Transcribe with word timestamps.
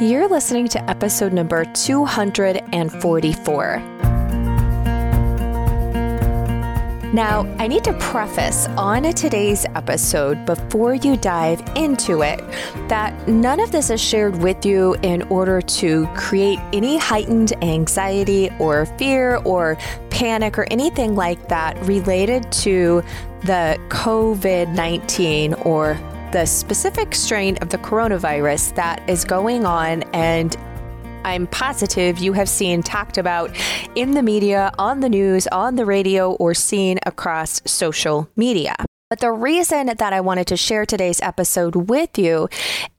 You're 0.00 0.28
listening 0.28 0.68
to 0.68 0.88
episode 0.88 1.32
number 1.32 1.64
244. 1.64 3.78
Now, 7.12 7.52
I 7.58 7.66
need 7.66 7.82
to 7.82 7.92
preface 7.94 8.68
on 8.76 9.02
today's 9.14 9.66
episode 9.74 10.46
before 10.46 10.94
you 10.94 11.16
dive 11.16 11.60
into 11.74 12.22
it 12.22 12.38
that 12.88 13.26
none 13.26 13.58
of 13.58 13.72
this 13.72 13.90
is 13.90 14.00
shared 14.00 14.40
with 14.40 14.64
you 14.64 14.94
in 15.02 15.22
order 15.22 15.60
to 15.60 16.06
create 16.14 16.60
any 16.72 16.96
heightened 16.96 17.52
anxiety 17.64 18.50
or 18.60 18.86
fear 18.86 19.38
or 19.38 19.76
panic 20.10 20.58
or 20.58 20.68
anything 20.70 21.16
like 21.16 21.48
that 21.48 21.76
related 21.86 22.52
to 22.52 23.02
the 23.40 23.76
COVID 23.88 24.72
19 24.74 25.54
or 25.54 25.98
the 26.32 26.44
specific 26.44 27.14
strain 27.14 27.56
of 27.58 27.70
the 27.70 27.78
coronavirus 27.78 28.74
that 28.74 29.08
is 29.08 29.24
going 29.24 29.64
on 29.64 30.02
and 30.12 30.56
I'm 31.24 31.46
positive 31.48 32.18
you 32.18 32.32
have 32.32 32.48
seen 32.48 32.82
talked 32.82 33.18
about 33.18 33.54
in 33.94 34.12
the 34.12 34.22
media, 34.22 34.72
on 34.78 35.00
the 35.00 35.08
news, 35.08 35.46
on 35.48 35.76
the 35.76 35.84
radio, 35.84 36.32
or 36.32 36.54
seen 36.54 36.98
across 37.04 37.60
social 37.66 38.30
media. 38.36 38.74
But 39.10 39.20
the 39.20 39.32
reason 39.32 39.86
that 39.86 40.12
I 40.12 40.20
wanted 40.20 40.48
to 40.48 40.56
share 40.58 40.84
today's 40.84 41.22
episode 41.22 41.88
with 41.88 42.18
you 42.18 42.46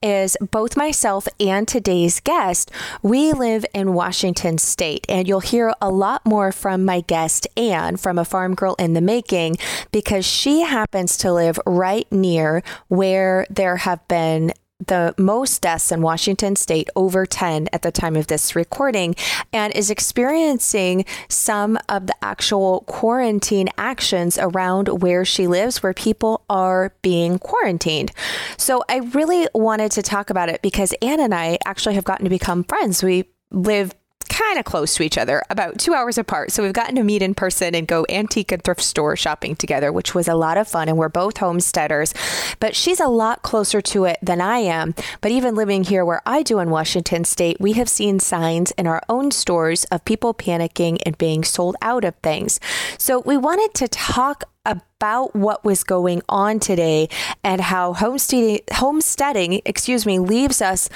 is 0.02 0.36
both 0.40 0.76
myself 0.76 1.28
and 1.38 1.68
today's 1.68 2.18
guest, 2.18 2.72
we 3.00 3.32
live 3.32 3.64
in 3.72 3.94
Washington 3.94 4.58
state, 4.58 5.06
and 5.08 5.28
you'll 5.28 5.38
hear 5.38 5.72
a 5.80 5.88
lot 5.88 6.26
more 6.26 6.50
from 6.50 6.84
my 6.84 7.02
guest, 7.02 7.46
Anne, 7.56 7.96
from 7.96 8.18
a 8.18 8.24
farm 8.24 8.56
girl 8.56 8.74
in 8.76 8.94
the 8.94 9.00
making, 9.00 9.56
because 9.92 10.26
she 10.26 10.62
happens 10.62 11.16
to 11.18 11.32
live 11.32 11.60
right 11.64 12.10
near 12.10 12.64
where 12.88 13.46
there 13.48 13.76
have 13.76 14.06
been 14.08 14.52
the 14.86 15.14
most 15.18 15.62
deaths 15.62 15.92
in 15.92 16.02
Washington 16.02 16.56
state, 16.56 16.88
over 16.96 17.26
10 17.26 17.68
at 17.72 17.82
the 17.82 17.92
time 17.92 18.16
of 18.16 18.26
this 18.26 18.56
recording, 18.56 19.14
and 19.52 19.72
is 19.74 19.90
experiencing 19.90 21.04
some 21.28 21.78
of 21.88 22.06
the 22.06 22.14
actual 22.22 22.80
quarantine 22.86 23.68
actions 23.78 24.38
around 24.38 24.88
where 25.02 25.24
she 25.24 25.46
lives, 25.46 25.82
where 25.82 25.94
people 25.94 26.44
are 26.48 26.94
being 27.02 27.38
quarantined. 27.38 28.12
So 28.56 28.82
I 28.88 28.98
really 28.98 29.46
wanted 29.54 29.90
to 29.92 30.02
talk 30.02 30.30
about 30.30 30.48
it 30.48 30.62
because 30.62 30.94
Anne 31.02 31.20
and 31.20 31.34
I 31.34 31.58
actually 31.66 31.94
have 31.94 32.04
gotten 32.04 32.24
to 32.24 32.30
become 32.30 32.64
friends. 32.64 33.02
We 33.02 33.24
live 33.50 33.94
kind 34.30 34.58
of 34.58 34.64
close 34.64 34.94
to 34.94 35.02
each 35.02 35.18
other, 35.18 35.42
about 35.50 35.78
two 35.78 35.92
hours 35.92 36.16
apart. 36.16 36.52
So 36.52 36.62
we've 36.62 36.72
gotten 36.72 36.94
to 36.94 37.02
meet 37.02 37.20
in 37.20 37.34
person 37.34 37.74
and 37.74 37.86
go 37.86 38.06
antique 38.08 38.52
and 38.52 38.62
thrift 38.62 38.80
store 38.80 39.16
shopping 39.16 39.56
together, 39.56 39.92
which 39.92 40.14
was 40.14 40.28
a 40.28 40.34
lot 40.34 40.56
of 40.56 40.68
fun. 40.68 40.88
And 40.88 40.96
we're 40.96 41.08
both 41.08 41.36
homesteaders, 41.36 42.14
but 42.60 42.74
she's 42.74 43.00
a 43.00 43.08
lot 43.08 43.42
closer 43.42 43.80
to 43.82 44.04
it 44.04 44.18
than 44.22 44.40
I 44.40 44.58
am. 44.58 44.94
But 45.20 45.32
even 45.32 45.54
living 45.54 45.84
here 45.84 46.04
where 46.04 46.22
I 46.24 46.42
do 46.42 46.60
in 46.60 46.70
Washington 46.70 47.24
state, 47.24 47.60
we 47.60 47.72
have 47.72 47.88
seen 47.88 48.20
signs 48.20 48.70
in 48.72 48.86
our 48.86 49.02
own 49.08 49.30
stores 49.30 49.84
of 49.86 50.04
people 50.04 50.32
panicking 50.32 50.98
and 51.04 51.18
being 51.18 51.44
sold 51.44 51.76
out 51.82 52.04
of 52.04 52.14
things. 52.16 52.60
So 52.98 53.20
we 53.20 53.36
wanted 53.36 53.74
to 53.74 53.88
talk 53.88 54.44
about 54.64 55.34
what 55.34 55.64
was 55.64 55.84
going 55.84 56.22
on 56.28 56.60
today 56.60 57.08
and 57.42 57.60
how 57.60 57.94
homesteading, 57.94 58.60
homesteading, 58.72 59.62
excuse 59.64 60.04
me, 60.04 60.18
leaves 60.18 60.60
us 60.60 60.88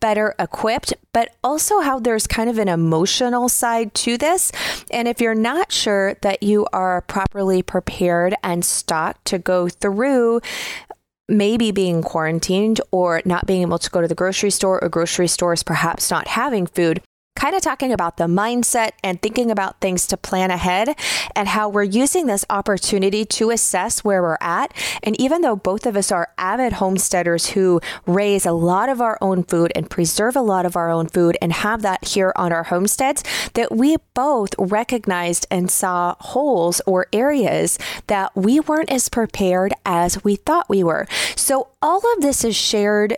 better 0.00 0.34
equipped, 0.38 0.94
but 1.12 1.34
also 1.42 1.80
how 1.80 1.98
there's 1.98 2.26
kind 2.26 2.48
of 2.48 2.58
an 2.58 2.68
emotional 2.68 3.48
side 3.48 3.92
to 3.94 4.16
this. 4.16 4.52
And 4.90 5.08
if 5.08 5.20
you're 5.20 5.34
not 5.34 5.72
sure 5.72 6.14
that 6.22 6.42
you 6.42 6.66
are 6.72 7.00
properly 7.02 7.62
prepared 7.62 8.34
and 8.42 8.64
stocked 8.64 9.24
to 9.26 9.38
go 9.38 9.68
through 9.68 10.40
maybe 11.28 11.70
being 11.70 12.02
quarantined 12.02 12.80
or 12.90 13.20
not 13.24 13.46
being 13.46 13.62
able 13.62 13.78
to 13.78 13.90
go 13.90 14.00
to 14.00 14.08
the 14.08 14.14
grocery 14.14 14.50
store 14.50 14.82
or 14.82 14.88
grocery 14.88 15.28
stores 15.28 15.62
perhaps 15.62 16.10
not 16.10 16.28
having 16.28 16.66
food, 16.66 17.02
kind 17.38 17.54
of 17.54 17.62
talking 17.62 17.92
about 17.92 18.16
the 18.16 18.24
mindset 18.24 18.90
and 19.04 19.22
thinking 19.22 19.48
about 19.48 19.80
things 19.80 20.08
to 20.08 20.16
plan 20.16 20.50
ahead 20.50 20.98
and 21.36 21.46
how 21.46 21.68
we're 21.68 21.84
using 21.84 22.26
this 22.26 22.44
opportunity 22.50 23.24
to 23.24 23.50
assess 23.50 24.02
where 24.02 24.20
we're 24.20 24.38
at. 24.40 24.74
And 25.04 25.18
even 25.20 25.42
though 25.42 25.54
both 25.54 25.86
of 25.86 25.96
us 25.96 26.10
are 26.10 26.32
avid 26.36 26.74
homesteaders 26.74 27.50
who 27.50 27.80
raise 28.06 28.44
a 28.44 28.50
lot 28.50 28.88
of 28.88 29.00
our 29.00 29.16
own 29.20 29.44
food 29.44 29.70
and 29.76 29.88
preserve 29.88 30.34
a 30.34 30.40
lot 30.40 30.66
of 30.66 30.74
our 30.74 30.90
own 30.90 31.06
food 31.06 31.38
and 31.40 31.52
have 31.52 31.82
that 31.82 32.08
here 32.08 32.32
on 32.34 32.52
our 32.52 32.64
homesteads, 32.64 33.22
that 33.54 33.70
we 33.70 33.96
both 34.14 34.52
recognized 34.58 35.46
and 35.48 35.70
saw 35.70 36.16
holes 36.18 36.80
or 36.86 37.06
areas 37.12 37.78
that 38.08 38.34
we 38.34 38.58
weren't 38.58 38.90
as 38.90 39.08
prepared 39.08 39.72
as 39.86 40.24
we 40.24 40.34
thought 40.34 40.68
we 40.68 40.82
were. 40.82 41.06
So 41.36 41.68
all 41.80 42.02
of 42.16 42.20
this 42.20 42.42
is 42.42 42.56
shared 42.56 43.16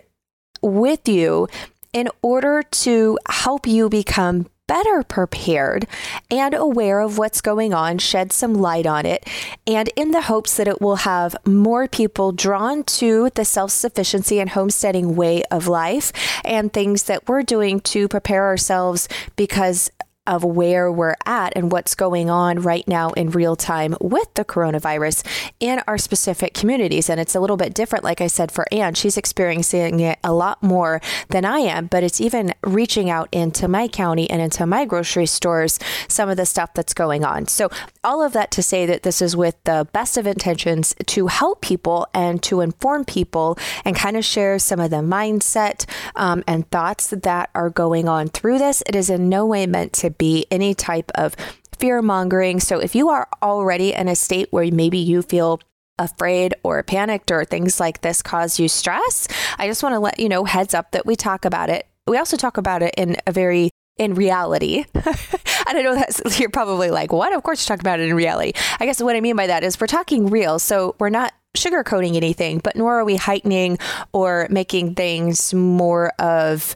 with 0.61 1.07
you 1.09 1.47
in 1.93 2.09
order 2.21 2.63
to 2.63 3.17
help 3.29 3.67
you 3.67 3.89
become 3.89 4.47
better 4.71 5.03
prepared 5.03 5.85
and 6.29 6.53
aware 6.53 7.01
of 7.01 7.17
what's 7.17 7.41
going 7.41 7.73
on, 7.73 7.97
shed 7.97 8.31
some 8.31 8.53
light 8.53 8.85
on 8.85 9.05
it, 9.05 9.27
and 9.67 9.89
in 9.97 10.11
the 10.11 10.21
hopes 10.21 10.55
that 10.55 10.67
it 10.67 10.79
will 10.79 10.97
have 10.97 11.35
more 11.45 11.89
people 11.89 12.31
drawn 12.31 12.81
to 12.83 13.29
the 13.35 13.43
self 13.43 13.69
sufficiency 13.69 14.39
and 14.39 14.51
homesteading 14.51 15.13
way 15.15 15.43
of 15.51 15.67
life 15.67 16.13
and 16.45 16.71
things 16.71 17.03
that 17.03 17.27
we're 17.27 17.43
doing 17.43 17.81
to 17.81 18.07
prepare 18.07 18.45
ourselves 18.45 19.09
because 19.35 19.91
of 20.27 20.43
where 20.43 20.91
we're 20.91 21.15
at 21.25 21.51
and 21.55 21.71
what's 21.71 21.95
going 21.95 22.29
on 22.29 22.59
right 22.61 22.87
now 22.87 23.09
in 23.11 23.31
real 23.31 23.55
time 23.55 23.95
with 23.99 24.31
the 24.35 24.45
coronavirus 24.45 25.25
in 25.59 25.81
our 25.87 25.97
specific 25.97 26.53
communities. 26.53 27.09
And 27.09 27.19
it's 27.19 27.33
a 27.33 27.39
little 27.39 27.57
bit 27.57 27.73
different, 27.73 28.03
like 28.03 28.21
I 28.21 28.27
said, 28.27 28.51
for 28.51 28.65
Anne. 28.71 28.93
She's 28.93 29.17
experiencing 29.17 29.99
it 29.99 30.19
a 30.23 30.31
lot 30.31 30.61
more 30.61 31.01
than 31.29 31.43
I 31.43 31.59
am, 31.59 31.87
but 31.87 32.03
it's 32.03 32.21
even 32.21 32.53
reaching 32.63 33.09
out 33.09 33.29
into 33.31 33.67
my 33.67 33.87
county 33.87 34.29
and 34.29 34.41
into 34.41 34.67
my 34.67 34.85
grocery 34.85 35.25
stores, 35.25 35.79
some 36.07 36.29
of 36.29 36.37
the 36.37 36.45
stuff 36.45 36.73
that's 36.75 36.93
going 36.93 37.25
on. 37.25 37.47
So, 37.47 37.69
all 38.03 38.23
of 38.23 38.33
that 38.33 38.51
to 38.51 38.63
say 38.63 38.85
that 38.87 39.03
this 39.03 39.21
is 39.21 39.35
with 39.35 39.55
the 39.63 39.87
best 39.93 40.17
of 40.17 40.25
intentions 40.25 40.95
to 41.05 41.27
help 41.27 41.61
people 41.61 42.07
and 42.13 42.41
to 42.43 42.61
inform 42.61 43.05
people 43.05 43.57
and 43.85 43.95
kind 43.95 44.17
of 44.17 44.25
share 44.25 44.57
some 44.57 44.79
of 44.79 44.89
the 44.89 44.97
mindset 44.97 45.85
um, 46.15 46.43
and 46.47 46.69
thoughts 46.71 47.09
that 47.09 47.49
are 47.53 47.69
going 47.69 48.07
on 48.07 48.27
through 48.27 48.57
this. 48.57 48.81
It 48.87 48.95
is 48.95 49.09
in 49.09 49.29
no 49.29 49.45
way 49.45 49.67
meant 49.67 49.93
to 49.93 50.11
be 50.21 50.45
any 50.51 50.75
type 50.75 51.11
of 51.15 51.35
fear 51.79 51.99
mongering. 52.03 52.59
So 52.59 52.77
if 52.77 52.93
you 52.93 53.09
are 53.09 53.27
already 53.41 53.91
in 53.91 54.07
a 54.07 54.15
state 54.15 54.47
where 54.51 54.71
maybe 54.71 54.99
you 54.99 55.23
feel 55.23 55.59
afraid 55.97 56.53
or 56.61 56.83
panicked 56.83 57.31
or 57.31 57.43
things 57.43 57.79
like 57.79 58.01
this 58.01 58.21
cause 58.21 58.59
you 58.59 58.67
stress, 58.67 59.27
I 59.57 59.65
just 59.65 59.81
want 59.81 59.93
to 59.93 59.99
let 59.99 60.19
you 60.19 60.29
know 60.29 60.45
heads 60.45 60.75
up 60.75 60.91
that 60.91 61.07
we 61.07 61.15
talk 61.15 61.43
about 61.43 61.71
it. 61.71 61.87
We 62.05 62.19
also 62.19 62.37
talk 62.37 62.57
about 62.57 62.83
it 62.83 62.93
in 62.97 63.17
a 63.25 63.31
very 63.31 63.71
in 63.97 64.13
reality. 64.13 64.85
I 64.95 65.73
know 65.73 65.95
that 65.95 66.21
you're 66.39 66.49
probably 66.49 66.91
like, 66.91 67.11
what? 67.11 67.33
Of 67.33 67.41
course, 67.41 67.63
you 67.63 67.67
talk 67.67 67.81
about 67.81 67.99
it 67.99 68.09
in 68.09 68.15
reality. 68.15 68.53
I 68.79 68.85
guess 68.85 69.01
what 69.01 69.15
I 69.15 69.21
mean 69.21 69.35
by 69.35 69.47
that 69.47 69.63
is 69.63 69.81
we're 69.81 69.87
talking 69.87 70.27
real. 70.27 70.59
So 70.59 70.95
we're 70.99 71.09
not 71.09 71.33
sugarcoating 71.57 72.15
anything, 72.15 72.59
but 72.59 72.75
nor 72.75 72.99
are 72.99 73.05
we 73.05 73.15
heightening 73.15 73.79
or 74.13 74.47
making 74.51 74.93
things 74.93 75.51
more 75.51 76.09
of 76.19 76.75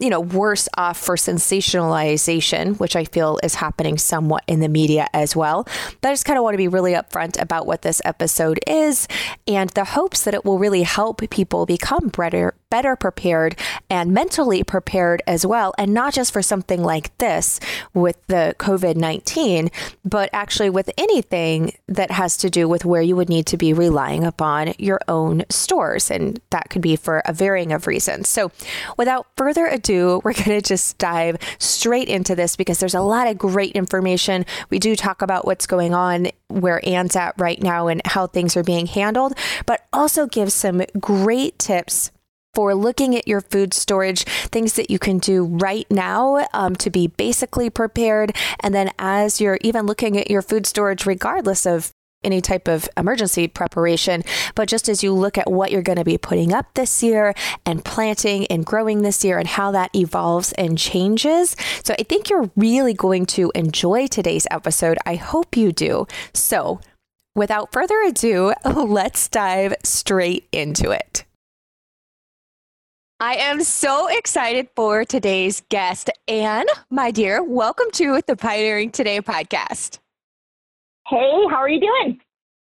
you 0.00 0.10
know, 0.10 0.20
worse 0.20 0.68
off 0.76 0.98
for 0.98 1.14
sensationalization, 1.16 2.78
which 2.80 2.96
I 2.96 3.04
feel 3.04 3.38
is 3.42 3.54
happening 3.54 3.96
somewhat 3.96 4.42
in 4.48 4.60
the 4.60 4.68
media 4.68 5.06
as 5.14 5.36
well. 5.36 5.64
But 6.00 6.08
I 6.08 6.12
just 6.12 6.24
kind 6.24 6.36
of 6.36 6.42
want 6.42 6.54
to 6.54 6.58
be 6.58 6.68
really 6.68 6.92
upfront 6.92 7.40
about 7.40 7.66
what 7.66 7.82
this 7.82 8.02
episode 8.04 8.58
is 8.66 9.06
and 9.46 9.70
the 9.70 9.84
hopes 9.84 10.24
that 10.24 10.34
it 10.34 10.44
will 10.44 10.58
really 10.58 10.82
help 10.82 11.28
people 11.30 11.64
become 11.64 12.08
better, 12.08 12.54
better 12.70 12.96
prepared 12.96 13.56
and 13.88 14.12
mentally 14.12 14.64
prepared 14.64 15.22
as 15.26 15.46
well. 15.46 15.72
And 15.78 15.94
not 15.94 16.14
just 16.14 16.32
for 16.32 16.42
something 16.42 16.82
like 16.82 17.16
this 17.18 17.60
with 17.92 18.16
the 18.26 18.54
COVID 18.58 18.96
19, 18.96 19.70
but 20.04 20.30
actually 20.32 20.70
with 20.70 20.90
anything 20.98 21.74
that 21.88 22.10
has 22.10 22.36
to 22.38 22.50
do 22.50 22.68
with 22.68 22.84
where 22.84 23.02
you 23.02 23.16
would 23.16 23.28
need 23.28 23.46
to 23.46 23.56
be 23.56 23.72
relying 23.72 24.24
upon 24.24 24.74
your 24.78 25.00
own 25.08 25.44
stores. 25.50 26.10
And 26.10 26.40
that 26.50 26.70
could 26.70 26.82
be 26.82 26.96
for 26.96 27.22
a 27.24 27.32
varying 27.32 27.72
of 27.72 27.86
reasons. 27.86 28.28
So 28.28 28.50
without 28.96 29.26
further 29.36 29.66
ado, 29.66 30.20
we're 30.24 30.32
going 30.32 30.60
to 30.60 30.62
just 30.62 30.98
dive 30.98 31.36
straight 31.58 32.08
into 32.08 32.34
this 32.34 32.56
because 32.56 32.80
there's 32.80 32.94
a 32.94 33.00
lot 33.00 33.26
of 33.26 33.38
great 33.38 33.72
information. 33.72 34.44
We 34.70 34.78
do 34.78 34.96
talk 34.96 35.22
about 35.22 35.46
what's 35.46 35.66
going 35.66 35.94
on 35.94 36.28
where 36.48 36.86
Anne's 36.86 37.16
at 37.16 37.34
right 37.38 37.60
now 37.60 37.88
and 37.88 38.00
how 38.04 38.26
things 38.26 38.56
are 38.56 38.62
being 38.62 38.86
handled, 38.86 39.34
but 39.66 39.86
also 39.92 40.26
give 40.26 40.52
some 40.52 40.82
great 41.00 41.58
tips 41.58 42.10
for 42.54 42.74
looking 42.74 43.16
at 43.16 43.28
your 43.28 43.40
food 43.40 43.74
storage, 43.74 44.24
things 44.24 44.74
that 44.74 44.90
you 44.90 44.98
can 44.98 45.18
do 45.18 45.44
right 45.44 45.86
now 45.90 46.46
um, 46.52 46.76
to 46.76 46.90
be 46.90 47.06
basically 47.06 47.70
prepared. 47.70 48.34
And 48.60 48.74
then 48.74 48.90
as 48.98 49.40
you're 49.40 49.58
even 49.62 49.86
looking 49.86 50.16
at 50.16 50.30
your 50.30 50.42
food 50.42 50.66
storage, 50.66 51.06
regardless 51.06 51.66
of 51.66 51.92
any 52.24 52.40
type 52.40 52.66
of 52.66 52.88
emergency 52.96 53.46
preparation, 53.46 54.24
but 54.54 54.68
just 54.68 54.88
as 54.88 55.02
you 55.02 55.12
look 55.12 55.36
at 55.38 55.50
what 55.50 55.70
you're 55.70 55.82
going 55.82 55.98
to 55.98 56.04
be 56.04 56.18
putting 56.18 56.52
up 56.52 56.72
this 56.74 57.02
year 57.02 57.34
and 57.64 57.84
planting 57.84 58.46
and 58.46 58.64
growing 58.64 59.02
this 59.02 59.24
year 59.24 59.38
and 59.38 59.46
how 59.46 59.70
that 59.70 59.94
evolves 59.94 60.52
and 60.52 60.78
changes. 60.78 61.54
So 61.84 61.94
I 61.98 62.02
think 62.02 62.30
you're 62.30 62.50
really 62.56 62.94
going 62.94 63.26
to 63.26 63.52
enjoy 63.54 64.06
today's 64.06 64.46
episode. 64.50 64.98
I 65.04 65.16
hope 65.16 65.56
you 65.56 65.70
do. 65.70 66.06
So 66.32 66.80
without 67.34 67.72
further 67.72 68.00
ado, 68.02 68.54
let's 68.64 69.28
dive 69.28 69.74
straight 69.84 70.48
into 70.50 70.90
it. 70.90 71.24
I 73.26 73.36
am 73.36 73.62
so 73.62 74.06
excited 74.06 74.68
for 74.76 75.02
today's 75.02 75.62
guest. 75.70 76.10
Anne, 76.28 76.66
my 76.90 77.10
dear, 77.10 77.42
welcome 77.42 77.86
to 77.92 78.20
the 78.26 78.36
Pioneering 78.36 78.90
Today 78.90 79.22
podcast. 79.22 79.98
Hey, 81.08 81.32
how 81.48 81.56
are 81.56 81.68
you 81.70 81.80
doing? 81.80 82.20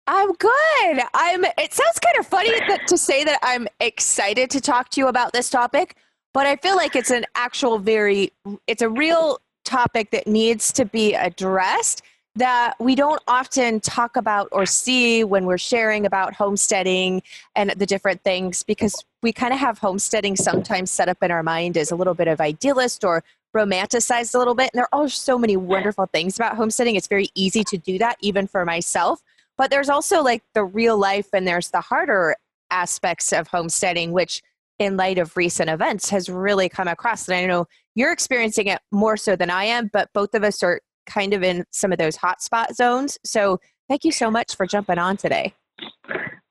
I'm 0.06 0.35
good. 0.35 1.00
I'm 1.14 1.46
it 1.46 1.73
sounds 1.73 1.99
kind 1.99 2.19
of 2.19 2.26
funny 2.26 2.50
that, 2.69 2.87
to 2.88 2.99
say 2.99 3.25
that 3.25 3.38
I'm 3.43 3.67
excited 3.81 4.50
to 4.50 4.61
talk 4.61 4.91
to 4.91 5.00
you 5.00 5.08
about 5.08 5.32
this 5.32 5.49
topic, 5.49 5.96
but 6.35 6.47
I 6.47 6.56
feel 6.56 6.76
like 6.76 6.94
it's 6.94 7.11
an 7.11 7.25
actual 7.35 7.79
very 7.79 8.31
it's 8.67 8.82
a 8.82 8.90
real 8.90 9.38
topic 9.64 10.11
that 10.11 10.26
needs 10.26 10.75
to 10.75 10.85
be 10.85 11.14
addressed 11.14 12.02
that 12.37 12.75
we 12.81 12.95
don't 12.95 13.23
often 13.29 13.81
talk 13.81 14.17
about 14.17 14.49
or 14.51 14.67
see 14.67 15.23
when 15.23 15.47
we're 15.47 15.59
sharing 15.59 16.05
about 16.05 16.35
homesteading 16.35 17.23
and 17.55 17.71
the 17.71 17.87
different 17.87 18.23
things 18.25 18.65
because 18.65 19.05
we 19.23 19.33
kind 19.33 19.55
of 19.55 19.61
have 19.61 19.79
homesteading 19.79 20.35
sometimes 20.35 20.91
set 20.91 21.09
up 21.09 21.23
in 21.23 21.31
our 21.31 21.43
mind 21.45 21.77
as 21.77 21.93
a 21.93 21.97
little 21.97 22.15
bit 22.15 22.27
of 22.27 22.41
idealist 22.41 23.05
or 23.05 23.23
romanticized 23.55 24.35
a 24.35 24.39
little 24.39 24.57
bit. 24.57 24.71
And 24.75 24.81
there 24.81 24.93
are 24.93 25.09
so 25.09 25.39
many 25.39 25.57
wonderful 25.57 26.07
things 26.07 26.37
about 26.37 26.57
homesteading. 26.57 26.97
It's 26.97 27.07
very 27.07 27.29
easy 27.37 27.63
to 27.65 27.79
do 27.79 27.99
that, 27.99 28.17
even 28.21 28.49
for 28.49 28.65
myself. 28.65 29.23
But 29.57 29.71
there's 29.71 29.89
also 29.89 30.21
like 30.23 30.43
the 30.55 30.65
real 30.65 30.99
life 30.99 31.29
and 31.33 31.47
there's 31.47 31.71
the 31.71 31.81
harder 31.81 32.35
aspects 32.73 33.33
of 33.33 33.47
homesteading, 33.47 34.11
which 34.11 34.43
in 34.81 34.97
light 34.97 35.19
of 35.19 35.37
recent 35.37 35.71
events 35.71 36.11
has 36.11 36.29
really 36.29 36.69
come 36.69 36.89
across. 36.89 37.29
And 37.29 37.37
I 37.37 37.47
know 37.47 37.69
you're 37.95 38.13
experiencing 38.13 38.67
it 38.67 38.81
more 38.91 39.17
so 39.17 39.37
than 39.37 39.51
I 39.51 39.65
am, 39.65 39.89
but 39.93 40.13
both 40.13 40.35
of 40.35 40.43
us 40.43 40.65
are 40.65 40.81
kind 41.06 41.35
of 41.35 41.43
in 41.43 41.65
some 41.71 41.93
of 41.93 41.99
those 41.99 42.17
hotspot 42.17 42.75
zones. 42.75 43.19
So 43.25 43.61
thank 43.89 44.05
you 44.05 44.12
so 44.12 44.31
much 44.31 44.56
for 44.56 44.67
jumping 44.67 44.99
on 44.99 45.17
today. 45.17 45.55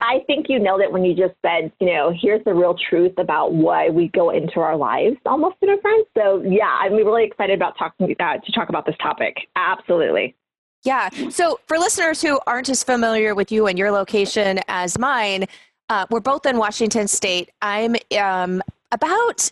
I 0.01 0.19
think 0.27 0.47
you 0.49 0.59
nailed 0.59 0.81
it 0.81 0.91
when 0.91 1.05
you 1.05 1.15
just 1.15 1.33
said, 1.45 1.71
you 1.79 1.87
know, 1.87 2.13
here's 2.13 2.43
the 2.43 2.53
real 2.53 2.75
truth 2.89 3.13
about 3.17 3.53
why 3.53 3.89
we 3.89 4.09
go 4.09 4.31
into 4.31 4.59
our 4.59 4.75
lives 4.75 5.15
almost 5.25 5.55
in 5.61 5.69
a 5.69 5.79
friend. 5.79 6.05
So 6.17 6.43
yeah, 6.45 6.77
I'm 6.81 6.93
really 6.93 7.23
excited 7.23 7.55
about 7.55 7.77
talking 7.77 8.13
uh, 8.19 8.37
to 8.37 8.51
talk 8.51 8.67
about 8.67 8.85
this 8.85 8.95
topic. 9.01 9.37
Absolutely. 9.55 10.35
Yeah. 10.83 11.09
So 11.29 11.59
for 11.67 11.77
listeners 11.77 12.21
who 12.21 12.37
aren't 12.45 12.67
as 12.67 12.83
familiar 12.83 13.33
with 13.33 13.51
you 13.51 13.67
and 13.67 13.79
your 13.79 13.91
location 13.91 14.59
as 14.67 14.99
mine, 14.99 15.45
uh, 15.87 16.05
we're 16.09 16.19
both 16.19 16.45
in 16.45 16.57
Washington 16.57 17.07
State. 17.07 17.49
I'm 17.61 17.95
um, 18.19 18.61
about 18.91 19.49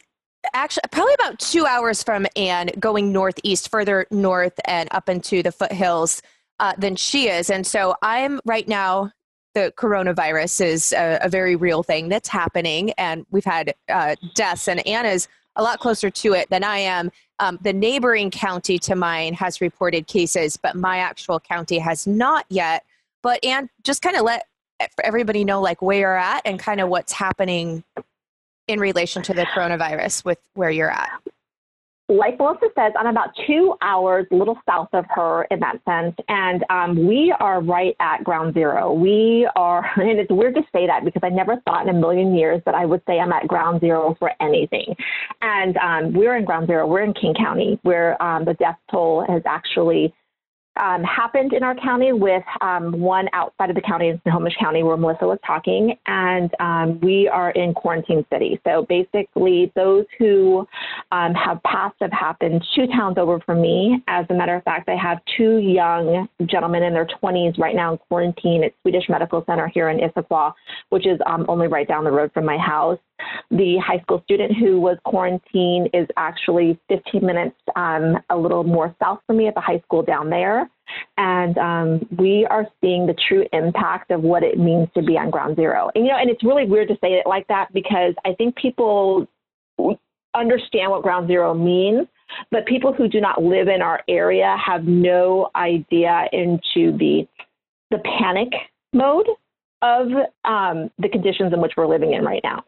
actually 0.53 0.83
probably 0.91 1.13
about 1.15 1.39
two 1.39 1.65
hours 1.65 2.03
from 2.03 2.25
Anne, 2.35 2.69
going 2.79 3.11
northeast, 3.11 3.69
further 3.69 4.05
north 4.11 4.59
and 4.65 4.89
up 4.91 5.09
into 5.09 5.43
the 5.43 5.51
foothills 5.51 6.21
uh, 6.59 6.73
than 6.77 6.95
she 6.95 7.27
is. 7.27 7.49
And 7.49 7.65
so 7.65 7.95
I'm 8.01 8.39
right 8.45 8.67
now. 8.67 9.11
The 9.53 9.73
coronavirus 9.77 10.65
is 10.65 10.93
a, 10.93 11.19
a 11.23 11.27
very 11.27 11.57
real 11.57 11.83
thing 11.83 12.07
that's 12.07 12.29
happening, 12.29 12.91
and 12.91 13.25
we've 13.31 13.43
had 13.43 13.75
uh, 13.89 14.15
deaths. 14.33 14.69
And 14.69 14.85
Anne's 14.88 15.27
a 15.57 15.63
lot 15.63 15.79
closer 15.79 16.09
to 16.09 16.33
it 16.33 16.49
than 16.49 16.63
I 16.63 16.77
am. 16.77 17.11
Um, 17.39 17.59
the 17.61 17.73
neighboring 17.73 18.31
county 18.31 18.79
to 18.79 18.95
mine 18.95 19.33
has 19.33 19.59
reported 19.59 20.07
cases, 20.07 20.55
but 20.55 20.77
my 20.77 20.99
actual 20.99 21.37
county 21.37 21.79
has 21.79 22.07
not 22.07 22.45
yet. 22.47 22.85
But 23.23 23.44
Anne, 23.44 23.69
just 23.83 24.01
kind 24.01 24.15
of 24.15 24.23
let 24.23 24.45
everybody 25.03 25.44
know 25.44 25.59
like 25.59 25.81
where 25.81 25.99
you're 25.99 26.17
at 26.17 26.41
and 26.45 26.57
kind 26.57 26.79
of 26.79 26.87
what's 26.87 27.11
happening 27.11 27.83
in 28.67 28.79
relation 28.79 29.21
to 29.23 29.33
the 29.33 29.43
coronavirus 29.43 30.25
with 30.25 30.37
where 30.53 30.69
you're 30.69 30.91
at? 30.91 31.09
Like 32.11 32.37
Melissa 32.37 32.65
says, 32.75 32.91
I'm 32.99 33.07
about 33.07 33.29
two 33.47 33.73
hours 33.81 34.27
a 34.31 34.35
little 34.35 34.57
south 34.69 34.89
of 34.91 35.05
her 35.15 35.43
in 35.43 35.61
that 35.61 35.79
sense. 35.85 36.13
And 36.27 36.65
um, 36.69 37.07
we 37.07 37.33
are 37.39 37.61
right 37.61 37.95
at 38.01 38.25
ground 38.25 38.53
zero. 38.53 38.91
We 38.91 39.49
are, 39.55 39.89
and 39.95 40.19
it's 40.19 40.29
weird 40.29 40.55
to 40.55 40.61
say 40.73 40.87
that 40.87 41.05
because 41.05 41.21
I 41.23 41.29
never 41.29 41.61
thought 41.65 41.87
in 41.87 41.95
a 41.95 41.97
million 41.97 42.35
years 42.35 42.61
that 42.65 42.75
I 42.75 42.85
would 42.85 43.01
say 43.07 43.19
I'm 43.19 43.31
at 43.31 43.47
ground 43.47 43.79
zero 43.79 44.17
for 44.19 44.31
anything. 44.41 44.93
And 45.41 45.77
um, 45.77 46.13
we're 46.13 46.35
in 46.35 46.43
ground 46.43 46.67
zero. 46.67 46.85
We're 46.85 47.03
in 47.03 47.13
King 47.13 47.33
County, 47.33 47.79
where 47.83 48.21
um, 48.21 48.43
the 48.43 48.55
death 48.55 48.77
toll 48.91 49.25
has 49.29 49.41
actually 49.45 50.13
um, 50.81 51.04
happened 51.04 51.54
in 51.54 51.63
our 51.63 51.75
county 51.75 52.12
with 52.12 52.44
um, 52.60 53.00
one 53.00 53.30
outside 53.33 53.69
of 53.69 53.75
the 53.75 53.81
county 53.81 54.10
in 54.10 54.19
Snohomish 54.24 54.56
County 54.60 54.83
where 54.83 54.98
Melissa 54.98 55.25
was 55.25 55.38
talking, 55.45 55.95
and 56.07 56.51
um, 56.60 57.00
we 57.01 57.28
are 57.28 57.51
in 57.51 57.74
quarantine 57.74 58.25
city. 58.33 58.60
So 58.66 58.86
basically, 58.89 59.72
those 59.75 60.06
who 60.18 60.68
um, 61.12 61.33
have 61.36 61.62
passed 61.63 61.95
have 62.01 62.12
happened 62.12 62.66
two 62.75 62.88
towns 62.88 63.18
over 63.18 63.39
from 63.42 63.62
me. 63.62 64.04
As 64.07 64.25
a 64.30 64.33
matter 64.33 64.56
of 64.56 64.63
fact, 64.63 64.89
I 64.89 64.95
have 64.95 65.19
two 65.38 65.57
young 65.57 66.28
gentlemen 66.48 66.83
in 66.83 66.94
their 66.94 67.07
20s 67.22 67.60
right 67.60 67.75
now 67.75 67.94
in 67.94 67.98
quarantine 68.00 68.63
at 68.63 68.74
Swedish 68.81 69.07
Medical 69.07 69.44
Center 69.45 69.68
here 69.68 69.89
in 69.89 70.00
Issaquah, 70.00 70.54
which 70.89 71.06
is 71.06 71.19
um, 71.28 71.45
only 71.48 71.68
right 71.68 71.88
down 71.88 72.04
the 72.04 72.12
road 72.12 72.31
from 72.33 72.45
my 72.45 72.57
house. 72.57 72.98
The 73.50 73.77
high 73.77 74.00
school 74.01 74.21
student 74.23 74.57
who 74.57 74.79
was 74.79 74.97
quarantined 75.06 75.89
is 75.94 76.07
actually 76.18 76.79
15 76.89 77.25
minutes 77.25 77.56
um, 77.75 78.18
a 78.29 78.38
little 78.38 78.63
more 78.63 78.95
south 79.01 79.19
from 79.27 79.38
me 79.38 79.47
at 79.47 79.56
the 79.56 79.62
high 79.62 79.79
school 79.79 80.03
down 80.03 80.29
there. 80.29 80.69
And 81.18 81.57
um, 81.57 82.07
we 82.18 82.45
are 82.50 82.68
seeing 82.81 83.07
the 83.07 83.15
true 83.27 83.45
impact 83.53 84.12
of 84.12 84.21
what 84.21 84.44
it 84.44 84.57
means 84.57 84.89
to 84.95 85.01
be 85.01 85.18
on 85.18 85.29
ground 85.29 85.56
zero. 85.56 85.89
And, 85.95 86.06
you 86.06 86.12
know, 86.12 86.18
and 86.18 86.29
it's 86.29 86.44
really 86.44 86.65
weird 86.65 86.89
to 86.89 86.95
say 86.95 87.13
it 87.13 87.25
like 87.25 87.47
that 87.47 87.71
because 87.73 88.13
I 88.25 88.33
think 88.33 88.56
people 88.56 89.27
understand 90.33 90.91
what 90.91 91.01
ground 91.01 91.27
zero 91.27 91.53
means, 91.53 92.07
but 92.50 92.65
people 92.65 92.94
who 92.94 93.07
do 93.07 93.19
not 93.19 93.44
live 93.44 93.68
in 93.68 93.81
our 93.81 94.01
area 94.07 94.56
have 94.63 94.85
no 94.85 95.50
idea 95.56 96.27
into 96.31 96.97
the 96.97 97.27
the 97.89 98.00
panic 98.19 98.47
mode 98.94 99.27
of 99.81 100.07
um, 100.45 100.89
the 101.00 101.09
conditions 101.09 101.51
in 101.53 101.59
which 101.59 101.73
we're 101.75 101.88
living 101.88 102.13
in 102.13 102.23
right 102.23 102.41
now. 102.44 102.63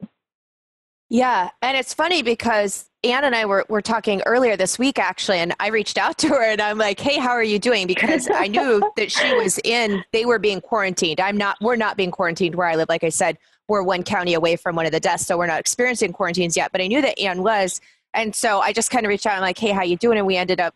Yeah, 1.14 1.52
and 1.62 1.78
it's 1.78 1.94
funny 1.94 2.24
because 2.24 2.90
Anne 3.04 3.24
and 3.24 3.36
I 3.36 3.46
were, 3.46 3.68
were 3.70 3.84
talking 3.84 4.24
earlier 4.26 4.58
this 4.58 4.80
week, 4.80 4.98
actually, 4.98 5.38
and 5.38 5.54
I 5.60 5.68
reached 5.68 6.00
out 6.00 6.18
to 6.20 6.30
her 6.30 6.42
and 6.42 6.60
I'm 6.60 6.80
like, 6.80 7.00
hey, 7.00 7.20
how 7.20 7.30
are 7.30 7.44
you 7.44 7.60
doing? 7.60 7.86
Because 7.86 8.28
I 8.34 8.48
knew 8.48 8.92
that 8.98 9.12
she 9.12 9.32
was 9.36 9.60
in, 9.64 10.04
they 10.12 10.26
were 10.26 10.40
being 10.40 10.60
quarantined. 10.60 11.20
I'm 11.20 11.38
not, 11.38 11.58
we're 11.62 11.76
not 11.76 11.98
being 11.98 12.10
quarantined 12.10 12.56
where 12.56 12.66
I 12.66 12.76
live. 12.76 12.90
Like 12.90 13.04
I 13.04 13.10
said, 13.10 13.38
we're 13.68 13.84
one 13.84 14.02
county 14.02 14.34
away 14.34 14.56
from 14.56 14.76
one 14.76 14.88
of 14.88 14.92
the 14.92 15.00
deaths, 15.00 15.28
so 15.28 15.38
we're 15.38 15.46
not 15.46 15.60
experiencing 15.60 16.14
quarantines 16.14 16.58
yet, 16.58 16.72
but 16.72 16.82
I 16.82 16.88
knew 16.88 17.04
that 17.04 17.20
Anne 17.20 17.44
was. 17.44 17.80
And 18.16 18.34
so 18.34 18.62
I 18.62 18.74
just 18.74 18.90
kind 18.90 19.06
of 19.06 19.10
reached 19.10 19.28
out 19.28 19.34
and 19.34 19.42
like, 19.44 19.60
hey, 19.60 19.70
how 19.70 19.84
you 19.84 19.98
doing? 19.98 20.18
And 20.18 20.26
we 20.26 20.36
ended 20.36 20.60
up 20.60 20.74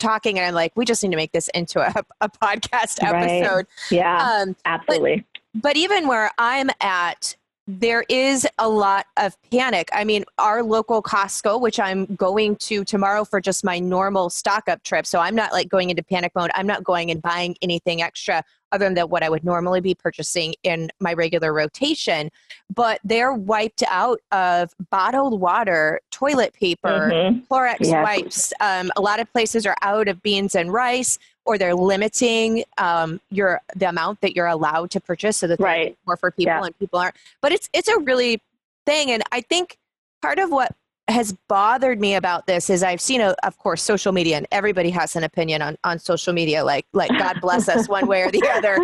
talking 0.00 0.36
and 0.36 0.48
I'm 0.48 0.54
like, 0.54 0.72
we 0.74 0.84
just 0.84 1.00
need 1.04 1.12
to 1.12 1.16
make 1.16 1.30
this 1.30 1.46
into 1.54 1.78
a, 1.78 2.04
a 2.20 2.28
podcast 2.28 2.98
episode. 3.02 3.54
Right. 3.54 3.66
Yeah, 3.92 4.40
um, 4.42 4.56
absolutely. 4.64 5.24
But, 5.54 5.62
but 5.62 5.76
even 5.76 6.08
where 6.08 6.32
I'm 6.38 6.70
at, 6.80 7.36
there 7.66 8.04
is 8.08 8.46
a 8.58 8.68
lot 8.68 9.06
of 9.16 9.36
panic. 9.50 9.88
I 9.92 10.04
mean, 10.04 10.24
our 10.38 10.62
local 10.62 11.02
Costco, 11.02 11.60
which 11.60 11.80
I'm 11.80 12.06
going 12.14 12.56
to 12.56 12.84
tomorrow 12.84 13.24
for 13.24 13.40
just 13.40 13.64
my 13.64 13.80
normal 13.80 14.30
stock 14.30 14.68
up 14.68 14.82
trip. 14.84 15.04
So 15.04 15.18
I'm 15.18 15.34
not 15.34 15.52
like 15.52 15.68
going 15.68 15.90
into 15.90 16.02
panic 16.02 16.32
mode. 16.36 16.50
I'm 16.54 16.66
not 16.66 16.84
going 16.84 17.10
and 17.10 17.20
buying 17.20 17.56
anything 17.62 18.02
extra 18.02 18.44
other 18.72 18.92
than 18.92 19.08
what 19.08 19.22
I 19.22 19.28
would 19.28 19.44
normally 19.44 19.80
be 19.80 19.94
purchasing 19.94 20.54
in 20.62 20.90
my 21.00 21.12
regular 21.12 21.52
rotation. 21.52 22.30
But 22.72 23.00
they're 23.02 23.34
wiped 23.34 23.82
out 23.88 24.20
of 24.30 24.72
bottled 24.90 25.40
water, 25.40 26.00
toilet 26.10 26.52
paper, 26.52 27.10
mm-hmm. 27.12 27.52
Clorox 27.52 27.76
yes. 27.80 28.04
wipes. 28.04 28.52
Um, 28.60 28.90
a 28.96 29.00
lot 29.00 29.18
of 29.18 29.32
places 29.32 29.66
are 29.66 29.76
out 29.82 30.08
of 30.08 30.22
beans 30.22 30.54
and 30.54 30.72
rice 30.72 31.18
or 31.46 31.58
they're 31.58 31.74
limiting 31.74 32.64
um, 32.78 33.20
your 33.30 33.60
the 33.74 33.88
amount 33.88 34.20
that 34.20 34.34
you're 34.34 34.46
allowed 34.46 34.90
to 34.90 35.00
purchase 35.00 35.36
so 35.38 35.46
that 35.46 35.60
right. 35.60 35.96
more 36.06 36.16
for 36.16 36.30
people 36.30 36.52
yeah. 36.52 36.64
and 36.64 36.78
people 36.78 36.98
aren't. 36.98 37.14
But 37.40 37.52
it's 37.52 37.70
it's 37.72 37.88
a 37.88 37.98
really 38.00 38.42
thing, 38.84 39.10
and 39.10 39.22
I 39.32 39.40
think 39.40 39.78
part 40.22 40.38
of 40.38 40.50
what 40.50 40.74
has 41.08 41.36
bothered 41.48 42.00
me 42.00 42.16
about 42.16 42.46
this 42.46 42.68
is 42.68 42.82
I've 42.82 43.00
seen, 43.00 43.20
a, 43.20 43.34
of 43.44 43.56
course, 43.58 43.82
social 43.82 44.12
media, 44.12 44.36
and 44.36 44.46
everybody 44.50 44.90
has 44.90 45.14
an 45.14 45.22
opinion 45.22 45.62
on, 45.62 45.78
on 45.84 46.00
social 46.00 46.32
media. 46.32 46.64
Like, 46.64 46.84
like 46.92 47.10
God 47.10 47.40
bless 47.40 47.68
us, 47.68 47.88
one 47.88 48.08
way 48.08 48.22
or 48.22 48.30
the 48.30 48.42
other. 48.54 48.78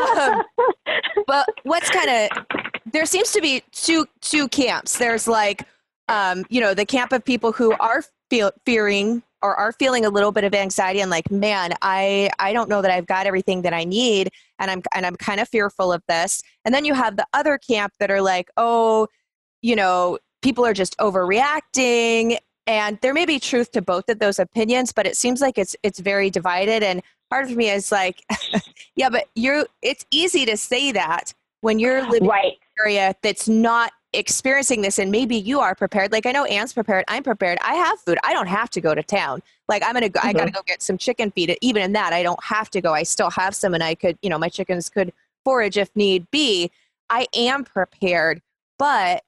Um, 0.00 0.42
but 1.26 1.46
what's 1.64 1.90
kind 1.90 2.08
of 2.08 2.46
there 2.92 3.04
seems 3.04 3.32
to 3.32 3.40
be 3.40 3.62
two 3.72 4.06
two 4.20 4.48
camps. 4.48 4.98
There's 4.98 5.28
like, 5.28 5.64
um, 6.08 6.44
you 6.48 6.60
know, 6.60 6.72
the 6.72 6.86
camp 6.86 7.12
of 7.12 7.24
people 7.24 7.52
who 7.52 7.72
are 7.78 8.02
feel, 8.30 8.52
fearing 8.64 9.22
or 9.46 9.54
are 9.54 9.70
feeling 9.70 10.04
a 10.04 10.10
little 10.10 10.32
bit 10.32 10.42
of 10.42 10.52
anxiety 10.52 11.00
and 11.00 11.10
like 11.10 11.30
man 11.30 11.72
i 11.80 12.28
i 12.40 12.52
don't 12.52 12.68
know 12.68 12.82
that 12.82 12.90
i've 12.90 13.06
got 13.06 13.26
everything 13.26 13.62
that 13.62 13.72
i 13.72 13.84
need 13.84 14.28
and 14.58 14.70
i'm 14.70 14.82
and 14.92 15.06
i'm 15.06 15.14
kind 15.16 15.38
of 15.40 15.48
fearful 15.48 15.92
of 15.92 16.02
this. 16.08 16.42
And 16.64 16.74
then 16.74 16.84
you 16.84 16.94
have 16.94 17.16
the 17.16 17.26
other 17.32 17.58
camp 17.58 17.92
that 18.00 18.10
are 18.10 18.20
like 18.20 18.50
oh 18.56 19.06
you 19.62 19.76
know 19.76 20.18
people 20.42 20.66
are 20.66 20.74
just 20.74 20.96
overreacting. 20.98 22.38
And 22.68 22.98
there 23.00 23.14
may 23.14 23.26
be 23.26 23.38
truth 23.38 23.70
to 23.72 23.82
both 23.82 24.08
of 24.08 24.18
those 24.18 24.38
opinions 24.40 24.92
but 24.92 25.06
it 25.06 25.16
seems 25.16 25.40
like 25.40 25.58
it's 25.58 25.76
it's 25.84 26.00
very 26.00 26.28
divided. 26.28 26.82
And 26.82 27.02
part 27.30 27.44
of 27.44 27.56
me 27.56 27.70
is 27.70 27.92
like 27.92 28.22
yeah 28.96 29.10
but 29.10 29.26
you're 29.36 29.66
it's 29.82 30.04
easy 30.10 30.44
to 30.46 30.56
say 30.56 30.90
that 30.92 31.32
when 31.60 31.78
you're 31.78 32.02
living 32.08 32.28
right. 32.28 32.44
in 32.44 32.50
an 32.52 32.84
area 32.84 33.14
that's 33.22 33.48
not 33.48 33.92
experiencing 34.16 34.82
this 34.82 34.98
and 34.98 35.10
maybe 35.10 35.36
you 35.36 35.60
are 35.60 35.74
prepared 35.74 36.12
like 36.12 36.26
i 36.26 36.32
know 36.32 36.44
anne's 36.46 36.72
prepared 36.72 37.04
i'm 37.08 37.22
prepared 37.22 37.58
i 37.62 37.74
have 37.74 37.98
food 38.00 38.18
i 38.24 38.32
don't 38.32 38.46
have 38.46 38.70
to 38.70 38.80
go 38.80 38.94
to 38.94 39.02
town 39.02 39.42
like 39.68 39.82
i'm 39.84 39.92
gonna 39.92 40.08
go 40.08 40.18
mm-hmm. 40.20 40.28
i 40.28 40.32
gotta 40.32 40.46
mm-hmm. 40.46 40.56
go 40.56 40.62
get 40.66 40.82
some 40.82 40.98
chicken 40.98 41.30
feed 41.30 41.56
even 41.60 41.82
in 41.82 41.92
that 41.92 42.12
i 42.12 42.22
don't 42.22 42.42
have 42.42 42.70
to 42.70 42.80
go 42.80 42.92
i 42.92 43.02
still 43.02 43.30
have 43.30 43.54
some 43.54 43.74
and 43.74 43.82
i 43.82 43.94
could 43.94 44.18
you 44.22 44.30
know 44.30 44.38
my 44.38 44.48
chickens 44.48 44.88
could 44.88 45.12
forage 45.44 45.76
if 45.76 45.94
need 45.94 46.28
be 46.30 46.70
i 47.10 47.26
am 47.34 47.64
prepared 47.64 48.40
but 48.78 49.22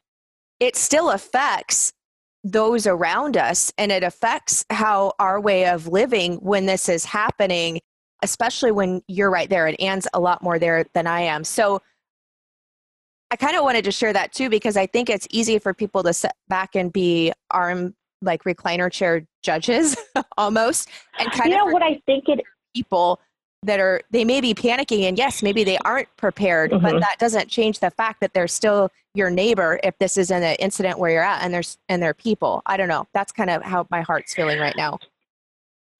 it 0.60 0.74
still 0.74 1.10
affects 1.10 1.92
those 2.44 2.86
around 2.86 3.36
us 3.36 3.72
and 3.78 3.92
it 3.92 4.02
affects 4.02 4.64
how 4.70 5.12
our 5.18 5.40
way 5.40 5.66
of 5.66 5.86
living 5.88 6.36
when 6.36 6.66
this 6.66 6.88
is 6.88 7.04
happening 7.04 7.80
especially 8.22 8.72
when 8.72 9.02
you're 9.06 9.30
right 9.30 9.48
there 9.48 9.66
and 9.66 9.80
Anne's 9.80 10.08
a 10.12 10.20
lot 10.20 10.42
more 10.42 10.58
there 10.58 10.84
than 10.92 11.06
I 11.06 11.20
am. 11.20 11.44
So 11.44 11.80
I 13.30 13.36
kind 13.36 13.56
of 13.56 13.62
wanted 13.62 13.84
to 13.84 13.92
share 13.92 14.12
that 14.12 14.32
too 14.32 14.48
because 14.48 14.76
I 14.76 14.86
think 14.86 15.10
it's 15.10 15.26
easy 15.30 15.58
for 15.58 15.74
people 15.74 16.02
to 16.02 16.12
sit 16.12 16.32
back 16.48 16.74
and 16.74 16.92
be 16.92 17.32
arm 17.50 17.94
like 18.22 18.44
recliner 18.44 18.90
chair 18.90 19.26
judges 19.42 19.96
almost 20.38 20.88
and 21.18 21.30
kind 21.30 21.50
you 21.50 21.60
of 21.60 21.66
know 21.66 21.72
what 21.72 21.82
I 21.82 22.00
think 22.06 22.24
it 22.28 22.40
people 22.74 23.20
that 23.62 23.80
are 23.80 24.00
they 24.10 24.24
may 24.24 24.40
be 24.40 24.54
panicking 24.54 25.02
and 25.02 25.16
yes 25.18 25.42
maybe 25.42 25.64
they 25.64 25.78
aren't 25.78 26.08
prepared 26.16 26.70
mm-hmm. 26.70 26.82
but 26.82 27.00
that 27.00 27.16
doesn't 27.18 27.48
change 27.48 27.80
the 27.80 27.90
fact 27.90 28.20
that 28.20 28.32
they're 28.34 28.48
still 28.48 28.90
your 29.14 29.30
neighbor 29.30 29.80
if 29.82 29.96
this 29.98 30.16
is 30.16 30.30
an 30.30 30.42
incident 30.58 30.98
where 30.98 31.10
you're 31.10 31.22
at 31.22 31.42
and 31.42 31.52
there's 31.52 31.78
and 31.88 32.02
they're 32.02 32.14
people 32.14 32.62
i 32.66 32.76
don't 32.76 32.88
know 32.88 33.06
that's 33.14 33.32
kind 33.32 33.50
of 33.50 33.62
how 33.62 33.86
my 33.90 34.00
heart's 34.00 34.34
feeling 34.34 34.58
right 34.58 34.76
now 34.76 34.98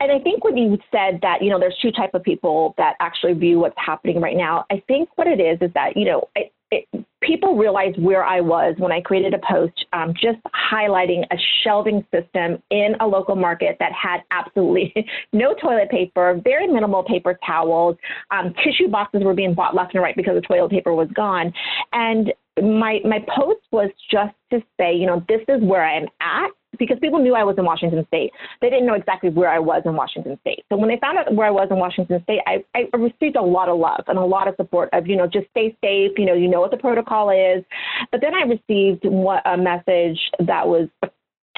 and 0.01 0.13
I 0.13 0.21
think 0.21 0.45
when 0.45 0.57
you 0.57 0.79
said 0.93 1.19
that, 1.23 1.43
you 1.43 1.51
know, 1.51 1.59
there's 1.59 1.77
two 1.83 1.91
type 1.91 2.15
of 2.15 2.23
people 2.23 2.73
that 2.79 2.95
actually 3.01 3.33
view 3.33 3.59
what's 3.59 3.75
happening 3.77 4.21
right 4.21 4.37
now. 4.37 4.65
I 4.71 4.81
think 4.87 5.09
what 5.17 5.27
it 5.27 5.41
is 5.41 5.59
is 5.61 5.73
that, 5.75 5.97
you 5.97 6.05
know, 6.05 6.29
it, 6.37 6.53
it, 6.71 7.07
people 7.21 7.57
realized 7.57 8.01
where 8.01 8.25
I 8.25 8.41
was 8.41 8.75
when 8.79 8.93
I 8.93 9.01
created 9.01 9.35
a 9.35 9.39
post 9.39 9.87
um, 9.93 10.15
just 10.15 10.39
highlighting 10.73 11.25
a 11.31 11.37
shelving 11.63 12.05
system 12.13 12.63
in 12.71 12.95
a 13.01 13.07
local 13.07 13.37
market 13.37 13.77
that 13.81 13.93
had 13.93 14.21
absolutely 14.31 14.95
no 15.33 15.55
toilet 15.55 15.91
paper, 15.91 16.41
very 16.45 16.67
minimal 16.67 17.03
paper 17.03 17.39
towels, 17.45 17.97
um, 18.31 18.55
tissue 18.65 18.89
boxes 18.89 19.23
were 19.25 19.35
being 19.35 19.55
bought 19.55 19.75
left 19.75 19.95
and 19.95 20.03
right 20.03 20.17
because 20.17 20.35
the 20.35 20.47
toilet 20.47 20.71
paper 20.71 20.95
was 20.95 21.09
gone. 21.15 21.53
And 21.93 22.33
my 22.63 23.01
my 23.05 23.25
post 23.37 23.61
was 23.71 23.91
just 24.11 24.35
to 24.51 24.61
say, 24.79 24.95
you 24.95 25.07
know, 25.07 25.25
this 25.29 25.41
is 25.49 25.63
where 25.63 25.85
I'm 25.85 26.07
at 26.21 26.51
because 26.79 26.99
people 27.01 27.19
knew 27.19 27.35
I 27.35 27.45
was 27.45 27.57
in 27.59 27.65
Washington 27.65 28.05
State. 28.09 28.31
They 28.61 28.71
didn't 28.71 28.87
know 28.87 28.95
exactly 28.95 29.31
where 29.31 29.51
I 29.51 29.59
was 29.59 29.83
in 29.85 29.95
Washington 29.95 30.39
State. 30.43 30.65
So 30.69 30.77
when 30.77 30.89
they 30.89 30.99
found 31.01 31.19
out 31.19 31.35
where 31.35 31.47
I 31.47 31.51
was 31.51 31.69
in 31.71 31.79
Washington 31.79 32.23
State, 32.23 32.41
I, 32.47 32.65
I 32.75 32.89
received 32.97 33.37
a 33.37 33.43
lot 33.43 33.69
of 33.69 33.79
love 33.79 34.05
and 34.07 34.19
a 34.19 34.25
lot 34.25 34.49
of 34.49 34.55
support 34.57 34.91
of, 34.93 35.07
you 35.07 35.17
know, 35.17 35.27
just 35.27 35.49
stay 35.51 35.77
safe. 35.83 36.13
You 36.17 36.27
know, 36.27 36.35
you 36.35 36.49
know 36.49 36.61
what 36.61 36.71
the 36.71 36.77
protocol 36.77 37.31
is. 37.31 37.65
But 38.13 38.21
then 38.21 38.35
I 38.35 38.43
received 38.43 39.05
what 39.05 39.43
a 39.47 39.57
message 39.57 40.19
that 40.39 40.67
was 40.67 40.89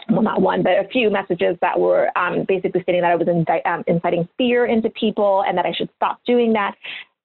well, 0.09 0.23
not 0.23 0.41
one, 0.41 0.63
but 0.63 0.73
a 0.73 0.89
few 0.91 1.11
messages 1.11 1.57
that 1.61 1.79
were 1.79 2.11
um, 2.19 2.45
basically 2.49 2.83
stating 2.83 3.03
that 3.03 3.13
I 3.13 3.17
was 3.17 3.29
um, 3.65 3.85
inciting 3.87 4.29
fear 4.37 4.67
into 4.67 4.91
people 4.91 5.45
and 5.47 5.57
that 5.57 5.67
I 5.67 5.73
should 5.73 5.89
stop 5.97 6.21
doing 6.27 6.53
that. 6.55 6.75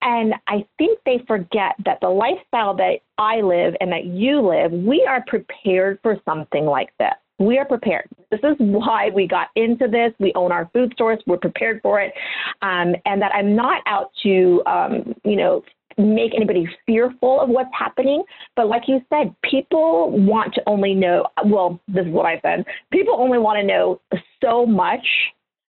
And 0.06 0.36
I 0.48 0.64
think 0.78 1.00
they 1.06 1.24
forget 1.28 1.76
that 1.84 2.00
the 2.00 2.10
lifestyle 2.10 2.76
that 2.76 3.00
I 3.18 3.42
live 3.42 3.74
and 3.82 3.92
that 3.92 4.06
you 4.06 4.40
live, 4.40 4.72
we 4.72 5.04
are 5.10 5.24
prepared 5.26 5.98
for 6.04 6.18
something 6.26 6.66
like 6.66 6.90
this. 7.00 7.14
We 7.40 7.58
are 7.58 7.66
prepared. 7.66 8.08
This 8.30 8.40
is 8.44 8.56
why 8.60 9.10
we 9.10 9.28
got 9.28 9.48
into 9.56 9.88
this. 9.88 10.14
We 10.20 10.32
own 10.36 10.52
our 10.52 10.70
food 10.74 10.94
stores. 10.94 11.20
We're 11.26 11.38
prepared 11.38 11.82
for 11.82 12.00
it. 12.00 12.14
Um, 12.62 12.96
and 13.06 13.20
that 13.20 13.34
I'm 13.34 13.56
not 13.56 13.82
out 13.88 14.12
to, 14.24 14.62
um, 14.68 15.16
you 15.24 15.36
know, 15.36 15.64
make 15.98 16.36
anybody 16.36 16.70
fearful 16.86 17.42
of 17.42 17.50
what's 17.50 17.70
happening. 17.78 18.24
But 18.56 18.68
like 18.68 18.84
you 18.88 19.02
said, 19.10 19.36
people 19.42 20.12
want 20.12 20.54
to 20.54 20.62
only 20.68 20.94
know, 20.94 21.26
well, 21.46 21.80
this 21.88 22.06
is 22.06 22.12
what 22.12 22.28
I 22.28 22.40
said. 22.42 22.64
People 22.92 23.16
only 23.18 23.40
want 23.40 23.58
to 23.58 23.66
know 23.66 24.00
so 24.42 24.68
much 24.68 25.06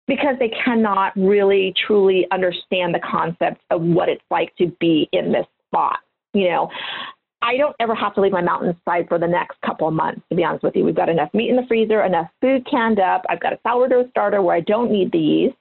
because 0.07 0.35
they 0.39 0.49
cannot 0.63 1.13
really 1.15 1.73
truly 1.85 2.25
understand 2.31 2.95
the 2.95 2.99
concept 2.99 3.61
of 3.69 3.81
what 3.81 4.09
it's 4.09 4.23
like 4.31 4.55
to 4.57 4.67
be 4.79 5.09
in 5.11 5.31
this 5.31 5.45
spot. 5.67 5.99
You 6.33 6.49
know, 6.49 6.69
I 7.41 7.57
don't 7.57 7.75
ever 7.79 7.93
have 7.93 8.15
to 8.15 8.21
leave 8.21 8.31
my 8.31 8.41
mountainside 8.41 9.07
for 9.07 9.19
the 9.19 9.27
next 9.27 9.59
couple 9.61 9.87
of 9.87 9.93
months, 9.93 10.21
to 10.29 10.35
be 10.35 10.43
honest 10.43 10.63
with 10.63 10.75
you. 10.75 10.83
We've 10.83 10.95
got 10.95 11.09
enough 11.09 11.33
meat 11.33 11.49
in 11.49 11.55
the 11.55 11.65
freezer, 11.67 12.03
enough 12.03 12.29
food 12.41 12.65
canned 12.69 12.99
up. 12.99 13.23
I've 13.29 13.39
got 13.39 13.53
a 13.53 13.59
sourdough 13.67 14.09
starter 14.09 14.41
where 14.41 14.55
I 14.55 14.61
don't 14.61 14.91
need 14.91 15.11
the 15.11 15.19
yeast. 15.19 15.55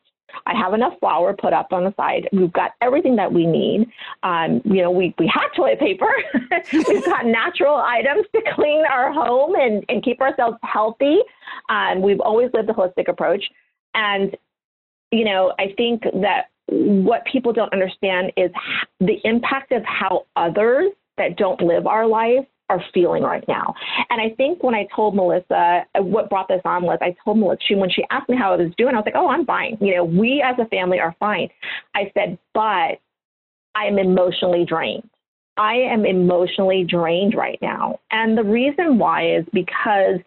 I 0.45 0.55
have 0.55 0.75
enough 0.75 0.99
flour 1.01 1.35
put 1.35 1.53
up 1.53 1.73
on 1.73 1.85
the 1.85 1.95
side. 1.97 2.29
We've 2.33 2.53
got 2.53 2.73
everything 2.83 3.17
that 3.17 3.33
we 3.33 3.47
need. 3.47 3.89
Um, 4.23 4.61
you 4.65 4.83
know, 4.83 4.91
we, 4.91 5.15
we 5.19 5.31
have 5.33 5.55
toilet 5.55 5.79
paper. 5.79 6.13
We've 6.73 7.05
got 7.05 7.27
natural 7.27 7.77
items 7.77 8.27
to 8.35 8.43
clean 8.55 8.85
our 8.85 9.13
home 9.13 9.55
and, 9.55 9.85
and 9.89 10.03
keep 10.03 10.21
ourselves 10.21 10.59
healthy. 10.63 11.19
Um, 11.69 12.03
we've 12.03 12.21
always 12.21 12.51
lived 12.53 12.69
a 12.69 12.75
holistic 12.75 13.09
approach. 13.09 13.45
And, 13.97 14.37
you 15.11 15.25
know, 15.25 15.53
I 15.59 15.75
think 15.77 16.03
that 16.03 16.51
what 16.69 17.25
people 17.25 17.53
don't 17.53 17.73
understand 17.73 18.33
is 18.37 18.51
the 19.01 19.19
impact 19.25 19.73
of 19.73 19.83
how 19.85 20.27
others 20.37 20.93
that 21.17 21.37
don't 21.37 21.61
live 21.61 21.87
our 21.87 22.07
life 22.07 22.45
are 22.69 22.83
feeling 22.93 23.23
right 23.23 23.45
now. 23.47 23.75
And 24.11 24.21
I 24.21 24.35
think 24.37 24.63
when 24.63 24.75
I 24.75 24.87
told 24.95 25.15
Melissa 25.15 25.87
what 25.97 26.29
brought 26.29 26.49
this 26.49 26.61
on 26.65 26.83
was 26.83 26.99
I 27.01 27.15
told 27.25 27.39
Melissa 27.39 27.77
when 27.77 27.91
she 27.91 28.05
asked 28.11 28.29
me 28.29 28.37
how 28.37 28.53
I 28.53 28.57
was 28.57 28.73
doing, 28.77 28.95
I 28.95 28.99
was 28.99 29.07
like, 29.07 29.15
oh, 29.17 29.29
I'm 29.29 29.47
fine. 29.47 29.79
You 29.81 29.97
know, 29.97 30.05
we 30.05 30.43
as 30.45 30.57
a 30.59 30.69
family 30.69 30.99
are 30.99 31.15
fine. 31.21 31.49
I 31.95 32.11
said, 32.15 32.39
but 32.55 32.99
I 33.75 33.87
am 33.87 33.99
emotionally 33.99 34.65
drained. 34.65 35.09
I 35.57 35.75
am 35.77 36.05
emotionally 36.05 36.85
drained 36.85 37.35
right 37.35 37.59
now. 37.63 38.01
And 38.11 38.37
the 38.37 38.45
reason 38.45 38.99
why 38.99 39.37
is 39.37 39.45
because 39.53 40.19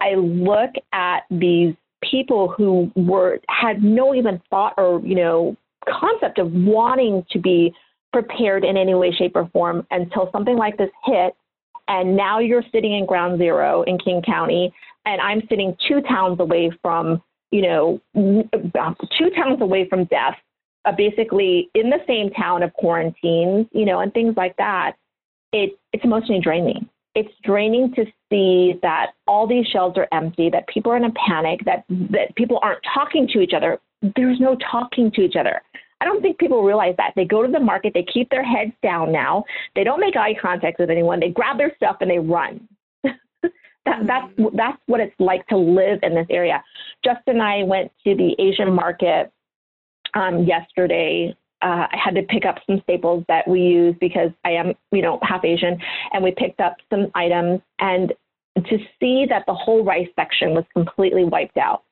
I 0.00 0.14
look 0.14 0.70
at 0.92 1.20
these 1.30 1.74
people 2.10 2.48
who 2.48 2.90
were 2.94 3.40
had 3.48 3.82
no 3.82 4.14
even 4.14 4.40
thought 4.50 4.74
or, 4.76 5.00
you 5.04 5.14
know, 5.14 5.56
concept 5.88 6.38
of 6.38 6.52
wanting 6.52 7.24
to 7.30 7.38
be 7.38 7.74
prepared 8.12 8.64
in 8.64 8.76
any 8.76 8.94
way, 8.94 9.10
shape, 9.12 9.32
or 9.34 9.48
form 9.52 9.86
until 9.90 10.30
something 10.32 10.56
like 10.56 10.76
this 10.78 10.90
hit. 11.04 11.34
And 11.88 12.16
now 12.16 12.38
you're 12.38 12.62
sitting 12.72 12.94
in 12.94 13.04
ground 13.06 13.38
zero 13.38 13.82
in 13.82 13.98
King 13.98 14.22
County, 14.22 14.72
and 15.04 15.20
I'm 15.20 15.42
sitting 15.48 15.76
two 15.86 16.00
towns 16.00 16.40
away 16.40 16.70
from, 16.80 17.22
you 17.50 17.62
know, 17.62 18.00
two 18.14 19.30
towns 19.36 19.60
away 19.60 19.86
from 19.88 20.04
death, 20.04 20.36
uh, 20.86 20.92
basically 20.92 21.68
in 21.74 21.90
the 21.90 21.98
same 22.06 22.30
town 22.30 22.62
of 22.62 22.72
quarantines, 22.72 23.66
you 23.72 23.84
know, 23.84 24.00
and 24.00 24.14
things 24.14 24.34
like 24.36 24.56
that. 24.56 24.92
It, 25.52 25.78
it's 25.92 26.04
emotionally 26.04 26.40
draining. 26.40 26.88
It's 27.14 27.32
draining 27.44 27.94
to 27.94 28.04
see 28.30 28.78
that 28.82 29.12
all 29.26 29.46
these 29.46 29.66
shelves 29.66 29.96
are 29.96 30.08
empty, 30.12 30.50
that 30.50 30.66
people 30.66 30.90
are 30.92 30.96
in 30.96 31.04
a 31.04 31.12
panic, 31.12 31.60
that, 31.64 31.84
that 31.88 32.34
people 32.36 32.58
aren't 32.62 32.80
talking 32.92 33.28
to 33.28 33.40
each 33.40 33.52
other. 33.54 33.78
There's 34.16 34.40
no 34.40 34.56
talking 34.70 35.10
to 35.12 35.22
each 35.22 35.36
other. 35.36 35.62
I 36.00 36.06
don't 36.06 36.20
think 36.20 36.38
people 36.38 36.62
realize 36.62 36.94
that. 36.98 37.12
They 37.16 37.24
go 37.24 37.46
to 37.46 37.50
the 37.50 37.60
market, 37.60 37.92
they 37.94 38.02
keep 38.02 38.28
their 38.30 38.44
heads 38.44 38.72
down 38.82 39.12
now. 39.12 39.44
They 39.74 39.84
don't 39.84 40.00
make 40.00 40.16
eye 40.16 40.34
contact 40.40 40.78
with 40.78 40.90
anyone. 40.90 41.20
They 41.20 41.30
grab 41.30 41.56
their 41.56 41.74
stuff 41.76 41.96
and 42.00 42.10
they 42.10 42.18
run. 42.18 42.68
that, 43.02 44.06
that's 44.06 44.32
that's 44.54 44.78
what 44.86 45.00
it's 45.00 45.14
like 45.18 45.46
to 45.48 45.56
live 45.56 46.00
in 46.02 46.14
this 46.14 46.26
area. 46.30 46.62
Justin 47.04 47.36
and 47.36 47.42
I 47.42 47.62
went 47.62 47.92
to 48.04 48.14
the 48.14 48.34
Asian 48.38 48.72
market 48.72 49.32
um, 50.14 50.44
yesterday. 50.44 51.34
Uh, 51.64 51.86
I 51.90 51.96
had 51.96 52.14
to 52.16 52.22
pick 52.22 52.44
up 52.44 52.58
some 52.66 52.80
staples 52.82 53.24
that 53.28 53.48
we 53.48 53.60
use 53.60 53.94
because 54.00 54.30
I 54.44 54.50
am, 54.50 54.74
you 54.92 55.02
know, 55.02 55.18
half 55.22 55.44
Asian, 55.44 55.78
and 56.12 56.22
we 56.22 56.32
picked 56.32 56.60
up 56.60 56.76
some 56.90 57.10
items. 57.14 57.60
And 57.78 58.12
to 58.56 58.78
see 59.00 59.26
that 59.30 59.44
the 59.46 59.54
whole 59.54 59.82
rice 59.82 60.08
section 60.14 60.54
was 60.54 60.64
completely 60.74 61.24
wiped 61.24 61.56
out, 61.56 61.82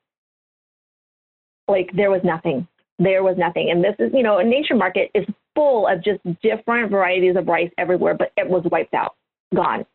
like 1.67 1.89
there 1.95 2.11
was 2.11 2.21
nothing 2.23 2.67
there 2.99 3.23
was 3.23 3.37
nothing. 3.37 3.69
And 3.71 3.83
this 3.83 3.95
is, 3.99 4.11
you 4.13 4.23
know, 4.23 4.37
a 4.37 4.43
nature 4.43 4.75
market 4.75 5.11
is 5.13 5.25
full 5.55 5.87
of 5.87 6.03
just 6.03 6.19
different 6.41 6.91
varieties 6.91 7.35
of 7.35 7.47
rice 7.47 7.71
everywhere, 7.77 8.15
but 8.15 8.31
it 8.37 8.47
was 8.47 8.63
wiped 8.71 8.93
out, 8.93 9.15
gone, 9.53 9.85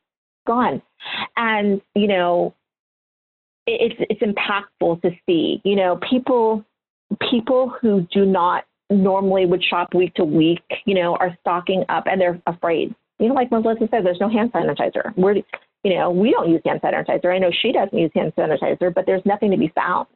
gone. 0.47 0.83
And, 1.37 1.81
you 1.95 2.07
know, 2.07 2.55
it, 3.67 3.93
it's, 3.99 4.11
it's 4.11 4.23
impactful 4.23 5.03
to 5.03 5.11
see, 5.27 5.61
you 5.65 5.77
know, 5.77 5.99
people, 6.09 6.65
people 7.31 7.73
who 7.81 8.07
do 8.13 8.27
not 8.27 8.65
normally 8.91 9.47
would 9.47 9.63
shop 9.63 9.95
week 9.95 10.15
to 10.15 10.25
week, 10.25 10.63
you 10.85 10.95
know, 10.95 11.17
are 11.17 11.37
stocking 11.41 11.85
up 11.89 12.07
and 12.07 12.21
they're 12.21 12.41
afraid. 12.47 12.95
You 13.19 13.29
know, 13.29 13.35
like 13.35 13.51
Melissa 13.51 13.89
said, 13.91 14.05
there's 14.05 14.21
no 14.21 14.31
hand 14.31 14.53
sanitizer. 14.53 15.15
We're, 15.17 15.37
you 15.83 15.95
know, 15.95 16.11
we 16.11 16.31
don't 16.31 16.51
use 16.51 16.63
hand 16.65 16.81
sanitizer. 16.83 17.35
I 17.35 17.39
know 17.39 17.51
she 17.51 17.73
doesn't 17.73 17.97
use 17.97 18.11
hand 18.15 18.33
sanitizer, 18.37 18.95
but 18.95 19.07
there's 19.07 19.25
nothing 19.25 19.51
to 19.51 19.57
be 19.57 19.73
found. 19.75 20.07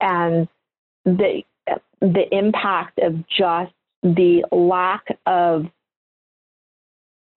And 0.00 0.48
the 1.04 1.42
the 2.00 2.24
impact 2.36 2.98
of 2.98 3.26
just 3.28 3.72
the 4.02 4.44
lack 4.52 5.04
of 5.26 5.64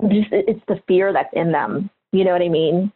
just 0.09 0.27
it's 0.31 0.61
the 0.67 0.81
fear 0.87 1.13
that's 1.13 1.33
in 1.33 1.51
them. 1.51 1.89
You 2.11 2.23
know 2.23 2.31
what 2.31 2.41
I 2.41 2.49
mean? 2.49 2.91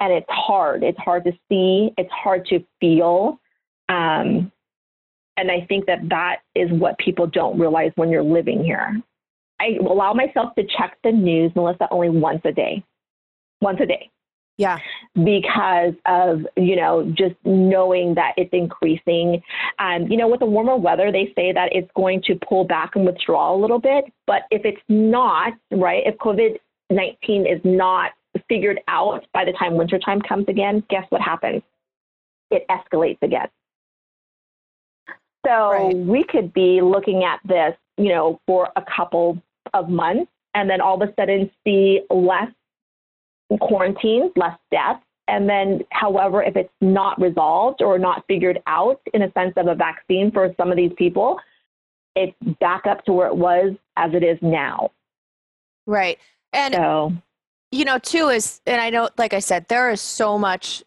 And 0.00 0.12
it's 0.12 0.30
hard. 0.30 0.82
It's 0.82 0.98
hard 0.98 1.24
to 1.24 1.32
see. 1.48 1.92
It's 1.98 2.12
hard 2.12 2.46
to 2.46 2.64
feel. 2.80 3.40
Um, 3.88 4.52
and 5.36 5.50
I 5.50 5.64
think 5.66 5.86
that 5.86 6.08
that 6.08 6.38
is 6.54 6.70
what 6.70 6.98
people 6.98 7.26
don't 7.26 7.58
realize 7.58 7.92
when 7.96 8.10
you're 8.10 8.22
living 8.22 8.62
here. 8.62 9.00
I 9.60 9.78
allow 9.80 10.12
myself 10.12 10.54
to 10.56 10.64
check 10.76 10.98
the 11.04 11.12
news, 11.12 11.52
Melissa, 11.54 11.88
only 11.90 12.10
once 12.10 12.40
a 12.44 12.52
day. 12.52 12.84
Once 13.60 13.78
a 13.80 13.86
day. 13.86 14.10
Yeah. 14.58 14.78
Because 15.14 15.94
of, 16.06 16.46
you 16.56 16.76
know, 16.76 17.10
just 17.16 17.34
knowing 17.44 18.14
that 18.14 18.32
it's 18.36 18.52
increasing. 18.52 19.42
Um, 19.78 20.08
you 20.08 20.16
know, 20.16 20.28
with 20.28 20.40
the 20.40 20.46
warmer 20.46 20.76
weather, 20.76 21.10
they 21.10 21.32
say 21.34 21.52
that 21.52 21.70
it's 21.72 21.90
going 21.96 22.22
to 22.26 22.34
pull 22.46 22.64
back 22.64 22.96
and 22.96 23.06
withdraw 23.06 23.54
a 23.54 23.58
little 23.58 23.78
bit. 23.78 24.04
But 24.26 24.42
if 24.50 24.62
it's 24.64 24.82
not, 24.88 25.54
right, 25.70 26.02
if 26.06 26.16
COVID 26.16 26.58
19 26.90 27.46
is 27.46 27.60
not 27.64 28.10
figured 28.48 28.80
out 28.88 29.24
by 29.32 29.44
the 29.44 29.52
time 29.52 29.76
wintertime 29.76 30.20
comes 30.20 30.44
again, 30.48 30.84
guess 30.90 31.04
what 31.08 31.22
happens? 31.22 31.62
It 32.50 32.66
escalates 32.70 33.22
again. 33.22 33.48
So 35.44 35.70
right. 35.70 35.96
we 35.96 36.24
could 36.24 36.52
be 36.52 36.80
looking 36.80 37.24
at 37.24 37.40
this, 37.44 37.74
you 37.96 38.08
know, 38.08 38.40
for 38.46 38.68
a 38.76 38.82
couple 38.96 39.42
of 39.74 39.88
months 39.88 40.30
and 40.54 40.68
then 40.68 40.80
all 40.80 41.00
of 41.00 41.08
a 41.08 41.12
sudden 41.18 41.50
see 41.64 42.02
less 42.10 42.48
quarantines, 43.60 44.32
less 44.36 44.56
deaths. 44.70 45.02
And 45.28 45.48
then, 45.48 45.82
however, 45.90 46.42
if 46.42 46.56
it's 46.56 46.72
not 46.80 47.20
resolved 47.20 47.80
or 47.80 47.98
not 47.98 48.24
figured 48.26 48.60
out 48.66 49.00
in 49.14 49.22
a 49.22 49.32
sense 49.32 49.52
of 49.56 49.68
a 49.68 49.74
vaccine 49.74 50.30
for 50.30 50.52
some 50.58 50.70
of 50.70 50.76
these 50.76 50.92
people, 50.96 51.38
it's 52.16 52.36
back 52.60 52.86
up 52.86 53.04
to 53.04 53.12
where 53.12 53.28
it 53.28 53.36
was 53.36 53.74
as 53.96 54.12
it 54.14 54.22
is 54.22 54.38
now. 54.42 54.90
Right. 55.86 56.18
And, 56.52 56.74
so, 56.74 57.12
you 57.70 57.84
know, 57.84 57.98
too, 57.98 58.28
is, 58.28 58.60
and 58.66 58.80
I 58.80 58.90
know, 58.90 59.08
like 59.16 59.32
I 59.32 59.38
said, 59.38 59.68
there 59.68 59.90
is 59.90 60.00
so 60.00 60.38
much 60.38 60.82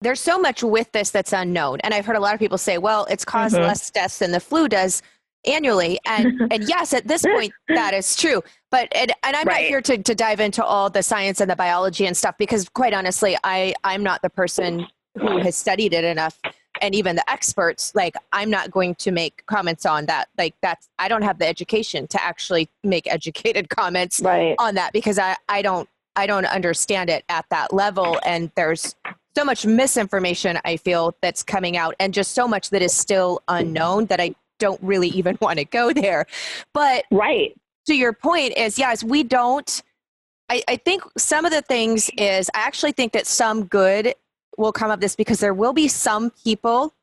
there's 0.00 0.20
so 0.20 0.38
much 0.38 0.62
with 0.62 0.90
this 0.92 1.10
that's 1.10 1.32
unknown. 1.32 1.80
And 1.80 1.92
I've 1.92 2.06
heard 2.06 2.16
a 2.16 2.20
lot 2.20 2.34
of 2.34 2.40
people 2.40 2.58
say, 2.58 2.78
well, 2.78 3.06
it's 3.10 3.24
caused 3.24 3.54
mm-hmm. 3.54 3.64
less 3.64 3.90
deaths 3.90 4.18
than 4.18 4.30
the 4.30 4.40
flu 4.40 4.68
does 4.68 5.02
annually. 5.46 5.98
And 6.06 6.40
and 6.52 6.68
yes, 6.68 6.92
at 6.92 7.06
this 7.06 7.22
point 7.22 7.52
that 7.68 7.94
is 7.94 8.14
true. 8.16 8.42
But 8.70 8.88
and, 8.94 9.12
and 9.22 9.36
I'm 9.36 9.46
right. 9.46 9.62
not 9.62 9.68
here 9.68 9.80
to, 9.82 9.98
to 9.98 10.14
dive 10.14 10.40
into 10.40 10.64
all 10.64 10.90
the 10.90 11.02
science 11.02 11.40
and 11.40 11.50
the 11.50 11.56
biology 11.56 12.06
and 12.06 12.16
stuff 12.16 12.36
because 12.38 12.68
quite 12.68 12.94
honestly, 12.94 13.36
I, 13.44 13.74
I'm 13.84 14.02
not 14.02 14.22
the 14.22 14.30
person 14.30 14.86
who 15.18 15.38
has 15.38 15.56
studied 15.56 15.94
it 15.94 16.04
enough 16.04 16.38
and 16.80 16.94
even 16.94 17.16
the 17.16 17.30
experts 17.30 17.92
like 17.94 18.14
i'm 18.32 18.50
not 18.50 18.70
going 18.70 18.94
to 18.94 19.10
make 19.10 19.44
comments 19.46 19.84
on 19.84 20.06
that 20.06 20.28
like 20.38 20.54
that's 20.62 20.88
i 20.98 21.08
don't 21.08 21.22
have 21.22 21.38
the 21.38 21.46
education 21.46 22.06
to 22.06 22.22
actually 22.22 22.68
make 22.84 23.10
educated 23.12 23.68
comments 23.76 24.20
right. 24.20 24.54
on 24.58 24.74
that 24.74 24.92
because 24.92 25.18
i 25.18 25.34
i 25.48 25.60
don't 25.60 25.88
i 26.18 26.26
don't 26.26 26.46
understand 26.46 27.08
it 27.08 27.24
at 27.28 27.44
that 27.50 27.72
level 27.72 28.18
and 28.24 28.50
there's 28.56 28.94
so 29.38 29.44
much 29.44 29.64
misinformation 29.64 30.58
I 30.64 30.76
feel 30.78 31.14
that's 31.22 31.44
coming 31.44 31.76
out 31.76 31.94
and 32.00 32.12
just 32.12 32.32
so 32.32 32.48
much 32.48 32.70
that 32.70 32.82
is 32.82 32.92
still 32.92 33.40
unknown 33.46 34.06
that 34.06 34.20
I 34.20 34.34
don't 34.58 34.82
really 34.82 35.10
even 35.10 35.38
want 35.40 35.60
to 35.60 35.64
go 35.64 35.92
there. 35.92 36.26
But 36.74 37.04
right. 37.12 37.56
To 37.86 37.94
your 37.94 38.12
point 38.12 38.56
is 38.56 38.80
yes, 38.80 39.04
we 39.04 39.22
don't 39.22 39.80
I, 40.50 40.62
I 40.66 40.76
think 40.76 41.04
some 41.16 41.44
of 41.44 41.52
the 41.52 41.62
things 41.62 42.10
is 42.16 42.50
I 42.52 42.60
actually 42.60 42.92
think 42.92 43.12
that 43.12 43.28
some 43.28 43.66
good 43.66 44.14
will 44.56 44.72
come 44.72 44.90
of 44.90 44.98
this 44.98 45.14
because 45.14 45.38
there 45.38 45.54
will 45.54 45.72
be 45.72 45.86
some 45.86 46.30
people 46.30 46.94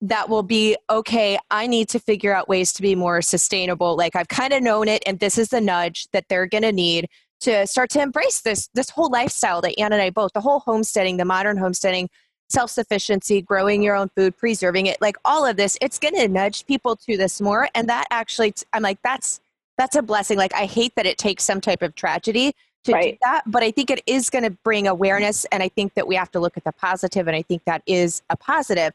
that 0.00 0.28
will 0.28 0.44
be 0.44 0.76
okay 0.88 1.36
i 1.50 1.66
need 1.66 1.88
to 1.88 1.98
figure 1.98 2.32
out 2.32 2.48
ways 2.48 2.72
to 2.72 2.82
be 2.82 2.94
more 2.94 3.20
sustainable 3.20 3.96
like 3.96 4.14
i've 4.14 4.28
kind 4.28 4.52
of 4.52 4.62
known 4.62 4.86
it 4.86 5.02
and 5.06 5.18
this 5.18 5.36
is 5.36 5.48
the 5.48 5.60
nudge 5.60 6.06
that 6.12 6.24
they're 6.28 6.46
going 6.46 6.62
to 6.62 6.70
need 6.70 7.08
to 7.40 7.66
start 7.66 7.90
to 7.90 8.00
embrace 8.00 8.40
this 8.40 8.68
this 8.74 8.90
whole 8.90 9.10
lifestyle 9.10 9.60
that 9.62 9.78
Anne 9.78 9.92
and 9.92 10.02
I 10.02 10.10
both 10.10 10.32
the 10.32 10.40
whole 10.40 10.60
homesteading, 10.60 11.16
the 11.16 11.24
modern 11.24 11.56
homesteading, 11.56 12.08
self 12.48 12.70
sufficiency, 12.70 13.42
growing 13.42 13.82
your 13.82 13.94
own 13.94 14.10
food, 14.16 14.36
preserving 14.36 14.86
it, 14.86 15.00
like 15.00 15.16
all 15.24 15.46
of 15.46 15.56
this, 15.56 15.76
it's 15.80 15.98
going 15.98 16.14
to 16.14 16.28
nudge 16.28 16.66
people 16.66 16.96
to 16.96 17.16
this 17.16 17.40
more. 17.40 17.68
And 17.74 17.88
that 17.88 18.06
actually, 18.10 18.54
I'm 18.72 18.82
like, 18.82 18.98
that's 19.02 19.40
that's 19.76 19.96
a 19.96 20.02
blessing. 20.02 20.38
Like 20.38 20.54
I 20.54 20.64
hate 20.64 20.94
that 20.96 21.06
it 21.06 21.18
takes 21.18 21.44
some 21.44 21.60
type 21.60 21.82
of 21.82 21.94
tragedy 21.94 22.54
to 22.84 22.92
right. 22.92 23.12
do 23.12 23.18
that, 23.22 23.42
but 23.46 23.62
I 23.62 23.70
think 23.70 23.90
it 23.90 24.02
is 24.06 24.30
going 24.30 24.44
to 24.44 24.50
bring 24.50 24.86
awareness, 24.86 25.44
and 25.46 25.62
I 25.62 25.68
think 25.68 25.94
that 25.94 26.06
we 26.06 26.14
have 26.14 26.30
to 26.32 26.40
look 26.40 26.56
at 26.56 26.64
the 26.64 26.72
positive, 26.72 27.26
and 27.26 27.36
I 27.36 27.42
think 27.42 27.62
that 27.64 27.82
is 27.86 28.22
a 28.30 28.36
positive. 28.36 28.92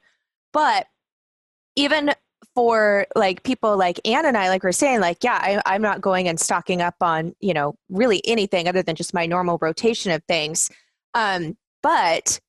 But 0.51 0.87
even 1.75 2.13
for 2.55 3.05
like 3.15 3.43
people 3.43 3.77
like 3.77 3.99
Anne 4.05 4.25
and 4.25 4.37
I, 4.37 4.49
like 4.49 4.63
we're 4.63 4.71
saying, 4.71 4.99
like, 4.99 5.23
yeah, 5.23 5.39
I, 5.41 5.61
I'm 5.65 5.81
not 5.81 6.01
going 6.01 6.27
and 6.27 6.39
stocking 6.39 6.81
up 6.81 6.95
on, 7.01 7.35
you 7.39 7.53
know, 7.53 7.75
really 7.89 8.21
anything 8.25 8.67
other 8.67 8.83
than 8.83 8.95
just 8.95 9.13
my 9.13 9.25
normal 9.25 9.57
rotation 9.61 10.11
of 10.11 10.23
things. 10.27 10.69
Um, 11.13 11.57
but 11.81 12.39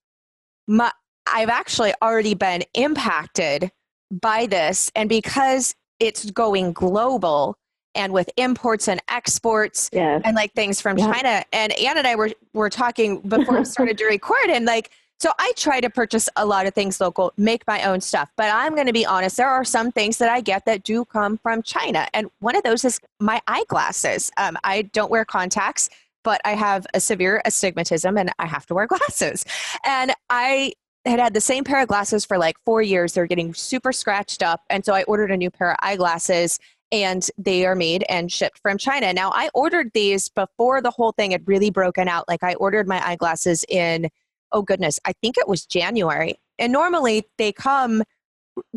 my, 0.67 0.91
I've 1.33 1.49
actually 1.49 1.93
already 2.03 2.35
been 2.35 2.63
impacted 2.75 3.71
by 4.11 4.47
this. 4.47 4.91
And 4.95 5.09
because 5.09 5.75
it's 6.01 6.31
going 6.31 6.73
global 6.73 7.57
and 7.95 8.13
with 8.13 8.29
imports 8.37 8.89
and 8.89 9.01
exports 9.09 9.89
yes. 9.93 10.21
and 10.25 10.35
like 10.35 10.53
things 10.55 10.81
from 10.81 10.99
yeah. 10.99 11.13
China, 11.13 11.45
and 11.53 11.73
Anne 11.79 11.97
and 11.99 12.07
I 12.07 12.17
were, 12.17 12.31
were 12.53 12.71
talking 12.71 13.21
before 13.21 13.59
we 13.59 13.65
started 13.65 13.99
to 13.99 14.05
record, 14.09 14.49
and 14.49 14.65
like, 14.65 14.91
so 15.25 15.33
I 15.39 15.55
try 15.57 15.81
to 15.81 15.89
purchase 15.89 16.29
a 16.37 16.45
lot 16.45 16.67
of 16.67 16.75
things 16.75 17.01
local, 17.01 17.33
make 17.39 17.67
my 17.67 17.83
own 17.85 18.03
stuff. 18.03 18.31
But 18.37 18.55
I'm 18.55 18.75
going 18.75 18.89
to 18.89 18.93
be 18.93 19.07
honest, 19.07 19.39
there 19.39 19.49
are 19.49 19.65
some 19.65 19.91
things 19.91 20.19
that 20.19 20.29
I 20.29 20.43
get 20.43 20.67
that 20.67 20.83
do 20.83 21.07
come 21.07 21.39
from 21.39 21.63
China. 21.63 22.07
And 22.13 22.27
one 22.41 22.55
of 22.57 22.63
those 22.63 22.85
is 22.85 23.01
my 23.21 23.41
eyeglasses. 23.47 24.31
Um, 24.37 24.59
I 24.65 24.83
don't 24.83 25.11
wear 25.11 25.25
contacts, 25.25 25.89
but 26.25 26.43
I 26.45 26.51
have 26.51 26.87
a 26.93 27.01
severe 27.01 27.41
astigmatism 27.47 28.19
and 28.19 28.33
I 28.39 28.45
have 28.45 28.67
to 28.67 28.75
wear 28.75 28.87
glasses. 28.95 29.47
And 29.87 30.13
I 30.29 30.75
had 31.07 31.21
had 31.21 31.33
the 31.33 31.41
same 31.41 31.65
pair 31.65 31.81
of 31.81 31.89
glasses 31.89 32.27
for 32.27 32.37
like 32.37 32.57
four 32.67 32.83
years. 32.83 33.15
They're 33.15 33.27
getting 33.27 33.55
super 33.55 33.95
scratched 33.95 34.43
up. 34.43 34.61
And 34.69 34.85
so 34.85 34.93
I 34.93 35.05
ordered 35.05 35.31
a 35.31 35.39
new 35.39 35.51
pair 35.51 35.71
of 35.71 35.79
eyeglasses 35.81 36.59
and 36.93 37.27
they 37.39 37.65
are 37.65 37.75
made 37.75 38.05
and 38.11 38.31
shipped 38.31 38.59
from 38.59 38.77
China. 38.77 39.11
Now, 39.15 39.33
I 39.35 39.49
ordered 39.55 39.91
these 39.95 40.29
before 40.29 40.83
the 40.83 40.91
whole 40.91 41.13
thing 41.13 41.31
had 41.31 41.49
really 41.49 41.71
broken 41.71 42.09
out. 42.09 42.29
Like, 42.29 42.43
I 42.43 42.55
ordered 42.57 42.87
my 42.87 43.03
eyeglasses 43.09 43.65
in 43.71 44.11
oh 44.55 44.63
goodness, 44.63 44.99
I 45.05 45.13
think 45.13 45.37
it 45.37 45.49
was 45.49 45.67
January. 45.67 46.37
And 46.59 46.73
normally 46.73 47.25
they 47.37 47.53
come 47.53 48.03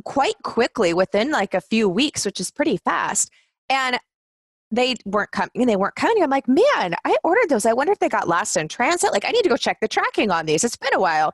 quite 0.03 0.35
quickly 0.43 0.93
within 0.93 1.31
like 1.31 1.53
a 1.53 1.61
few 1.61 1.87
weeks, 1.87 2.25
which 2.25 2.41
is 2.41 2.51
pretty 2.51 2.77
fast. 2.77 3.31
And 3.69 3.99
they 4.69 4.95
weren't 5.05 5.31
coming 5.31 5.65
they 5.65 5.77
weren't 5.77 5.95
coming 5.95 6.21
i'm 6.21 6.29
like 6.29 6.45
man 6.45 6.93
i 7.05 7.15
ordered 7.23 7.47
those 7.47 7.65
i 7.65 7.71
wonder 7.71 7.93
if 7.93 7.99
they 7.99 8.09
got 8.09 8.27
lost 8.27 8.57
in 8.57 8.67
transit 8.67 9.13
like 9.13 9.23
i 9.23 9.31
need 9.31 9.41
to 9.41 9.47
go 9.47 9.55
check 9.55 9.77
the 9.79 9.87
tracking 9.87 10.29
on 10.29 10.45
these 10.45 10.61
it's 10.61 10.75
been 10.75 10.93
a 10.93 10.99
while 10.99 11.33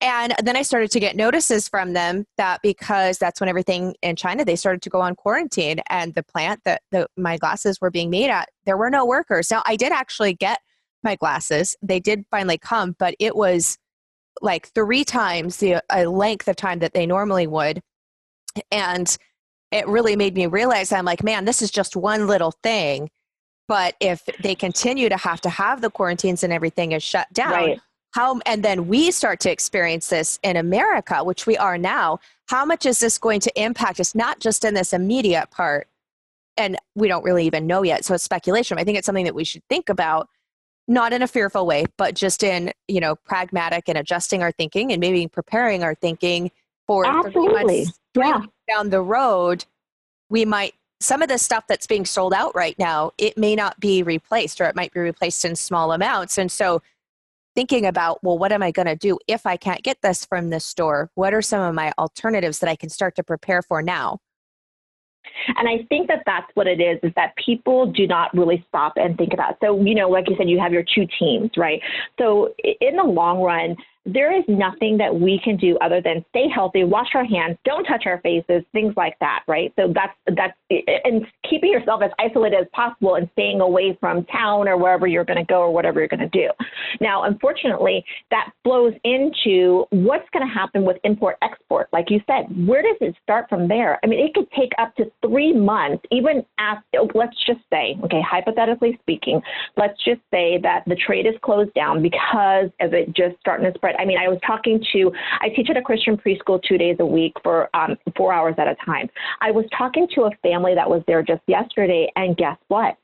and 0.00 0.34
then 0.42 0.56
i 0.56 0.62
started 0.62 0.90
to 0.90 0.98
get 0.98 1.14
notices 1.14 1.68
from 1.68 1.92
them 1.92 2.24
that 2.36 2.60
because 2.62 3.16
that's 3.18 3.38
when 3.38 3.48
everything 3.48 3.94
in 4.02 4.16
china 4.16 4.44
they 4.44 4.56
started 4.56 4.82
to 4.82 4.90
go 4.90 5.00
on 5.00 5.14
quarantine 5.14 5.78
and 5.88 6.14
the 6.14 6.22
plant 6.24 6.60
that 6.64 6.82
the, 6.90 7.06
my 7.16 7.36
glasses 7.36 7.80
were 7.80 7.92
being 7.92 8.10
made 8.10 8.28
at 8.28 8.48
there 8.66 8.76
were 8.76 8.90
no 8.90 9.06
workers 9.06 9.52
now 9.52 9.62
i 9.66 9.76
did 9.76 9.92
actually 9.92 10.34
get 10.34 10.58
my 11.04 11.16
glasses. 11.16 11.76
They 11.82 12.00
did 12.00 12.24
finally 12.30 12.58
come, 12.58 12.96
but 12.98 13.14
it 13.18 13.36
was 13.36 13.78
like 14.40 14.68
three 14.68 15.04
times 15.04 15.58
the 15.58 15.82
uh, 15.94 16.04
length 16.04 16.48
of 16.48 16.56
time 16.56 16.80
that 16.80 16.92
they 16.92 17.06
normally 17.06 17.46
would. 17.46 17.80
And 18.70 19.16
it 19.70 19.86
really 19.88 20.16
made 20.16 20.34
me 20.34 20.46
realize 20.46 20.92
I'm 20.92 21.04
like, 21.04 21.22
man, 21.22 21.44
this 21.44 21.62
is 21.62 21.70
just 21.70 21.96
one 21.96 22.26
little 22.26 22.52
thing. 22.62 23.10
But 23.66 23.94
if 24.00 24.24
they 24.42 24.54
continue 24.54 25.08
to 25.08 25.16
have 25.16 25.40
to 25.42 25.48
have 25.48 25.80
the 25.80 25.90
quarantines 25.90 26.44
and 26.44 26.52
everything 26.52 26.92
is 26.92 27.02
shut 27.02 27.32
down, 27.32 27.52
right. 27.52 27.80
how 28.12 28.40
and 28.44 28.62
then 28.62 28.88
we 28.88 29.10
start 29.10 29.40
to 29.40 29.50
experience 29.50 30.08
this 30.08 30.38
in 30.42 30.56
America, 30.56 31.24
which 31.24 31.46
we 31.46 31.56
are 31.56 31.78
now, 31.78 32.18
how 32.46 32.64
much 32.64 32.84
is 32.84 33.00
this 33.00 33.18
going 33.18 33.40
to 33.40 33.60
impact 33.60 34.00
us 34.00 34.14
not 34.14 34.38
just 34.38 34.64
in 34.64 34.74
this 34.74 34.92
immediate 34.92 35.50
part? 35.50 35.88
And 36.56 36.76
we 36.94 37.08
don't 37.08 37.24
really 37.24 37.46
even 37.46 37.66
know 37.66 37.82
yet. 37.82 38.04
So 38.04 38.14
it's 38.14 38.22
speculation. 38.22 38.78
I 38.78 38.84
think 38.84 38.98
it's 38.98 39.06
something 39.06 39.24
that 39.24 39.34
we 39.34 39.44
should 39.44 39.62
think 39.68 39.88
about 39.88 40.28
not 40.86 41.12
in 41.12 41.22
a 41.22 41.26
fearful 41.26 41.66
way, 41.66 41.86
but 41.96 42.14
just 42.14 42.42
in, 42.42 42.72
you 42.88 43.00
know, 43.00 43.16
pragmatic 43.16 43.88
and 43.88 43.96
adjusting 43.96 44.42
our 44.42 44.52
thinking 44.52 44.92
and 44.92 45.00
maybe 45.00 45.26
preparing 45.26 45.82
our 45.82 45.94
thinking 45.94 46.50
for 46.86 47.06
Absolutely. 47.06 47.84
Months, 47.84 48.00
yeah. 48.14 48.42
down 48.68 48.90
the 48.90 49.00
road, 49.00 49.64
we 50.28 50.44
might 50.44 50.74
some 51.00 51.20
of 51.20 51.28
the 51.28 51.38
stuff 51.38 51.66
that's 51.66 51.86
being 51.86 52.06
sold 52.06 52.32
out 52.32 52.54
right 52.54 52.78
now, 52.78 53.12
it 53.18 53.36
may 53.36 53.54
not 53.54 53.78
be 53.78 54.02
replaced 54.02 54.60
or 54.60 54.64
it 54.64 54.74
might 54.74 54.92
be 54.92 55.00
replaced 55.00 55.44
in 55.44 55.54
small 55.54 55.92
amounts. 55.92 56.38
And 56.38 56.50
so 56.50 56.80
thinking 57.54 57.84
about, 57.84 58.22
well, 58.22 58.38
what 58.38 58.52
am 58.52 58.62
I 58.62 58.70
going 58.70 58.86
to 58.86 58.96
do 58.96 59.18
if 59.26 59.46
I 59.46 59.56
can't 59.56 59.82
get 59.82 60.00
this 60.02 60.24
from 60.24 60.50
this 60.50 60.64
store? 60.64 61.10
What 61.14 61.34
are 61.34 61.42
some 61.42 61.60
of 61.60 61.74
my 61.74 61.92
alternatives 61.98 62.60
that 62.60 62.70
I 62.70 62.76
can 62.76 62.88
start 62.88 63.16
to 63.16 63.22
prepare 63.22 63.60
for 63.60 63.82
now? 63.82 64.20
And 65.56 65.68
I 65.68 65.84
think 65.88 66.08
that 66.08 66.22
that's 66.26 66.46
what 66.54 66.66
it 66.66 66.80
is, 66.80 66.98
is 67.02 67.12
that 67.16 67.34
people 67.36 67.90
do 67.90 68.06
not 68.06 68.34
really 68.34 68.64
stop 68.68 68.94
and 68.96 69.16
think 69.16 69.32
about. 69.32 69.56
So, 69.62 69.80
you 69.80 69.94
know, 69.94 70.08
like 70.08 70.28
you 70.28 70.36
said, 70.36 70.48
you 70.48 70.58
have 70.60 70.72
your 70.72 70.84
two 70.94 71.06
teams, 71.18 71.50
right? 71.56 71.80
So 72.18 72.54
in 72.80 72.96
the 72.96 73.04
long 73.04 73.40
run, 73.40 73.76
there 74.06 74.36
is 74.36 74.44
nothing 74.48 74.98
that 74.98 75.14
we 75.14 75.40
can 75.42 75.56
do 75.56 75.78
other 75.78 76.00
than 76.00 76.24
stay 76.30 76.48
healthy, 76.48 76.84
wash 76.84 77.08
our 77.14 77.24
hands, 77.24 77.56
don't 77.64 77.84
touch 77.84 78.04
our 78.06 78.20
faces, 78.20 78.62
things 78.72 78.92
like 78.96 79.18
that, 79.20 79.42
right? 79.48 79.72
So 79.76 79.92
that's 79.94 80.12
that's 80.36 80.54
and 81.04 81.26
keeping 81.48 81.72
yourself 81.72 82.02
as 82.02 82.10
isolated 82.18 82.60
as 82.60 82.66
possible 82.72 83.14
and 83.14 83.28
staying 83.32 83.60
away 83.60 83.96
from 84.00 84.24
town 84.26 84.68
or 84.68 84.76
wherever 84.76 85.06
you're 85.06 85.24
going 85.24 85.38
to 85.38 85.44
go 85.44 85.60
or 85.60 85.72
whatever 85.72 86.00
you're 86.00 86.08
going 86.08 86.20
to 86.20 86.28
do. 86.28 86.50
Now, 87.00 87.24
unfortunately, 87.24 88.04
that 88.30 88.50
flows 88.62 88.92
into 89.04 89.84
what's 89.90 90.28
going 90.32 90.46
to 90.46 90.52
happen 90.52 90.84
with 90.84 90.98
import 91.04 91.36
export. 91.42 91.88
Like 91.92 92.10
you 92.10 92.20
said, 92.26 92.46
where 92.66 92.82
does 92.82 92.96
it 93.00 93.14
start 93.22 93.48
from 93.48 93.68
there? 93.68 93.98
I 94.02 94.06
mean, 94.06 94.24
it 94.24 94.34
could 94.34 94.50
take 94.52 94.72
up 94.78 94.94
to 94.96 95.10
three 95.26 95.52
months, 95.52 96.04
even 96.10 96.44
as 96.58 96.78
let's 97.14 97.36
just 97.46 97.60
say, 97.72 97.98
okay, 98.04 98.20
hypothetically 98.22 98.98
speaking, 99.00 99.40
let's 99.76 100.02
just 100.04 100.20
say 100.30 100.58
that 100.62 100.84
the 100.86 100.96
trade 100.96 101.26
is 101.26 101.34
closed 101.42 101.72
down 101.74 102.02
because 102.02 102.70
of 102.80 102.92
it 102.94 103.14
just 103.14 103.36
starting 103.40 103.70
to 103.70 103.76
spread 103.76 103.93
I 103.98 104.04
mean, 104.04 104.18
I 104.18 104.28
was 104.28 104.38
talking 104.46 104.82
to, 104.92 105.12
I 105.40 105.48
teach 105.48 105.68
at 105.70 105.76
a 105.76 105.82
Christian 105.82 106.16
preschool 106.16 106.62
two 106.62 106.78
days 106.78 106.96
a 107.00 107.06
week 107.06 107.32
for 107.42 107.68
um, 107.74 107.96
four 108.16 108.32
hours 108.32 108.54
at 108.58 108.68
a 108.68 108.76
time. 108.84 109.08
I 109.40 109.50
was 109.50 109.64
talking 109.76 110.06
to 110.14 110.22
a 110.22 110.30
family 110.42 110.74
that 110.74 110.88
was 110.88 111.02
there 111.06 111.22
just 111.22 111.42
yesterday, 111.46 112.10
and 112.16 112.36
guess 112.36 112.56
what? 112.68 112.96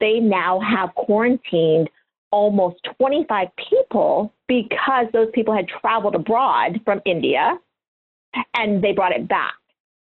They 0.00 0.20
now 0.20 0.60
have 0.60 0.94
quarantined 0.94 1.90
almost 2.30 2.76
25 2.98 3.48
people 3.70 4.32
because 4.48 5.06
those 5.12 5.28
people 5.32 5.54
had 5.54 5.66
traveled 5.68 6.14
abroad 6.14 6.80
from 6.84 7.00
India 7.04 7.56
and 8.54 8.82
they 8.82 8.92
brought 8.92 9.12
it 9.12 9.28
back. 9.28 9.54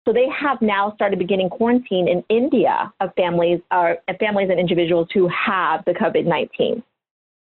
So 0.04 0.12
they 0.12 0.26
have 0.40 0.60
now 0.62 0.92
started 0.94 1.18
beginning 1.18 1.50
quarantine 1.50 2.08
in 2.08 2.24
India 2.28 2.92
of 3.00 3.10
families, 3.14 3.60
uh, 3.70 3.94
families 4.18 4.48
and 4.50 4.58
individuals 4.58 5.08
who 5.12 5.28
have 5.28 5.84
the 5.84 5.92
COVID 5.92 6.24
19. 6.24 6.82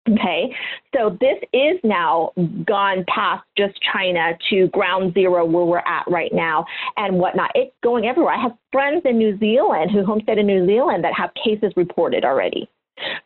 Okay, 0.08 0.54
so 0.96 1.18
this 1.20 1.36
is 1.52 1.78
now 1.84 2.32
gone 2.64 3.04
past 3.12 3.44
just 3.56 3.74
China 3.92 4.32
to 4.48 4.68
ground 4.68 5.12
zero 5.12 5.44
where 5.44 5.64
we're 5.64 5.78
at 5.78 6.04
right 6.08 6.32
now 6.32 6.64
and 6.96 7.18
whatnot. 7.18 7.50
It's 7.54 7.74
going 7.82 8.06
everywhere. 8.06 8.32
I 8.32 8.40
have 8.40 8.52
friends 8.72 9.02
in 9.04 9.18
New 9.18 9.38
Zealand 9.38 9.90
who 9.90 10.04
homestead 10.04 10.38
in 10.38 10.46
New 10.46 10.66
Zealand 10.66 11.04
that 11.04 11.12
have 11.14 11.30
cases 11.34 11.72
reported 11.76 12.24
already. 12.24 12.70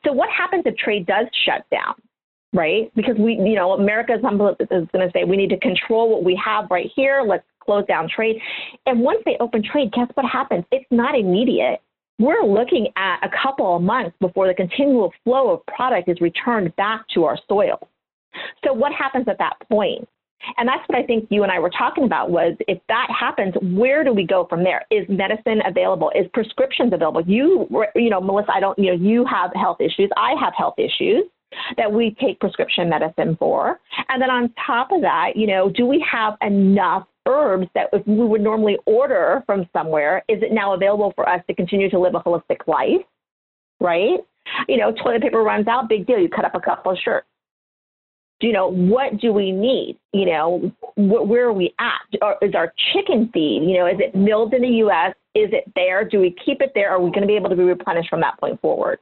So 0.05 0.13
what 0.13 0.29
happens 0.31 0.65
if 0.67 0.77
trade 0.77 1.07
does 1.07 1.27
shut 1.45 1.65
down? 1.71 1.95
Right? 2.55 2.93
Because 2.95 3.17
we, 3.17 3.35
you 3.35 3.55
know, 3.55 3.73
America 3.73 4.15
is 4.15 4.21
going 4.21 4.57
to 4.59 5.11
say 5.15 5.25
we 5.25 5.37
need 5.37 5.51
to 5.51 5.59
control 5.59 6.11
what 6.11 6.25
we 6.25 6.41
have 6.45 6.67
right 6.71 6.91
here. 6.95 7.23
Let's 7.27 7.45
close 7.61 7.87
down 7.87 8.09
trade. 8.09 8.41
And 8.87 9.01
once 9.01 9.23
they 9.25 9.37
open 9.41 9.63
trade, 9.63 9.93
guess 9.93 10.09
what 10.15 10.27
happens? 10.27 10.65
It's 10.73 10.85
not 10.91 11.15
immediate 11.19 11.81
we're 12.23 12.45
looking 12.45 12.89
at 12.97 13.19
a 13.23 13.29
couple 13.43 13.77
of 13.77 13.83
months 13.83 14.17
before 14.21 14.47
the 14.47 14.55
continual 14.55 15.13
flow 15.25 15.51
of 15.51 15.67
product 15.67 16.09
is 16.09 16.21
returned 16.21 16.75
back 16.77 17.05
to 17.15 17.25
our 17.25 17.39
soil. 17.49 17.89
So 18.65 18.73
what 18.73 18.93
happens 18.93 19.27
at 19.29 19.39
that 19.39 19.55
point? 19.69 20.09
And 20.57 20.69
that's 20.69 20.87
what 20.89 20.99
I 20.99 21.03
think 21.05 21.29
you 21.31 21.43
and 21.43 21.53
I 21.53 21.59
were 21.59 21.71
talking 21.71 22.05
about 22.05 22.31
was 22.31 22.57
if 22.67 22.79
that 22.89 23.09
happens, 23.17 23.55
where 23.63 24.03
do 24.03 24.13
we 24.13 24.27
go 24.27 24.47
from 24.49 24.65
there? 24.65 24.83
Is 24.91 25.07
medicine 25.09 25.63
available? 25.67 26.11
Is 26.15 26.27
prescriptions 26.35 26.93
available? 26.93 27.23
You, 27.23 27.69
you 27.95 28.11
know, 28.11 28.21
Melissa, 28.21 28.53
I 28.53 28.61
don't, 28.61 28.79
you 28.79 28.87
know, 28.87 28.97
you 29.05 29.25
have 29.25 29.53
health 29.55 29.81
issues. 29.81 30.11
I 30.17 30.35
have 30.41 30.53
health 30.57 30.75
issues 30.79 31.25
that 31.77 31.93
we 31.93 32.17
take 32.21 32.41
prescription 32.41 32.89
medicine 32.89 33.37
for. 33.39 33.79
And 34.09 34.21
then 34.21 34.31
on 34.31 34.53
top 34.67 34.91
of 34.91 35.01
that, 35.03 35.37
you 35.37 35.47
know, 35.47 35.71
do 35.71 35.87
we 35.87 36.05
have 36.11 36.35
enough 36.41 37.07
herbs 37.27 37.67
that 37.75 37.89
if 37.93 38.07
we 38.07 38.25
would 38.25 38.41
normally 38.41 38.79
order 38.87 39.43
from 39.47 39.69
somewhere, 39.73 40.25
is 40.29 40.43
it 40.43 40.53
now 40.53 40.75
available 40.75 41.13
for 41.15 41.29
us 41.29 41.43
to 41.49 41.55
continue 41.55 41.91
to 41.91 41.99
live 41.99 42.15
a 42.15 42.21
holistic 42.21 42.67
life? 42.67 43.05
Right? 43.81 44.21
You 44.69 44.77
know, 44.77 44.93
toilet 44.93 45.23
paper 45.23 45.43
runs 45.43 45.67
out, 45.69 45.89
big 45.89 46.07
deal. 46.07 46.19
You 46.19 46.29
cut 46.29 46.45
up 46.45 46.55
a 46.55 46.61
couple 46.61 46.93
of 46.93 46.99
shirts. 46.99 47.27
You 48.41 48.53
know, 48.53 48.69
what 48.69 49.21
do 49.21 49.33
we 49.33 49.53
need? 49.53 49.99
You 50.13 50.27
know, 50.27 50.73
wh- 50.97 51.29
where 51.29 51.47
are 51.47 51.53
we 51.53 51.75
at? 51.79 52.01
Is 52.43 52.55
our 52.57 52.73
chicken 52.93 53.31
feed, 53.33 53.63
you 53.65 53.79
know, 53.79 53.87
is 53.87 54.01
it 54.01 54.17
milled 54.17 54.53
in 54.53 54.63
the 54.63 54.69
U.S.? 54.69 55.15
Is 55.35 55.51
it 55.53 55.65
there? 55.77 56.05
Do 56.05 56.19
we 56.19 56.35
keep 56.45 56.61
it 56.61 56.73
there? 56.75 56.91
Are 56.91 57.01
we 57.01 57.11
going 57.11 57.23
to 57.23 57.27
be 57.29 57.37
able 57.37 57.51
to 57.51 57.57
be 57.57 57.63
replenished 57.63 58.11
from 58.11 58.21
that 58.21 58.39
point 58.41 58.61
forward? 58.61 58.99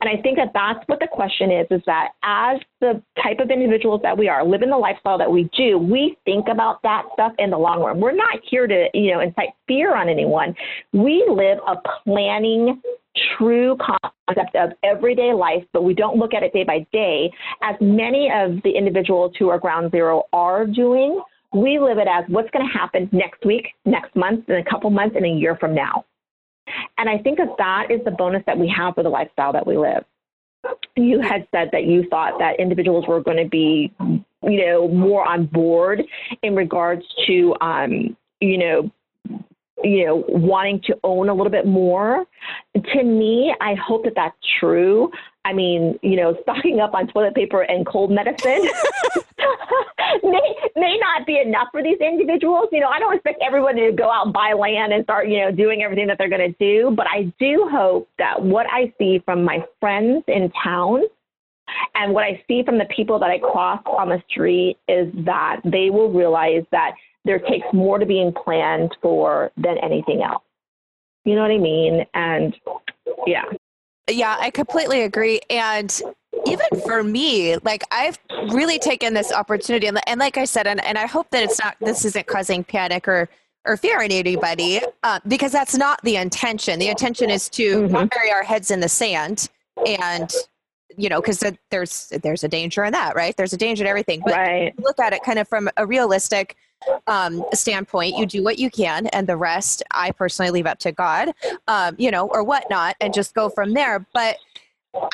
And 0.00 0.10
I 0.10 0.20
think 0.20 0.36
that 0.36 0.50
that's 0.52 0.86
what 0.86 1.00
the 1.00 1.08
question 1.10 1.50
is, 1.50 1.66
is 1.70 1.82
that 1.86 2.08
as 2.22 2.60
the 2.80 3.02
type 3.22 3.38
of 3.40 3.50
individuals 3.50 4.00
that 4.02 4.16
we 4.16 4.28
are, 4.28 4.44
living 4.44 4.70
the 4.70 4.76
lifestyle 4.76 5.18
that 5.18 5.30
we 5.30 5.48
do, 5.56 5.78
we 5.78 6.16
think 6.24 6.48
about 6.50 6.82
that 6.82 7.04
stuff 7.12 7.32
in 7.38 7.50
the 7.50 7.58
long 7.58 7.80
run. 7.80 8.00
We're 8.00 8.12
not 8.12 8.38
here 8.48 8.66
to, 8.66 8.88
you 8.92 9.12
know, 9.12 9.20
incite 9.20 9.50
fear 9.66 9.96
on 9.96 10.08
anyone. 10.08 10.54
We 10.92 11.24
live 11.28 11.58
a 11.66 11.76
planning 12.04 12.82
true 13.38 13.76
concept 13.78 14.56
of 14.56 14.70
everyday 14.82 15.32
life, 15.32 15.62
but 15.72 15.84
we 15.84 15.94
don't 15.94 16.16
look 16.16 16.34
at 16.34 16.42
it 16.42 16.52
day 16.52 16.64
by 16.64 16.86
day, 16.92 17.30
as 17.62 17.76
many 17.80 18.30
of 18.34 18.62
the 18.64 18.70
individuals 18.70 19.32
who 19.38 19.48
are 19.48 19.58
ground 19.58 19.90
zero 19.92 20.24
are 20.32 20.66
doing. 20.66 21.22
We 21.52 21.78
live 21.78 21.98
it 21.98 22.08
as 22.08 22.24
what's 22.28 22.50
going 22.50 22.66
to 22.66 22.78
happen 22.78 23.08
next 23.12 23.44
week, 23.44 23.68
next 23.84 24.16
month, 24.16 24.48
in 24.48 24.56
a 24.56 24.64
couple 24.64 24.90
months, 24.90 25.14
and 25.14 25.24
a 25.24 25.28
year 25.28 25.56
from 25.56 25.74
now. 25.74 26.04
And 26.98 27.08
I 27.08 27.18
think 27.18 27.38
that 27.38 27.56
that 27.58 27.90
is 27.90 28.00
the 28.04 28.10
bonus 28.10 28.42
that 28.46 28.58
we 28.58 28.68
have 28.68 28.94
for 28.94 29.02
the 29.02 29.08
lifestyle 29.08 29.52
that 29.52 29.66
we 29.66 29.76
live. 29.76 30.04
You 30.96 31.20
had 31.20 31.46
said 31.50 31.70
that 31.72 31.84
you 31.84 32.08
thought 32.08 32.38
that 32.38 32.58
individuals 32.58 33.06
were 33.06 33.20
going 33.20 33.36
to 33.36 33.48
be, 33.48 33.92
you 34.42 34.66
know, 34.66 34.88
more 34.88 35.26
on 35.26 35.46
board 35.46 36.02
in 36.42 36.54
regards 36.54 37.04
to, 37.26 37.54
um, 37.60 38.16
you 38.40 38.58
know, 38.58 38.90
you 39.82 40.06
know, 40.06 40.24
wanting 40.28 40.80
to 40.86 40.98
own 41.04 41.28
a 41.28 41.34
little 41.34 41.50
bit 41.50 41.66
more. 41.66 42.24
To 42.74 43.02
me, 43.02 43.54
I 43.60 43.74
hope 43.74 44.04
that 44.04 44.14
that's 44.14 44.36
true. 44.58 45.10
I 45.44 45.52
mean, 45.52 45.98
you 46.02 46.16
know, 46.16 46.38
stocking 46.42 46.80
up 46.80 46.94
on 46.94 47.08
toilet 47.08 47.34
paper 47.34 47.62
and 47.62 47.84
cold 47.84 48.10
medicine 48.10 48.66
may 50.22 50.54
may 50.76 50.98
not 50.98 51.26
be 51.26 51.38
enough 51.38 51.68
for 51.72 51.82
these 51.82 51.98
individuals. 52.00 52.68
You 52.72 52.80
know, 52.80 52.88
I 52.88 52.98
don't 52.98 53.14
expect 53.14 53.42
everyone 53.44 53.76
to 53.76 53.92
go 53.92 54.10
out 54.10 54.26
and 54.26 54.32
buy 54.32 54.52
land 54.52 54.92
and 54.92 55.04
start, 55.04 55.28
you 55.28 55.40
know, 55.40 55.50
doing 55.50 55.82
everything 55.82 56.06
that 56.08 56.18
they're 56.18 56.28
going 56.28 56.52
to 56.52 56.56
do, 56.58 56.92
but 56.96 57.06
I 57.06 57.32
do 57.38 57.68
hope 57.70 58.08
that 58.18 58.42
what 58.42 58.66
I 58.70 58.92
see 58.98 59.22
from 59.24 59.44
my 59.44 59.64
friends 59.80 60.24
in 60.28 60.50
town 60.62 61.02
and 61.94 62.12
what 62.12 62.24
I 62.24 62.42
see 62.48 62.62
from 62.62 62.78
the 62.78 62.86
people 62.86 63.18
that 63.18 63.30
I 63.30 63.38
cross 63.38 63.82
on 63.86 64.08
the 64.08 64.22
street 64.28 64.78
is 64.88 65.12
that 65.24 65.60
they 65.64 65.90
will 65.90 66.10
realize 66.10 66.64
that 66.72 66.92
there 67.24 67.38
takes 67.38 67.66
more 67.72 67.98
to 67.98 68.06
being 68.06 68.32
planned 68.32 68.94
for 69.00 69.50
than 69.56 69.78
anything 69.78 70.22
else. 70.22 70.42
You 71.24 71.34
know 71.34 71.42
what 71.42 71.50
I 71.50 71.58
mean? 71.58 72.04
And 72.12 72.54
yeah. 73.26 73.44
Yeah, 74.08 74.36
I 74.38 74.50
completely 74.50 75.02
agree. 75.02 75.40
And 75.48 76.02
even 76.46 76.66
for 76.84 77.02
me, 77.02 77.56
like 77.58 77.82
I've 77.90 78.18
really 78.50 78.78
taken 78.78 79.14
this 79.14 79.32
opportunity, 79.32 79.86
and, 79.86 80.00
and 80.06 80.20
like 80.20 80.36
I 80.36 80.44
said, 80.44 80.66
and, 80.66 80.84
and 80.84 80.98
I 80.98 81.06
hope 81.06 81.30
that 81.30 81.42
it's 81.42 81.58
not, 81.62 81.76
this 81.80 82.04
isn't 82.04 82.26
causing 82.26 82.64
panic 82.64 83.08
or 83.08 83.28
or 83.66 83.78
fear 83.78 84.02
in 84.02 84.12
anybody, 84.12 84.80
uh, 85.04 85.18
because 85.26 85.50
that's 85.50 85.74
not 85.74 85.98
the 86.02 86.16
intention. 86.16 86.78
The 86.78 86.88
intention 86.88 87.30
is 87.30 87.48
to 87.50 87.82
mm-hmm. 87.82 88.06
bury 88.08 88.30
our 88.30 88.42
heads 88.42 88.70
in 88.70 88.80
the 88.80 88.90
sand, 88.90 89.48
and 89.86 90.30
you 90.96 91.08
know, 91.08 91.20
because 91.20 91.42
there's 91.70 92.12
there's 92.22 92.44
a 92.44 92.48
danger 92.48 92.84
in 92.84 92.92
that, 92.92 93.16
right? 93.16 93.36
There's 93.36 93.52
a 93.52 93.56
danger 93.56 93.82
in 93.84 93.88
everything. 93.88 94.22
But 94.24 94.34
right. 94.34 94.74
look 94.78 94.98
at 95.00 95.12
it 95.12 95.22
kind 95.24 95.38
of 95.38 95.48
from 95.48 95.70
a 95.76 95.86
realistic 95.86 96.56
um, 97.06 97.44
standpoint. 97.52 98.16
You 98.16 98.26
do 98.26 98.44
what 98.44 98.58
you 98.58 98.70
can, 98.70 99.06
and 99.08 99.26
the 99.26 99.36
rest, 99.36 99.82
I 99.92 100.10
personally 100.10 100.50
leave 100.50 100.66
up 100.66 100.78
to 100.80 100.92
God, 100.92 101.32
um, 101.66 101.96
you 101.98 102.10
know, 102.10 102.28
or 102.28 102.44
whatnot, 102.44 102.96
and 103.00 103.14
just 103.14 103.34
go 103.34 103.48
from 103.48 103.72
there. 103.72 104.06
But 104.12 104.36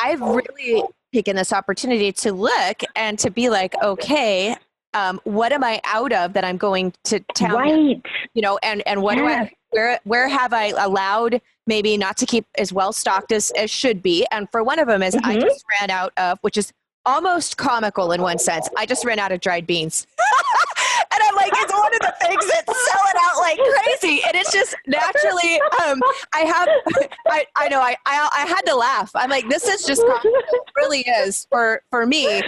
I've 0.01 0.21
really 0.21 0.83
taken 1.13 1.37
this 1.37 1.53
opportunity 1.53 2.13
to 2.13 2.33
look 2.33 2.83
and 2.97 3.19
to 3.19 3.31
be 3.31 3.49
like, 3.51 3.75
okay, 3.83 4.57
um, 4.95 5.21
what 5.25 5.53
am 5.53 5.63
I 5.63 5.81
out 5.85 6.13
of 6.13 6.33
that 6.33 6.45
I'm 6.45 6.57
going 6.57 6.93
to 7.05 7.21
town? 7.35 7.53
Right. 7.53 8.03
You 8.35 8.43
know, 8.43 8.59
and 8.63 8.83
and 8.87 9.03
what 9.03 9.17
yes. 9.17 9.25
do 9.25 9.29
I 9.29 9.53
where 9.71 10.01
where 10.05 10.29
have 10.29 10.53
I 10.53 10.69
allowed 10.69 11.41
maybe 11.67 11.97
not 11.97 12.17
to 12.19 12.27
keep 12.27 12.47
as 12.59 12.73
well 12.73 12.93
stocked 12.93 13.33
as, 13.33 13.53
as 13.53 13.71
should 13.71 14.03
be? 14.03 14.27
And 14.33 14.51
for 14.51 14.65
one 14.65 14.79
of 14.79 14.89
them 14.89 15.03
is 15.03 15.15
mm-hmm. 15.15 15.27
I 15.27 15.39
just 15.39 15.65
ran 15.81 15.91
out 15.91 16.13
of, 16.17 16.39
which 16.41 16.57
is 16.57 16.73
almost 17.07 17.57
comical 17.57 18.13
in 18.13 18.23
one 18.23 18.39
sense. 18.39 18.69
I 18.77 18.87
just 18.87 19.05
ran 19.05 19.19
out 19.19 19.33
of 19.33 19.41
dried 19.41 19.67
beans. 19.67 20.07
and 21.13 21.21
I'm 21.23 21.35
like, 21.35 21.53
it's 21.55 21.73
one 21.73 21.95
of 21.95 22.01
the 22.01 22.15
things 22.21 22.47
that's 22.47 22.91
selling 22.91 23.15
out 23.17 23.39
like 23.39 23.59
crazy. 23.59 24.23
And 24.27 24.37
it's 24.37 24.53
just 24.53 24.75
naturally, 24.87 25.61
um, 25.85 26.01
I 26.35 26.41
have, 26.41 26.69
I, 27.29 27.47
I 27.57 27.69
know, 27.69 27.81
I, 27.81 27.97
I, 28.07 28.29
I 28.35 28.47
had 28.47 28.63
to 28.63 28.77
laugh. 28.77 29.11
I'm 29.15 29.31
like, 29.31 29.49
this 29.49 29.67
is 29.67 29.85
just, 29.85 30.03
it 30.03 30.63
really 30.77 31.01
is 31.01 31.47
for, 31.51 31.83
for 31.91 32.07
me. 32.07 32.43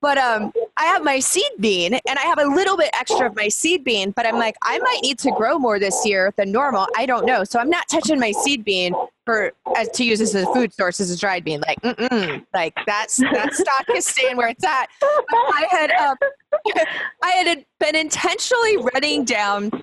But 0.00 0.18
um, 0.18 0.52
I 0.78 0.84
have 0.84 1.02
my 1.02 1.18
seed 1.18 1.50
bean 1.58 1.94
and 1.94 2.18
I 2.18 2.22
have 2.22 2.38
a 2.38 2.44
little 2.44 2.76
bit 2.76 2.90
extra 2.94 3.26
of 3.26 3.34
my 3.34 3.48
seed 3.48 3.82
bean, 3.82 4.12
but 4.12 4.24
I'm 4.26 4.38
like, 4.38 4.56
I 4.62 4.78
might 4.78 5.00
need 5.02 5.18
to 5.20 5.32
grow 5.32 5.58
more 5.58 5.80
this 5.80 6.06
year 6.06 6.32
than 6.36 6.52
normal. 6.52 6.86
I 6.96 7.04
don't 7.04 7.26
know. 7.26 7.42
So 7.42 7.58
I'm 7.58 7.68
not 7.68 7.88
touching 7.88 8.20
my 8.20 8.30
seed 8.30 8.64
bean 8.64 8.94
for 9.26 9.52
as 9.76 9.88
to 9.90 10.04
use 10.04 10.20
as 10.20 10.36
a 10.36 10.46
food 10.54 10.72
source 10.72 11.00
as 11.00 11.10
a 11.10 11.18
dried 11.18 11.44
bean. 11.44 11.60
Like, 11.66 11.80
mm-mm, 11.82 12.46
like 12.54 12.74
that's 12.86 13.16
that 13.16 13.54
stock 13.54 13.86
is 13.94 14.06
staying 14.06 14.36
where 14.36 14.48
it's 14.48 14.64
at. 14.64 14.86
I 15.02 15.66
had 15.68 15.90
um, 15.92 16.16
I 17.22 17.30
had 17.30 17.66
been 17.80 17.96
intentionally 17.96 18.76
running 18.94 19.24
down 19.24 19.82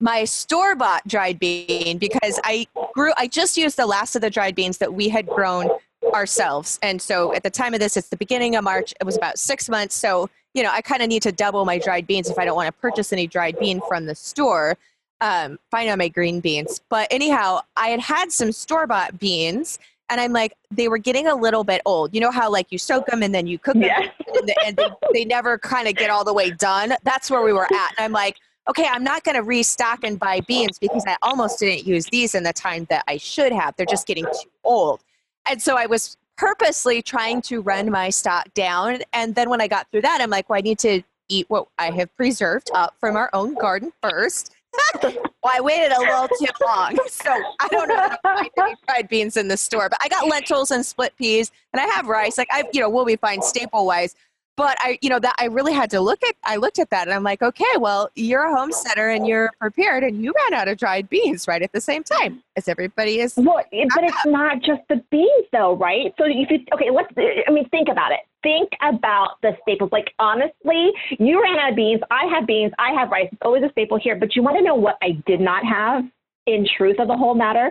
my 0.00 0.24
store 0.24 0.74
bought 0.74 1.06
dried 1.06 1.38
bean 1.38 1.98
because 1.98 2.40
I 2.42 2.66
grew 2.92 3.12
I 3.16 3.28
just 3.28 3.56
used 3.56 3.76
the 3.76 3.86
last 3.86 4.16
of 4.16 4.22
the 4.22 4.30
dried 4.30 4.56
beans 4.56 4.78
that 4.78 4.92
we 4.92 5.08
had 5.08 5.26
grown 5.26 5.70
ourselves. 6.12 6.78
And 6.82 7.00
so 7.00 7.34
at 7.34 7.42
the 7.42 7.50
time 7.50 7.74
of 7.74 7.80
this, 7.80 7.96
it's 7.96 8.08
the 8.08 8.16
beginning 8.16 8.56
of 8.56 8.64
March. 8.64 8.94
It 9.00 9.04
was 9.04 9.16
about 9.16 9.38
six 9.38 9.68
months. 9.68 9.94
So, 9.94 10.28
you 10.54 10.62
know, 10.62 10.70
I 10.70 10.80
kind 10.80 11.02
of 11.02 11.08
need 11.08 11.22
to 11.22 11.32
double 11.32 11.64
my 11.64 11.78
dried 11.78 12.06
beans 12.06 12.28
if 12.28 12.38
I 12.38 12.44
don't 12.44 12.56
want 12.56 12.66
to 12.66 12.72
purchase 12.72 13.12
any 13.12 13.26
dried 13.26 13.58
bean 13.58 13.80
from 13.88 14.06
the 14.06 14.14
store. 14.14 14.76
Um, 15.20 15.58
find 15.70 15.88
out 15.88 15.98
my 15.98 16.08
green 16.08 16.40
beans. 16.40 16.80
But 16.88 17.08
anyhow, 17.10 17.60
I 17.76 17.88
had 17.88 18.00
had 18.00 18.32
some 18.32 18.52
store 18.52 18.86
bought 18.86 19.18
beans 19.18 19.78
and 20.10 20.20
I'm 20.20 20.32
like, 20.32 20.54
they 20.70 20.88
were 20.88 20.98
getting 20.98 21.26
a 21.26 21.34
little 21.34 21.64
bit 21.64 21.80
old. 21.86 22.14
You 22.14 22.20
know 22.20 22.30
how 22.30 22.50
like 22.50 22.70
you 22.70 22.78
soak 22.78 23.06
them 23.06 23.22
and 23.22 23.34
then 23.34 23.46
you 23.46 23.58
cook 23.58 23.74
them 23.74 23.84
yeah. 23.84 24.00
and, 24.00 24.48
the, 24.48 24.56
and 24.66 24.76
they, 24.76 24.88
they 25.12 25.24
never 25.24 25.58
kind 25.58 25.88
of 25.88 25.94
get 25.94 26.10
all 26.10 26.24
the 26.24 26.34
way 26.34 26.50
done. 26.50 26.94
That's 27.04 27.30
where 27.30 27.42
we 27.42 27.52
were 27.52 27.64
at. 27.64 27.94
And 27.96 28.04
I'm 28.04 28.12
like, 28.12 28.36
okay, 28.68 28.86
I'm 28.90 29.04
not 29.04 29.24
going 29.24 29.36
to 29.36 29.42
restock 29.42 30.04
and 30.04 30.18
buy 30.18 30.40
beans 30.40 30.78
because 30.78 31.04
I 31.06 31.16
almost 31.22 31.58
didn't 31.58 31.86
use 31.86 32.06
these 32.06 32.34
in 32.34 32.42
the 32.42 32.52
time 32.52 32.86
that 32.90 33.04
I 33.08 33.16
should 33.16 33.52
have. 33.52 33.76
They're 33.76 33.86
just 33.86 34.06
getting 34.06 34.24
too 34.24 34.50
old. 34.62 35.03
And 35.48 35.60
so 35.60 35.76
I 35.76 35.86
was 35.86 36.16
purposely 36.36 37.02
trying 37.02 37.42
to 37.42 37.60
run 37.60 37.90
my 37.90 38.10
stock 38.10 38.52
down. 38.54 38.98
And 39.12 39.34
then 39.34 39.50
when 39.50 39.60
I 39.60 39.68
got 39.68 39.90
through 39.90 40.02
that, 40.02 40.20
I'm 40.20 40.30
like, 40.30 40.48
well, 40.48 40.58
I 40.58 40.62
need 40.62 40.78
to 40.80 41.02
eat 41.28 41.46
what 41.48 41.68
I 41.78 41.90
have 41.90 42.14
preserved 42.16 42.70
up 42.74 42.94
from 42.98 43.16
our 43.16 43.30
own 43.32 43.54
garden 43.54 43.92
first. 44.02 44.54
Well, 45.44 45.52
I 45.54 45.60
waited 45.60 45.92
a 45.92 46.00
little 46.00 46.26
too 46.26 46.46
long, 46.64 46.96
so 47.06 47.30
I 47.60 47.68
don't 47.68 47.86
know 47.86 48.08
to 48.08 48.18
find 48.22 48.76
fried 48.86 49.08
beans 49.10 49.36
in 49.36 49.48
the 49.48 49.58
store. 49.58 49.90
But 49.90 49.98
I 50.02 50.08
got 50.08 50.26
lentils 50.26 50.70
and 50.70 50.84
split 50.84 51.14
peas, 51.18 51.52
and 51.74 51.82
I 51.82 51.84
have 51.84 52.06
rice. 52.06 52.38
Like 52.38 52.48
I, 52.50 52.64
you 52.72 52.80
know, 52.80 52.88
we'll 52.88 53.04
be 53.04 53.16
fine 53.16 53.42
staple 53.42 53.84
wise. 53.84 54.16
But 54.56 54.76
I, 54.80 54.98
you 55.02 55.10
know, 55.10 55.18
that 55.18 55.34
I 55.38 55.46
really 55.46 55.72
had 55.72 55.90
to 55.90 56.00
look 56.00 56.22
at. 56.22 56.36
I 56.44 56.56
looked 56.56 56.78
at 56.78 56.90
that, 56.90 57.08
and 57.08 57.14
I'm 57.14 57.22
like, 57.22 57.42
okay, 57.42 57.64
well, 57.78 58.10
you're 58.14 58.44
a 58.44 58.56
homesteader 58.56 59.08
and 59.08 59.26
you're 59.26 59.50
prepared, 59.60 60.04
and 60.04 60.22
you 60.22 60.32
ran 60.32 60.58
out 60.58 60.68
of 60.68 60.78
dried 60.78 61.08
beans 61.08 61.48
right 61.48 61.62
at 61.62 61.72
the 61.72 61.80
same 61.80 62.04
time 62.04 62.42
as 62.56 62.68
everybody 62.68 63.20
is. 63.20 63.34
Well, 63.36 63.56
but 63.56 64.04
it's 64.04 64.26
not 64.26 64.62
just 64.62 64.82
the 64.88 65.02
beans, 65.10 65.46
though, 65.52 65.76
right? 65.76 66.14
So 66.18 66.24
if 66.26 66.50
you 66.50 66.58
okay, 66.72 66.90
let's. 66.90 67.12
I 67.16 67.50
mean, 67.50 67.68
think 67.70 67.88
about 67.88 68.12
it 68.12 68.20
think 68.44 68.68
about 68.82 69.40
the 69.42 69.56
staples. 69.62 69.90
Like, 69.90 70.12
honestly, 70.20 70.92
you 71.18 71.42
ran 71.42 71.58
out 71.58 71.70
of 71.70 71.76
beans. 71.76 72.02
I 72.10 72.26
have 72.26 72.46
beans. 72.46 72.72
I 72.78 72.92
have 72.92 73.10
rice. 73.10 73.28
It's 73.32 73.40
always 73.42 73.64
a 73.64 73.70
staple 73.70 73.98
here. 73.98 74.14
But 74.14 74.36
you 74.36 74.42
want 74.42 74.56
to 74.58 74.62
know 74.62 74.76
what 74.76 74.96
I 75.02 75.20
did 75.26 75.40
not 75.40 75.64
have 75.64 76.04
in 76.46 76.66
truth 76.76 77.00
of 77.00 77.08
the 77.08 77.16
whole 77.16 77.34
matter? 77.34 77.70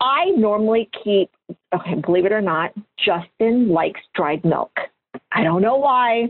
I 0.00 0.26
normally 0.36 0.90
keep, 1.02 1.30
okay, 1.74 1.94
believe 1.94 2.26
it 2.26 2.32
or 2.32 2.42
not, 2.42 2.72
Justin 2.98 3.70
likes 3.70 4.00
dried 4.14 4.44
milk. 4.44 4.70
I 5.32 5.42
don't 5.42 5.62
know 5.62 5.76
why. 5.76 6.28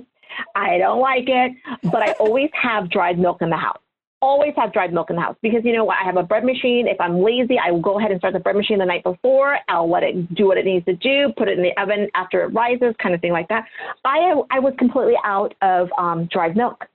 I 0.54 0.78
don't 0.78 1.00
like 1.00 1.28
it, 1.28 1.52
but 1.84 2.02
I 2.02 2.12
always 2.12 2.50
have 2.60 2.90
dried 2.90 3.18
milk 3.18 3.40
in 3.40 3.50
the 3.50 3.56
house 3.56 3.78
always 4.24 4.54
have 4.56 4.72
dried 4.72 4.92
milk 4.92 5.10
in 5.10 5.16
the 5.16 5.22
house 5.22 5.36
because 5.42 5.60
you 5.64 5.72
know 5.72 5.84
what? 5.84 5.98
I 6.00 6.04
have 6.06 6.16
a 6.16 6.22
bread 6.22 6.44
machine. 6.44 6.88
If 6.88 6.98
I'm 6.98 7.22
lazy, 7.22 7.56
I 7.62 7.70
will 7.70 7.80
go 7.80 7.98
ahead 7.98 8.10
and 8.10 8.18
start 8.18 8.32
the 8.32 8.40
bread 8.40 8.56
machine 8.56 8.78
the 8.78 8.86
night 8.86 9.04
before. 9.04 9.58
I'll 9.68 9.90
let 9.90 10.02
it 10.02 10.34
do 10.34 10.46
what 10.46 10.56
it 10.56 10.64
needs 10.64 10.84
to 10.86 10.94
do, 10.94 11.32
put 11.36 11.48
it 11.48 11.58
in 11.58 11.62
the 11.62 11.76
oven 11.80 12.08
after 12.14 12.42
it 12.42 12.48
rises, 12.48 12.94
kind 13.02 13.14
of 13.14 13.20
thing 13.20 13.32
like 13.32 13.48
that. 13.48 13.66
I 14.04 14.32
I 14.50 14.60
was 14.60 14.72
completely 14.78 15.16
out 15.24 15.54
of 15.60 15.90
um, 15.98 16.26
dried 16.32 16.56
milk. 16.56 16.86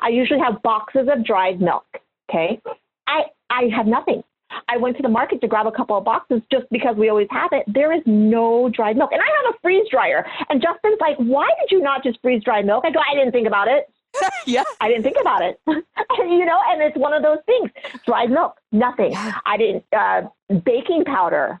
I 0.00 0.08
usually 0.08 0.40
have 0.40 0.62
boxes 0.62 1.08
of 1.12 1.24
dried 1.24 1.60
milk. 1.60 1.84
Okay, 2.30 2.58
I 3.06 3.24
I 3.50 3.68
have 3.76 3.86
nothing. 3.86 4.22
I 4.68 4.76
went 4.76 4.96
to 4.96 5.02
the 5.02 5.08
market 5.08 5.40
to 5.40 5.48
grab 5.48 5.66
a 5.66 5.72
couple 5.72 5.96
of 5.96 6.04
boxes 6.04 6.40
just 6.50 6.66
because 6.70 6.96
we 6.96 7.08
always 7.08 7.28
have 7.30 7.50
it. 7.52 7.64
There 7.66 7.92
is 7.92 8.02
no 8.06 8.68
dried 8.68 8.96
milk. 8.96 9.10
And 9.12 9.20
I 9.20 9.24
have 9.24 9.54
a 9.54 9.58
freeze 9.60 9.86
dryer. 9.90 10.26
And 10.48 10.62
Justin's 10.62 10.98
like, 11.00 11.16
why 11.18 11.48
did 11.60 11.70
you 11.70 11.82
not 11.82 12.02
just 12.02 12.20
freeze 12.22 12.42
dry 12.42 12.62
milk? 12.62 12.84
I 12.86 12.90
go, 12.90 13.00
I 13.00 13.14
didn't 13.14 13.32
think 13.32 13.46
about 13.46 13.68
it. 13.68 13.92
yeah. 14.46 14.64
I 14.80 14.88
didn't 14.88 15.04
think 15.04 15.16
about 15.20 15.42
it. 15.42 15.60
you 15.66 16.44
know, 16.44 16.58
and 16.68 16.82
it's 16.82 16.96
one 16.96 17.12
of 17.12 17.22
those 17.22 17.38
things. 17.46 17.70
Dried 18.06 18.30
milk, 18.30 18.60
nothing. 18.72 19.14
I 19.14 19.56
didn't, 19.56 19.84
uh, 19.96 20.22
baking 20.64 21.04
powder. 21.04 21.60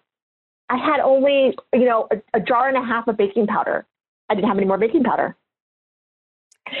I 0.68 0.76
had 0.76 1.00
only, 1.00 1.56
you 1.74 1.84
know, 1.84 2.08
a, 2.12 2.38
a, 2.38 2.40
jar 2.40 2.68
and 2.68 2.76
a 2.76 2.84
half 2.84 3.08
of 3.08 3.16
baking 3.16 3.48
powder. 3.48 3.86
I 4.28 4.34
didn't 4.34 4.48
have 4.48 4.56
any 4.56 4.66
more 4.66 4.78
baking 4.78 5.02
powder. 5.02 5.36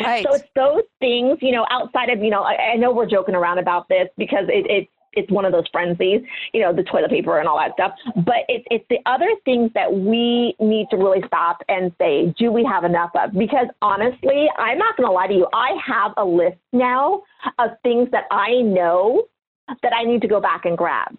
Right. 0.00 0.24
So 0.24 0.34
it's 0.34 0.48
those 0.54 0.84
things, 1.00 1.38
you 1.40 1.50
know, 1.50 1.66
outside 1.68 2.10
of, 2.10 2.22
you 2.22 2.30
know, 2.30 2.42
I, 2.42 2.72
I 2.72 2.76
know 2.76 2.92
we're 2.92 3.06
joking 3.06 3.34
around 3.34 3.58
about 3.58 3.88
this 3.88 4.08
because 4.16 4.44
it, 4.48 4.66
it's 4.70 4.90
it's 5.12 5.30
one 5.30 5.44
of 5.44 5.52
those 5.52 5.64
frenzies, 5.72 6.22
you 6.52 6.60
know, 6.60 6.74
the 6.74 6.82
toilet 6.84 7.10
paper 7.10 7.38
and 7.38 7.48
all 7.48 7.58
that 7.58 7.72
stuff. 7.74 7.92
But 8.24 8.44
it's 8.48 8.64
it's 8.70 8.84
the 8.90 8.98
other 9.06 9.28
things 9.44 9.70
that 9.74 9.92
we 9.92 10.54
need 10.60 10.86
to 10.90 10.96
really 10.96 11.22
stop 11.26 11.62
and 11.68 11.92
say, 11.98 12.34
do 12.38 12.52
we 12.52 12.64
have 12.64 12.84
enough 12.84 13.10
of? 13.14 13.32
Because 13.32 13.66
honestly, 13.82 14.48
I'm 14.58 14.78
not 14.78 14.96
going 14.96 15.08
to 15.08 15.12
lie 15.12 15.26
to 15.26 15.34
you. 15.34 15.48
I 15.52 15.70
have 15.86 16.12
a 16.16 16.24
list 16.24 16.58
now 16.72 17.22
of 17.58 17.70
things 17.82 18.08
that 18.12 18.24
I 18.30 18.62
know 18.62 19.24
that 19.82 19.92
I 19.92 20.04
need 20.04 20.22
to 20.22 20.28
go 20.28 20.40
back 20.40 20.64
and 20.64 20.76
grab. 20.76 21.16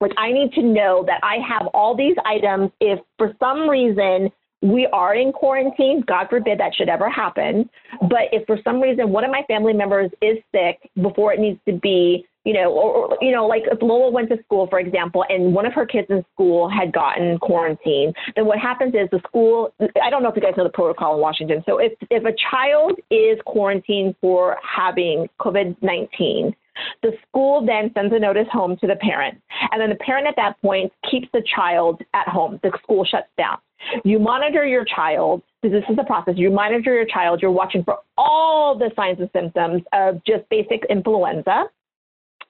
Like 0.00 0.12
I 0.18 0.32
need 0.32 0.52
to 0.54 0.62
know 0.62 1.04
that 1.06 1.20
I 1.22 1.36
have 1.48 1.66
all 1.68 1.96
these 1.96 2.16
items. 2.24 2.70
If 2.80 3.00
for 3.16 3.32
some 3.40 3.68
reason 3.68 4.30
we 4.60 4.86
are 4.92 5.14
in 5.14 5.32
quarantine, 5.32 6.02
God 6.06 6.28
forbid 6.30 6.58
that 6.58 6.74
should 6.74 6.88
ever 6.88 7.08
happen. 7.10 7.68
But 8.00 8.28
if 8.32 8.46
for 8.46 8.58
some 8.64 8.80
reason 8.80 9.10
one 9.10 9.24
of 9.24 9.30
my 9.30 9.42
family 9.46 9.72
members 9.72 10.10
is 10.20 10.38
sick 10.52 10.90
before 11.00 11.32
it 11.32 11.40
needs 11.40 11.60
to 11.66 11.74
be 11.78 12.26
you 12.44 12.52
know, 12.52 12.70
or, 12.70 13.16
you 13.20 13.32
know, 13.32 13.46
like 13.46 13.62
if 13.70 13.80
Lola 13.80 14.10
went 14.10 14.28
to 14.28 14.36
school, 14.44 14.66
for 14.68 14.78
example, 14.78 15.24
and 15.28 15.54
one 15.54 15.66
of 15.66 15.72
her 15.72 15.86
kids 15.86 16.08
in 16.10 16.24
school 16.34 16.68
had 16.68 16.92
gotten 16.92 17.38
quarantined, 17.38 18.14
then 18.36 18.44
what 18.44 18.58
happens 18.58 18.94
is 18.94 19.08
the 19.10 19.20
school. 19.26 19.72
I 20.02 20.10
don't 20.10 20.22
know 20.22 20.28
if 20.28 20.36
you 20.36 20.42
guys 20.42 20.52
know 20.56 20.64
the 20.64 20.70
protocol 20.70 21.14
in 21.14 21.20
Washington. 21.20 21.62
So 21.66 21.78
if 21.78 21.92
if 22.10 22.24
a 22.24 22.34
child 22.50 22.98
is 23.10 23.38
quarantined 23.46 24.14
for 24.20 24.58
having 24.62 25.28
COVID 25.40 25.76
nineteen, 25.82 26.54
the 27.02 27.12
school 27.28 27.64
then 27.64 27.90
sends 27.94 28.12
a 28.14 28.18
notice 28.18 28.48
home 28.52 28.76
to 28.80 28.86
the 28.86 28.96
parent, 28.96 29.40
and 29.70 29.80
then 29.80 29.88
the 29.88 29.96
parent 29.96 30.26
at 30.26 30.36
that 30.36 30.60
point 30.60 30.92
keeps 31.10 31.28
the 31.32 31.42
child 31.54 32.02
at 32.12 32.28
home. 32.28 32.60
The 32.62 32.72
school 32.82 33.04
shuts 33.04 33.28
down. 33.38 33.58
You 34.04 34.18
monitor 34.18 34.66
your 34.66 34.84
child. 34.84 35.42
This 35.62 35.72
is 35.72 35.96
the 35.96 36.04
process. 36.04 36.34
You 36.36 36.50
monitor 36.50 36.94
your 36.94 37.06
child. 37.06 37.40
You're 37.40 37.50
watching 37.50 37.84
for 37.84 37.98
all 38.18 38.76
the 38.76 38.90
signs 38.96 39.18
and 39.20 39.30
symptoms 39.32 39.82
of 39.92 40.22
just 40.26 40.48
basic 40.50 40.84
influenza 40.90 41.64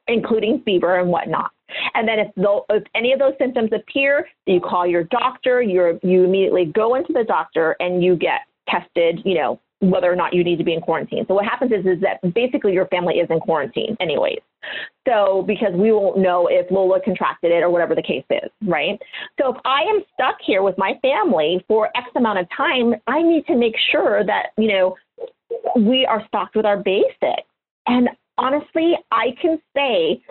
including 0.09 0.62
fever 0.64 0.99
and 1.01 1.09
whatnot. 1.09 1.51
And 1.95 2.07
then 2.07 2.19
if, 2.19 2.29
if 2.37 2.85
any 2.95 3.12
of 3.12 3.19
those 3.19 3.35
symptoms 3.38 3.71
appear, 3.73 4.29
you 4.47 4.61
call 4.61 4.87
your 4.87 5.05
doctor. 5.05 5.62
you 5.62 5.99
you 6.03 6.25
immediately 6.25 6.67
go 6.67 6.95
into 6.95 7.12
the 7.12 7.25
doctor 7.25 7.77
and 7.81 8.03
you 8.03 8.17
get 8.17 8.40
tested. 8.69 9.21
You 9.25 9.35
know 9.35 9.61
whether 9.81 10.11
or 10.11 10.17
not 10.17 10.33
you 10.33 10.45
need 10.45 10.57
to 10.57 10.64
be 10.64 10.73
in 10.73 10.81
quarantine. 10.81 11.25
So 11.29 11.35
what 11.35 11.45
happens 11.45 11.73
is 11.73 11.85
is 11.85 12.01
that 12.01 12.35
basically 12.35 12.73
your 12.73 12.87
family 12.87 13.14
is 13.17 13.29
in 13.31 13.40
quarantine 13.40 13.97
anyways. 14.01 14.40
So 15.07 15.45
because 15.47 15.75
we 15.75 15.93
won't 15.93 16.19
know 16.19 16.49
if 16.51 16.71
Lola 16.71 17.01
contracted 17.01 17.53
it 17.53 17.62
or 17.62 17.71
whatever 17.71 17.95
the 17.95 18.03
case 18.03 18.25
is, 18.31 18.51
right? 18.67 18.99
So 19.38 19.55
if 19.55 19.57
I 19.64 19.83
am 19.83 20.03
stuck 20.14 20.37
here 20.45 20.62
with 20.62 20.77
my 20.79 20.99
family 21.03 21.62
for 21.69 21.88
X 21.97 22.07
amount 22.17 22.38
of 22.38 22.47
time, 22.57 22.95
I 23.07 23.21
need 23.21 23.47
to 23.47 23.57
make 23.57 23.75
sure 23.93 24.25
that 24.25 24.49
you 24.57 24.69
know 24.69 24.97
we 25.77 26.07
are 26.07 26.25
stocked 26.29 26.57
with 26.57 26.67
our 26.67 26.83
basics. 26.83 27.49
And 27.87 28.09
honestly, 28.38 28.94
I 29.11 29.35
can 29.40 29.61
say 29.77 30.23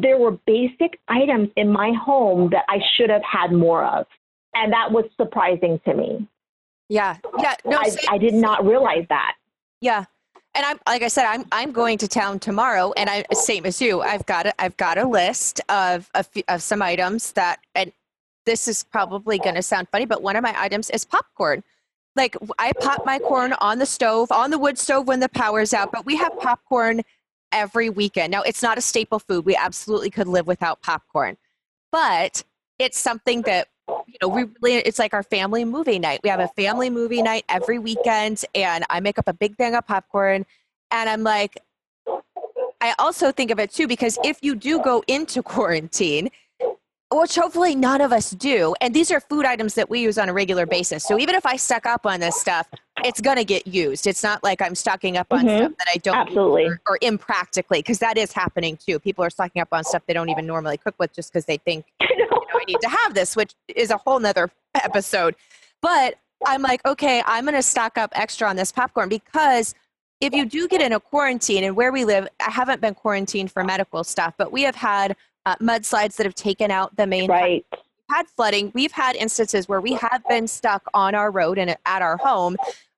there 0.00 0.18
were 0.18 0.32
basic 0.46 0.98
items 1.08 1.50
in 1.56 1.70
my 1.70 1.92
home 1.92 2.50
that 2.50 2.64
I 2.68 2.78
should 2.96 3.10
have 3.10 3.22
had 3.22 3.52
more 3.52 3.84
of. 3.84 4.06
And 4.54 4.72
that 4.72 4.92
was 4.92 5.04
surprising 5.16 5.80
to 5.84 5.94
me. 5.94 6.28
Yeah. 6.88 7.16
Yeah. 7.38 7.54
No, 7.64 7.78
I, 7.78 7.96
I 8.08 8.18
did 8.18 8.34
not 8.34 8.64
realize 8.64 9.04
that. 9.08 9.34
Yeah. 9.80 10.04
And 10.54 10.64
I'm 10.64 10.78
like 10.86 11.02
I 11.02 11.08
said, 11.08 11.24
I'm 11.24 11.44
I'm 11.50 11.72
going 11.72 11.98
to 11.98 12.06
town 12.06 12.38
tomorrow, 12.38 12.92
and 12.96 13.10
I 13.10 13.24
same 13.32 13.66
as 13.66 13.82
you. 13.82 14.02
I've 14.02 14.24
got 14.26 14.46
a, 14.46 14.60
I've 14.60 14.76
got 14.76 14.98
a 14.98 15.08
list 15.08 15.60
of 15.68 16.08
of, 16.14 16.28
of 16.46 16.62
some 16.62 16.80
items 16.80 17.32
that, 17.32 17.58
and 17.74 17.90
this 18.46 18.68
is 18.68 18.84
probably 18.84 19.38
going 19.38 19.56
to 19.56 19.62
sound 19.62 19.88
funny, 19.90 20.04
but 20.04 20.22
one 20.22 20.36
of 20.36 20.44
my 20.44 20.54
items 20.56 20.90
is 20.90 21.04
popcorn 21.04 21.64
like 22.16 22.36
I 22.58 22.72
pop 22.80 23.04
my 23.04 23.18
corn 23.18 23.54
on 23.60 23.78
the 23.78 23.86
stove, 23.86 24.30
on 24.30 24.50
the 24.50 24.58
wood 24.58 24.78
stove 24.78 25.06
when 25.06 25.20
the 25.20 25.28
power's 25.28 25.74
out, 25.74 25.92
but 25.92 26.06
we 26.06 26.16
have 26.16 26.38
popcorn 26.38 27.02
every 27.52 27.90
weekend. 27.90 28.30
Now, 28.30 28.42
it's 28.42 28.62
not 28.62 28.78
a 28.78 28.80
staple 28.80 29.18
food. 29.18 29.44
We 29.44 29.56
absolutely 29.56 30.10
could 30.10 30.28
live 30.28 30.46
without 30.46 30.82
popcorn, 30.82 31.36
but 31.90 32.42
it's 32.78 32.98
something 32.98 33.42
that 33.42 33.68
you 33.88 34.16
know 34.22 34.28
we 34.28 34.46
really 34.60 34.78
it's 34.78 34.98
like 34.98 35.14
our 35.14 35.22
family 35.22 35.64
movie 35.64 35.98
night. 35.98 36.20
We 36.22 36.30
have 36.30 36.40
a 36.40 36.48
family 36.48 36.90
movie 36.90 37.22
night 37.22 37.44
every 37.48 37.78
weekend 37.78 38.44
and 38.54 38.84
I 38.90 39.00
make 39.00 39.18
up 39.18 39.28
a 39.28 39.34
big 39.34 39.56
thing 39.56 39.74
of 39.74 39.86
popcorn 39.86 40.46
and 40.90 41.10
I'm 41.10 41.22
like 41.22 41.58
I 42.80 42.94
also 42.98 43.30
think 43.32 43.50
of 43.50 43.58
it 43.58 43.72
too 43.72 43.86
because 43.86 44.18
if 44.24 44.38
you 44.42 44.54
do 44.54 44.80
go 44.82 45.02
into 45.06 45.42
quarantine, 45.42 46.30
which 47.20 47.34
hopefully 47.36 47.74
none 47.74 48.00
of 48.00 48.12
us 48.12 48.30
do. 48.30 48.74
And 48.80 48.94
these 48.94 49.10
are 49.10 49.20
food 49.20 49.44
items 49.44 49.74
that 49.74 49.88
we 49.88 50.00
use 50.00 50.18
on 50.18 50.28
a 50.28 50.32
regular 50.32 50.66
basis. 50.66 51.04
So 51.04 51.18
even 51.18 51.34
if 51.34 51.46
I 51.46 51.56
stuck 51.56 51.86
up 51.86 52.06
on 52.06 52.20
this 52.20 52.36
stuff, 52.36 52.68
it's 53.04 53.20
going 53.20 53.36
to 53.36 53.44
get 53.44 53.66
used. 53.66 54.06
It's 54.06 54.22
not 54.22 54.42
like 54.42 54.62
I'm 54.62 54.74
stocking 54.74 55.16
up 55.16 55.28
on 55.30 55.44
mm-hmm. 55.44 55.58
stuff 55.58 55.72
that 55.78 55.88
I 55.94 55.98
don't 55.98 56.16
Absolutely. 56.16 56.66
Or, 56.66 56.80
or, 56.88 56.98
impractically, 57.00 57.80
because 57.80 57.98
that 57.98 58.16
is 58.16 58.32
happening 58.32 58.76
too. 58.76 58.98
People 58.98 59.24
are 59.24 59.30
stocking 59.30 59.62
up 59.62 59.68
on 59.72 59.84
stuff 59.84 60.02
they 60.06 60.14
don't 60.14 60.28
even 60.28 60.46
normally 60.46 60.76
cook 60.76 60.94
with 60.98 61.12
just 61.12 61.32
because 61.32 61.44
they 61.44 61.58
think 61.58 61.86
you 62.00 62.16
know, 62.18 62.42
I 62.54 62.64
need 62.66 62.80
to 62.80 62.88
have 62.88 63.14
this, 63.14 63.36
which 63.36 63.54
is 63.68 63.90
a 63.90 63.96
whole 63.96 64.18
nother 64.18 64.50
episode. 64.74 65.34
But 65.80 66.16
I'm 66.46 66.62
like, 66.62 66.84
okay, 66.86 67.22
I'm 67.26 67.44
going 67.44 67.54
to 67.54 67.62
stock 67.62 67.98
up 67.98 68.10
extra 68.14 68.48
on 68.48 68.56
this 68.56 68.72
popcorn 68.72 69.08
because 69.08 69.74
if 70.20 70.32
you 70.32 70.46
do 70.46 70.68
get 70.68 70.80
in 70.80 70.92
a 70.92 71.00
quarantine 71.00 71.64
and 71.64 71.76
where 71.76 71.92
we 71.92 72.04
live, 72.04 72.28
I 72.40 72.50
haven't 72.50 72.80
been 72.80 72.94
quarantined 72.94 73.50
for 73.50 73.64
medical 73.64 74.04
stuff, 74.04 74.34
but 74.38 74.52
we 74.52 74.62
have 74.62 74.76
had 74.76 75.16
uh, 75.46 75.56
mudslides 75.56 76.16
that 76.16 76.26
have 76.26 76.34
taken 76.34 76.70
out 76.70 76.96
the 76.96 77.06
main. 77.06 77.30
Right. 77.30 77.64
We've 77.70 78.16
had 78.16 78.28
flooding. 78.28 78.72
We've 78.74 78.92
had 78.92 79.16
instances 79.16 79.68
where 79.68 79.80
we 79.80 79.94
have 79.94 80.22
been 80.28 80.46
stuck 80.46 80.84
on 80.94 81.14
our 81.14 81.30
road 81.30 81.58
and 81.58 81.76
at 81.84 82.02
our 82.02 82.16
home, 82.16 82.56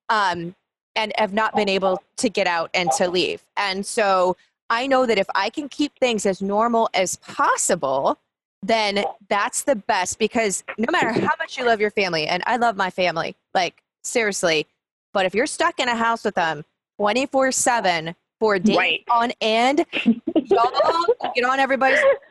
um, 0.09 0.55
and 0.95 1.13
have 1.19 1.33
not 1.33 1.55
been 1.55 1.69
able 1.69 2.03
to 2.17 2.29
get 2.29 2.47
out 2.47 2.71
and 2.73 2.91
to 2.93 3.09
leave. 3.09 3.43
And 3.57 3.85
so 3.85 4.37
I 4.71 4.87
know 4.87 5.07
that 5.07 5.19
if 5.19 5.27
I 5.35 5.51
can 5.51 5.69
keep 5.69 5.93
things 5.99 6.27
as 6.27 6.41
normal 6.41 6.89
as 6.95 7.17
possible, 7.17 8.19
then 8.63 9.05
that's 9.29 9.63
the 9.63 9.77
best 9.77 10.19
because 10.19 10.65
no 10.79 10.91
matter 10.91 11.13
how 11.13 11.33
much 11.39 11.59
you 11.59 11.65
love 11.65 11.81
your 11.81 11.91
family, 11.91 12.27
and 12.27 12.43
I 12.47 12.57
love 12.57 12.77
my 12.77 12.91
family, 12.91 13.37
like 13.55 13.83
seriously, 14.03 14.67
but 15.13 15.27
if 15.27 15.35
you're 15.35 15.47
stuck 15.47 15.79
in 15.79 15.89
a 15.89 15.97
house 15.97 16.25
with 16.25 16.35
them 16.35 16.65
24 16.99 17.53
7 17.53 18.15
for 18.39 18.59
days 18.59 18.77
right. 18.77 19.05
on 19.11 19.33
end, 19.41 19.85
y'all 20.05 21.07
get 21.35 21.45
on 21.45 21.59
everybody's 21.59 22.01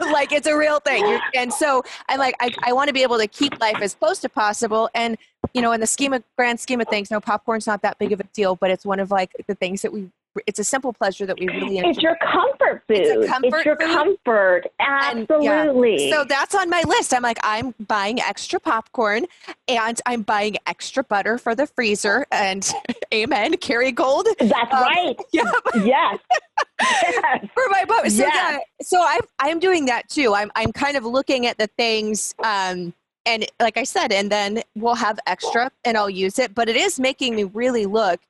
like 0.00 0.32
it's 0.32 0.46
a 0.46 0.56
real 0.56 0.80
thing. 0.80 1.20
And 1.34 1.52
so 1.52 1.82
I'm 2.08 2.18
like, 2.18 2.34
I, 2.40 2.54
I 2.64 2.72
want 2.72 2.88
to 2.88 2.94
be 2.94 3.02
able 3.02 3.18
to 3.18 3.26
keep 3.26 3.58
life 3.60 3.78
as 3.80 3.94
close 3.94 4.18
to 4.20 4.28
possible. 4.28 4.88
And 4.94 5.16
you 5.52 5.62
know, 5.62 5.72
in 5.72 5.80
the 5.80 5.86
scheme 5.86 6.12
of 6.12 6.22
grand 6.36 6.60
scheme 6.60 6.80
of 6.80 6.88
things, 6.88 7.10
no 7.10 7.20
popcorn's 7.20 7.66
not 7.66 7.82
that 7.82 7.98
big 7.98 8.12
of 8.12 8.20
a 8.20 8.24
deal, 8.34 8.56
but 8.56 8.70
it's 8.70 8.84
one 8.84 9.00
of 9.00 9.10
like 9.10 9.32
the 9.46 9.54
things 9.54 9.82
that 9.82 9.92
we 9.92 10.10
it's 10.46 10.58
a 10.58 10.64
simple 10.64 10.92
pleasure 10.92 11.26
that 11.26 11.38
we 11.38 11.48
really 11.48 11.78
enjoy. 11.78 11.90
It's 11.90 12.02
your 12.02 12.16
comfort 12.16 12.82
food. 12.88 12.96
It's, 12.98 13.26
a 13.26 13.28
comfort 13.28 13.56
it's 13.56 13.64
your 13.64 13.76
food. 13.76 13.86
comfort. 13.86 14.62
Absolutely. 14.80 15.92
And, 15.94 16.00
yeah. 16.00 16.16
So 16.16 16.24
that's 16.24 16.54
on 16.54 16.70
my 16.70 16.82
list. 16.86 17.14
I'm 17.14 17.22
like, 17.22 17.38
I'm 17.42 17.74
buying 17.86 18.20
extra 18.20 18.60
popcorn 18.60 19.26
and 19.68 20.00
I'm 20.06 20.22
buying 20.22 20.56
extra 20.66 21.04
butter 21.04 21.38
for 21.38 21.54
the 21.54 21.66
freezer. 21.66 22.26
And 22.30 22.68
amen, 23.14 23.54
Kerrygold. 23.54 24.24
That's 24.38 24.52
um, 24.52 24.82
right. 24.82 25.16
Yeah. 25.32 25.50
Yes. 25.74 26.18
yes. 26.80 27.46
For 27.54 27.64
my 27.68 27.84
boat. 27.84 28.10
So 28.10 28.22
yes. 28.22 28.32
yeah. 28.34 28.58
So 28.80 29.04
I'm 29.04 29.20
I'm 29.38 29.58
doing 29.58 29.86
that 29.86 30.08
too. 30.08 30.34
I'm 30.34 30.50
I'm 30.54 30.72
kind 30.72 30.96
of 30.96 31.04
looking 31.04 31.46
at 31.46 31.58
the 31.58 31.66
things 31.66 32.34
um 32.42 32.94
and 33.26 33.44
like 33.60 33.76
I 33.76 33.82
said, 33.82 34.12
and 34.12 34.30
then 34.30 34.62
we'll 34.76 34.94
have 34.94 35.18
extra 35.26 35.70
and 35.84 35.96
I'll 35.96 36.08
use 36.08 36.38
it. 36.38 36.54
But 36.54 36.68
it 36.68 36.76
is 36.76 36.98
making 36.98 37.34
me 37.34 37.44
really 37.44 37.84
look 37.84 38.20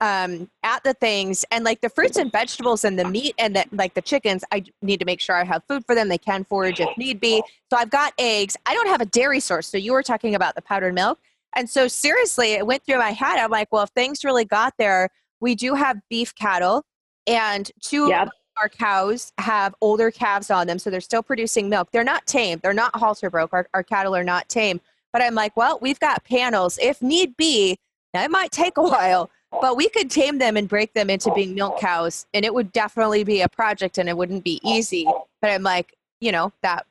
um, 0.00 0.50
at 0.62 0.82
the 0.82 0.94
things 0.94 1.44
and 1.50 1.64
like 1.64 1.80
the 1.80 1.90
fruits 1.90 2.16
and 2.16 2.32
vegetables 2.32 2.84
and 2.84 2.98
the 2.98 3.04
meat 3.04 3.34
and 3.38 3.56
the, 3.56 3.64
like 3.72 3.94
the 3.94 4.02
chickens. 4.02 4.44
I 4.50 4.64
need 4.82 4.98
to 5.00 5.04
make 5.04 5.20
sure 5.20 5.34
I 5.36 5.44
have 5.44 5.62
food 5.68 5.84
for 5.84 5.94
them. 5.94 6.08
They 6.08 6.18
can 6.18 6.44
forage 6.44 6.80
if 6.80 6.88
need 6.96 7.20
be. 7.20 7.42
So 7.70 7.78
I've 7.78 7.90
got 7.90 8.14
eggs. 8.18 8.56
I 8.66 8.74
don't 8.74 8.88
have 8.88 9.00
a 9.00 9.06
dairy 9.06 9.40
source. 9.40 9.66
So 9.66 9.76
you 9.76 9.92
were 9.92 10.02
talking 10.02 10.34
about 10.34 10.54
the 10.54 10.62
powdered 10.62 10.94
milk. 10.94 11.18
And 11.54 11.68
so 11.68 11.88
seriously, 11.88 12.52
it 12.52 12.66
went 12.66 12.84
through 12.84 12.98
my 12.98 13.10
head. 13.10 13.38
I'm 13.38 13.50
like, 13.50 13.68
well, 13.72 13.82
if 13.82 13.90
things 13.90 14.24
really 14.24 14.44
got 14.44 14.74
there, 14.78 15.10
we 15.40 15.54
do 15.54 15.74
have 15.74 15.98
beef 16.08 16.34
cattle 16.34 16.84
and 17.26 17.70
two 17.80 18.08
yep 18.08 18.30
our 18.60 18.68
cows 18.68 19.32
have 19.38 19.74
older 19.80 20.10
calves 20.10 20.50
on 20.50 20.66
them, 20.66 20.78
so 20.78 20.90
they're 20.90 21.00
still 21.00 21.22
producing 21.22 21.68
milk. 21.68 21.90
They're 21.92 22.04
not 22.04 22.26
tame. 22.26 22.60
They're 22.62 22.74
not 22.74 22.94
halter 22.94 23.30
broke. 23.30 23.52
Our, 23.52 23.66
our 23.74 23.82
cattle 23.82 24.14
are 24.14 24.24
not 24.24 24.48
tame. 24.48 24.80
But 25.12 25.22
I'm 25.22 25.34
like, 25.34 25.56
well, 25.56 25.78
we've 25.80 25.98
got 25.98 26.24
panels. 26.24 26.78
If 26.80 27.02
need 27.02 27.36
be, 27.36 27.78
now 28.14 28.22
it 28.22 28.30
might 28.30 28.52
take 28.52 28.76
a 28.76 28.82
while, 28.88 29.30
but 29.50 29.76
we 29.76 29.88
could 29.88 30.10
tame 30.10 30.38
them 30.38 30.56
and 30.56 30.68
break 30.68 30.92
them 30.94 31.10
into 31.10 31.32
being 31.32 31.54
milk 31.54 31.78
cows. 31.78 32.26
And 32.34 32.44
it 32.44 32.54
would 32.54 32.72
definitely 32.72 33.24
be 33.24 33.40
a 33.40 33.48
project 33.48 33.98
and 33.98 34.08
it 34.08 34.16
wouldn't 34.16 34.44
be 34.44 34.60
easy. 34.64 35.06
But 35.40 35.50
I'm 35.50 35.62
like, 35.62 35.94
you 36.20 36.32
know, 36.32 36.52
that 36.62 36.86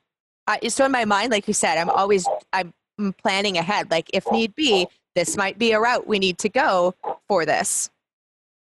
so 0.68 0.84
in 0.84 0.92
my 0.92 1.04
mind, 1.04 1.30
like 1.30 1.46
you 1.46 1.54
said, 1.54 1.78
I'm 1.78 1.90
always, 1.90 2.26
I'm 2.52 2.72
mm, 3.00 3.16
planning 3.16 3.56
ahead. 3.56 3.90
Like 3.90 4.10
if 4.12 4.30
need 4.32 4.54
be, 4.54 4.88
this 5.14 5.36
might 5.36 5.58
be 5.58 5.72
a 5.72 5.80
route 5.80 6.06
we 6.06 6.18
need 6.18 6.38
to 6.38 6.48
go 6.48 6.94
for 7.28 7.44
this. 7.46 7.90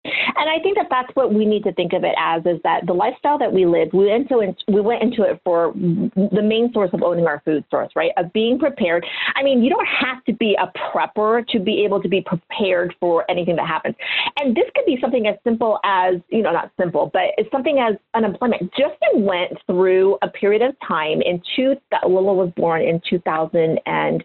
And 0.05 0.51
I 0.51 0.59
think 0.63 0.77
that 0.77 0.89
that's 0.91 1.15
what 1.15 1.33
we 1.33 1.45
need 1.45 1.63
to 1.63 1.73
think 1.73 1.93
of 1.93 2.03
it 2.03 2.15
as 2.19 2.43
is 2.45 2.61
that 2.65 2.87
the 2.87 2.93
lifestyle 2.93 3.39
that 3.39 3.53
we 3.53 3.67
live, 3.67 3.89
we 3.93 4.07
went 4.07 4.31
into 4.31 4.55
we 4.67 4.81
went 4.81 5.03
into 5.03 5.23
it 5.23 5.41
for 5.45 5.73
the 5.75 6.43
main 6.43 6.73
source 6.73 6.91
of 6.93 7.03
owning 7.03 7.27
our 7.27 7.41
food 7.45 7.65
source, 7.71 7.91
right? 7.95 8.11
Of 8.17 8.33
being 8.33 8.59
prepared. 8.59 9.07
I 9.37 9.45
mean, 9.45 9.63
you 9.63 9.71
don't 9.71 9.87
have 9.87 10.25
to 10.25 10.33
be 10.33 10.57
a 10.61 10.67
prepper 10.77 11.47
to 11.49 11.61
be 11.61 11.85
able 11.85 12.03
to 12.03 12.09
be 12.09 12.21
prepared 12.21 12.95
for 12.99 13.25
anything 13.31 13.55
that 13.57 13.69
happens. 13.69 13.95
And 14.39 14.57
this 14.57 14.65
could 14.75 14.87
be 14.87 14.99
something 15.01 15.29
as 15.29 15.37
simple 15.45 15.79
as, 15.85 16.17
you 16.31 16.43
know, 16.43 16.53
not 16.53 16.73
simple, 16.81 17.11
but 17.13 17.31
it's 17.37 17.51
something 17.53 17.79
as 17.79 17.95
unemployment. 18.15 18.73
Justin 18.73 19.25
went 19.25 19.53
through 19.67 20.19
a 20.23 20.29
period 20.29 20.63
of 20.63 20.75
time 20.87 21.23
in 21.23 21.41
two 21.55 21.77
that 21.93 22.09
Lila 22.09 22.35
was 22.35 22.51
born 22.57 22.83
in 22.83 23.01
2000 23.09 23.79
and 23.87 24.25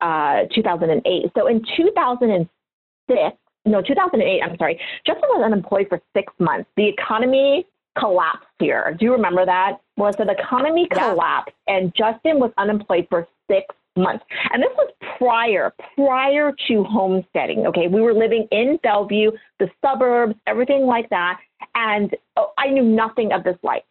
uh, 0.00 0.42
2008. 0.54 1.32
So 1.36 1.46
in 1.48 1.62
2006, 1.76 3.36
no, 3.66 3.82
2008, 3.82 4.40
I'm 4.42 4.56
sorry, 4.56 4.80
Justin 5.06 5.28
was 5.30 5.42
unemployed 5.44 5.86
for 5.88 6.00
six 6.16 6.32
months. 6.38 6.68
The 6.76 6.88
economy 6.88 7.66
collapsed 7.98 8.46
here. 8.58 8.96
Do 8.98 9.04
you 9.04 9.12
remember 9.12 9.44
that? 9.44 9.78
Was 9.96 10.14
the 10.16 10.28
economy 10.30 10.88
collapsed 10.90 11.54
and 11.66 11.92
Justin 11.94 12.38
was 12.38 12.52
unemployed 12.56 13.06
for 13.10 13.26
six 13.50 13.66
months. 13.96 14.24
And 14.52 14.62
this 14.62 14.70
was 14.76 14.92
prior, 15.18 15.72
prior 15.96 16.52
to 16.68 16.84
homesteading. 16.84 17.66
Okay. 17.66 17.88
We 17.88 18.00
were 18.00 18.14
living 18.14 18.46
in 18.50 18.78
Bellevue, 18.82 19.32
the 19.58 19.68
suburbs, 19.84 20.34
everything 20.46 20.86
like 20.86 21.08
that. 21.10 21.40
And 21.74 22.14
oh, 22.36 22.52
I 22.58 22.68
knew 22.68 22.82
nothing 22.82 23.32
of 23.32 23.44
this 23.44 23.56
life. 23.62 23.82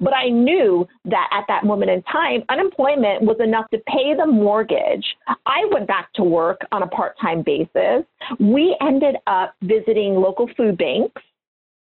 But 0.00 0.14
I 0.14 0.28
knew 0.28 0.86
that 1.04 1.28
at 1.32 1.44
that 1.48 1.64
moment 1.64 1.90
in 1.90 2.02
time, 2.02 2.42
unemployment 2.48 3.22
was 3.22 3.36
enough 3.40 3.70
to 3.70 3.78
pay 3.86 4.14
the 4.16 4.26
mortgage. 4.26 5.04
I 5.46 5.64
went 5.70 5.86
back 5.86 6.12
to 6.14 6.24
work 6.24 6.60
on 6.72 6.82
a 6.82 6.86
part 6.88 7.16
time 7.20 7.42
basis. 7.42 8.04
We 8.40 8.76
ended 8.80 9.16
up 9.26 9.54
visiting 9.62 10.14
local 10.14 10.50
food 10.56 10.76
banks, 10.76 11.22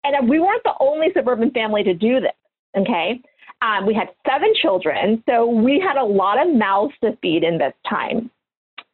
and 0.03 0.27
we 0.27 0.39
weren't 0.39 0.63
the 0.63 0.75
only 0.79 1.07
suburban 1.13 1.51
family 1.51 1.83
to 1.83 1.93
do 1.93 2.19
this. 2.19 2.31
Okay. 2.77 3.21
Um, 3.61 3.85
we 3.85 3.93
had 3.93 4.09
seven 4.29 4.53
children, 4.61 5.23
so 5.29 5.45
we 5.45 5.79
had 5.79 5.95
a 5.95 6.03
lot 6.03 6.45
of 6.45 6.53
mouths 6.53 6.93
to 7.01 7.17
feed 7.21 7.43
in 7.43 7.57
this 7.57 7.73
time. 7.89 8.29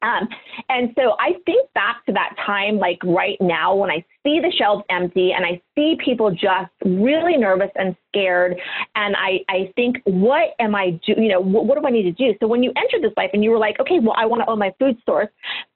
Um, 0.01 0.29
and 0.69 0.93
so 0.95 1.15
I 1.19 1.33
think 1.45 1.71
back 1.73 1.98
time, 2.49 2.79
like 2.79 2.99
right 3.03 3.37
now, 3.39 3.75
when 3.75 3.91
I 3.91 4.03
see 4.23 4.39
the 4.39 4.51
shelves 4.57 4.83
empty 4.89 5.31
and 5.35 5.45
I 5.45 5.61
see 5.75 5.95
people 6.03 6.31
just 6.31 6.71
really 6.83 7.37
nervous 7.37 7.69
and 7.75 7.95
scared, 8.07 8.59
and 8.95 9.15
I, 9.15 9.39
I 9.49 9.71
think, 9.75 9.97
what 10.05 10.49
am 10.59 10.73
I 10.73 10.99
do? 11.05 11.13
You 11.17 11.29
know, 11.29 11.39
what, 11.39 11.65
what 11.65 11.79
do 11.79 11.85
I 11.85 11.91
need 11.91 12.03
to 12.03 12.11
do? 12.11 12.33
So 12.39 12.47
when 12.47 12.63
you 12.63 12.71
enter 12.75 12.99
this 13.01 13.15
life 13.17 13.29
and 13.33 13.43
you 13.43 13.51
were 13.51 13.59
like, 13.59 13.79
okay, 13.79 13.99
well, 14.01 14.15
I 14.17 14.25
want 14.25 14.41
to 14.41 14.49
own 14.49 14.59
my 14.59 14.73
food 14.79 14.97
source, 15.05 15.29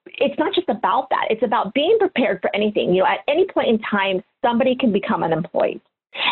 it's 0.05 0.38
not 0.39 0.53
just 0.53 0.69
about 0.69 1.09
that. 1.12 1.27
It's 1.29 1.43
about 1.43 1.73
being 1.73 1.97
prepared 1.99 2.39
for 2.41 2.49
anything. 2.55 2.93
You 2.93 3.03
know, 3.03 3.07
at 3.07 3.19
any 3.27 3.45
point 3.45 3.69
in 3.69 3.79
time, 3.79 4.23
somebody 4.43 4.75
can 4.75 4.91
become 4.91 5.23
unemployed. 5.23 5.79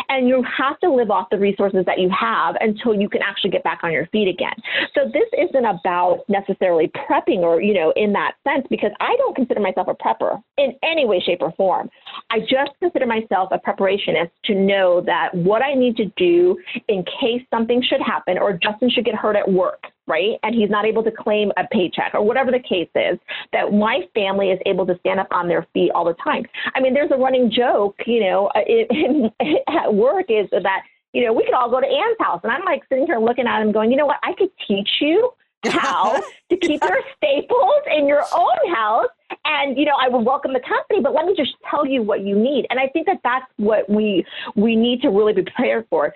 And 0.08 0.28
you 0.28 0.44
have 0.56 0.78
to 0.80 0.90
live 0.92 1.10
off 1.10 1.28
the 1.30 1.38
resources 1.38 1.84
that 1.86 1.98
you 1.98 2.10
have 2.10 2.56
until 2.60 2.94
you 2.94 3.08
can 3.08 3.22
actually 3.22 3.50
get 3.50 3.64
back 3.64 3.80
on 3.82 3.92
your 3.92 4.06
feet 4.06 4.28
again. 4.28 4.54
So 4.94 5.10
this 5.12 5.28
isn't 5.48 5.64
about 5.64 6.24
necessarily 6.28 6.88
prepping 6.88 7.38
or, 7.38 7.60
you 7.60 7.74
know, 7.74 7.92
in 7.96 8.12
that 8.12 8.34
sense, 8.46 8.66
because 8.70 8.92
I 9.00 9.16
don't 9.16 9.34
consider 9.34 9.60
myself 9.60 9.88
a 9.88 9.94
prepper 9.94 10.42
in 10.58 10.74
any 10.82 11.06
way, 11.06 11.20
shape, 11.20 11.38
or 11.40 11.52
form. 11.52 11.90
I 12.30 12.40
just 12.40 12.72
consider 12.80 13.06
myself 13.06 13.50
a 13.52 13.58
preparationist 13.58 14.30
to 14.44 14.54
know 14.54 15.00
that 15.06 15.34
what 15.34 15.62
I 15.62 15.74
need 15.74 15.96
to 15.96 16.06
do 16.16 16.58
in 16.88 17.04
case 17.04 17.42
something 17.50 17.82
should 17.82 18.00
happen 18.00 18.38
or 18.38 18.52
Justin 18.52 18.90
should 18.90 19.04
get 19.04 19.14
hurt 19.14 19.36
at 19.36 19.50
work 19.50 19.84
right? 20.06 20.38
And 20.42 20.54
he's 20.54 20.70
not 20.70 20.84
able 20.84 21.02
to 21.04 21.10
claim 21.10 21.52
a 21.56 21.66
paycheck 21.70 22.14
or 22.14 22.22
whatever 22.22 22.50
the 22.50 22.58
case 22.58 22.88
is, 22.94 23.18
that 23.52 23.72
my 23.72 24.00
family 24.14 24.50
is 24.50 24.58
able 24.66 24.86
to 24.86 24.98
stand 25.00 25.20
up 25.20 25.28
on 25.30 25.48
their 25.48 25.66
feet 25.72 25.90
all 25.94 26.04
the 26.04 26.16
time. 26.22 26.44
I 26.74 26.80
mean, 26.80 26.94
there's 26.94 27.10
a 27.10 27.16
running 27.16 27.50
joke, 27.50 27.96
you 28.06 28.20
know, 28.20 28.50
uh, 28.54 28.60
in, 28.66 29.30
in, 29.40 29.56
at 29.68 29.92
work 29.92 30.26
is 30.28 30.48
that, 30.50 30.82
you 31.12 31.24
know, 31.24 31.32
we 31.32 31.44
could 31.44 31.54
all 31.54 31.70
go 31.70 31.80
to 31.80 31.86
Anne's 31.86 32.16
house. 32.20 32.40
And 32.42 32.52
I'm 32.52 32.64
like 32.64 32.82
sitting 32.88 33.06
here 33.06 33.18
looking 33.18 33.46
at 33.46 33.62
him 33.62 33.72
going, 33.72 33.90
you 33.90 33.96
know 33.96 34.06
what? 34.06 34.18
I 34.22 34.32
could 34.34 34.50
teach 34.66 34.88
you 35.00 35.32
how 35.64 36.20
to 36.50 36.56
keep 36.56 36.82
your 36.82 37.00
staples 37.16 37.82
in 37.96 38.06
your 38.06 38.24
own 38.34 38.74
house 38.74 39.08
and 39.44 39.78
you 39.78 39.84
know 39.84 39.94
i 40.00 40.08
would 40.08 40.24
welcome 40.24 40.52
the 40.52 40.60
company 40.60 41.00
but 41.00 41.14
let 41.14 41.24
me 41.24 41.34
just 41.36 41.54
tell 41.70 41.86
you 41.86 42.02
what 42.02 42.20
you 42.20 42.36
need 42.36 42.66
and 42.70 42.78
i 42.78 42.88
think 42.88 43.06
that 43.06 43.18
that's 43.22 43.46
what 43.56 43.88
we 43.88 44.24
we 44.56 44.76
need 44.76 45.00
to 45.00 45.08
really 45.08 45.32
be 45.32 45.42
prepared 45.42 45.86
for 45.88 46.12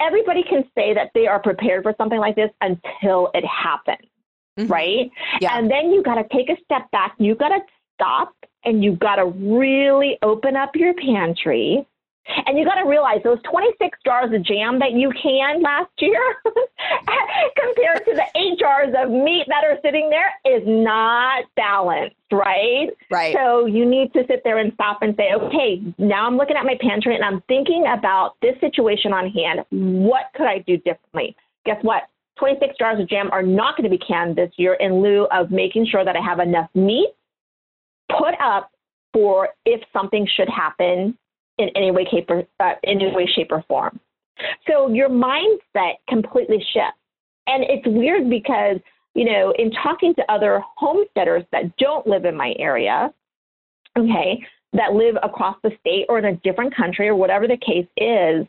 everybody 0.00 0.42
can 0.42 0.64
say 0.76 0.94
that 0.94 1.10
they 1.14 1.26
are 1.26 1.40
prepared 1.40 1.82
for 1.82 1.94
something 1.98 2.18
like 2.18 2.36
this 2.36 2.50
until 2.60 3.30
it 3.34 3.44
happens, 3.44 4.08
mm-hmm. 4.58 4.70
right? 4.70 5.10
Yeah. 5.40 5.58
And 5.58 5.70
then 5.70 5.90
you 5.90 6.02
got 6.02 6.16
to 6.16 6.24
take 6.32 6.50
a 6.50 6.56
step 6.64 6.90
back. 6.90 7.14
You 7.18 7.34
got 7.34 7.50
to 7.50 7.60
stop 7.94 8.34
and 8.64 8.82
you 8.82 8.96
got 8.96 9.16
to 9.16 9.26
really 9.26 10.18
open 10.22 10.56
up 10.56 10.74
your 10.74 10.94
pantry 10.94 11.86
and 12.46 12.58
you 12.58 12.64
got 12.64 12.76
to 12.76 12.88
realize 12.88 13.20
those 13.22 13.38
26 13.50 13.98
jars 14.04 14.32
of 14.32 14.42
jam 14.42 14.78
that 14.78 14.92
you 14.92 15.12
canned 15.22 15.62
last 15.62 15.90
year 15.98 16.20
compared 17.56 18.04
to 18.04 18.14
the 18.14 18.24
eight 18.38 18.58
jars 18.58 18.94
of 18.96 19.10
meat 19.10 19.44
that 19.48 19.64
are 19.64 19.78
sitting 19.82 20.10
there 20.10 20.32
is 20.44 20.62
not 20.66 21.44
balanced, 21.56 22.16
right? 22.32 22.88
Right. 23.10 23.34
So 23.34 23.66
you 23.66 23.84
need 23.84 24.12
to 24.14 24.24
sit 24.26 24.42
there 24.44 24.58
and 24.58 24.72
stop 24.74 25.02
and 25.02 25.14
say, 25.16 25.32
okay, 25.34 25.82
now 25.98 26.26
I'm 26.26 26.36
looking 26.36 26.56
at 26.56 26.64
my 26.64 26.78
pantry 26.80 27.14
and 27.14 27.24
I'm 27.24 27.42
thinking 27.42 27.84
about 27.86 28.36
this 28.40 28.58
situation 28.60 29.12
on 29.12 29.28
hand. 29.30 29.60
What 29.70 30.24
could 30.34 30.46
I 30.46 30.58
do 30.66 30.76
differently? 30.78 31.36
Guess 31.66 31.82
what? 31.82 32.04
26 32.38 32.74
jars 32.78 33.00
of 33.00 33.08
jam 33.08 33.30
are 33.30 33.42
not 33.42 33.76
going 33.76 33.88
to 33.88 33.96
be 33.96 34.02
canned 34.04 34.36
this 34.36 34.50
year 34.56 34.74
in 34.74 35.02
lieu 35.02 35.26
of 35.30 35.50
making 35.50 35.86
sure 35.86 36.04
that 36.04 36.16
I 36.16 36.20
have 36.20 36.40
enough 36.40 36.68
meat 36.74 37.10
put 38.08 38.34
up 38.40 38.70
for 39.12 39.50
if 39.64 39.80
something 39.92 40.26
should 40.36 40.48
happen 40.48 41.16
in 41.58 41.68
any 41.76 41.90
way, 41.90 42.06
shape, 42.10 42.30
or, 42.30 42.44
uh, 42.60 42.74
any 42.84 43.14
way, 43.14 43.26
shape, 43.26 43.52
or 43.52 43.62
form. 43.68 44.00
So 44.66 44.88
your 44.88 45.08
mindset 45.08 45.94
completely 46.08 46.58
shifts. 46.72 46.98
And 47.46 47.64
it's 47.64 47.86
weird 47.86 48.28
because, 48.28 48.78
you 49.14 49.24
know, 49.24 49.52
in 49.58 49.70
talking 49.70 50.14
to 50.14 50.32
other 50.32 50.62
homesteaders 50.76 51.44
that 51.52 51.76
don't 51.76 52.06
live 52.06 52.24
in 52.24 52.36
my 52.36 52.54
area, 52.58 53.12
okay, 53.96 54.42
that 54.72 54.92
live 54.94 55.16
across 55.22 55.56
the 55.62 55.70
state 55.80 56.06
or 56.08 56.18
in 56.18 56.24
a 56.24 56.36
different 56.38 56.74
country 56.74 57.08
or 57.08 57.14
whatever 57.14 57.46
the 57.46 57.56
case 57.56 57.86
is, 57.96 58.46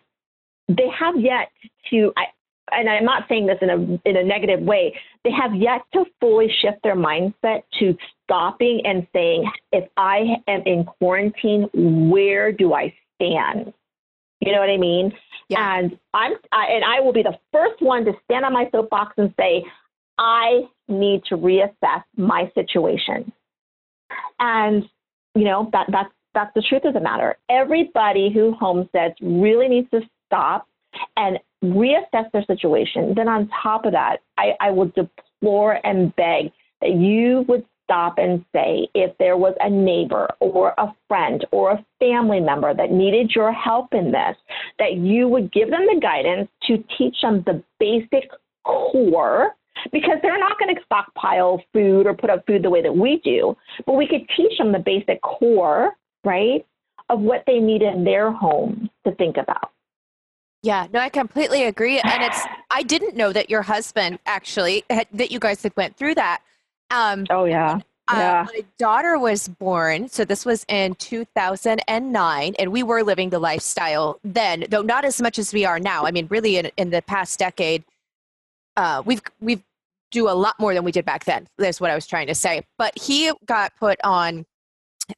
they 0.67 0.89
have 0.97 1.19
yet 1.19 1.51
to, 1.91 2.11
I, 2.17 2.23
and 2.71 2.89
I'm 2.89 3.05
not 3.05 3.25
saying 3.29 3.45
this 3.45 3.57
in 3.61 3.69
a 3.69 4.09
in 4.09 4.17
a 4.17 4.23
negative 4.23 4.61
way, 4.61 4.95
they 5.23 5.32
have 5.32 5.53
yet 5.53 5.82
to 5.93 6.05
fully 6.19 6.47
shift 6.61 6.77
their 6.84 6.95
mindset 6.95 7.61
to 7.79 7.95
stopping 8.23 8.82
and 8.86 9.05
saying, 9.13 9.49
if 9.71 9.88
I 9.97 10.38
am 10.47 10.63
in 10.65 10.84
quarantine, 10.84 11.69
where 11.73 12.51
do 12.51 12.73
I 12.73 12.91
stand? 13.16 13.74
You 14.39 14.51
know 14.51 14.59
what 14.59 14.70
I 14.70 14.78
mean? 14.78 15.13
Yeah. 15.49 15.80
And 15.80 15.97
I'm 16.13 16.34
I, 16.51 16.66
and 16.72 16.84
I 16.84 17.01
will 17.01 17.13
be 17.13 17.24
the 17.24 17.38
first 17.51 17.82
one 17.82 18.05
to 18.05 18.13
stand 18.26 18.45
on 18.45 18.53
my 18.53 18.70
soapbox 18.72 19.13
and 19.18 19.34
say, 19.39 19.63
I 20.18 20.61
need 20.88 21.24
to 21.30 21.38
reassess 21.38 22.03
my 22.16 22.51
situation. 22.55 23.32
And 24.39 24.84
you 25.34 25.43
know 25.43 25.70
that 25.74 25.88
that's 25.91 26.11
that's 26.34 26.51
the 26.53 26.61
truth 26.61 26.84
of 26.86 26.93
the 26.93 26.99
matter. 26.99 27.38
Everybody 27.49 28.32
who 28.34 28.53
homesteads 28.53 29.16
really 29.22 29.68
needs 29.68 29.89
to 29.91 30.01
stop 30.28 30.68
and 31.16 31.39
reassess 31.63 32.32
their 32.34 32.43
situation. 32.45 33.13
Then 33.16 33.28
on 33.28 33.49
top 33.63 33.86
of 33.86 33.93
that, 33.93 34.18
I, 34.38 34.51
I 34.59 34.72
will 34.72 34.91
deplore 34.95 35.80
and 35.86 36.16
beg 36.16 36.51
that 36.82 36.91
you 36.91 37.45
would 37.47 37.66
stop 37.86 38.17
and 38.17 38.43
say 38.53 38.89
if 38.93 39.17
there 39.17 39.38
was 39.38 39.53
a 39.61 39.69
neighbor 39.69 40.27
or 40.41 40.73
a 40.77 40.93
friend 41.07 41.45
or 41.51 41.71
a 41.71 41.86
family 41.99 42.41
member 42.41 42.73
that 42.73 42.91
needed 42.91 43.31
your 43.33 43.53
help 43.53 43.93
in 43.93 44.11
this, 44.11 44.36
that 44.79 44.95
you 44.95 45.29
would 45.29 45.51
give 45.53 45.69
them 45.69 45.86
the 45.86 45.99
guidance 46.01 46.49
to 46.67 46.83
teach 46.97 47.15
them 47.21 47.43
the 47.45 47.63
basic 47.79 48.29
core 48.65 49.55
because 49.91 50.17
they're 50.21 50.39
not 50.39 50.57
going 50.59 50.73
to 50.73 50.81
stockpile 50.86 51.61
food 51.73 52.07
or 52.07 52.13
put 52.13 52.29
up 52.29 52.45
food 52.47 52.63
the 52.63 52.69
way 52.69 52.81
that 52.81 52.95
we 52.95 53.21
do, 53.23 53.55
but 53.86 53.93
we 53.93 54.07
could 54.07 54.27
teach 54.36 54.57
them 54.57 54.71
the 54.71 54.79
basic 54.79 55.21
core, 55.21 55.91
right, 56.23 56.65
of 57.09 57.19
what 57.19 57.43
they 57.45 57.59
need 57.59 57.81
in 57.81 58.03
their 58.03 58.31
homes 58.31 58.89
to 59.05 59.13
think 59.15 59.38
about. 59.38 59.71
Yeah, 60.63 60.88
no, 60.91 60.99
I 60.99 61.09
completely 61.09 61.65
agree. 61.65 61.99
And 61.99 62.23
it's, 62.23 62.41
I 62.71 62.81
didn't 62.81 63.15
know 63.15 63.31
that 63.31 63.51
your 63.51 63.61
husband 63.61 64.17
actually, 64.25 64.83
had, 64.89 65.07
that 65.13 65.31
you 65.31 65.38
guys 65.38 65.61
had 65.61 65.75
went 65.77 65.95
through 65.95 66.15
that. 66.15 66.41
Um, 66.95 67.25
oh, 67.29 67.45
yeah. 67.45 67.79
Uh, 68.07 68.15
yeah. 68.15 68.45
my 68.53 68.63
daughter 68.77 69.17
was 69.17 69.47
born, 69.47 70.07
so 70.07 70.23
this 70.23 70.45
was 70.45 70.63
in 70.69 70.93
2009, 70.95 72.55
and 72.59 72.71
we 72.71 72.83
were 72.83 73.03
living 73.03 73.31
the 73.31 73.39
lifestyle 73.39 74.19
then, 74.23 74.65
though 74.69 74.83
not 74.83 75.03
as 75.03 75.21
much 75.21 75.39
as 75.39 75.51
we 75.53 75.65
are 75.65 75.79
now. 75.79 76.05
I 76.05 76.11
mean, 76.11 76.27
really, 76.27 76.57
in, 76.57 76.71
in 76.77 76.91
the 76.91 77.01
past 77.01 77.39
decade, 77.39 77.83
uh, 78.77 79.01
we've 79.05 79.21
we've 79.41 79.63
do 80.11 80.29
a 80.29 80.31
lot 80.31 80.55
more 80.59 80.73
than 80.73 80.83
we 80.83 80.91
did 80.91 81.03
back 81.03 81.25
then. 81.25 81.47
That's 81.57 81.81
what 81.81 81.89
I 81.89 81.95
was 81.95 82.05
trying 82.05 82.27
to 82.27 82.35
say. 82.35 82.63
But 82.77 82.97
he 82.97 83.31
got 83.45 83.75
put 83.75 83.99
on 84.03 84.45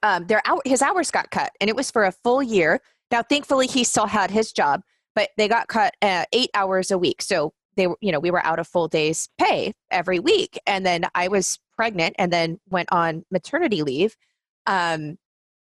um, 0.02 0.26
their 0.28 0.42
his 0.66 0.82
hours 0.82 1.12
got 1.12 1.30
cut, 1.30 1.52
and 1.60 1.70
it 1.70 1.76
was 1.76 1.92
for 1.92 2.06
a 2.06 2.12
full 2.12 2.42
year. 2.42 2.82
Now, 3.12 3.22
thankfully, 3.22 3.68
he 3.68 3.84
still 3.84 4.08
had 4.08 4.32
his 4.32 4.52
job, 4.52 4.82
but 5.14 5.30
they 5.38 5.48
got 5.48 5.68
cut 5.68 5.94
uh, 6.02 6.26
eight 6.32 6.50
hours 6.54 6.90
a 6.90 6.98
week. 6.98 7.22
So 7.22 7.54
they, 7.76 7.88
you 8.02 8.12
know, 8.12 8.20
we 8.20 8.32
were 8.32 8.46
out 8.46 8.60
a 8.60 8.64
full 8.64 8.88
day's 8.88 9.30
pay 9.38 9.74
every 9.92 10.20
week, 10.20 10.60
and 10.66 10.86
then 10.86 11.06
I 11.14 11.28
was 11.28 11.60
pregnant, 11.78 12.16
and 12.20 12.34
then 12.34 12.60
went 12.70 12.90
on 12.92 13.24
maternity 13.32 13.84
leave. 13.84 14.18
Um, 14.66 15.18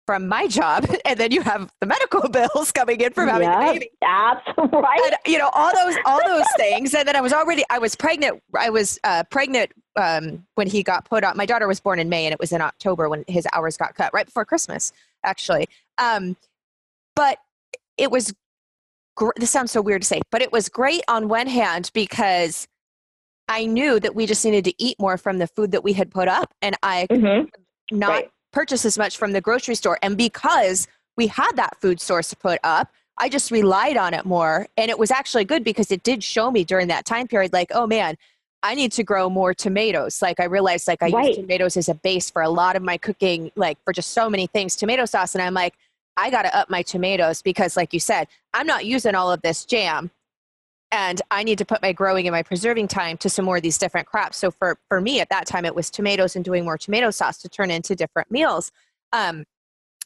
from 0.06 0.28
my 0.28 0.46
job, 0.58 0.86
and 1.04 1.18
then 1.18 1.32
you 1.32 1.42
have 1.42 1.70
the 1.80 1.86
medical 1.86 2.28
bills 2.28 2.72
coming 2.72 3.00
in 3.00 3.12
from 3.12 3.28
having 3.28 3.48
yep, 3.48 3.60
a 3.60 3.72
baby. 3.72 3.90
That's 4.00 4.46
right. 4.72 5.00
And, 5.04 5.16
you 5.26 5.38
know 5.38 5.50
all 5.52 5.72
those 5.74 5.96
all 6.06 6.20
those 6.24 6.46
things, 6.56 6.94
and 6.94 7.06
then 7.06 7.16
I 7.16 7.20
was 7.20 7.32
already 7.32 7.64
I 7.68 7.78
was 7.78 7.94
pregnant. 7.94 8.42
I 8.58 8.70
was 8.70 8.98
uh, 9.04 9.24
pregnant 9.24 9.72
um, 9.96 10.46
when 10.54 10.68
he 10.68 10.82
got 10.82 11.04
put 11.04 11.24
on. 11.24 11.36
My 11.36 11.46
daughter 11.46 11.66
was 11.66 11.80
born 11.80 11.98
in 11.98 12.08
May, 12.08 12.24
and 12.24 12.32
it 12.32 12.40
was 12.40 12.52
in 12.52 12.60
October 12.60 13.08
when 13.08 13.24
his 13.26 13.46
hours 13.52 13.76
got 13.76 13.94
cut, 13.94 14.14
right 14.14 14.26
before 14.26 14.44
Christmas, 14.44 14.92
actually. 15.24 15.68
Um, 15.98 16.36
but 17.14 17.38
it 17.98 18.10
was. 18.10 18.32
Gr- 19.16 19.30
this 19.36 19.50
sounds 19.50 19.72
so 19.72 19.80
weird 19.80 20.02
to 20.02 20.08
say, 20.08 20.20
but 20.30 20.42
it 20.42 20.52
was 20.52 20.68
great 20.68 21.02
on 21.08 21.28
one 21.28 21.46
hand 21.46 21.90
because 21.94 22.68
I 23.48 23.66
knew 23.66 24.00
that 24.00 24.14
we 24.14 24.26
just 24.26 24.44
needed 24.44 24.64
to 24.64 24.74
eat 24.78 24.98
more 24.98 25.16
from 25.16 25.38
the 25.38 25.46
food 25.46 25.70
that 25.72 25.84
we 25.84 25.92
had 25.92 26.10
put 26.10 26.28
up, 26.28 26.52
and 26.62 26.76
I 26.82 27.06
mm-hmm. 27.10 27.46
not 27.96 28.08
right 28.08 28.30
purchase 28.56 28.86
as 28.86 28.96
much 28.96 29.18
from 29.18 29.32
the 29.32 29.40
grocery 29.42 29.74
store. 29.74 29.98
And 30.00 30.16
because 30.16 30.88
we 31.18 31.26
had 31.26 31.52
that 31.56 31.78
food 31.78 32.00
source 32.00 32.30
to 32.30 32.36
put 32.36 32.58
up, 32.64 32.90
I 33.18 33.28
just 33.28 33.50
relied 33.50 33.98
on 33.98 34.14
it 34.14 34.24
more. 34.24 34.66
And 34.78 34.90
it 34.90 34.98
was 34.98 35.10
actually 35.10 35.44
good 35.44 35.62
because 35.62 35.90
it 35.90 36.02
did 36.02 36.24
show 36.24 36.50
me 36.50 36.64
during 36.64 36.88
that 36.88 37.04
time 37.04 37.28
period, 37.28 37.52
like, 37.52 37.70
oh 37.74 37.86
man, 37.86 38.16
I 38.62 38.74
need 38.74 38.92
to 38.92 39.04
grow 39.04 39.28
more 39.28 39.52
tomatoes. 39.52 40.22
Like 40.22 40.40
I 40.40 40.44
realized 40.44 40.88
like 40.88 41.02
I 41.02 41.10
right. 41.10 41.28
use 41.28 41.36
tomatoes 41.36 41.76
as 41.76 41.90
a 41.90 41.94
base 41.94 42.30
for 42.30 42.40
a 42.40 42.48
lot 42.48 42.76
of 42.76 42.82
my 42.82 42.96
cooking, 42.96 43.52
like 43.56 43.76
for 43.84 43.92
just 43.92 44.12
so 44.12 44.30
many 44.30 44.46
things, 44.46 44.74
tomato 44.74 45.04
sauce. 45.04 45.34
And 45.34 45.42
I'm 45.42 45.52
like, 45.52 45.74
I 46.16 46.30
got 46.30 46.42
to 46.42 46.56
up 46.56 46.70
my 46.70 46.80
tomatoes 46.80 47.42
because 47.42 47.76
like 47.76 47.92
you 47.92 48.00
said, 48.00 48.26
I'm 48.54 48.66
not 48.66 48.86
using 48.86 49.14
all 49.14 49.30
of 49.30 49.42
this 49.42 49.66
jam 49.66 50.10
and 50.92 51.20
I 51.30 51.42
need 51.42 51.58
to 51.58 51.64
put 51.64 51.82
my 51.82 51.92
growing 51.92 52.26
and 52.26 52.32
my 52.32 52.42
preserving 52.42 52.88
time 52.88 53.16
to 53.18 53.28
some 53.28 53.44
more 53.44 53.56
of 53.56 53.62
these 53.62 53.78
different 53.78 54.06
crops. 54.06 54.36
So 54.36 54.50
for 54.50 54.78
for 54.88 55.00
me 55.00 55.20
at 55.20 55.28
that 55.30 55.46
time, 55.46 55.64
it 55.64 55.74
was 55.74 55.90
tomatoes 55.90 56.36
and 56.36 56.44
doing 56.44 56.64
more 56.64 56.78
tomato 56.78 57.10
sauce 57.10 57.38
to 57.38 57.48
turn 57.48 57.70
into 57.70 57.96
different 57.96 58.30
meals. 58.30 58.70
Um, 59.12 59.44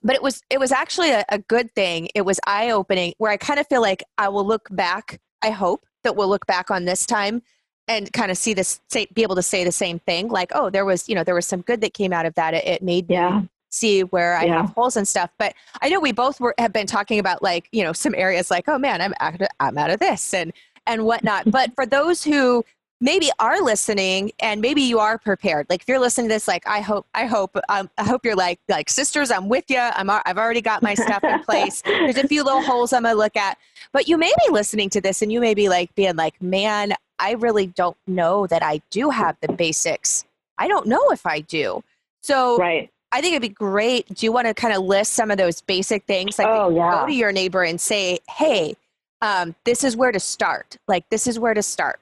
but 0.02 0.16
it 0.16 0.22
was 0.22 0.42
it 0.48 0.58
was 0.58 0.72
actually 0.72 1.10
a, 1.10 1.24
a 1.28 1.38
good 1.38 1.74
thing. 1.74 2.08
It 2.14 2.22
was 2.22 2.40
eye 2.46 2.70
opening 2.70 3.14
where 3.18 3.30
I 3.30 3.36
kind 3.36 3.60
of 3.60 3.66
feel 3.66 3.82
like 3.82 4.02
I 4.16 4.28
will 4.28 4.46
look 4.46 4.68
back. 4.70 5.20
I 5.42 5.50
hope 5.50 5.84
that 6.04 6.16
we'll 6.16 6.28
look 6.28 6.46
back 6.46 6.70
on 6.70 6.86
this 6.86 7.04
time 7.04 7.42
and 7.86 8.10
kind 8.12 8.30
of 8.30 8.38
see 8.38 8.54
this 8.54 8.80
say, 8.88 9.06
be 9.12 9.22
able 9.22 9.34
to 9.34 9.42
say 9.42 9.64
the 9.64 9.72
same 9.72 9.98
thing 10.00 10.28
like 10.28 10.52
oh 10.54 10.70
there 10.70 10.84
was 10.84 11.08
you 11.08 11.14
know 11.14 11.24
there 11.24 11.34
was 11.34 11.46
some 11.46 11.60
good 11.62 11.80
that 11.80 11.92
came 11.92 12.12
out 12.12 12.24
of 12.24 12.34
that 12.34 12.54
it, 12.54 12.64
it 12.64 12.82
made 12.82 13.10
yeah. 13.10 13.40
me 13.40 13.48
see 13.70 14.02
where 14.02 14.36
I 14.36 14.44
yeah. 14.44 14.62
have 14.62 14.70
holes 14.70 14.96
and 14.96 15.06
stuff. 15.06 15.30
But 15.38 15.54
I 15.80 15.88
know 15.88 16.00
we 16.00 16.12
both 16.12 16.40
were, 16.40 16.54
have 16.58 16.72
been 16.72 16.86
talking 16.86 17.18
about 17.18 17.42
like, 17.42 17.68
you 17.72 17.82
know, 17.82 17.92
some 17.92 18.14
areas 18.16 18.50
like, 18.50 18.68
oh 18.68 18.78
man, 18.78 19.00
I'm 19.00 19.14
out 19.20 19.40
of, 19.40 19.48
I'm 19.60 19.78
out 19.78 19.90
of 19.90 20.00
this. 20.00 20.34
And 20.34 20.52
and 20.90 21.04
whatnot. 21.04 21.50
but 21.50 21.74
for 21.74 21.86
those 21.86 22.24
who 22.24 22.64
maybe 23.00 23.30
are 23.38 23.62
listening 23.62 24.30
and 24.40 24.60
maybe 24.60 24.82
you 24.82 24.98
are 24.98 25.16
prepared 25.16 25.66
like 25.70 25.80
if 25.80 25.88
you're 25.88 25.98
listening 25.98 26.28
to 26.28 26.34
this 26.34 26.46
like 26.46 26.66
i 26.66 26.80
hope 26.80 27.06
i 27.14 27.24
hope 27.24 27.56
um, 27.68 27.88
i 27.96 28.04
hope 28.04 28.24
you're 28.24 28.36
like 28.36 28.60
like 28.68 28.90
sisters 28.90 29.30
i'm 29.30 29.48
with 29.48 29.64
you 29.68 29.78
i'm 29.78 30.10
i've 30.10 30.36
already 30.36 30.60
got 30.60 30.82
my 30.82 30.94
stuff 30.94 31.22
in 31.24 31.42
place 31.44 31.80
there's 31.84 32.18
a 32.18 32.28
few 32.28 32.44
little 32.44 32.62
holes 32.62 32.92
i'm 32.92 33.04
gonna 33.04 33.14
look 33.14 33.36
at 33.36 33.56
but 33.92 34.06
you 34.06 34.18
may 34.18 34.32
be 34.46 34.52
listening 34.52 34.90
to 34.90 35.00
this 35.00 35.22
and 35.22 35.32
you 35.32 35.40
may 35.40 35.54
be 35.54 35.68
like 35.68 35.94
being 35.94 36.16
like 36.16 36.40
man 36.42 36.92
i 37.18 37.32
really 37.32 37.66
don't 37.66 37.96
know 38.06 38.46
that 38.46 38.62
i 38.62 38.80
do 38.90 39.08
have 39.08 39.36
the 39.40 39.50
basics 39.52 40.26
i 40.58 40.68
don't 40.68 40.86
know 40.86 41.10
if 41.10 41.24
i 41.26 41.40
do 41.40 41.82
so 42.20 42.58
right 42.58 42.90
I 43.12 43.20
think 43.20 43.32
it'd 43.32 43.42
be 43.42 43.48
great. 43.48 44.06
Do 44.14 44.24
you 44.24 44.30
want 44.30 44.46
to 44.46 44.54
kind 44.54 44.72
of 44.72 44.84
list 44.84 45.14
some 45.14 45.32
of 45.32 45.36
those 45.36 45.60
basic 45.60 46.04
things? 46.04 46.38
Like 46.38 46.46
oh, 46.46 46.70
yeah. 46.70 47.00
go 47.00 47.06
to 47.06 47.12
your 47.12 47.32
neighbor 47.32 47.64
and 47.64 47.80
say, 47.80 48.20
hey, 48.28 48.76
um, 49.22 49.54
this 49.64 49.84
is 49.84 49.96
where 49.96 50.12
to 50.12 50.20
start. 50.20 50.76
Like, 50.88 51.08
this 51.10 51.26
is 51.26 51.38
where 51.38 51.54
to 51.54 51.62
start. 51.62 52.00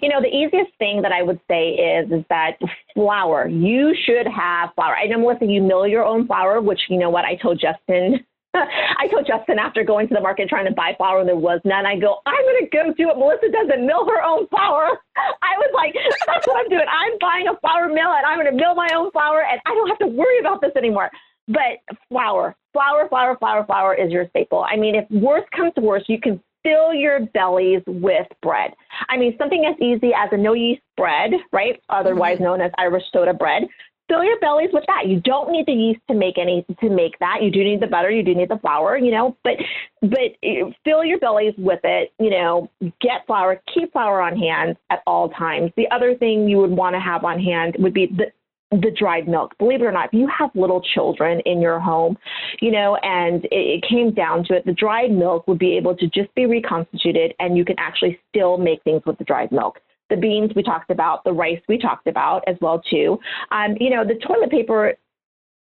You 0.00 0.08
know, 0.08 0.20
the 0.20 0.28
easiest 0.28 0.70
thing 0.78 1.02
that 1.02 1.10
I 1.12 1.22
would 1.22 1.40
say 1.48 1.70
is 1.70 2.10
is 2.10 2.24
that 2.30 2.58
flour. 2.94 3.48
You 3.48 3.94
should 4.06 4.26
have 4.26 4.70
flour. 4.74 4.94
I 4.94 5.06
know, 5.06 5.18
Melissa, 5.18 5.46
you 5.46 5.60
mill 5.60 5.86
your 5.86 6.04
own 6.04 6.26
flour, 6.26 6.60
which 6.60 6.80
you 6.88 6.98
know 6.98 7.10
what 7.10 7.24
I 7.24 7.34
told 7.34 7.60
Justin. 7.60 8.24
I 8.54 9.08
told 9.10 9.26
Justin 9.26 9.58
after 9.58 9.84
going 9.84 10.08
to 10.08 10.14
the 10.14 10.20
market 10.20 10.48
trying 10.48 10.66
to 10.66 10.72
buy 10.72 10.94
flour 10.96 11.20
and 11.20 11.28
there 11.28 11.36
was 11.36 11.60
none. 11.64 11.84
I 11.84 11.98
go, 11.98 12.20
I'm 12.24 12.42
going 12.42 12.64
to 12.64 12.70
go 12.70 12.94
do 12.96 13.10
it. 13.10 13.18
Melissa 13.18 13.50
doesn't 13.50 13.86
mill 13.86 14.06
her 14.06 14.22
own 14.22 14.46
flour. 14.48 14.98
I 15.16 15.52
was 15.58 15.70
like, 15.74 15.94
that's 16.26 16.46
what 16.46 16.56
I'm 16.56 16.68
doing. 16.68 16.86
I'm 16.88 17.18
buying 17.20 17.46
a 17.48 17.58
flour 17.60 17.88
mill 17.88 18.08
and 18.08 18.24
I'm 18.24 18.38
going 18.38 18.50
to 18.50 18.56
mill 18.56 18.74
my 18.74 18.88
own 18.96 19.10
flour 19.10 19.44
and 19.44 19.60
I 19.66 19.74
don't 19.74 19.88
have 19.88 19.98
to 19.98 20.06
worry 20.06 20.38
about 20.40 20.60
this 20.60 20.72
anymore. 20.76 21.10
But 21.48 21.96
flour, 22.08 22.54
flour, 22.72 23.08
flour, 23.08 23.36
flour, 23.38 23.64
flour 23.64 23.94
is 23.94 24.12
your 24.12 24.28
staple. 24.28 24.64
I 24.70 24.76
mean, 24.76 24.94
if 24.94 25.10
worse 25.10 25.44
comes 25.56 25.72
to 25.74 25.80
worse, 25.80 26.04
you 26.06 26.20
can 26.20 26.40
fill 26.62 26.92
your 26.92 27.26
bellies 27.26 27.82
with 27.86 28.26
bread. 28.42 28.72
I 29.08 29.16
mean, 29.16 29.34
something 29.38 29.64
as 29.64 29.80
easy 29.80 30.12
as 30.14 30.28
a 30.32 30.36
no 30.36 30.52
yeast 30.54 30.82
bread, 30.96 31.32
right? 31.52 31.80
Otherwise 31.88 32.36
mm-hmm. 32.36 32.44
known 32.44 32.60
as 32.60 32.70
Irish 32.78 33.04
soda 33.12 33.34
bread. 33.34 33.64
Fill 34.08 34.24
your 34.24 34.38
bellies 34.40 34.70
with 34.72 34.84
that. 34.86 35.06
You 35.06 35.20
don't 35.20 35.50
need 35.50 35.66
the 35.66 35.72
yeast 35.72 36.00
to 36.08 36.14
make 36.14 36.38
any 36.38 36.64
to 36.80 36.88
make 36.88 37.18
that. 37.18 37.42
You 37.42 37.50
do 37.50 37.62
need 37.62 37.80
the 37.80 37.86
butter. 37.86 38.10
You 38.10 38.22
do 38.22 38.34
need 38.34 38.48
the 38.48 38.56
flour. 38.56 38.96
You 38.96 39.10
know, 39.10 39.36
but 39.44 39.56
but 40.00 40.32
eh, 40.42 40.62
fill 40.82 41.04
your 41.04 41.18
bellies 41.18 41.52
with 41.58 41.80
it. 41.84 42.10
You 42.18 42.30
know, 42.30 42.70
get 43.02 43.26
flour. 43.26 43.60
Keep 43.74 43.92
flour 43.92 44.22
on 44.22 44.34
hand 44.34 44.78
at 44.88 45.02
all 45.06 45.28
times. 45.28 45.72
The 45.76 45.90
other 45.90 46.14
thing 46.14 46.48
you 46.48 46.56
would 46.56 46.70
want 46.70 46.94
to 46.94 47.00
have 47.00 47.22
on 47.22 47.38
hand 47.38 47.76
would 47.78 47.92
be 47.92 48.06
the 48.06 48.32
the 48.70 48.90
dried 48.90 49.28
milk. 49.28 49.56
Believe 49.58 49.80
it 49.80 49.84
or 49.84 49.92
not, 49.92 50.06
if 50.06 50.12
you 50.12 50.28
have 50.28 50.50
little 50.54 50.82
children 50.94 51.40
in 51.46 51.60
your 51.60 51.80
home, 51.80 52.18
you 52.60 52.70
know, 52.70 52.96
and 53.02 53.44
it, 53.46 53.82
it, 53.82 53.84
came 53.88 54.12
down 54.12 54.44
to 54.44 54.54
it, 54.54 54.66
the 54.66 54.72
dried 54.72 55.10
milk 55.10 55.48
would 55.48 55.58
be 55.58 55.76
able 55.76 55.96
to 55.96 56.06
just 56.08 56.34
be 56.34 56.44
reconstituted 56.44 57.34
and 57.38 57.56
you 57.56 57.64
can 57.64 57.76
actually 57.78 58.18
still 58.28 58.58
make 58.58 58.82
things 58.82 59.02
with 59.06 59.16
the 59.18 59.24
dried 59.24 59.52
milk. 59.52 59.80
The 60.10 60.16
beans 60.16 60.52
we 60.54 60.62
talked 60.62 60.90
about, 60.90 61.24
the 61.24 61.32
rice 61.32 61.60
we 61.68 61.78
talked 61.78 62.06
about 62.06 62.44
as 62.46 62.56
well 62.60 62.80
too. 62.90 63.18
Um, 63.50 63.76
you 63.80 63.90
know, 63.90 64.04
the 64.04 64.18
toilet 64.26 64.50
paper. 64.50 64.94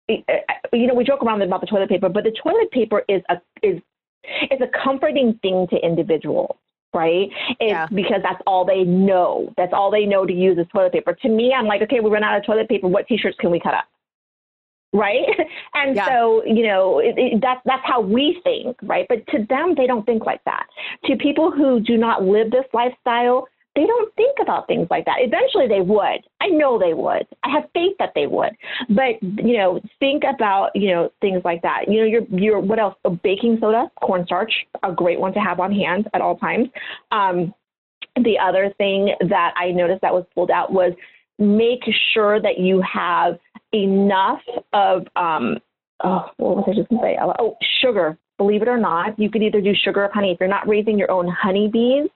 You 0.09 0.87
know, 0.87 0.95
we 0.95 1.03
joke 1.03 1.25
around 1.25 1.43
about 1.43 1.61
the 1.61 1.67
toilet 1.67 1.89
paper, 1.89 2.09
but 2.09 2.23
the 2.23 2.31
toilet 2.41 2.71
paper 2.71 3.03
is 3.09 3.23
a 3.29 3.37
is 3.63 3.83
is 4.51 4.61
a 4.61 4.85
comforting 4.85 5.39
thing 5.43 5.67
to 5.71 5.77
individuals 5.85 6.57
right? 6.97 7.29
It's 7.61 7.71
yeah. 7.71 7.87
because 7.93 8.23
that's 8.23 8.41
all 8.47 8.65
they 8.65 8.83
know. 8.85 9.53
That's 9.57 9.73
all 9.73 9.91
they 9.91 10.07
know 10.07 10.25
to 10.25 10.33
use 10.33 10.59
is 10.59 10.67
toilet 10.73 10.93
paper. 10.93 11.13
To 11.13 11.29
me, 11.29 11.53
I'm 11.57 11.67
like, 11.67 11.83
okay, 11.83 12.01
we 12.01 12.11
run 12.11 12.25
out 12.25 12.37
of 12.39 12.45
toilet 12.47 12.69
paper. 12.69 12.89
What 12.89 13.07
t-shirts 13.07 13.37
can 13.39 13.51
we 13.51 13.61
cut 13.61 13.75
up? 13.75 13.85
Right? 14.93 15.27
And 15.75 15.95
yeah. 15.95 16.07
so, 16.07 16.43
you 16.47 16.67
know, 16.67 17.01
it, 17.01 17.15
it, 17.19 17.41
that's 17.43 17.61
that's 17.67 17.83
how 17.85 18.01
we 18.01 18.41
think, 18.43 18.79
right? 18.83 19.05
But 19.11 19.27
to 19.29 19.45
them, 19.47 19.75
they 19.77 19.87
don't 19.87 20.07
think 20.07 20.25
like 20.25 20.43
that. 20.47 20.67
To 21.05 21.17
people 21.17 21.53
who 21.53 21.81
do 21.81 21.99
not 21.99 22.25
live 22.25 22.51
this 22.51 22.65
lifestyle, 22.73 23.47
they 23.77 23.87
don't 23.87 24.13
think 24.17 24.39
about 24.41 24.67
things 24.67 24.89
like 24.91 25.05
that. 25.05 25.19
Eventually 25.21 25.69
they 25.69 25.83
would. 25.83 26.27
I 26.41 26.49
know 26.49 26.79
they 26.79 26.95
would. 26.95 27.27
I 27.45 27.51
have 27.51 27.65
faith 27.75 27.95
that 27.99 28.13
they 28.15 28.27
would. 28.27 28.51
But, 28.89 29.23
you 29.23 29.59
know, 29.59 29.81
think 30.01 30.25
about, 30.25 30.71
you 30.75 30.91
know, 30.91 31.11
things 31.21 31.43
like 31.45 31.63
that. 31.63 31.85
You 31.87 32.01
know, 32.01 32.07
your 32.07 32.23
your 32.31 32.61
what 32.61 32.79
else? 32.79 32.95
Oh, 33.05 33.19
baking 33.23 33.59
soda, 33.61 33.91
cornstarch, 34.03 34.53
a 34.83 34.93
great 34.93 35.21
one 35.21 35.35
to 35.35 35.41
have 35.41 35.61
on 35.61 35.71
hand 35.73 36.09
at 36.15 36.23
all 36.23 36.37
times. 36.39 36.69
Um, 37.13 37.55
the 38.17 38.39
other 38.43 38.73
thing 38.79 39.15
that 39.29 39.53
I 39.57 39.73
noticed 39.73 40.01
that 40.01 40.15
was 40.15 40.25
pulled 40.35 40.51
out 40.51 40.73
was 40.73 40.93
make 41.39 41.83
sure 42.15 42.41
that 42.41 42.59
you 42.59 42.83
have 42.83 43.39
enough 43.75 44.41
of 44.73 45.03
um, 45.17 45.59
oh, 46.03 46.31
what 46.39 46.57
was 46.57 46.65
I 46.67 46.75
just 46.75 46.89
going 46.89 47.03
to 47.03 47.07
say? 47.07 47.19
Oh, 47.39 47.57
sugar. 47.83 48.17
Believe 48.39 48.63
it 48.63 48.69
or 48.69 48.79
not, 48.79 49.19
you 49.19 49.31
could 49.31 49.43
either 49.43 49.61
do 49.61 49.73
sugar 49.75 50.05
or 50.05 50.11
honey. 50.13 50.33
If 50.33 50.41
you're 50.41 50.49
not 50.49 50.69
raising 50.69 50.99
your 50.99 51.11
own 51.11 51.27
honeybees, 51.29 52.09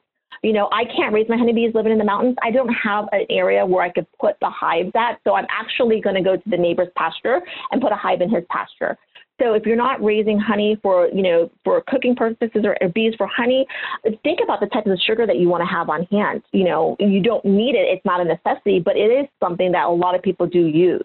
you 0.42 0.52
know, 0.52 0.68
I 0.72 0.84
can't 0.84 1.12
raise 1.12 1.28
my 1.28 1.36
honeybees 1.36 1.74
living 1.74 1.92
in 1.92 1.98
the 1.98 2.04
mountains. 2.04 2.36
I 2.42 2.50
don't 2.50 2.72
have 2.72 3.06
an 3.12 3.26
area 3.28 3.64
where 3.66 3.82
I 3.82 3.90
could 3.90 4.06
put 4.18 4.36
the 4.40 4.50
hives 4.50 4.92
at. 4.94 5.20
So 5.24 5.34
I'm 5.34 5.46
actually 5.50 6.00
going 6.00 6.16
to 6.16 6.22
go 6.22 6.36
to 6.36 6.50
the 6.50 6.56
neighbor's 6.56 6.88
pasture 6.96 7.40
and 7.70 7.80
put 7.80 7.92
a 7.92 7.96
hive 7.96 8.20
in 8.20 8.30
his 8.30 8.44
pasture. 8.48 8.96
So 9.40 9.54
if 9.54 9.64
you're 9.64 9.76
not 9.76 10.02
raising 10.04 10.38
honey 10.38 10.78
for, 10.82 11.08
you 11.08 11.22
know, 11.22 11.50
for 11.64 11.82
cooking 11.88 12.14
purposes 12.14 12.62
or, 12.64 12.76
or 12.80 12.88
bees 12.90 13.14
for 13.16 13.26
honey, 13.26 13.66
think 14.22 14.40
about 14.42 14.60
the 14.60 14.66
type 14.66 14.86
of 14.86 14.98
sugar 15.06 15.26
that 15.26 15.38
you 15.38 15.48
want 15.48 15.62
to 15.62 15.66
have 15.66 15.88
on 15.88 16.04
hand. 16.04 16.42
You 16.52 16.64
know, 16.64 16.96
you 16.98 17.22
don't 17.22 17.44
need 17.44 17.74
it. 17.74 17.88
It's 17.88 18.04
not 18.04 18.20
a 18.20 18.24
necessity, 18.24 18.80
but 18.80 18.96
it 18.96 19.10
is 19.10 19.26
something 19.40 19.72
that 19.72 19.86
a 19.86 19.90
lot 19.90 20.14
of 20.14 20.22
people 20.22 20.46
do 20.46 20.66
use. 20.66 21.02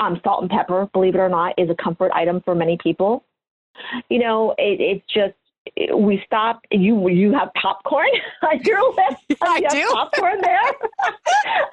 Um, 0.00 0.18
salt 0.24 0.40
and 0.40 0.50
pepper, 0.50 0.88
believe 0.94 1.14
it 1.14 1.18
or 1.18 1.28
not, 1.28 1.52
is 1.58 1.68
a 1.68 1.74
comfort 1.74 2.10
item 2.14 2.40
for 2.46 2.54
many 2.54 2.78
people. 2.82 3.24
You 4.08 4.20
know, 4.20 4.54
it, 4.56 4.80
it's 4.80 5.04
just 5.12 5.34
we 5.96 6.22
stop. 6.26 6.60
You 6.70 7.08
you 7.08 7.32
have 7.32 7.50
popcorn 7.60 8.08
on 8.42 8.60
your 8.62 8.88
list. 8.90 9.24
I 9.42 9.58
you 9.58 9.68
do. 9.70 9.90
popcorn 9.92 10.40
there. 10.40 10.72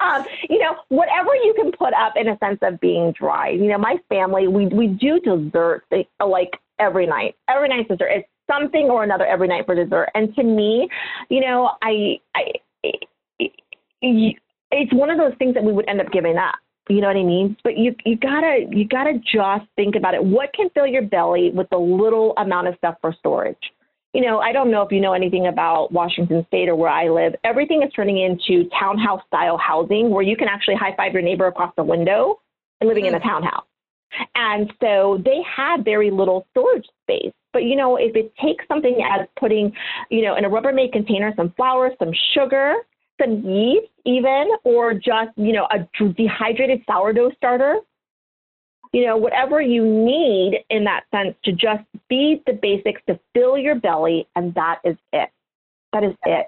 um, 0.00 0.24
you 0.48 0.58
know, 0.58 0.76
whatever 0.88 1.34
you 1.34 1.54
can 1.56 1.72
put 1.72 1.92
up 1.94 2.14
in 2.16 2.28
a 2.28 2.38
sense 2.38 2.58
of 2.62 2.80
being 2.80 3.12
dry. 3.12 3.50
You 3.50 3.68
know, 3.68 3.78
my 3.78 3.96
family 4.08 4.48
we 4.48 4.66
we 4.66 4.88
do 4.88 5.20
dessert 5.20 5.84
like 6.24 6.58
every 6.78 7.06
night. 7.06 7.36
Every 7.48 7.68
night 7.68 7.88
dessert. 7.88 8.08
It's 8.10 8.28
something 8.50 8.88
or 8.90 9.04
another 9.04 9.26
every 9.26 9.48
night 9.48 9.66
for 9.66 9.74
dessert. 9.74 10.08
And 10.14 10.34
to 10.36 10.42
me, 10.42 10.88
you 11.28 11.40
know, 11.40 11.70
I 11.82 12.18
I. 12.34 12.42
It, 12.82 13.52
it, 14.00 14.36
it's 14.70 14.92
one 14.92 15.10
of 15.10 15.18
those 15.18 15.32
things 15.38 15.54
that 15.54 15.64
we 15.64 15.72
would 15.72 15.88
end 15.88 16.00
up 16.00 16.12
giving 16.12 16.36
up. 16.36 16.54
You 16.88 17.02
know 17.02 17.08
what 17.08 17.16
I 17.16 17.22
mean? 17.22 17.56
But 17.62 17.76
you 17.76 17.94
you 18.04 18.16
gotta 18.16 18.66
you 18.70 18.86
gotta 18.88 19.14
just 19.14 19.66
think 19.76 19.94
about 19.94 20.14
it. 20.14 20.24
What 20.24 20.52
can 20.54 20.70
fill 20.70 20.86
your 20.86 21.02
belly 21.02 21.50
with 21.52 21.68
a 21.72 21.76
little 21.76 22.32
amount 22.38 22.68
of 22.68 22.76
stuff 22.76 22.96
for 23.00 23.14
storage? 23.18 23.58
You 24.14 24.22
know, 24.22 24.38
I 24.38 24.52
don't 24.52 24.70
know 24.70 24.82
if 24.82 24.90
you 24.90 25.00
know 25.00 25.12
anything 25.12 25.46
about 25.46 25.92
Washington 25.92 26.44
State 26.48 26.68
or 26.68 26.76
where 26.76 26.90
I 26.90 27.08
live. 27.08 27.34
Everything 27.44 27.82
is 27.82 27.92
turning 27.92 28.18
into 28.18 28.68
townhouse 28.78 29.20
style 29.26 29.58
housing 29.58 30.10
where 30.10 30.22
you 30.22 30.36
can 30.36 30.48
actually 30.48 30.76
high 30.76 30.94
five 30.96 31.12
your 31.12 31.22
neighbor 31.22 31.46
across 31.46 31.72
the 31.76 31.84
window 31.84 32.40
and 32.80 32.88
living 32.88 33.04
in 33.04 33.14
a 33.14 33.20
mm. 33.20 33.22
townhouse. 33.22 33.66
And 34.34 34.72
so 34.80 35.20
they 35.24 35.42
have 35.54 35.84
very 35.84 36.10
little 36.10 36.46
storage 36.50 36.86
space. 37.02 37.32
But 37.52 37.64
you 37.64 37.76
know, 37.76 37.96
if 37.96 38.16
it 38.16 38.32
takes 38.36 38.66
something 38.68 38.98
as 39.04 39.26
putting, 39.38 39.72
you 40.10 40.22
know, 40.22 40.36
in 40.36 40.44
a 40.44 40.50
Rubbermaid 40.50 40.92
container 40.92 41.32
some 41.36 41.52
flour, 41.56 41.90
some 41.98 42.12
sugar, 42.34 42.74
some 43.20 43.42
yeast 43.44 43.88
even, 44.04 44.48
or 44.64 44.94
just, 44.94 45.30
you 45.36 45.52
know, 45.52 45.66
a 45.70 45.86
dehydrated 46.12 46.82
sourdough 46.86 47.32
starter, 47.36 47.76
you 48.92 49.06
know, 49.06 49.16
whatever 49.16 49.60
you 49.60 49.84
need 49.84 50.64
in 50.70 50.84
that 50.84 51.04
sense 51.10 51.34
to 51.44 51.52
just 51.52 51.84
feed 52.08 52.42
the 52.46 52.52
basics 52.52 53.02
to 53.08 53.18
fill 53.34 53.58
your 53.58 53.74
belly, 53.74 54.26
and 54.34 54.54
that 54.54 54.80
is 54.84 54.96
it. 55.12 55.30
That 55.92 56.04
is 56.04 56.14
it. 56.24 56.46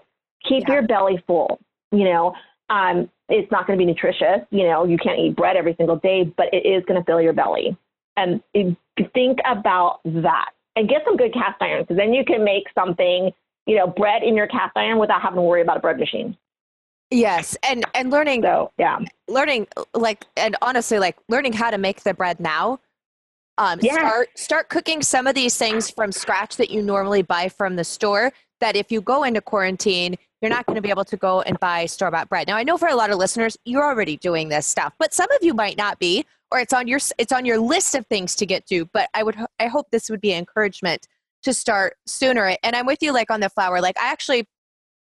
Keep 0.49 0.69
yeah. 0.69 0.75
your 0.75 0.83
belly 0.87 1.23
full. 1.27 1.61
You 1.93 2.05
know, 2.05 2.35
um, 2.69 3.11
it's 3.29 3.51
not 3.51 3.67
going 3.67 3.79
to 3.79 3.85
be 3.85 3.87
nutritious. 3.87 4.41
You 4.51 4.65
know, 4.65 4.85
you 4.85 4.97
can't 4.97 5.19
eat 5.19 5.37
bread 5.37 5.57
every 5.57 5.75
single 5.77 5.97
day, 5.97 6.25
but 6.25 6.47
it 6.53 6.67
is 6.67 6.85
going 6.87 7.01
to 7.01 7.05
fill 7.05 7.21
your 7.21 7.33
belly. 7.33 7.77
And 8.17 8.43
think 9.15 9.39
about 9.47 10.01
that, 10.05 10.51
and 10.77 10.89
get 10.89 11.03
some 11.05 11.17
good 11.17 11.33
cast 11.33 11.61
iron, 11.61 11.83
because 11.83 11.97
then 11.97 12.13
you 12.13 12.25
can 12.25 12.45
make 12.45 12.65
something, 12.75 13.33
you 13.67 13.77
know, 13.77 13.87
bread 13.87 14.23
in 14.23 14.37
your 14.37 14.47
cast 14.47 14.77
iron 14.77 14.99
without 14.99 15.23
having 15.23 15.37
to 15.37 15.43
worry 15.43 15.63
about 15.63 15.79
a 15.79 15.81
bread 15.81 15.99
machine. 15.99 16.37
Yes, 17.11 17.57
and 17.65 17.85
and 17.95 18.11
learning 18.11 18.43
so 18.43 18.71
yeah, 18.79 19.01
learning 19.27 19.67
like 19.95 20.25
and 20.37 20.57
honestly 20.63 20.99
like 20.99 21.17
learning 21.29 21.53
how 21.53 21.71
to 21.71 21.79
make 21.79 22.03
the 22.03 22.15
bread 22.15 22.39
now. 22.39 22.81
Um, 23.59 23.79
yeah. 23.83 23.95
start 23.95 24.39
start 24.39 24.69
cooking 24.69 25.03
some 25.03 25.27
of 25.27 25.35
these 25.35 25.57
things 25.57 25.91
from 25.91 26.13
scratch 26.13 26.57
that 26.57 26.71
you 26.71 26.83
normally 26.83 27.23
buy 27.23 27.49
from 27.49 27.77
the 27.77 27.85
store. 27.85 28.33
That 28.61 28.77
if 28.77 28.93
you 28.93 29.01
go 29.01 29.25
into 29.25 29.41
quarantine, 29.41 30.17
you're 30.41 30.51
not 30.51 30.67
going 30.67 30.77
to 30.77 30.83
be 30.83 30.91
able 30.91 31.05
to 31.07 31.17
go 31.17 31.41
and 31.43 31.59
buy 31.59 31.87
store 31.87 32.11
bought 32.11 32.29
bread. 32.29 32.47
Now 32.47 32.57
I 32.57 32.63
know 32.63 32.79
for 32.79 32.89
a 32.89 32.95
lot 32.95 33.11
of 33.11 33.19
listeners, 33.19 33.57
you're 33.65 33.85
already 33.85 34.17
doing 34.17 34.49
this 34.49 34.67
stuff, 34.67 34.95
but 34.99 35.13
some 35.13 35.31
of 35.33 35.39
you 35.43 35.53
might 35.53 35.77
not 35.77 35.99
be, 35.99 36.25
or 36.53 36.61
it's 36.61 36.73
on 36.73 36.87
your 36.87 37.01
it's 37.19 37.33
on 37.33 37.45
your 37.45 37.59
list 37.59 37.97
of 37.97 38.07
things 38.07 38.37
to 38.37 38.47
get 38.47 38.67
to. 38.67 38.87
But 38.93 39.11
I 39.15 39.25
would 39.25 39.37
I 39.59 39.67
hope 39.67 39.91
this 39.91 40.11
would 40.11 40.21
be 40.21 40.33
encouragement 40.33 41.09
to 41.43 41.53
start 41.53 41.97
sooner. 42.07 42.57
And 42.63 42.77
I'm 42.77 42.87
with 42.87 43.03
you 43.03 43.13
like 43.13 43.31
on 43.33 43.41
the 43.41 43.49
flour. 43.49 43.81
Like 43.81 43.99
I 43.99 44.13
actually 44.13 44.47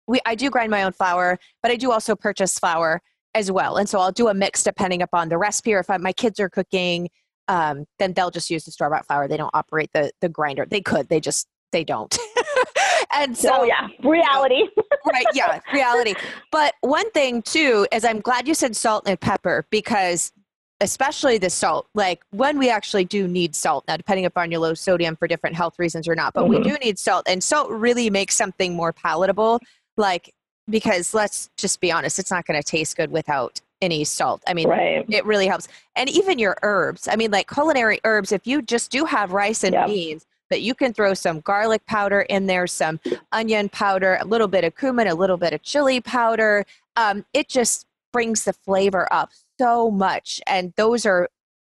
we 0.07 0.19
I 0.25 0.35
do 0.35 0.49
grind 0.49 0.71
my 0.71 0.83
own 0.83 0.91
flour, 0.91 1.37
but 1.61 1.71
I 1.71 1.75
do 1.75 1.91
also 1.91 2.15
purchase 2.15 2.57
flour 2.57 3.01
as 3.33 3.51
well. 3.51 3.77
And 3.77 3.87
so 3.87 3.99
I'll 3.99 4.11
do 4.11 4.29
a 4.29 4.33
mix 4.33 4.63
depending 4.63 5.01
upon 5.01 5.29
the 5.29 5.37
recipe 5.37 5.73
or 5.73 5.79
if 5.79 5.89
I, 5.89 5.97
my 5.97 6.13
kids 6.13 6.39
are 6.39 6.49
cooking, 6.49 7.09
um, 7.47 7.85
then 7.99 8.13
they'll 8.13 8.31
just 8.31 8.49
use 8.49 8.63
the 8.63 8.71
store 8.71 8.89
bought 8.89 9.05
flour. 9.05 9.27
They 9.27 9.37
don't 9.37 9.51
operate 9.53 9.91
the 9.93 10.11
the 10.21 10.29
grinder. 10.29 10.65
They 10.65 10.81
could, 10.81 11.09
they 11.09 11.19
just 11.19 11.47
they 11.71 11.83
don't. 11.83 12.17
and 13.15 13.37
so 13.37 13.49
oh, 13.51 13.63
yeah, 13.63 13.87
reality. 14.03 14.55
You 14.55 14.71
know, 14.77 15.11
right, 15.11 15.25
yeah, 15.33 15.59
reality. 15.73 16.15
But 16.51 16.73
one 16.81 17.09
thing 17.11 17.41
too 17.41 17.85
is 17.91 18.05
I'm 18.05 18.21
glad 18.21 18.47
you 18.47 18.53
said 18.53 18.75
salt 18.75 19.03
and 19.07 19.19
pepper 19.19 19.67
because 19.69 20.31
especially 20.81 21.37
the 21.37 21.49
salt 21.49 21.87
like 21.93 22.21
when 22.31 22.57
we 22.57 22.69
actually 22.69 23.05
do 23.05 23.29
need 23.29 23.55
salt 23.55 23.85
now 23.87 23.95
depending 23.95 24.25
upon 24.25 24.51
your 24.51 24.59
low 24.59 24.73
sodium 24.73 25.15
for 25.15 25.25
different 25.25 25.55
health 25.55 25.79
reasons 25.79 26.05
or 26.05 26.15
not 26.15 26.33
but 26.33 26.43
mm-hmm. 26.43 26.61
we 26.61 26.69
do 26.69 26.75
need 26.83 26.99
salt 26.99 27.25
and 27.29 27.41
salt 27.41 27.69
really 27.69 28.09
makes 28.09 28.35
something 28.35 28.75
more 28.75 28.91
palatable 28.91 29.57
like 29.97 30.33
because 30.69 31.13
let's 31.13 31.49
just 31.57 31.79
be 31.81 31.91
honest 31.91 32.19
it's 32.19 32.31
not 32.31 32.45
going 32.45 32.61
to 32.61 32.65
taste 32.65 32.97
good 32.97 33.11
without 33.11 33.61
any 33.81 34.03
salt. 34.03 34.41
I 34.47 34.53
mean 34.53 34.69
right. 34.69 35.05
it 35.09 35.25
really 35.25 35.47
helps. 35.47 35.67
And 35.95 36.09
even 36.09 36.39
your 36.39 36.57
herbs 36.63 37.07
i 37.07 37.15
mean 37.15 37.31
like 37.31 37.49
culinary 37.49 37.99
herbs 38.03 38.31
if 38.31 38.45
you 38.47 38.61
just 38.61 38.91
do 38.91 39.05
have 39.05 39.31
rice 39.31 39.63
and 39.63 39.73
yep. 39.73 39.87
beans 39.87 40.25
but 40.49 40.61
you 40.61 40.75
can 40.75 40.93
throw 40.93 41.13
some 41.13 41.39
garlic 41.41 41.85
powder 41.85 42.21
in 42.21 42.45
there 42.45 42.67
some 42.67 42.99
onion 43.31 43.67
powder 43.69 44.17
a 44.21 44.25
little 44.25 44.47
bit 44.47 44.63
of 44.63 44.75
cumin 44.75 45.07
a 45.07 45.15
little 45.15 45.37
bit 45.37 45.53
of 45.53 45.61
chili 45.61 45.99
powder 45.99 46.65
um, 46.95 47.25
it 47.33 47.49
just 47.49 47.85
brings 48.15 48.45
the 48.45 48.53
flavor 48.53 49.11
up 49.11 49.29
so 49.59 49.91
much. 49.91 50.39
And 50.47 50.73
those 50.77 51.05
are 51.05 51.27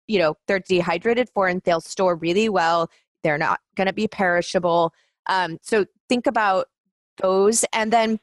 you 0.06 0.20
know 0.20 0.38
they're 0.48 0.60
dehydrated 0.60 1.30
for 1.34 1.48
and 1.48 1.62
they'll 1.64 1.82
store 1.82 2.16
really 2.16 2.48
well. 2.48 2.92
They're 3.24 3.40
not 3.40 3.60
going 3.76 3.88
to 3.88 3.94
be 3.94 4.08
perishable. 4.08 4.94
Um, 5.28 5.58
so 5.64 5.86
think 6.08 6.28
about 6.28 6.68
those 7.18 7.66
and 7.74 7.92
then 7.92 8.20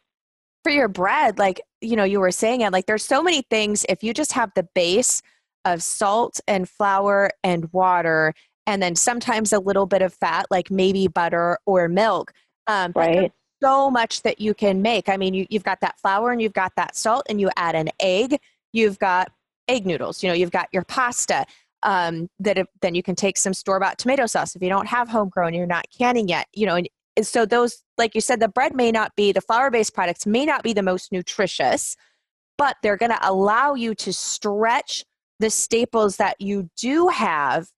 for 0.63 0.71
your 0.71 0.89
bread 0.89 1.39
like 1.39 1.61
you 1.81 1.95
know 1.95 2.05
you 2.05 2.19
were 2.19 2.31
saying 2.31 2.63
it 2.63 2.73
like 2.73 2.87
there's 2.87 3.05
so 3.05 3.23
many 3.23 3.43
things 3.51 3.85
if 3.89 4.03
you 4.03 4.15
just 4.15 4.33
have 4.33 4.51
the 4.55 4.67
base 4.75 5.23
of 5.65 5.83
salt 5.83 6.41
and 6.47 6.69
flour 6.69 7.31
and 7.43 7.73
water 7.73 8.35
and 8.67 8.83
then 8.83 8.95
sometimes 8.95 9.53
a 9.53 9.59
little 9.59 9.87
bit 9.87 10.03
of 10.03 10.13
fat 10.15 10.47
like 10.51 10.71
maybe 10.71 11.07
butter 11.07 11.59
or 11.67 11.89
milk 11.89 12.33
um, 12.67 12.93
right. 12.95 13.33
so 13.63 13.91
much 13.91 14.23
that 14.23 14.41
you 14.41 14.55
can 14.55 14.81
make. 14.81 15.09
I 15.09 15.17
mean 15.17 15.35
you, 15.35 15.47
you've 15.51 15.65
got 15.65 15.81
that 15.81 15.99
flour 15.99 16.33
and 16.33 16.41
you've 16.41 16.55
got 16.55 16.73
that 16.77 16.97
salt 16.97 17.27
and 17.29 17.41
you 17.41 17.51
add 17.57 17.75
an 17.75 17.91
egg 18.01 18.39
you've 18.73 18.99
got 18.99 19.31
egg 19.69 19.87
noodles 19.87 20.23
you 20.23 20.29
know 20.29 20.35
you've 20.35 20.51
got 20.51 20.69
your 20.73 20.85
pasta 20.85 21.47
um, 21.83 22.31
that 22.41 22.57
if, 22.57 22.67
then 22.81 22.95
you 22.95 23.03
can 23.03 23.15
take 23.15 23.37
some 23.37 23.53
store 23.53 23.79
bought 23.79 23.99
tomato 23.99 24.25
sauce. 24.25 24.57
If 24.57 24.63
you 24.63 24.71
don't 24.71 24.89
have 24.89 25.09
homegrown 25.09 25.55
you're 25.55 25.67
not 25.67 25.87
canning 25.97 26.29
yet 26.29 26.47
you 26.55 26.67
know 26.67 26.77
and 26.77 26.89
and 27.17 27.27
so 27.27 27.47
those 27.47 27.83
like 27.99 28.15
you 28.15 28.21
said 28.21 28.41
the 28.41 28.49
bread 28.49 28.75
may 28.75 28.91
not 28.91 29.15
be 29.17 29.33
the 29.33 29.41
flour 29.41 29.71
based 29.71 29.95
products 29.95 30.27
may 30.27 30.45
not 30.45 30.63
be 30.63 30.73
the 30.73 30.83
most 30.83 31.13
nutritious 31.13 31.97
but 32.57 32.77
they're 32.83 32.97
going 32.97 33.11
to 33.11 33.29
allow 33.29 33.75
you 33.75 33.95
to 33.95 34.13
stretch 34.13 35.05
the 35.41 35.51
staples 35.51 36.17
that 36.17 36.41
you 36.41 36.71
do 36.77 37.09
have 37.09 37.69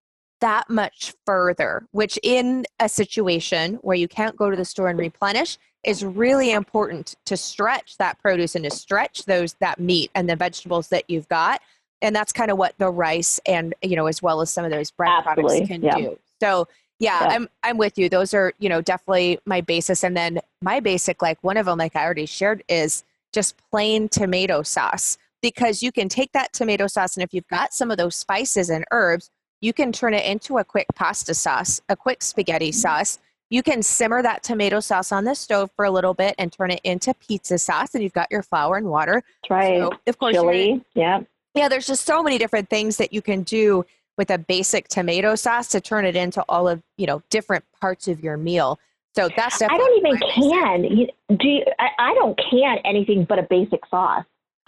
that 0.40 0.68
much 0.68 1.14
further 1.24 1.86
which 1.92 2.18
in 2.22 2.64
a 2.80 2.88
situation 2.88 3.74
where 3.82 3.96
you 3.96 4.08
can't 4.08 4.36
go 4.36 4.50
to 4.50 4.56
the 4.56 4.64
store 4.64 4.88
and 4.88 4.98
replenish 4.98 5.58
is 5.84 6.04
really 6.04 6.50
important 6.50 7.14
to 7.24 7.36
stretch 7.36 7.96
that 7.96 8.18
produce 8.18 8.54
and 8.54 8.64
to 8.64 8.70
stretch 8.70 9.24
those 9.24 9.54
that 9.60 9.78
meat 9.78 10.10
and 10.14 10.28
the 10.28 10.36
vegetables 10.36 10.88
that 10.88 11.04
you've 11.08 11.28
got 11.28 11.60
and 12.02 12.14
that's 12.14 12.32
kind 12.32 12.50
of 12.50 12.58
what 12.58 12.74
the 12.78 12.90
rice 12.90 13.40
and 13.46 13.74
you 13.82 13.96
know 13.96 14.06
as 14.06 14.22
well 14.22 14.40
as 14.40 14.50
some 14.50 14.64
of 14.64 14.70
those 14.70 14.90
bread 14.90 15.10
Absolutely. 15.10 15.66
products 15.66 15.68
can 15.68 15.82
yeah. 15.82 15.96
do 15.96 16.18
so 16.40 16.68
yeah, 16.98 17.24
yeah, 17.24 17.28
I'm 17.34 17.48
I'm 17.62 17.78
with 17.78 17.98
you. 17.98 18.08
Those 18.08 18.32
are, 18.34 18.52
you 18.58 18.68
know, 18.68 18.80
definitely 18.80 19.38
my 19.44 19.60
basis. 19.60 20.02
And 20.02 20.16
then 20.16 20.40
my 20.62 20.80
basic, 20.80 21.20
like 21.22 21.42
one 21.42 21.56
of 21.56 21.66
them, 21.66 21.78
like 21.78 21.96
I 21.96 22.04
already 22.04 22.26
shared, 22.26 22.62
is 22.68 23.04
just 23.32 23.56
plain 23.70 24.08
tomato 24.08 24.62
sauce. 24.62 25.18
Because 25.42 25.82
you 25.82 25.92
can 25.92 26.08
take 26.08 26.32
that 26.32 26.52
tomato 26.52 26.86
sauce 26.86 27.16
and 27.16 27.22
if 27.22 27.32
you've 27.32 27.46
got 27.48 27.74
some 27.74 27.90
of 27.90 27.98
those 27.98 28.16
spices 28.16 28.70
and 28.70 28.84
herbs, 28.90 29.30
you 29.60 29.72
can 29.72 29.92
turn 29.92 30.14
it 30.14 30.24
into 30.24 30.58
a 30.58 30.64
quick 30.64 30.86
pasta 30.94 31.34
sauce, 31.34 31.80
a 31.88 31.96
quick 31.96 32.22
spaghetti 32.22 32.70
mm-hmm. 32.70 32.78
sauce. 32.78 33.18
You 33.50 33.62
can 33.62 33.82
simmer 33.82 34.22
that 34.22 34.42
tomato 34.42 34.80
sauce 34.80 35.12
on 35.12 35.24
the 35.24 35.34
stove 35.34 35.70
for 35.76 35.84
a 35.84 35.90
little 35.90 36.14
bit 36.14 36.34
and 36.38 36.52
turn 36.52 36.72
it 36.72 36.80
into 36.82 37.14
pizza 37.14 37.58
sauce, 37.58 37.94
and 37.94 38.02
you've 38.02 38.12
got 38.12 38.26
your 38.30 38.42
flour 38.42 38.76
and 38.76 38.88
water. 38.88 39.22
That's 39.42 39.50
right. 39.50 39.78
So, 39.78 39.92
of 40.06 40.18
course, 40.18 40.34
chili. 40.34 40.84
Yeah. 40.94 41.20
Yeah, 41.54 41.68
there's 41.68 41.86
just 41.86 42.04
so 42.04 42.22
many 42.22 42.38
different 42.38 42.68
things 42.68 42.96
that 42.96 43.12
you 43.12 43.22
can 43.22 43.42
do 43.42 43.86
with 44.16 44.30
a 44.30 44.38
basic 44.38 44.88
tomato 44.88 45.34
sauce 45.34 45.68
to 45.68 45.80
turn 45.80 46.04
it 46.04 46.16
into 46.16 46.44
all 46.48 46.68
of 46.68 46.82
you 46.96 47.06
know 47.06 47.22
different 47.30 47.64
parts 47.80 48.08
of 48.08 48.20
your 48.20 48.36
meal. 48.36 48.78
So 49.14 49.28
that's 49.34 49.58
definitely 49.58 49.74
I 49.74 49.78
don't 49.78 49.98
even 49.98 50.18
can. 50.34 51.38
do 51.38 51.48
you, 51.48 51.64
I, 51.78 51.88
I, 51.98 52.14
don't 52.14 52.38
can 52.50 52.76
anything 52.84 53.24
but 53.24 53.38
a 53.38 53.46
basic 53.48 53.80
sauce. 53.86 54.26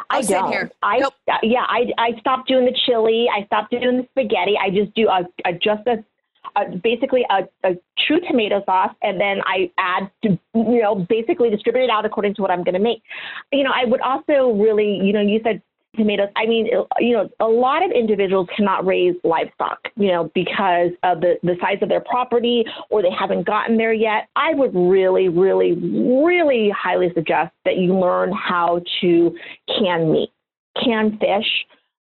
I 0.09 0.23
don't. 0.23 0.51
Here. 0.51 0.71
I 0.83 0.99
nope. 0.99 1.13
yeah. 1.43 1.67
I 1.69 1.93
I 1.99 2.19
stopped 2.21 2.49
doing 2.49 2.65
the 2.65 2.77
chili. 2.87 3.27
I 3.31 3.45
stopped 3.45 3.73
doing 3.73 3.99
the 3.99 4.07
spaghetti. 4.11 4.57
I 4.59 4.71
just 4.71 4.95
do 4.95 5.09
a, 5.09 5.27
a 5.45 5.53
just 5.53 5.87
a 5.87 6.03
uh, 6.57 6.65
basically 6.83 7.25
a, 7.31 7.69
a, 7.69 7.77
true 8.07 8.21
tomato 8.21 8.63
sauce, 8.65 8.95
and 9.03 9.21
then 9.21 9.39
I 9.45 9.71
add, 9.77 10.11
to, 10.23 10.39
you 10.55 10.81
know, 10.81 10.95
basically 10.95 11.51
distribute 11.51 11.85
it 11.85 11.91
out 11.91 12.05
according 12.05 12.35
to 12.37 12.43
what 12.43 12.51
I'm 12.51 12.65
going 12.65 12.75
to 12.75 12.81
make. 12.81 13.03
You 13.53 13.65
know, 13.65 13.73
I 13.75 13.85
would 13.85 14.01
also 14.01 14.53
really, 14.53 14.99
you 15.03 15.13
know, 15.13 15.21
you 15.21 15.41
said 15.45 15.63
tomatoes. 15.99 16.29
I 16.37 16.47
mean, 16.47 16.69
you 16.99 17.13
know, 17.13 17.29
a 17.41 17.47
lot 17.47 17.85
of 17.85 17.91
individuals 17.91 18.49
cannot 18.57 18.87
raise 18.87 19.15
livestock, 19.25 19.79
you 19.97 20.09
know, 20.09 20.31
because 20.35 20.91
of 21.03 21.21
the, 21.21 21.35
the 21.43 21.57
size 21.61 21.79
of 21.83 21.89
their 21.89 22.01
property 22.01 22.65
or 22.91 23.03
they 23.03 23.11
haven't 23.11 23.47
gotten 23.47 23.77
there 23.77 23.93
yet. 23.93 24.29
I 24.37 24.55
would 24.55 24.75
really, 24.75 25.29
really, 25.29 25.73
really 25.73 26.71
highly 26.71 27.11
suggest 27.15 27.53
that 27.65 27.77
you 27.77 27.99
learn 27.99 28.33
how 28.33 28.81
to 29.01 29.37
can 29.79 30.13
meat, 30.13 30.31
can 30.83 31.19
fish. 31.19 31.47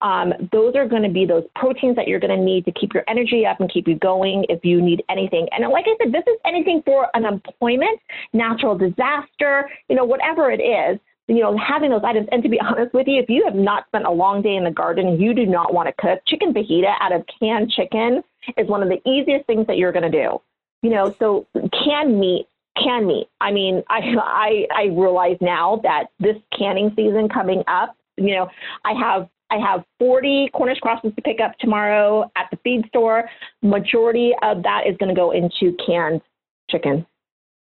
Um, 0.02 0.34
those 0.52 0.76
are 0.76 0.88
going 0.88 1.04
to 1.04 1.10
be 1.10 1.26
those 1.26 1.46
proteins 1.56 1.96
that 1.96 2.08
you're 2.08 2.20
going 2.20 2.38
to 2.38 2.43
need 2.43 2.66
to 2.66 2.72
keep 2.72 2.93
your 2.93 3.04
energy 3.08 3.46
up 3.46 3.60
and 3.60 3.72
keep 3.72 3.88
you 3.88 3.98
going 3.98 4.46
if 4.50 4.64
you 4.64 4.82
need 4.82 5.04
anything. 5.10 5.48
And 5.52 5.68
like 5.72 5.86
I 5.88 5.96
said, 6.04 6.14
this 6.14 6.24
is 6.28 6.38
anything 6.46 6.84
for 6.86 7.08
an 7.16 7.26
employment, 7.26 8.00
natural 8.34 8.78
disaster, 8.78 9.70
you 9.89 9.96
know, 9.96 10.06
whatever 10.06 10.52
it 10.52 10.62
is 10.62 11.00
you 11.28 11.39
know, 11.39 11.57
having 11.57 11.89
those 11.89 12.03
items. 12.03 12.28
And 12.32 12.43
to 12.43 12.49
be 12.49 12.59
honest 12.61 12.93
with 12.93 13.07
you, 13.07 13.21
if 13.21 13.30
you 13.30 13.43
have 13.45 13.55
not 13.55 13.88
spent 13.88 14.05
a 14.05 14.11
long 14.11 14.41
day 14.41 14.55
in 14.55 14.63
the 14.63 14.71
garden, 14.71 15.19
you 15.19 15.34
do 15.34 15.45
not 15.45 15.73
want 15.73 15.88
to 15.88 15.93
cook. 15.99 16.19
Chicken 16.28 16.53
fajita 16.53 16.93
out 16.99 17.11
of 17.11 17.23
canned 17.39 17.71
chicken 17.71 18.23
is 18.57 18.67
one 18.67 18.84
of 18.84 18.89
the 18.89 19.01
easiest 19.09 19.45
things 19.47 19.65
that 19.67 19.78
you're 19.78 19.91
going 19.91 20.09
to 20.09 20.23
do. 20.23 20.39
You 20.82 20.91
know, 20.91 21.15
so 21.17 21.47
canned 21.84 22.19
meat, 22.19 22.47
canned 22.82 23.07
meat. 23.07 23.28
I 23.41 23.51
mean, 23.51 23.84
I, 23.89 24.01
I, 24.21 24.67
I 24.73 24.84
realize 24.86 25.38
now 25.41 25.80
that 25.84 26.07
this 26.19 26.38
canning 26.57 26.91
season 26.95 27.30
coming 27.30 27.63
up, 27.67 27.95
you 28.17 28.36
know, 28.36 28.47
I 28.86 28.93
have 28.93 29.30
I 29.51 29.57
have 29.57 29.86
40 29.99 30.49
Cornish 30.53 30.80
crosses 30.80 31.13
to 31.15 31.21
pick 31.21 31.39
up 31.39 31.51
tomorrow 31.59 32.32
at 32.36 32.47
the 32.49 32.57
feed 32.63 32.88
store. 32.88 33.30
Majority 33.61 34.34
of 34.41 34.63
that 34.63 34.88
is 34.88 34.97
going 34.97 35.13
to 35.13 35.15
go 35.15 35.32
into 35.32 35.78
canned 35.86 36.21
chicken. 36.69 37.05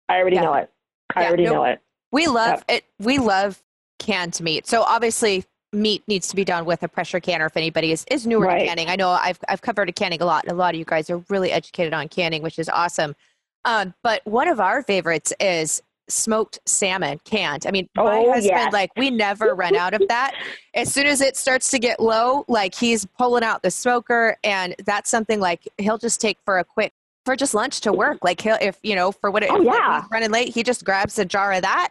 I 0.10 0.18
already 0.18 0.36
yeah. 0.36 0.42
know 0.42 0.54
it. 0.56 0.70
I 1.16 1.22
yeah, 1.22 1.28
already 1.28 1.46
know 1.46 1.64
it. 1.64 1.80
We 2.12 2.28
love 2.28 2.64
it. 2.68 2.86
We 3.00 3.18
love 3.18 3.62
canned 4.00 4.40
meat. 4.42 4.68
So 4.68 4.84
obviously, 4.84 5.46
meat 5.74 6.04
needs 6.08 6.28
to 6.28 6.36
be 6.36 6.44
done 6.44 6.66
with 6.66 6.84
a 6.84 6.88
pressure 6.88 7.20
canner. 7.20 7.46
If 7.46 7.56
anybody 7.56 7.92
is, 7.92 8.06
is 8.12 8.28
newer 8.28 8.48
right. 8.48 8.60
to 8.60 8.66
canning, 8.66 8.90
I 8.90 8.96
know 8.96 9.10
I've 9.10 9.40
I've 9.48 9.62
covered 9.62 9.90
a 9.90 9.94
canning 9.94 10.22
a 10.22 10.26
lot, 10.26 10.44
and 10.44 10.52
a 10.52 10.56
lot 10.56 10.74
of 10.74 10.80
you 10.80 10.86
guys 10.86 11.10
are 11.10 11.24
really 11.30 11.52
educated 11.52 11.94
on 11.94 12.10
canning, 12.10 12.42
which 12.42 12.60
is 12.60 12.70
awesome. 12.70 13.16
Um, 13.64 13.94
but 14.04 14.22
one 14.26 14.48
of 14.48 14.60
our 14.60 14.82
favorites 14.82 15.32
is 15.40 15.82
smoked 16.10 16.60
salmon 16.66 17.22
canned. 17.24 17.66
I 17.66 17.72
mean, 17.72 17.88
oh, 17.98 18.04
my 18.04 18.34
husband, 18.34 18.46
yes. 18.46 18.74
like, 18.74 18.92
we 18.98 19.10
never 19.12 19.54
run 19.54 19.76
out 19.76 19.94
of 19.94 20.02
that. 20.10 20.34
As 20.74 20.92
soon 20.92 21.06
as 21.06 21.22
it 21.22 21.38
starts 21.38 21.72
to 21.72 21.80
get 21.80 22.02
low, 22.02 22.44
like, 22.48 22.76
he's 22.76 23.06
pulling 23.06 23.44
out 23.44 23.62
the 23.62 23.72
smoker, 23.72 24.36
and 24.44 24.76
that's 24.84 25.10
something 25.10 25.40
like 25.40 25.70
he'll 25.78 26.00
just 26.00 26.20
take 26.20 26.38
for 26.44 26.60
a 26.60 26.64
quick 26.64 26.92
for 27.24 27.36
just 27.36 27.54
lunch 27.54 27.82
to 27.82 27.94
work. 27.94 28.18
Like 28.24 28.42
he'll 28.42 28.58
if 28.60 28.80
you 28.82 28.96
know 28.96 29.12
for 29.12 29.30
what 29.32 29.44
it, 29.44 29.52
oh, 29.52 29.62
yeah. 29.62 30.06
running 30.12 30.32
late, 30.32 30.50
he 30.50 30.64
just 30.64 30.84
grabs 30.84 31.20
a 31.20 31.26
jar 31.26 31.54
of 31.54 31.62
that 31.62 31.90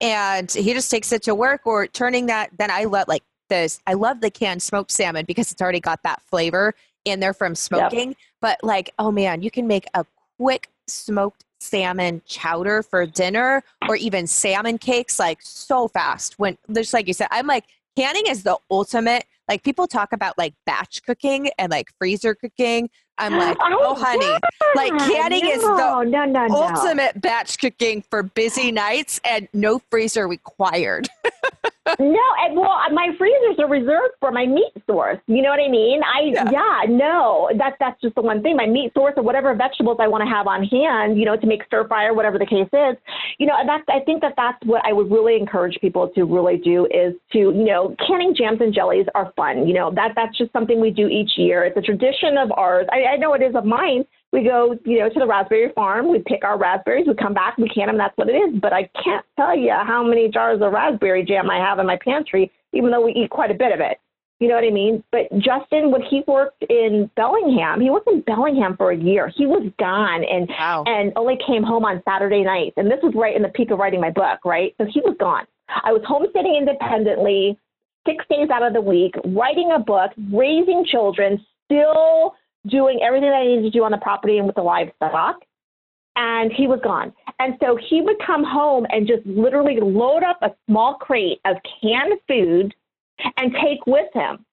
and 0.00 0.50
he 0.52 0.72
just 0.72 0.90
takes 0.90 1.12
it 1.12 1.22
to 1.22 1.34
work 1.34 1.66
or 1.66 1.86
turning 1.86 2.26
that 2.26 2.50
then 2.58 2.70
i 2.70 2.84
love 2.84 3.06
like 3.08 3.22
this 3.48 3.80
i 3.86 3.94
love 3.94 4.20
the 4.20 4.30
canned 4.30 4.62
smoked 4.62 4.90
salmon 4.90 5.24
because 5.26 5.50
it's 5.50 5.60
already 5.60 5.80
got 5.80 6.02
that 6.02 6.22
flavor 6.22 6.74
in 7.04 7.20
there 7.20 7.34
from 7.34 7.54
smoking 7.54 8.08
yep. 8.08 8.16
but 8.40 8.58
like 8.62 8.90
oh 8.98 9.10
man 9.10 9.42
you 9.42 9.50
can 9.50 9.66
make 9.66 9.86
a 9.94 10.04
quick 10.38 10.68
smoked 10.86 11.44
salmon 11.60 12.22
chowder 12.24 12.82
for 12.82 13.04
dinner 13.04 13.62
or 13.88 13.96
even 13.96 14.26
salmon 14.26 14.78
cakes 14.78 15.18
like 15.18 15.38
so 15.42 15.88
fast 15.88 16.38
when 16.38 16.56
just 16.72 16.94
like 16.94 17.08
you 17.08 17.14
said 17.14 17.26
i'm 17.30 17.46
like 17.46 17.64
canning 17.96 18.26
is 18.28 18.44
the 18.44 18.56
ultimate 18.70 19.24
like 19.48 19.64
people 19.64 19.86
talk 19.86 20.12
about 20.12 20.36
like 20.36 20.54
batch 20.66 21.02
cooking 21.02 21.50
and 21.58 21.70
like 21.70 21.88
freezer 21.98 22.34
cooking. 22.34 22.90
I'm 23.18 23.36
like, 23.36 23.56
oh, 23.60 23.78
oh 23.80 23.94
honey, 23.94 24.38
like 24.74 24.96
canning 25.10 25.44
no, 25.44 25.50
is 25.50 25.62
the 25.62 26.02
no, 26.04 26.24
no, 26.24 26.46
ultimate 26.50 27.20
batch 27.20 27.58
cooking 27.58 28.02
for 28.02 28.22
busy 28.22 28.72
nights 28.72 29.20
and 29.24 29.48
no 29.52 29.80
freezer 29.90 30.28
required. 30.28 31.08
no, 31.98 32.26
and 32.44 32.56
well, 32.56 32.70
uh, 32.70 32.92
my 32.92 33.10
freezers 33.16 33.56
are 33.58 33.68
reserved 33.68 34.14
for 34.20 34.30
my 34.30 34.46
meat 34.46 34.72
source. 34.86 35.18
You 35.26 35.42
know 35.42 35.50
what 35.50 35.60
I 35.60 35.68
mean? 35.68 36.00
I 36.02 36.20
yeah, 36.32 36.50
yeah 36.50 36.80
no, 36.88 37.50
that's 37.56 37.76
that's 37.80 38.00
just 38.00 38.14
the 38.14 38.22
one 38.22 38.42
thing. 38.42 38.56
My 38.56 38.66
meat 38.66 38.92
source 38.94 39.14
or 39.16 39.22
whatever 39.22 39.54
vegetables 39.54 39.98
I 40.00 40.08
want 40.08 40.22
to 40.22 40.28
have 40.28 40.46
on 40.46 40.64
hand, 40.64 41.18
you 41.18 41.24
know, 41.24 41.36
to 41.36 41.46
make 41.46 41.64
stir 41.64 41.86
fry 41.88 42.06
or 42.06 42.14
whatever 42.14 42.38
the 42.38 42.46
case 42.46 42.68
is. 42.72 42.96
You 43.38 43.46
know, 43.46 43.54
and 43.58 43.68
that's 43.68 43.84
I 43.88 44.00
think 44.04 44.20
that 44.22 44.34
that's 44.36 44.58
what 44.64 44.84
I 44.84 44.92
would 44.92 45.10
really 45.10 45.36
encourage 45.36 45.78
people 45.80 46.08
to 46.14 46.24
really 46.24 46.58
do 46.58 46.86
is 46.86 47.14
to 47.32 47.38
you 47.38 47.64
know, 47.64 47.94
canning 48.06 48.34
jams 48.36 48.60
and 48.60 48.74
jellies 48.74 49.06
are 49.14 49.32
fun. 49.36 49.66
You 49.66 49.74
know, 49.74 49.90
that 49.94 50.12
that's 50.14 50.36
just 50.36 50.52
something 50.52 50.80
we 50.80 50.90
do 50.90 51.08
each 51.08 51.32
year. 51.36 51.64
It's 51.64 51.76
a 51.76 51.82
tradition 51.82 52.36
of 52.38 52.52
ours. 52.52 52.86
I, 52.92 53.14
I 53.14 53.16
know 53.16 53.34
it 53.34 53.42
is 53.42 53.54
of 53.54 53.64
mine 53.64 54.04
we 54.32 54.44
go, 54.44 54.76
you 54.84 54.98
know, 54.98 55.08
to 55.08 55.18
the 55.18 55.26
raspberry 55.26 55.72
farm. 55.74 56.10
We 56.10 56.22
pick 56.26 56.44
our 56.44 56.58
raspberries. 56.58 57.06
We 57.06 57.14
come 57.14 57.34
back. 57.34 57.56
We 57.56 57.68
can 57.68 57.86
them. 57.86 57.96
That's 57.96 58.16
what 58.16 58.28
it 58.28 58.34
is. 58.34 58.60
But 58.60 58.72
I 58.72 58.90
can't 59.02 59.24
tell 59.36 59.56
you 59.56 59.72
how 59.72 60.02
many 60.04 60.28
jars 60.28 60.60
of 60.60 60.72
raspberry 60.72 61.24
jam 61.24 61.48
I 61.50 61.56
have 61.56 61.78
in 61.78 61.86
my 61.86 61.98
pantry, 62.04 62.50
even 62.72 62.90
though 62.90 63.04
we 63.04 63.12
eat 63.12 63.30
quite 63.30 63.50
a 63.50 63.54
bit 63.54 63.72
of 63.72 63.80
it. 63.80 63.98
You 64.40 64.46
know 64.46 64.54
what 64.54 64.64
I 64.64 64.70
mean? 64.70 65.02
But 65.10 65.32
Justin, 65.38 65.90
when 65.90 66.02
he 66.02 66.22
worked 66.28 66.62
in 66.70 67.10
Bellingham, 67.16 67.80
he 67.80 67.90
worked 67.90 68.06
in 68.06 68.20
Bellingham 68.20 68.76
for 68.76 68.92
a 68.92 68.96
year. 68.96 69.32
He 69.34 69.46
was 69.46 69.68
gone 69.80 70.22
and 70.22 70.48
wow. 70.48 70.84
and 70.86 71.12
only 71.16 71.38
came 71.44 71.64
home 71.64 71.84
on 71.84 72.02
Saturday 72.04 72.44
nights. 72.44 72.74
And 72.76 72.88
this 72.88 73.00
was 73.02 73.14
right 73.16 73.34
in 73.34 73.42
the 73.42 73.48
peak 73.48 73.72
of 73.72 73.80
writing 73.80 74.00
my 74.00 74.10
book, 74.10 74.44
right? 74.44 74.74
So 74.78 74.86
he 74.88 75.00
was 75.00 75.16
gone. 75.18 75.44
I 75.68 75.92
was 75.92 76.02
homesteading 76.06 76.54
independently, 76.54 77.58
six 78.06 78.24
days 78.30 78.48
out 78.50 78.62
of 78.62 78.74
the 78.74 78.80
week, 78.80 79.14
writing 79.24 79.72
a 79.74 79.80
book, 79.80 80.12
raising 80.32 80.84
children, 80.86 81.44
still 81.64 82.36
doing 82.66 83.00
everything 83.02 83.30
that 83.30 83.36
I 83.36 83.46
needed 83.46 83.62
to 83.62 83.70
do 83.70 83.84
on 83.84 83.90
the 83.90 83.98
property 83.98 84.38
and 84.38 84.46
with 84.46 84.56
the 84.56 84.62
livestock. 84.62 85.36
And 86.16 86.52
he 86.52 86.66
was 86.66 86.80
gone. 86.82 87.12
And 87.38 87.54
so 87.60 87.78
he 87.88 88.00
would 88.00 88.16
come 88.26 88.42
home 88.42 88.86
and 88.90 89.06
just 89.06 89.24
literally 89.24 89.78
load 89.80 90.24
up 90.24 90.38
a 90.42 90.50
small 90.66 90.94
crate 90.94 91.40
of 91.44 91.56
canned 91.80 92.18
food 92.26 92.74
and 93.36 93.54
take 93.62 93.86
with 93.86 94.12
him 94.12 94.44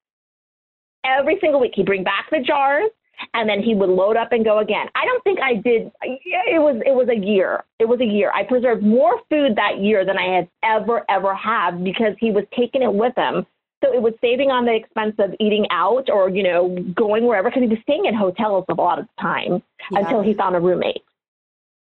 every 1.04 1.38
single 1.40 1.60
week. 1.60 1.72
He'd 1.74 1.86
bring 1.86 2.04
back 2.04 2.26
the 2.30 2.40
jars 2.40 2.90
and 3.34 3.48
then 3.48 3.62
he 3.62 3.74
would 3.74 3.88
load 3.88 4.16
up 4.16 4.32
and 4.32 4.44
go 4.44 4.58
again. 4.58 4.86
I 4.94 5.04
don't 5.04 5.22
think 5.24 5.38
I 5.40 5.54
did. 5.54 5.90
It 6.02 6.60
was 6.60 6.80
it 6.84 6.94
was 6.94 7.08
a 7.08 7.16
year. 7.16 7.64
It 7.78 7.88
was 7.88 8.00
a 8.00 8.04
year. 8.04 8.30
I 8.34 8.44
preserved 8.44 8.82
more 8.82 9.20
food 9.30 9.56
that 9.56 9.80
year 9.80 10.04
than 10.04 10.18
I 10.18 10.36
had 10.36 10.48
ever 10.62 11.04
ever 11.08 11.34
had 11.34 11.82
because 11.82 12.14
he 12.18 12.30
was 12.30 12.44
taking 12.56 12.82
it 12.82 12.92
with 12.92 13.14
him 13.16 13.46
so 13.84 13.92
it 13.92 14.00
was 14.00 14.14
saving 14.20 14.50
on 14.50 14.64
the 14.64 14.74
expense 14.74 15.14
of 15.18 15.34
eating 15.38 15.66
out 15.70 16.08
or, 16.10 16.28
you 16.30 16.42
know, 16.42 16.76
going 16.94 17.26
wherever 17.26 17.50
because 17.50 17.62
he 17.62 17.68
was 17.68 17.78
staying 17.82 18.06
in 18.06 18.14
hotels 18.14 18.64
a 18.68 18.74
lot 18.74 18.98
of 18.98 19.06
the 19.06 19.22
time 19.22 19.62
yeah. 19.90 20.00
until 20.00 20.22
he 20.22 20.34
found 20.34 20.56
a 20.56 20.60
roommate. 20.60 21.02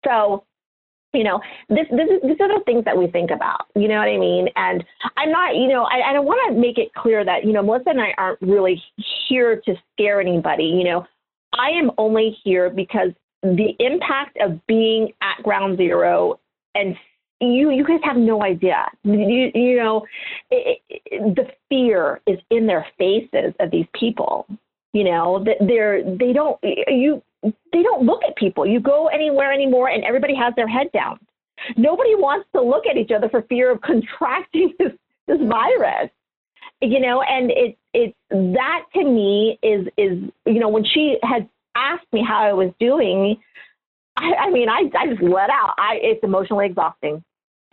So, 0.05 0.43
you 1.13 1.23
know, 1.23 1.39
this, 1.69 1.87
this 1.89 2.09
is, 2.09 2.21
these 2.21 2.37
are 2.41 2.49
the 2.49 2.61
things 2.65 2.83
that 2.85 2.97
we 2.97 3.07
think 3.07 3.31
about, 3.31 3.67
you 3.75 3.87
know 3.87 3.97
what 3.97 4.09
I 4.09 4.17
mean? 4.17 4.49
And 4.57 4.83
I'm 5.15 5.31
not, 5.31 5.55
you 5.55 5.67
know, 5.67 5.83
I, 5.83 6.13
I 6.13 6.19
want 6.19 6.53
to 6.53 6.59
make 6.59 6.77
it 6.77 6.93
clear 6.93 7.23
that, 7.23 7.45
you 7.45 7.53
know, 7.53 7.63
Melissa 7.63 7.91
and 7.91 8.01
I 8.01 8.13
aren't 8.17 8.41
really 8.41 8.83
here 9.29 9.61
to 9.65 9.75
scare 9.93 10.19
anybody. 10.19 10.65
You 10.65 10.83
know, 10.83 11.07
I 11.53 11.69
am 11.69 11.91
only 11.97 12.37
here 12.43 12.69
because 12.69 13.11
the 13.41 13.73
impact 13.79 14.37
of 14.41 14.65
being 14.67 15.13
at 15.21 15.41
ground 15.43 15.77
zero 15.77 16.39
and 16.73 16.97
you 17.53 17.71
you 17.71 17.85
guys 17.85 17.99
have 18.03 18.17
no 18.17 18.43
idea. 18.43 18.85
You, 19.03 19.51
you 19.53 19.77
know, 19.77 20.05
it, 20.51 20.79
it, 20.89 21.35
the 21.35 21.47
fear 21.69 22.21
is 22.27 22.39
in 22.49 22.67
their 22.67 22.85
faces 22.97 23.53
of 23.59 23.71
these 23.71 23.87
people. 23.93 24.47
You 24.93 25.03
know 25.03 25.43
that 25.43 25.57
they're 25.67 26.03
they 26.03 26.33
don't 26.33 26.57
you 26.63 27.21
they 27.43 27.83
don't 27.83 28.05
look 28.05 28.21
at 28.27 28.35
people. 28.35 28.65
You 28.65 28.79
go 28.79 29.07
anywhere 29.07 29.51
anymore, 29.51 29.89
and 29.89 30.03
everybody 30.03 30.35
has 30.35 30.53
their 30.55 30.67
head 30.67 30.91
down. 30.93 31.19
Nobody 31.77 32.15
wants 32.15 32.47
to 32.55 32.61
look 32.61 32.85
at 32.85 32.97
each 32.97 33.11
other 33.11 33.29
for 33.29 33.41
fear 33.43 33.71
of 33.71 33.81
contracting 33.81 34.73
this 34.79 34.91
this 35.27 35.39
virus. 35.39 36.09
You 36.81 36.99
know, 36.99 37.21
and 37.21 37.51
it 37.51 37.77
it 37.93 38.15
that 38.29 38.85
to 38.93 39.03
me 39.03 39.59
is 39.63 39.87
is 39.97 40.19
you 40.45 40.59
know 40.59 40.69
when 40.69 40.85
she 40.85 41.17
had 41.23 41.49
asked 41.75 42.11
me 42.13 42.23
how 42.25 42.43
I 42.43 42.53
was 42.53 42.71
doing, 42.79 43.37
I, 44.17 44.33
I 44.47 44.49
mean, 44.49 44.69
I, 44.69 44.89
I 44.97 45.07
just 45.07 45.21
let 45.21 45.49
out. 45.49 45.75
I, 45.77 45.99
it's 46.01 46.23
emotionally 46.23 46.67
exhausting. 46.67 47.23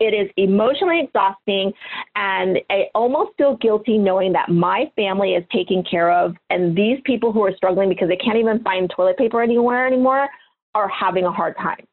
It 0.03 0.13
is 0.13 0.29
emotionally 0.37 1.01
exhausting, 1.01 1.71
and 2.15 2.59
I 2.69 2.85
almost 2.93 3.31
feel 3.37 3.55
guilty 3.57 3.97
knowing 3.97 4.33
that 4.33 4.49
my 4.49 4.91
family 4.95 5.33
is 5.33 5.43
taken 5.51 5.83
care 5.89 6.11
of, 6.11 6.35
and 6.49 6.75
these 6.75 6.99
people 7.05 7.31
who 7.31 7.43
are 7.43 7.55
struggling 7.55 7.89
because 7.89 8.09
they 8.09 8.17
can't 8.17 8.37
even 8.37 8.61
find 8.63 8.89
toilet 8.89 9.17
paper 9.17 9.41
anywhere 9.41 9.87
anymore 9.87 10.27
are 10.75 10.89
having 10.89 11.25
a 11.25 11.31
hard 11.31 11.55
time. 11.57 11.87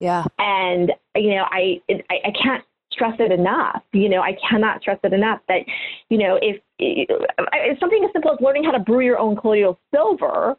Yeah. 0.00 0.24
And 0.38 0.92
you 1.16 1.30
know, 1.34 1.44
I 1.50 1.80
I, 1.90 2.16
I 2.26 2.32
can't 2.42 2.64
stress 2.92 3.14
it 3.18 3.32
enough. 3.32 3.82
You 3.92 4.08
know, 4.08 4.22
I 4.22 4.36
cannot 4.48 4.80
stress 4.80 4.98
it 5.04 5.12
enough 5.12 5.40
that, 5.48 5.60
you 6.08 6.18
know, 6.18 6.38
if, 6.40 6.60
if 6.78 7.78
something 7.78 8.02
as 8.04 8.10
simple 8.12 8.32
as 8.32 8.38
learning 8.40 8.64
how 8.64 8.70
to 8.72 8.78
brew 8.78 9.00
your 9.00 9.18
own 9.18 9.36
colloidal 9.36 9.78
silver 9.94 10.56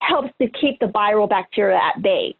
helps 0.00 0.30
to 0.40 0.48
keep 0.48 0.78
the 0.80 0.86
viral 0.86 1.28
bacteria 1.28 1.78
at 1.78 2.02
bay. 2.02 2.34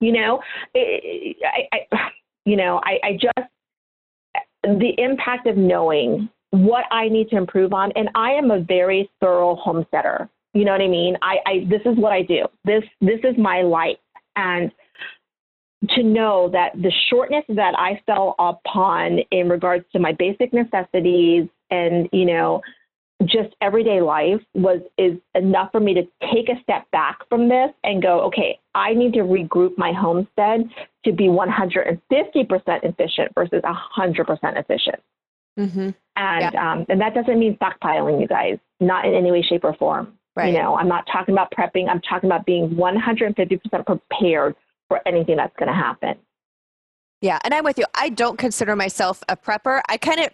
You 0.00 0.12
know, 0.12 0.40
I, 0.74 1.68
I, 1.72 1.98
you 2.44 2.56
know, 2.56 2.80
I, 2.84 2.98
I 3.02 3.12
just, 3.12 3.48
the 4.62 4.94
impact 4.98 5.46
of 5.46 5.56
knowing 5.56 6.28
what 6.50 6.84
I 6.90 7.08
need 7.08 7.28
to 7.30 7.36
improve 7.36 7.72
on, 7.72 7.92
and 7.96 8.08
I 8.14 8.32
am 8.32 8.50
a 8.50 8.60
very 8.60 9.10
thorough 9.20 9.56
homesteader. 9.56 10.28
You 10.52 10.64
know 10.64 10.72
what 10.72 10.80
I 10.80 10.88
mean? 10.88 11.16
I, 11.20 11.36
I 11.46 11.66
this 11.68 11.80
is 11.84 11.98
what 11.98 12.12
I 12.12 12.22
do. 12.22 12.46
This 12.64 12.84
this 13.00 13.18
is 13.24 13.36
my 13.36 13.62
life. 13.62 13.98
And 14.36 14.70
to 15.90 16.02
know 16.02 16.48
that 16.52 16.70
the 16.80 16.92
shortness 17.10 17.44
that 17.48 17.74
I 17.76 18.00
fell 18.06 18.36
upon 18.38 19.18
in 19.30 19.48
regards 19.48 19.84
to 19.92 19.98
my 19.98 20.12
basic 20.12 20.52
necessities 20.52 21.48
and, 21.70 22.08
you 22.12 22.24
know, 22.24 22.62
just 23.24 23.54
everyday 23.60 24.00
life 24.00 24.40
was 24.54 24.80
is 24.98 25.18
enough 25.34 25.70
for 25.72 25.80
me 25.80 25.94
to 25.94 26.02
take 26.32 26.48
a 26.48 26.60
step 26.62 26.90
back 26.90 27.18
from 27.28 27.48
this 27.48 27.70
and 27.84 28.02
go, 28.02 28.20
okay, 28.22 28.58
I 28.74 28.92
need 28.94 29.12
to 29.14 29.20
regroup 29.20 29.78
my 29.78 29.92
homestead 29.92 30.68
to 31.04 31.12
be 31.12 31.24
150% 31.24 32.00
efficient 32.82 33.32
versus 33.34 33.62
100% 33.62 34.58
efficient. 34.58 35.02
Mm-hmm. 35.58 35.90
And 36.16 36.54
yeah. 36.54 36.72
um, 36.72 36.86
and 36.88 37.00
that 37.00 37.14
doesn't 37.14 37.38
mean 37.38 37.56
stockpiling, 37.56 38.20
you 38.20 38.26
guys, 38.26 38.58
not 38.80 39.04
in 39.04 39.14
any 39.14 39.30
way, 39.30 39.42
shape, 39.42 39.64
or 39.64 39.74
form. 39.74 40.18
Right. 40.36 40.52
You 40.52 40.60
know, 40.60 40.76
I'm 40.76 40.88
not 40.88 41.06
talking 41.10 41.32
about 41.32 41.52
prepping. 41.52 41.88
I'm 41.88 42.00
talking 42.00 42.28
about 42.28 42.44
being 42.44 42.70
150% 42.70 43.86
prepared 43.86 44.56
for 44.88 45.00
anything 45.06 45.36
that's 45.36 45.54
going 45.56 45.68
to 45.68 45.74
happen. 45.74 46.16
Yeah, 47.20 47.38
and 47.44 47.54
I'm 47.54 47.64
with 47.64 47.78
you. 47.78 47.84
I 47.94 48.08
don't 48.08 48.36
consider 48.36 48.74
myself 48.74 49.22
a 49.28 49.36
prepper. 49.36 49.80
I 49.88 49.96
kind 49.96 50.20
of 50.20 50.30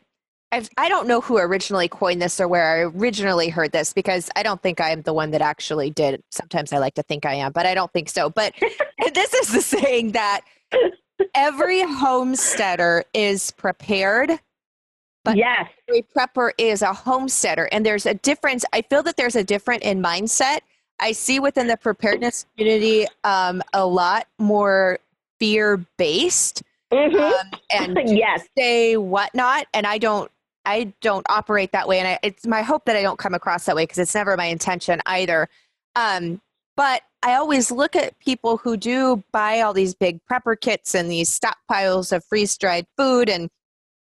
I've, 0.53 0.69
I 0.77 0.89
do 0.89 0.95
not 0.95 1.07
know 1.07 1.21
who 1.21 1.39
originally 1.39 1.89
coined 1.89 2.21
this 2.21 2.41
or 2.41 2.49
where 2.49 2.67
I 2.67 2.79
originally 2.81 3.51
heard 3.51 3.71
this 3.71 3.93
because 3.93 4.29
I 4.35 4.43
don't 4.43 4.61
think 4.61 4.81
I 4.81 4.91
am 4.91 5.03
the 5.03 5.13
one 5.13 5.31
that 5.31 5.41
actually 5.41 5.91
did. 5.91 6.23
Sometimes 6.31 6.73
I 6.73 6.79
like 6.79 6.95
to 6.95 7.05
think 7.05 7.25
I 7.25 7.35
am, 7.35 7.53
but 7.53 7.67
I 7.67 7.75
don't 7.75 7.93
think 7.93 8.09
so. 8.09 8.31
But 8.31 8.55
this 9.15 9.33
is 9.33 9.53
the 9.53 9.63
saying 9.63 10.13
that 10.13 10.41
every 11.35 11.83
homesteader 11.83 13.05
is 13.15 13.53
prepared, 13.53 14.33
but 15.25 15.37
yes. 15.37 15.69
every 15.89 16.03
prepper 16.03 16.51
is 16.59 16.83
a 16.83 16.93
homesteader. 16.93 17.69
And 17.71 17.87
there's 17.87 18.07
a 18.07 18.15
difference. 18.15 18.65
I 18.73 18.83
feel 18.83 19.05
that 19.05 19.17
there's 19.17 19.37
a 19.37 19.45
difference 19.45 19.85
in 19.85 20.03
mindset. 20.03 20.61
I 20.99 21.13
see 21.13 21.39
within 21.39 21.69
the 21.69 21.77
preparedness 21.77 22.47
community 22.57 23.07
um, 23.23 23.63
a 23.73 23.87
lot 23.87 24.27
more 24.39 24.99
fear 25.39 25.85
based. 25.97 26.65
Mm-hmm. 26.93 27.17
Um, 27.17 27.61
and 27.97 28.19
yes. 28.19 28.49
say 28.59 28.97
whatnot. 28.97 29.67
And 29.73 29.87
I 29.87 29.99
don't 29.99 30.31
I 30.65 30.93
don't 31.01 31.27
operate 31.29 31.73
that 31.73 31.89
way, 31.89 31.99
and 31.99 32.09
I, 32.09 32.19
it's 32.23 32.47
my 32.47 32.63
hope 32.63 32.85
that 32.85 32.97
I 32.97 33.03
don't 33.03 33.19
come 33.19 33.35
across 33.35 33.65
that 33.65 33.77
way 33.77 33.85
because 33.85 33.99
it's 33.99 34.15
never 34.15 34.37
my 34.37 34.47
intention 34.47 35.01
either. 35.07 35.49
Um, 35.97 36.41
but 36.77 37.03
I 37.23 37.35
always 37.35 37.71
look 37.71 37.97
at 37.97 38.19
people 38.21 38.57
who 38.57 38.77
do 38.77 39.23
buy 39.33 39.61
all 39.61 39.75
these 39.75 39.95
big 39.95 40.21
prepper 40.31 40.59
kits 40.59 40.95
and 40.95 41.11
these 41.11 41.39
stockpiles 41.39 42.13
of 42.15 42.25
freeze 42.25 42.57
dried 42.57 42.87
food 42.97 43.29
and 43.29 43.51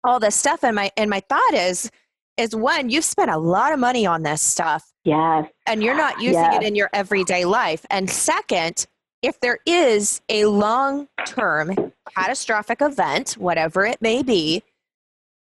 all 0.05 0.21
this 0.21 0.35
stuff, 0.35 0.65
and 0.65 0.77
my 0.77 0.91
and 0.97 1.11
my 1.11 1.21
thought 1.29 1.55
is 1.55 1.91
is 2.37 2.55
one, 2.55 2.89
you've 2.89 3.05
spent 3.05 3.31
a 3.31 3.37
lot 3.37 3.73
of 3.73 3.81
money 3.81 4.07
on 4.07 4.23
this 4.23 4.41
stuff, 4.41 4.93
yes, 5.05 5.47
and 5.67 5.83
you're 5.83 5.97
not 5.97 6.21
using 6.21 6.35
yes. 6.35 6.57
it 6.57 6.63
in 6.63 6.75
your 6.75 6.89
everyday 6.93 7.45
life. 7.45 7.85
And 7.91 8.09
second, 8.09 8.87
if 9.23 9.41
there 9.41 9.59
is 9.67 10.21
a 10.29 10.47
long 10.47 11.09
term 11.27 11.93
catastrophic 12.17 12.81
event, 12.81 13.33
whatever 13.33 13.85
it 13.85 14.01
may 14.01 14.23
be, 14.23 14.63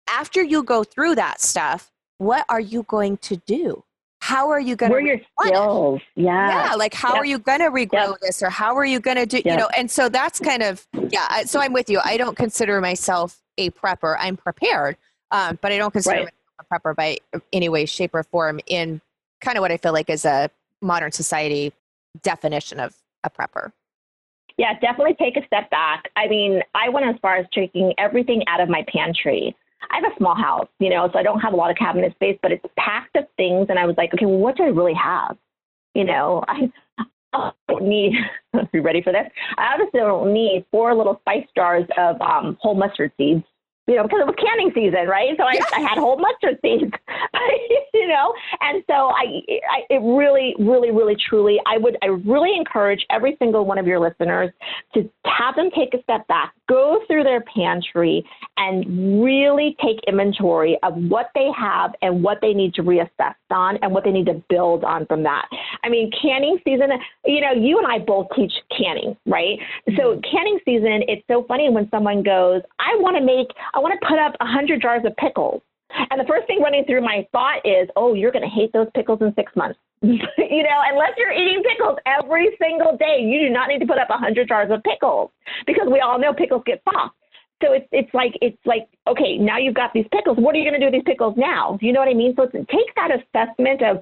after 0.09 0.43
you 0.43 0.63
go 0.63 0.83
through 0.83 1.15
that 1.15 1.41
stuff, 1.41 1.91
what 2.17 2.45
are 2.49 2.59
you 2.59 2.83
going 2.83 3.17
to 3.17 3.37
do? 3.37 3.83
How 4.21 4.49
are 4.49 4.59
you 4.59 4.77
going 4.77 4.91
to? 4.91 5.03
Your 5.03 5.19
skills? 5.41 6.01
Yeah. 6.15 6.69
Yeah. 6.69 6.75
Like, 6.75 6.93
how 6.93 7.09
yep. 7.09 7.17
are 7.17 7.25
you 7.25 7.39
going 7.39 7.59
to 7.59 7.69
regrow 7.69 8.11
yep. 8.11 8.19
this, 8.21 8.41
or 8.41 8.49
how 8.49 8.75
are 8.77 8.85
you 8.85 9.01
going 9.01 9.17
to 9.17 9.25
do? 9.25 9.37
Yep. 9.37 9.45
You 9.45 9.57
know. 9.57 9.69
And 9.77 9.91
so 9.91 10.07
that's 10.07 10.39
kind 10.39 10.63
of 10.63 10.87
yeah. 11.09 11.43
So 11.43 11.59
I'm 11.59 11.73
with 11.73 11.89
you. 11.89 11.99
I 12.03 12.15
don't 12.15 12.37
consider 12.37 12.79
myself 12.79 13.41
a 13.57 13.69
prepper. 13.71 14.15
I'm 14.17 14.37
prepared, 14.37 14.95
um, 15.31 15.59
but 15.61 15.73
I 15.73 15.77
don't 15.77 15.91
consider 15.91 16.15
right. 16.15 16.23
myself 16.25 16.33
a 16.59 16.79
prepper 16.79 16.95
by 16.95 17.17
any 17.51 17.67
way, 17.67 17.85
shape, 17.85 18.11
or 18.13 18.23
form 18.23 18.61
in 18.67 19.01
kind 19.41 19.57
of 19.57 19.61
what 19.61 19.71
I 19.71 19.77
feel 19.77 19.91
like 19.91 20.09
is 20.09 20.23
a 20.23 20.49
modern 20.81 21.11
society 21.11 21.73
definition 22.21 22.79
of 22.79 22.95
a 23.25 23.29
prepper. 23.29 23.73
Yeah, 24.57 24.79
definitely 24.79 25.15
take 25.15 25.35
a 25.35 25.45
step 25.47 25.69
back. 25.69 26.09
I 26.15 26.27
mean, 26.27 26.61
I 26.75 26.87
went 26.89 27.07
as 27.07 27.15
far 27.21 27.37
as 27.37 27.45
taking 27.53 27.93
everything 27.97 28.43
out 28.47 28.61
of 28.61 28.69
my 28.69 28.85
pantry. 28.87 29.55
I 29.91 29.95
have 30.01 30.11
a 30.11 30.17
small 30.17 30.35
house, 30.35 30.67
you 30.79 30.89
know, 30.89 31.09
so 31.11 31.19
I 31.19 31.23
don't 31.23 31.39
have 31.39 31.53
a 31.53 31.55
lot 31.55 31.71
of 31.71 31.77
cabinet 31.77 32.13
space, 32.15 32.37
but 32.41 32.51
it's 32.51 32.65
packed 32.77 33.15
of 33.15 33.25
things. 33.37 33.67
And 33.69 33.77
I 33.77 33.85
was 33.85 33.95
like, 33.97 34.13
okay, 34.13 34.25
well, 34.25 34.37
what 34.37 34.57
do 34.57 34.63
I 34.63 34.67
really 34.67 34.93
have? 34.93 35.37
You 35.93 36.05
know, 36.05 36.43
I, 36.47 36.71
don't 37.67 37.83
need, 37.83 38.13
you 38.73 38.81
ready 38.81 39.01
for 39.01 39.11
this? 39.11 39.25
I 39.57 39.73
obviously 39.73 39.99
don't 39.99 40.33
need 40.33 40.65
four 40.71 40.93
little 40.95 41.19
spice 41.21 41.47
jars 41.55 41.85
of 41.97 42.21
um, 42.21 42.57
whole 42.61 42.75
mustard 42.75 43.11
seeds 43.17 43.43
you 43.87 43.95
know, 43.95 44.03
because 44.03 44.19
it 44.21 44.27
was 44.27 44.35
canning 44.39 44.71
season, 44.73 45.07
right? 45.07 45.35
So 45.37 45.43
I, 45.43 45.59
I 45.75 45.81
had 45.81 45.97
whole 45.97 46.17
mustard 46.17 46.57
seeds, 46.61 46.93
you 47.93 48.07
know, 48.07 48.33
and 48.61 48.83
so 48.87 48.93
I, 48.93 49.43
I, 49.71 49.79
it 49.89 50.01
really, 50.01 50.55
really, 50.57 50.91
really, 50.91 51.15
truly, 51.15 51.59
I 51.65 51.77
would, 51.77 51.97
I 52.01 52.07
really 52.25 52.55
encourage 52.55 53.05
every 53.09 53.35
single 53.39 53.65
one 53.65 53.77
of 53.77 53.85
your 53.85 53.99
listeners 53.99 54.51
to 54.93 55.09
have 55.25 55.55
them 55.55 55.69
take 55.75 55.93
a 55.93 56.01
step 56.03 56.25
back, 56.27 56.53
go 56.69 57.01
through 57.07 57.23
their 57.23 57.41
pantry, 57.41 58.25
and 58.55 59.21
really 59.21 59.75
take 59.83 59.99
inventory 60.07 60.77
of 60.83 60.93
what 60.95 61.31
they 61.35 61.49
have 61.57 61.91
and 62.01 62.23
what 62.23 62.39
they 62.41 62.53
need 62.53 62.73
to 62.75 62.83
reassess 62.83 63.35
on 63.51 63.77
and 63.81 63.91
what 63.91 64.05
they 64.05 64.11
need 64.11 64.27
to 64.27 64.41
build 64.49 64.83
on 64.85 65.05
from 65.07 65.23
that. 65.23 65.45
I 65.83 65.89
mean, 65.89 66.09
canning 66.21 66.57
season, 66.63 66.89
you 67.25 67.41
know, 67.41 67.51
you 67.51 67.77
and 67.77 67.87
I 67.87 67.99
both 67.99 68.27
teach 68.35 68.53
canning, 68.77 69.17
right? 69.25 69.59
Mm-hmm. 69.89 69.95
So 69.97 70.21
canning 70.29 70.59
season, 70.63 71.03
it's 71.07 71.23
so 71.27 71.43
funny 71.47 71.69
when 71.69 71.89
someone 71.89 72.23
goes, 72.23 72.61
I 72.79 72.95
want 72.99 73.17
to 73.17 73.23
make 73.23 73.47
I 73.73 73.79
want 73.79 73.99
to 73.99 74.07
put 74.07 74.19
up 74.19 74.35
100 74.39 74.81
jars 74.81 75.03
of 75.05 75.15
pickles. 75.17 75.61
And 76.09 76.19
the 76.19 76.25
first 76.25 76.47
thing 76.47 76.61
running 76.61 76.85
through 76.85 77.01
my 77.01 77.27
thought 77.31 77.65
is, 77.65 77.87
oh, 77.95 78.13
you're 78.13 78.31
going 78.31 78.47
to 78.47 78.49
hate 78.49 78.73
those 78.73 78.87
pickles 78.95 79.21
in 79.21 79.33
six 79.35 79.55
months. 79.55 79.79
you 80.01 80.17
know, 80.17 80.79
unless 80.91 81.11
you're 81.17 81.31
eating 81.31 81.63
pickles 81.63 81.97
every 82.05 82.57
single 82.59 82.97
day, 82.97 83.21
you 83.21 83.47
do 83.47 83.49
not 83.49 83.69
need 83.69 83.79
to 83.79 83.85
put 83.85 83.97
up 83.97 84.09
100 84.09 84.47
jars 84.47 84.69
of 84.71 84.83
pickles 84.83 85.31
because 85.65 85.87
we 85.91 85.99
all 85.99 86.19
know 86.19 86.33
pickles 86.33 86.63
get 86.65 86.81
soft. 86.83 87.15
So 87.63 87.71
it's 87.71 87.87
it's 87.93 88.13
like 88.13 88.33
it's 88.41 88.57
like 88.65 88.89
okay, 89.07 89.37
now 89.37 89.57
you've 89.57 89.75
got 89.75 89.93
these 89.93 90.05
pickles. 90.11 90.37
What 90.37 90.53
are 90.53 90.57
you 90.57 90.69
going 90.69 90.79
to 90.79 90.79
do 90.79 90.91
with 90.91 90.93
these 90.93 91.09
pickles 91.09 91.35
now? 91.37 91.77
Do 91.79 91.85
you 91.85 91.93
know 91.93 92.01
what 92.01 92.09
I 92.09 92.13
mean? 92.13 92.33
So 92.35 92.43
it 92.43 92.51
takes 92.51 92.93
that 92.97 93.09
assessment 93.11 93.81
of 93.81 94.01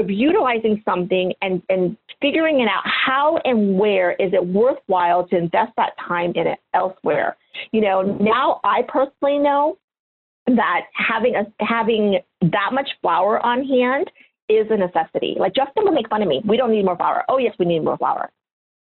of 0.00 0.08
utilizing 0.08 0.80
something 0.86 1.34
and 1.42 1.60
and 1.68 1.98
figuring 2.22 2.60
it 2.60 2.68
out 2.68 2.82
how 2.84 3.38
and 3.44 3.78
where 3.78 4.12
is 4.12 4.32
it 4.32 4.46
worthwhile 4.46 5.26
to 5.28 5.36
invest 5.36 5.72
that 5.76 5.92
time 5.98 6.32
in 6.34 6.46
it 6.46 6.58
elsewhere. 6.72 7.36
You 7.72 7.80
know, 7.80 8.02
now 8.02 8.60
I 8.64 8.82
personally 8.88 9.38
know 9.38 9.78
that 10.46 10.82
having 10.94 11.34
a 11.34 11.64
having 11.64 12.18
that 12.40 12.70
much 12.72 12.88
flour 13.02 13.44
on 13.44 13.64
hand 13.64 14.10
is 14.48 14.66
a 14.70 14.76
necessity. 14.76 15.36
Like 15.38 15.54
Justin 15.54 15.84
will 15.84 15.92
make 15.92 16.08
fun 16.08 16.22
of 16.22 16.28
me. 16.28 16.40
We 16.46 16.56
don't 16.56 16.70
need 16.70 16.84
more 16.84 16.96
flour. 16.96 17.24
Oh 17.28 17.38
yes, 17.38 17.54
we 17.58 17.66
need 17.66 17.84
more 17.84 17.98
flour 17.98 18.30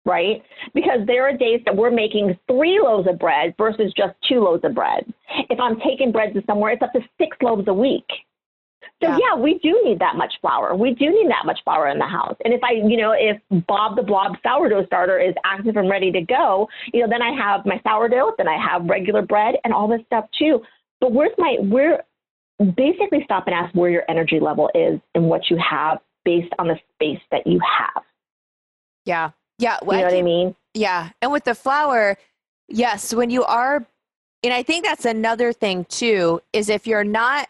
right? 0.08 0.42
Because 0.74 1.02
there 1.06 1.28
are 1.28 1.36
days 1.36 1.60
that 1.66 1.76
we're 1.76 1.92
making 1.92 2.36
three 2.48 2.80
loaves 2.82 3.08
of 3.08 3.20
bread 3.20 3.54
versus 3.58 3.94
just 3.96 4.14
two 4.28 4.40
loaves 4.40 4.64
of 4.64 4.74
bread. 4.74 5.06
If 5.50 5.60
I'm 5.60 5.80
taking 5.82 6.12
bread 6.12 6.34
to 6.34 6.42
somewhere, 6.48 6.72
it's 6.72 6.82
up 6.82 6.94
to 6.94 7.02
six 7.20 7.36
loaves 7.42 7.68
a 7.68 7.74
week. 7.74 8.06
So 9.02 9.10
yeah. 9.10 9.18
yeah. 9.22 9.36
we 9.36 9.60
do 9.60 9.80
need 9.84 10.00
that 10.00 10.16
much 10.16 10.34
flour. 10.42 10.76
We 10.76 10.94
do 10.94 11.10
need 11.10 11.30
that 11.30 11.46
much 11.46 11.60
flour 11.64 11.88
in 11.88 12.00
the 12.00 12.08
house. 12.08 12.36
And 12.44 12.54
if 12.54 12.62
I, 12.64 12.74
you 12.74 12.98
know, 12.98 13.14
if 13.18 13.40
Bob 13.68 13.96
the 13.96 14.04
Blob 14.04 14.36
sourdough 14.44 14.86
starter 14.86 15.20
is 15.20 15.34
active 15.46 15.78
and 15.78 15.90
ready 15.90 16.12
to 16.12 16.22
go, 16.22 16.68
you 16.94 17.02
know, 17.02 17.08
then 17.10 17.22
I 17.22 17.32
have 17.32 17.66
my 17.66 17.80
sourdough, 17.84 18.34
then 18.38 18.48
I 18.48 18.58
have 18.58 18.86
regular 18.86 19.22
bread 19.22 19.56
and 19.64 19.74
all 19.74 19.88
this 19.88 20.02
stuff 20.06 20.26
too. 20.38 20.62
But 21.00 21.12
where's 21.12 21.34
my 21.38 21.58
where 21.62 22.04
basically 22.76 23.22
stop 23.24 23.46
and 23.48 23.56
ask 23.56 23.74
where 23.76 23.90
your 23.90 24.04
energy 24.10 24.40
level 24.40 24.70
is 24.74 25.00
and 25.14 25.26
what 25.26 25.50
you 25.50 25.58
have 25.58 26.00
based 26.26 26.52
on 26.60 26.68
the 26.68 26.80
space 26.96 27.22
that 27.32 27.46
you 27.46 27.60
have. 27.60 28.04
Yeah. 29.06 29.32
Yeah. 29.60 29.78
Well, 29.84 29.98
you 29.98 30.04
know 30.04 30.08
I 30.08 30.12
think, 30.12 30.26
what 30.26 30.32
I 30.32 30.36
mean? 30.36 30.56
Yeah. 30.74 31.10
And 31.22 31.32
with 31.32 31.44
the 31.44 31.56
flour, 31.56 32.18
yes, 32.68 33.14
when 33.14 33.30
you 33.30 33.44
are, 33.44 33.86
and 34.44 34.54
I 34.54 34.64
think 34.64 34.86
that's 34.86 35.06
another 35.06 35.54
thing 35.54 35.86
too, 35.86 36.42
is 36.54 36.70
if 36.70 36.88
you're 36.88 37.04
not 37.04 37.48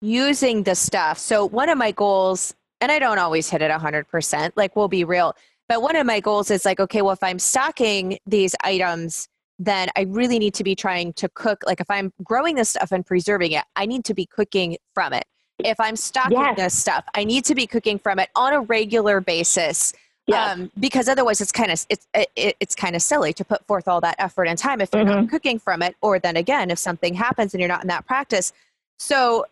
using 0.00 0.62
the 0.62 0.74
stuff. 0.74 1.18
So 1.18 1.46
one 1.46 1.68
of 1.68 1.78
my 1.78 1.92
goals, 1.92 2.54
and 2.80 2.92
I 2.92 2.98
don't 2.98 3.18
always 3.18 3.48
hit 3.48 3.62
it 3.62 3.70
100%, 3.70 4.52
like 4.56 4.76
we'll 4.76 4.88
be 4.88 5.04
real, 5.04 5.34
but 5.68 5.82
one 5.82 5.96
of 5.96 6.06
my 6.06 6.20
goals 6.20 6.50
is 6.50 6.64
like, 6.64 6.78
okay, 6.80 7.02
well, 7.02 7.12
if 7.12 7.22
I'm 7.22 7.38
stocking 7.38 8.18
these 8.26 8.54
items, 8.62 9.28
then 9.58 9.88
I 9.96 10.02
really 10.02 10.38
need 10.38 10.54
to 10.54 10.64
be 10.64 10.74
trying 10.74 11.12
to 11.14 11.28
cook. 11.30 11.62
Like 11.66 11.80
if 11.80 11.90
I'm 11.90 12.12
growing 12.22 12.56
this 12.56 12.70
stuff 12.70 12.92
and 12.92 13.04
preserving 13.04 13.52
it, 13.52 13.64
I 13.74 13.86
need 13.86 14.04
to 14.04 14.14
be 14.14 14.26
cooking 14.26 14.76
from 14.94 15.12
it. 15.12 15.24
If 15.64 15.80
I'm 15.80 15.96
stocking 15.96 16.38
yes. 16.38 16.56
this 16.56 16.78
stuff, 16.78 17.04
I 17.14 17.24
need 17.24 17.46
to 17.46 17.54
be 17.54 17.66
cooking 17.66 17.98
from 17.98 18.18
it 18.18 18.28
on 18.36 18.52
a 18.52 18.60
regular 18.60 19.20
basis 19.22 19.94
yeah. 20.26 20.52
Um, 20.52 20.72
because 20.80 21.08
otherwise 21.08 21.40
it's 21.40 21.52
kind 21.52 21.70
of 21.70 21.86
it's 21.88 22.06
it, 22.12 22.56
it's 22.58 22.74
kind 22.74 22.96
of 22.96 23.02
silly 23.02 23.32
to 23.34 23.44
put 23.44 23.64
forth 23.66 23.86
all 23.86 24.00
that 24.00 24.16
effort 24.18 24.46
and 24.46 24.58
time 24.58 24.80
if 24.80 24.90
you're 24.92 25.04
mm-hmm. 25.04 25.20
not 25.20 25.30
cooking 25.30 25.58
from 25.58 25.82
it 25.82 25.94
or 26.00 26.18
then 26.18 26.36
again 26.36 26.70
if 26.70 26.78
something 26.78 27.14
happens 27.14 27.54
and 27.54 27.60
you're 27.60 27.68
not 27.68 27.82
in 27.82 27.88
that 27.88 28.04
practice 28.06 28.52
so 28.98 29.46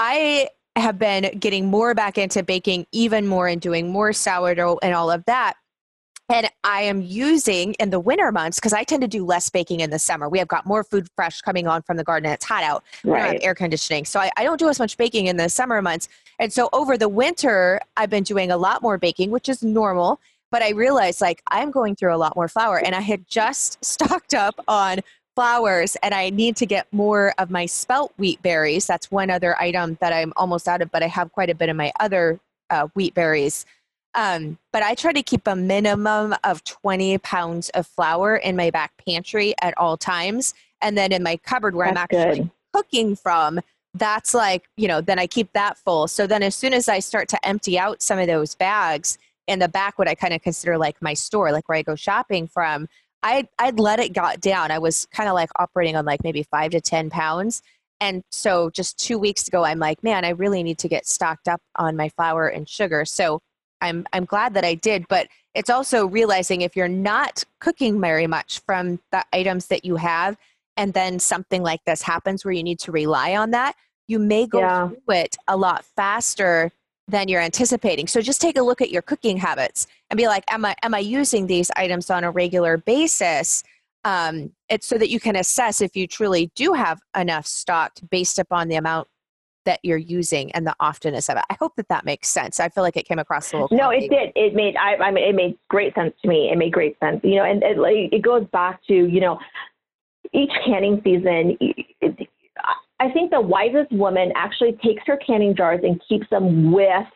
i 0.00 0.48
have 0.74 0.98
been 0.98 1.38
getting 1.38 1.66
more 1.66 1.94
back 1.94 2.18
into 2.18 2.42
baking 2.42 2.86
even 2.90 3.28
more 3.28 3.46
and 3.46 3.60
doing 3.60 3.92
more 3.92 4.12
sourdough 4.12 4.78
and 4.82 4.94
all 4.94 5.10
of 5.10 5.24
that 5.26 5.54
and 6.30 6.48
I 6.62 6.82
am 6.82 7.02
using 7.02 7.74
in 7.74 7.90
the 7.90 7.98
winter 7.98 8.30
months 8.30 8.58
because 8.58 8.72
I 8.72 8.84
tend 8.84 9.02
to 9.02 9.08
do 9.08 9.24
less 9.24 9.50
baking 9.50 9.80
in 9.80 9.90
the 9.90 9.98
summer. 9.98 10.28
We 10.28 10.38
have 10.38 10.46
got 10.46 10.64
more 10.64 10.84
food 10.84 11.08
fresh 11.16 11.40
coming 11.40 11.66
on 11.66 11.82
from 11.82 11.96
the 11.96 12.04
garden 12.04 12.26
and 12.26 12.34
it's 12.34 12.44
hot 12.44 12.62
out. 12.62 12.84
Right. 13.02 13.14
We 13.14 13.18
don't 13.18 13.32
have 13.32 13.42
air 13.42 13.54
conditioning. 13.54 14.04
So 14.04 14.20
I, 14.20 14.30
I 14.36 14.44
don't 14.44 14.58
do 14.58 14.68
as 14.68 14.78
much 14.78 14.96
baking 14.96 15.26
in 15.26 15.36
the 15.36 15.48
summer 15.48 15.82
months. 15.82 16.08
And 16.38 16.52
so 16.52 16.68
over 16.72 16.96
the 16.96 17.08
winter, 17.08 17.80
I've 17.96 18.10
been 18.10 18.22
doing 18.22 18.52
a 18.52 18.56
lot 18.56 18.80
more 18.80 18.96
baking, 18.96 19.32
which 19.32 19.48
is 19.48 19.62
normal. 19.64 20.20
But 20.52 20.62
I 20.62 20.70
realized 20.70 21.20
like 21.20 21.42
I'm 21.48 21.72
going 21.72 21.96
through 21.96 22.14
a 22.14 22.18
lot 22.18 22.36
more 22.36 22.48
flour 22.48 22.78
and 22.78 22.94
I 22.94 23.00
had 23.00 23.26
just 23.26 23.84
stocked 23.84 24.34
up 24.34 24.54
on 24.68 25.00
flours 25.34 25.96
and 26.02 26.14
I 26.14 26.30
need 26.30 26.56
to 26.56 26.66
get 26.66 26.86
more 26.92 27.34
of 27.38 27.50
my 27.50 27.66
spelt 27.66 28.12
wheat 28.16 28.42
berries. 28.42 28.86
That's 28.86 29.10
one 29.10 29.30
other 29.30 29.60
item 29.60 29.96
that 30.00 30.12
I'm 30.12 30.32
almost 30.36 30.68
out 30.68 30.82
of, 30.82 30.90
but 30.90 31.02
I 31.02 31.06
have 31.06 31.32
quite 31.32 31.50
a 31.50 31.54
bit 31.54 31.68
of 31.68 31.76
my 31.76 31.92
other 32.00 32.40
uh, 32.68 32.88
wheat 32.94 33.14
berries. 33.14 33.66
Um, 34.14 34.58
but 34.72 34.82
I 34.82 34.94
try 34.94 35.12
to 35.12 35.22
keep 35.22 35.46
a 35.46 35.54
minimum 35.54 36.34
of 36.42 36.64
20 36.64 37.18
pounds 37.18 37.68
of 37.70 37.86
flour 37.86 38.36
in 38.36 38.56
my 38.56 38.70
back 38.70 38.92
pantry 39.06 39.54
at 39.60 39.76
all 39.78 39.96
times. 39.96 40.52
And 40.82 40.96
then 40.98 41.12
in 41.12 41.22
my 41.22 41.36
cupboard 41.36 41.74
where 41.74 41.86
that's 41.92 42.12
I'm 42.12 42.18
actually 42.20 42.40
good. 42.40 42.50
cooking 42.72 43.16
from, 43.16 43.60
that's 43.94 44.34
like, 44.34 44.68
you 44.76 44.88
know, 44.88 45.00
then 45.00 45.18
I 45.18 45.26
keep 45.26 45.52
that 45.52 45.76
full. 45.78 46.08
So 46.08 46.26
then 46.26 46.42
as 46.42 46.54
soon 46.54 46.72
as 46.72 46.88
I 46.88 46.98
start 46.98 47.28
to 47.28 47.46
empty 47.46 47.78
out 47.78 48.02
some 48.02 48.18
of 48.18 48.26
those 48.26 48.54
bags 48.54 49.18
in 49.46 49.58
the 49.58 49.68
back, 49.68 49.98
what 49.98 50.08
I 50.08 50.14
kind 50.14 50.32
of 50.32 50.42
consider 50.42 50.78
like 50.78 51.00
my 51.02 51.14
store, 51.14 51.52
like 51.52 51.68
where 51.68 51.78
I 51.78 51.82
go 51.82 51.94
shopping 51.94 52.46
from, 52.46 52.88
I'd, 53.22 53.48
I'd 53.58 53.78
let 53.78 54.00
it 54.00 54.12
got 54.12 54.40
down. 54.40 54.70
I 54.70 54.78
was 54.78 55.06
kind 55.12 55.28
of 55.28 55.34
like 55.34 55.50
operating 55.58 55.96
on 55.96 56.04
like 56.04 56.24
maybe 56.24 56.42
five 56.42 56.70
to 56.72 56.80
10 56.80 57.10
pounds. 57.10 57.62
And 58.00 58.22
so 58.30 58.70
just 58.70 58.98
two 58.98 59.18
weeks 59.18 59.46
ago, 59.46 59.64
I'm 59.64 59.78
like, 59.78 60.02
man, 60.02 60.24
I 60.24 60.30
really 60.30 60.62
need 60.62 60.78
to 60.78 60.88
get 60.88 61.06
stocked 61.06 61.48
up 61.48 61.60
on 61.76 61.96
my 61.96 62.08
flour 62.08 62.48
and 62.48 62.68
sugar. 62.68 63.04
So 63.04 63.40
I'm 63.82 64.06
I'm 64.12 64.24
glad 64.24 64.54
that 64.54 64.64
I 64.64 64.74
did, 64.74 65.06
but 65.08 65.28
it's 65.54 65.70
also 65.70 66.06
realizing 66.06 66.60
if 66.60 66.76
you're 66.76 66.88
not 66.88 67.44
cooking 67.60 68.00
very 68.00 68.26
much 68.26 68.60
from 68.60 69.00
the 69.10 69.24
items 69.32 69.66
that 69.66 69.84
you 69.84 69.96
have, 69.96 70.36
and 70.76 70.94
then 70.94 71.18
something 71.18 71.62
like 71.62 71.84
this 71.84 72.02
happens 72.02 72.44
where 72.44 72.52
you 72.52 72.62
need 72.62 72.78
to 72.80 72.92
rely 72.92 73.36
on 73.36 73.50
that, 73.50 73.74
you 74.06 74.18
may 74.18 74.46
go 74.46 74.60
yeah. 74.60 74.88
through 74.88 75.14
it 75.14 75.36
a 75.48 75.56
lot 75.56 75.84
faster 75.84 76.70
than 77.10 77.28
you're 77.28 77.40
anticipating. 77.40 78.06
So 78.06 78.20
just 78.20 78.40
take 78.40 78.56
a 78.56 78.62
look 78.62 78.80
at 78.80 78.90
your 78.90 79.02
cooking 79.02 79.36
habits 79.36 79.86
and 80.10 80.16
be 80.16 80.26
like, 80.26 80.44
am 80.48 80.64
I 80.64 80.74
am 80.82 80.94
I 80.94 81.00
using 81.00 81.46
these 81.46 81.70
items 81.76 82.10
on 82.10 82.24
a 82.24 82.30
regular 82.30 82.76
basis? 82.76 83.62
Um, 84.04 84.52
it's 84.68 84.86
so 84.86 84.96
that 84.96 85.10
you 85.10 85.20
can 85.20 85.36
assess 85.36 85.80
if 85.80 85.94
you 85.94 86.06
truly 86.06 86.50
do 86.54 86.72
have 86.72 87.00
enough 87.16 87.46
stocked 87.46 88.08
based 88.08 88.38
upon 88.38 88.68
the 88.68 88.76
amount 88.76 89.08
that 89.66 89.80
you're 89.82 89.98
using 89.98 90.50
and 90.52 90.66
the 90.66 90.74
oftenness 90.80 91.28
of 91.28 91.36
it. 91.36 91.44
I 91.50 91.56
hope 91.60 91.76
that 91.76 91.88
that 91.88 92.06
makes 92.06 92.28
sense. 92.28 92.60
I 92.60 92.70
feel 92.70 92.82
like 92.82 92.96
it 92.96 93.06
came 93.06 93.18
across 93.18 93.52
a 93.52 93.58
little. 93.58 93.76
No, 93.76 93.90
it 93.90 94.08
did. 94.08 94.32
It 94.34 94.54
made. 94.54 94.74
I, 94.76 94.96
I 94.96 95.10
mean, 95.10 95.28
it 95.28 95.34
made 95.34 95.58
great 95.68 95.94
sense 95.94 96.14
to 96.22 96.28
me. 96.28 96.50
It 96.50 96.56
made 96.56 96.72
great 96.72 96.98
sense. 96.98 97.20
You 97.22 97.36
know, 97.36 97.44
and 97.44 97.62
it, 97.62 97.76
it 98.12 98.22
goes 98.22 98.46
back 98.52 98.80
to 98.86 98.94
you 98.94 99.20
know, 99.20 99.38
each 100.32 100.52
canning 100.64 101.00
season. 101.04 101.58
I 103.00 103.10
think 103.10 103.30
the 103.30 103.40
wisest 103.40 103.90
woman 103.92 104.30
actually 104.36 104.72
takes 104.84 105.02
her 105.06 105.16
canning 105.16 105.56
jars 105.56 105.80
and 105.82 106.00
keeps 106.06 106.28
them 106.30 106.70
with 106.70 107.06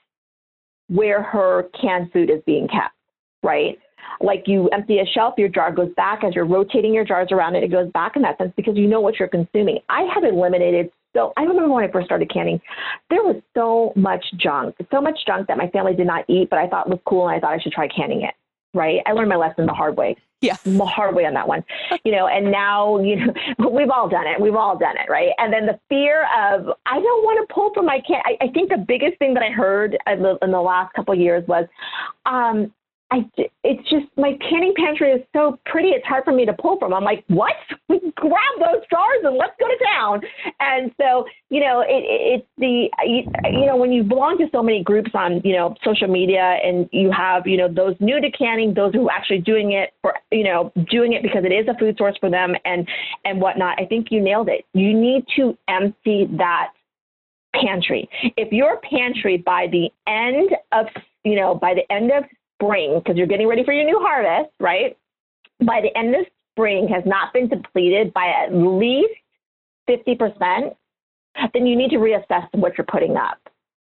where 0.89 1.22
her 1.22 1.66
canned 1.80 2.11
food 2.12 2.30
is 2.30 2.41
being 2.47 2.66
kept. 2.68 2.95
Right. 3.43 3.78
Like 4.20 4.45
you 4.47 4.68
empty 4.68 4.99
a 4.99 5.07
shelf, 5.07 5.35
your 5.37 5.49
jar 5.49 5.72
goes 5.72 5.93
back 5.97 6.24
as 6.24 6.35
you're 6.35 6.47
rotating 6.47 6.95
your 6.95 7.05
jars 7.05 7.28
around 7.30 7.55
it. 7.57 7.62
It 7.62 7.70
goes 7.70 7.91
back 7.93 8.16
in 8.16 8.22
that 8.22 8.39
sense 8.39 8.53
because 8.57 8.76
you 8.76 8.87
know 8.87 9.01
what 9.01 9.18
you're 9.18 9.28
consuming. 9.28 9.78
I 9.89 10.03
have 10.14 10.24
eliminated 10.24 10.91
so 11.14 11.32
I 11.37 11.43
remember 11.43 11.72
when 11.72 11.85
I 11.85 11.93
first 11.93 12.07
started 12.07 12.28
canning, 12.32 12.61
there 13.09 13.22
was 13.22 13.41
so 13.55 13.93
much 13.95 14.24
junk, 14.37 14.74
so 14.91 15.01
much 15.01 15.16
junk 15.24 15.47
that 15.47 15.57
my 15.57 15.68
family 15.68 15.95
did 15.95 16.09
not 16.09 16.24
eat, 16.28 16.51
but 16.51 16.59
I 16.59 16.66
thought 16.66 16.89
was 16.89 16.99
cool 17.07 17.28
and 17.28 17.37
I 17.37 17.41
thought 17.41 17.53
I 17.53 17.62
should 17.62 17.72
try 17.72 17.87
canning 17.87 18.22
it. 18.22 18.35
Right. 18.74 19.01
I 19.07 19.12
learned 19.12 19.28
my 19.28 19.37
lesson 19.37 19.66
the 19.66 19.72
hard 19.72 19.97
way. 19.97 20.16
Yeah. 20.45 20.57
The 20.64 20.84
hard 20.84 21.14
way 21.14 21.24
on 21.24 21.34
that 21.34 21.49
one. 21.49 21.64
You 22.05 22.12
know, 22.12 22.26
and 22.26 22.51
now, 22.51 23.01
you 23.01 23.16
know, 23.16 23.32
we've 23.70 23.90
all 23.90 24.09
done 24.09 24.26
it. 24.26 24.40
We've 24.40 24.55
all 24.55 24.76
done 24.76 24.97
it. 24.97 25.11
Right. 25.11 25.30
And 25.38 25.53
then 25.53 25.66
the 25.66 25.78
fear 25.88 26.22
of, 26.24 26.68
I 26.86 27.01
don't 27.01 27.24
want 27.24 27.49
to 27.49 27.55
pull 27.55 27.72
from 27.72 27.86
my 27.86 28.01
can. 28.07 28.20
I, 28.24 28.36
I 28.45 28.49
think 28.49 28.70
the 28.70 28.84
biggest 28.86 29.18
thing 29.18 29.34
that 29.34 29.42
I 29.42 29.51
heard 29.51 29.97
in 30.07 30.22
the, 30.22 30.38
in 30.42 30.51
the 30.51 30.61
last 30.61 30.92
couple 30.95 31.14
of 31.14 31.20
years 31.20 31.47
was, 31.49 31.66
um, 32.26 32.72
I, 33.15 33.31
it's 33.62 33.89
just 33.89 34.07
my 34.17 34.33
canning 34.49 34.75
pantry 34.77 35.12
is 35.12 35.23
so 35.33 35.59
pretty. 35.67 35.91
It's 35.91 36.05
hard 36.05 36.25
for 36.25 36.33
me 36.33 36.45
to 36.47 36.53
pull 36.53 36.79
from. 36.81 36.93
I'm 36.93 37.05
like, 37.05 37.25
what? 37.29 37.53
Grab 37.89 38.55
those 38.59 38.83
jars 38.91 39.23
and 39.23 39.37
let's 39.37 39.53
go 39.61 39.69
to 39.69 39.79
town. 39.95 40.21
And 40.59 40.91
so, 41.01 41.25
you 41.49 41.61
know, 41.61 41.83
it, 41.87 42.03
it, 42.03 42.41
it's 42.41 42.47
the, 42.59 42.89
you, 43.07 43.23
you 43.53 43.67
know, 43.67 43.77
when 43.77 43.93
you 43.93 44.03
belong 44.03 44.39
to 44.39 44.47
so 44.51 44.65
many 44.65 44.83
groups 44.83 45.12
on, 45.15 45.41
you 45.45 45.55
know, 45.55 45.77
social 45.85 46.09
media 46.09 46.59
and 46.65 46.89
you 46.91 47.12
have, 47.12 47.47
you 47.47 47.57
know, 47.57 47.73
those 47.73 47.95
new 48.01 48.21
to 48.21 48.31
canning, 48.33 48.75
those 48.75 48.93
who 48.93 49.09
are 49.09 49.12
actually 49.12 49.39
doing 49.39 49.73
it 49.73 49.93
for, 50.03 50.15
you 50.33 50.43
know, 50.43 50.73
doing 50.91 51.12
it 51.12 51.23
because 51.23 51.45
it 51.45 51.53
is 51.53 51.69
a 51.69 51.79
food 51.79 51.97
source 51.97 52.17
for 52.19 52.31
them 52.31 52.55
and, 52.65 52.89
and 53.25 53.41
whatnot. 53.41 53.81
I 53.81 53.87
think 53.87 54.09
you 54.11 54.21
nailed 54.21 54.49
it. 54.49 54.65
You 54.73 54.93
need 54.93 55.25
to 55.37 55.57
empty 55.69 56.27
that 56.39 56.73
pantry. 57.55 58.09
If 58.37 58.53
your 58.53 58.81
pantry 58.81 59.37
by 59.37 59.69
the 59.71 59.89
end 60.11 60.51
of, 60.73 60.87
you 61.23 61.37
know, 61.37 61.55
by 61.55 61.75
the 61.75 61.91
end 61.93 62.11
of 62.11 62.25
spring, 62.65 62.99
because 62.99 63.17
you're 63.17 63.27
getting 63.27 63.49
ready 63.49 63.65
for 63.65 63.73
your 63.73 63.85
new 63.85 64.01
harvest, 64.01 64.53
right? 64.61 64.97
By 65.65 65.81
the 65.81 65.97
end 65.97 66.15
of 66.15 66.27
spring 66.53 66.89
has 66.89 67.03
not 67.07 67.33
been 67.33 67.49
depleted 67.49 68.12
by 68.12 68.27
at 68.27 68.55
least 68.55 69.15
50%, 69.89 70.75
then 71.53 71.67
you 71.67 71.77
need 71.77 71.91
to 71.91 71.97
reassess 71.97 72.47
what 72.53 72.79
you're 72.79 72.87
putting 72.87 73.17
up, 73.17 73.39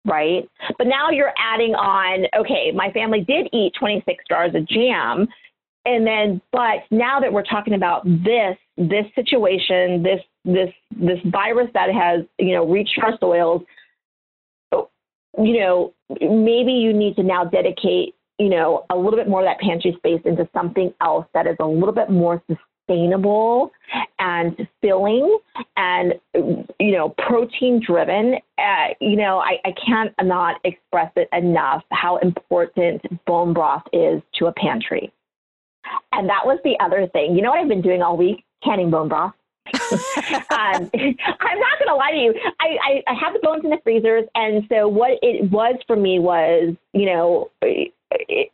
right? 0.06 0.48
But 0.78 0.86
now 0.86 1.10
you're 1.10 1.32
adding 1.38 1.74
on, 1.74 2.26
okay, 2.38 2.70
my 2.74 2.90
family 2.92 3.20
did 3.20 3.48
eat 3.52 3.72
26 3.78 4.24
jars 4.28 4.54
of 4.54 4.66
jam. 4.66 5.28
And 5.84 6.06
then, 6.06 6.40
but 6.52 6.84
now 6.90 7.20
that 7.20 7.32
we're 7.32 7.42
talking 7.42 7.74
about 7.74 8.04
this, 8.04 8.56
this 8.76 9.06
situation, 9.14 10.02
this, 10.02 10.20
this, 10.44 10.70
this 10.90 11.18
virus 11.26 11.68
that 11.74 11.90
has, 11.92 12.24
you 12.38 12.54
know, 12.54 12.66
reached 12.66 12.98
our 13.02 13.16
soils, 13.18 13.62
you 15.38 15.60
know, 15.60 15.94
maybe 16.20 16.72
you 16.72 16.92
need 16.92 17.16
to 17.16 17.22
now 17.22 17.44
dedicate 17.44 18.14
you 18.40 18.48
know, 18.48 18.86
a 18.88 18.96
little 18.96 19.18
bit 19.18 19.28
more 19.28 19.40
of 19.40 19.46
that 19.46 19.60
pantry 19.60 19.94
space 19.98 20.22
into 20.24 20.48
something 20.54 20.94
else 21.02 21.26
that 21.34 21.46
is 21.46 21.56
a 21.60 21.66
little 21.66 21.92
bit 21.92 22.08
more 22.08 22.42
sustainable 22.48 23.70
and 24.18 24.66
filling 24.80 25.38
and, 25.76 26.14
you 26.34 26.92
know, 26.92 27.10
protein 27.18 27.82
driven. 27.86 28.36
Uh, 28.56 28.94
you 28.98 29.16
know, 29.16 29.40
I, 29.40 29.58
I 29.66 29.74
can't 29.86 30.14
not 30.22 30.56
express 30.64 31.12
it 31.16 31.28
enough 31.34 31.82
how 31.92 32.16
important 32.16 33.02
bone 33.26 33.52
broth 33.52 33.82
is 33.92 34.22
to 34.38 34.46
a 34.46 34.52
pantry. 34.52 35.12
And 36.12 36.26
that 36.30 36.46
was 36.46 36.58
the 36.64 36.78
other 36.82 37.06
thing. 37.08 37.36
You 37.36 37.42
know 37.42 37.50
what 37.50 37.60
I've 37.60 37.68
been 37.68 37.82
doing 37.82 38.00
all 38.00 38.16
week? 38.16 38.42
Canning 38.64 38.90
bone 38.90 39.08
broth. 39.08 39.34
um, 39.92 40.00
I'm 40.50 40.80
not 40.88 41.78
going 41.78 41.88
to 41.88 41.94
lie 41.94 42.10
to 42.12 42.16
you. 42.16 42.34
I, 42.58 42.76
I, 42.82 43.02
I 43.06 43.14
have 43.22 43.34
the 43.34 43.40
bones 43.42 43.64
in 43.64 43.70
the 43.70 43.78
freezers. 43.84 44.24
And 44.34 44.64
so 44.70 44.88
what 44.88 45.18
it 45.20 45.50
was 45.50 45.76
for 45.86 45.96
me 45.96 46.18
was, 46.18 46.74
you 46.94 47.04
know, 47.04 47.50
it, 48.10 48.50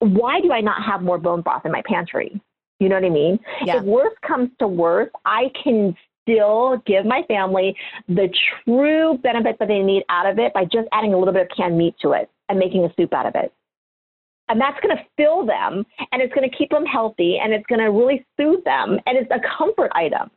why 0.00 0.40
do 0.40 0.52
I 0.52 0.60
not 0.60 0.82
have 0.82 1.02
more 1.02 1.18
bone 1.18 1.42
broth 1.42 1.64
in 1.64 1.72
my 1.72 1.82
pantry? 1.86 2.40
You 2.78 2.88
know 2.88 2.94
what 2.94 3.04
I 3.04 3.10
mean? 3.10 3.38
Yeah. 3.64 3.76
If 3.76 3.84
worse 3.84 4.14
comes 4.26 4.50
to 4.58 4.66
worse, 4.66 5.10
I 5.24 5.50
can 5.62 5.94
still 6.22 6.82
give 6.86 7.04
my 7.04 7.22
family 7.28 7.76
the 8.08 8.28
true 8.64 9.18
benefit 9.22 9.58
that 9.58 9.68
they 9.68 9.80
need 9.80 10.04
out 10.08 10.26
of 10.26 10.38
it 10.38 10.52
by 10.54 10.64
just 10.64 10.88
adding 10.92 11.12
a 11.12 11.18
little 11.18 11.34
bit 11.34 11.42
of 11.42 11.48
canned 11.56 11.76
meat 11.76 11.94
to 12.00 12.12
it 12.12 12.30
and 12.48 12.58
making 12.58 12.84
a 12.84 12.92
soup 12.96 13.12
out 13.12 13.26
of 13.26 13.34
it. 13.34 13.52
And 14.48 14.60
that's 14.60 14.80
going 14.80 14.96
to 14.96 15.02
fill 15.16 15.46
them 15.46 15.84
and 16.10 16.20
it's 16.20 16.34
going 16.34 16.48
to 16.48 16.56
keep 16.56 16.70
them 16.70 16.84
healthy 16.84 17.38
and 17.38 17.52
it's 17.52 17.66
going 17.66 17.78
to 17.78 17.90
really 17.90 18.26
soothe 18.36 18.64
them 18.64 18.98
and 19.06 19.16
it's 19.16 19.30
a 19.30 19.40
comfort 19.58 19.92
item. 19.94 20.30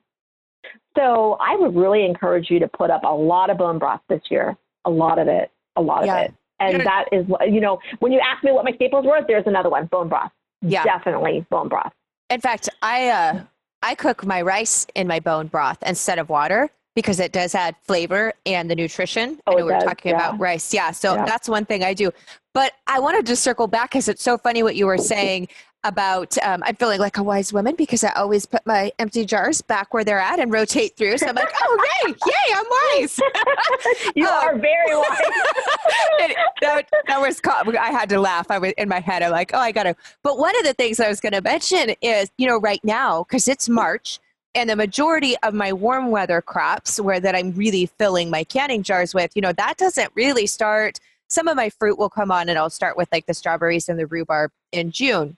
So 0.96 1.38
I 1.40 1.56
would 1.56 1.76
really 1.76 2.06
encourage 2.06 2.50
you 2.50 2.60
to 2.60 2.68
put 2.68 2.92
up 2.92 3.04
a 3.04 3.14
lot 3.14 3.50
of 3.50 3.58
bone 3.58 3.80
broth 3.80 4.02
this 4.10 4.22
year, 4.30 4.56
a 4.86 4.90
lot 4.90 5.18
of 5.18 5.28
it, 5.28 5.50
a 5.76 5.82
lot 5.82 6.06
yeah. 6.06 6.18
of 6.18 6.26
it. 6.26 6.34
And 6.72 6.86
that 6.86 7.06
is, 7.12 7.26
what, 7.28 7.52
you 7.52 7.60
know, 7.60 7.80
when 8.00 8.12
you 8.12 8.20
ask 8.20 8.44
me 8.44 8.52
what 8.52 8.66
my 8.66 8.72
staples 8.74 9.06
were, 9.06 9.20
there's 9.28 9.48
another 9.48 9.70
one, 9.70 9.88
bone 9.88 10.10
broth. 10.10 10.32
Yeah. 10.62 10.84
Definitely 10.84 11.46
bone 11.50 11.68
broth. 11.68 11.92
In 12.30 12.40
fact, 12.40 12.70
I, 12.82 13.10
uh, 13.10 13.44
I 13.82 13.96
cook 13.96 14.26
my 14.26 14.42
rice 14.42 14.88
in 14.96 15.08
my 15.08 15.20
bone 15.20 15.48
broth 15.48 15.78
instead 15.86 16.20
of 16.20 16.30
water 16.30 16.70
because 16.96 17.20
it 17.20 17.32
does 17.32 17.56
add 17.56 17.76
flavor 17.84 18.34
and 18.46 18.70
the 18.70 18.76
nutrition. 18.76 19.40
Oh, 19.48 19.54
I 19.54 19.56
know 19.60 19.66
we 19.66 19.74
are 19.74 19.82
talking 19.82 20.12
yeah. 20.12 20.16
about 20.16 20.40
rice. 20.40 20.74
Yeah. 20.74 20.92
So 20.92 21.16
yeah. 21.16 21.26
that's 21.26 21.50
one 21.50 21.66
thing 21.66 21.84
I 21.84 21.94
do. 21.94 22.12
But 22.54 22.74
I 22.88 23.00
wanted 23.00 23.26
to 23.26 23.36
circle 23.36 23.68
back 23.68 23.92
because 23.92 24.08
it's 24.08 24.24
so 24.24 24.38
funny 24.38 24.64
what 24.64 24.76
you 24.76 24.86
were 24.86 24.98
saying 24.98 25.48
about 25.84 26.38
um, 26.40 26.64
I'm 26.66 26.76
feeling 26.76 27.00
like 27.00 27.18
a 27.18 27.24
wise 27.24 27.52
woman 27.52 27.76
because 27.76 28.04
I 28.04 28.12
always 28.14 28.46
put 28.46 28.66
my 28.66 28.92
empty 29.00 29.26
jars 29.26 29.62
back 29.62 29.94
where 29.94 30.04
they're 30.04 30.20
at 30.20 30.40
and 30.40 30.52
rotate 30.52 30.96
through. 30.96 31.18
So 31.18 31.28
I'm 31.28 31.36
like, 31.36 31.52
oh, 31.62 31.88
yay, 32.06 32.14
yay, 32.26 32.56
I'm 32.56 32.66
wise. 33.02 33.20
you 34.16 34.28
um, 34.28 34.34
are 34.34 34.58
very 34.58 34.96
wise. 34.96 36.36
that, 36.62 36.90
that 37.08 37.22
was. 37.22 37.42
I 37.46 37.92
had 37.92 38.10
to 38.10 38.20
laugh. 38.20 38.50
I 38.50 38.58
was 38.58 38.74
in 38.78 38.88
my 38.88 39.00
head. 39.00 39.24
I'm 39.24 39.32
like, 39.32 39.52
oh, 39.54 39.60
I 39.60 39.72
got 39.72 39.84
to. 39.84 39.96
But 40.24 40.38
one 40.38 40.58
of 40.60 40.66
the 40.66 40.74
things 40.74 41.00
I 41.00 41.10
was 41.10 41.20
going 41.20 41.34
to 41.34 41.42
mention 41.42 41.96
is, 42.02 42.30
you 42.38 42.48
know, 42.48 42.58
right 42.60 42.84
now 42.84 43.24
because 43.24 43.48
it's 43.48 43.68
March. 43.68 44.20
And 44.56 44.70
the 44.70 44.76
majority 44.76 45.36
of 45.42 45.56
my 45.56 45.74
warm 45.74 46.12
weather 46.12 46.40
crops, 46.40 47.00
where 47.00 47.20
that 47.20 47.34
I'm 47.34 47.54
really 47.54 47.88
filling 47.88 48.30
my 48.30 48.44
canning 48.44 48.84
jars 48.84 49.16
with, 49.16 49.32
you 49.34 49.42
know, 49.42 49.52
that 49.54 49.78
doesn't 49.78 50.12
really 50.14 50.46
start. 50.46 51.00
Some 51.28 51.48
of 51.48 51.56
my 51.56 51.70
fruit 51.70 51.98
will 51.98 52.12
come 52.12 52.30
on, 52.30 52.50
and 52.50 52.60
I'll 52.60 52.70
start 52.70 52.96
with 52.96 53.10
like 53.12 53.26
the 53.26 53.34
strawberries 53.34 53.90
and 53.90 53.98
the 53.98 54.06
rhubarb 54.06 54.52
in 54.72 54.92
June 54.92 55.38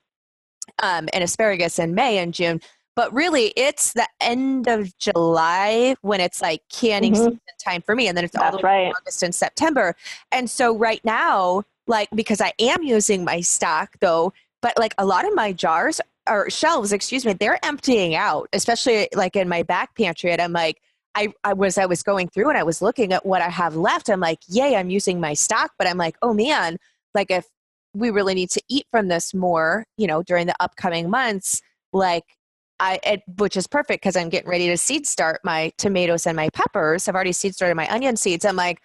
um, 0.81 1.07
and 1.13 1.23
asparagus 1.23 1.79
in 1.79 1.95
May 1.95 2.17
and 2.17 2.33
June. 2.33 2.61
But 2.95 3.13
really, 3.13 3.53
it's 3.57 3.91
the 3.93 4.07
end 4.21 4.67
of 4.67 4.97
July 4.97 5.95
when 6.01 6.21
it's 6.21 6.41
like 6.41 6.61
canning 6.71 7.13
mm-hmm. 7.13 7.23
season 7.23 7.39
time 7.63 7.81
for 7.81 7.95
me, 7.95 8.07
and 8.07 8.15
then 8.15 8.23
it's 8.23 8.33
That's 8.33 8.53
all 8.53 8.57
the 8.57 8.63
right. 8.63 8.93
August 8.95 9.21
and 9.21 9.35
September. 9.35 9.95
And 10.31 10.49
so 10.49 10.77
right 10.77 11.03
now, 11.03 11.63
like 11.87 12.09
because 12.15 12.41
I 12.41 12.53
am 12.59 12.83
using 12.83 13.23
my 13.23 13.41
stock 13.41 13.95
though, 13.99 14.33
but 14.61 14.77
like 14.77 14.93
a 14.97 15.05
lot 15.05 15.27
of 15.27 15.35
my 15.35 15.51
jars 15.51 15.99
or 16.27 16.49
shelves, 16.49 16.93
excuse 16.93 17.25
me, 17.25 17.33
they're 17.33 17.63
emptying 17.63 18.15
out, 18.15 18.49
especially 18.53 19.09
like 19.13 19.35
in 19.35 19.47
my 19.49 19.63
back 19.63 19.95
pantry. 19.95 20.31
And 20.31 20.41
I'm 20.41 20.53
like, 20.53 20.81
I, 21.15 21.33
I 21.43 21.53
was 21.53 21.77
I 21.77 21.85
was 21.85 22.03
going 22.03 22.29
through 22.29 22.49
and 22.49 22.57
I 22.57 22.63
was 22.63 22.81
looking 22.81 23.13
at 23.13 23.25
what 23.25 23.41
I 23.41 23.49
have 23.49 23.75
left. 23.75 24.09
I'm 24.09 24.19
like, 24.19 24.39
yay, 24.47 24.75
I'm 24.75 24.89
using 24.89 25.19
my 25.19 25.33
stock, 25.33 25.71
but 25.77 25.87
I'm 25.87 25.97
like, 25.97 26.17
oh 26.21 26.33
man, 26.33 26.77
like 27.13 27.31
if 27.31 27.45
we 27.95 28.09
really 28.09 28.33
need 28.33 28.49
to 28.51 28.61
eat 28.69 28.85
from 28.91 29.07
this 29.07 29.33
more, 29.33 29.85
you 29.97 30.07
know, 30.07 30.21
during 30.23 30.47
the 30.47 30.55
upcoming 30.59 31.09
months, 31.09 31.61
like 31.93 32.25
I, 32.79 32.99
it, 33.03 33.23
which 33.37 33.55
is 33.55 33.67
perfect 33.67 34.03
because 34.03 34.15
I'm 34.15 34.29
getting 34.29 34.49
ready 34.49 34.67
to 34.67 34.77
seed 34.77 35.07
start 35.07 35.39
my 35.43 35.71
tomatoes 35.77 36.27
and 36.27 36.35
my 36.35 36.49
peppers. 36.49 37.07
I've 37.07 37.15
already 37.15 37.31
seed 37.31 37.55
started 37.55 37.75
my 37.75 37.91
onion 37.91 38.17
seeds. 38.17 38.45
I'm 38.45 38.55
like, 38.55 38.81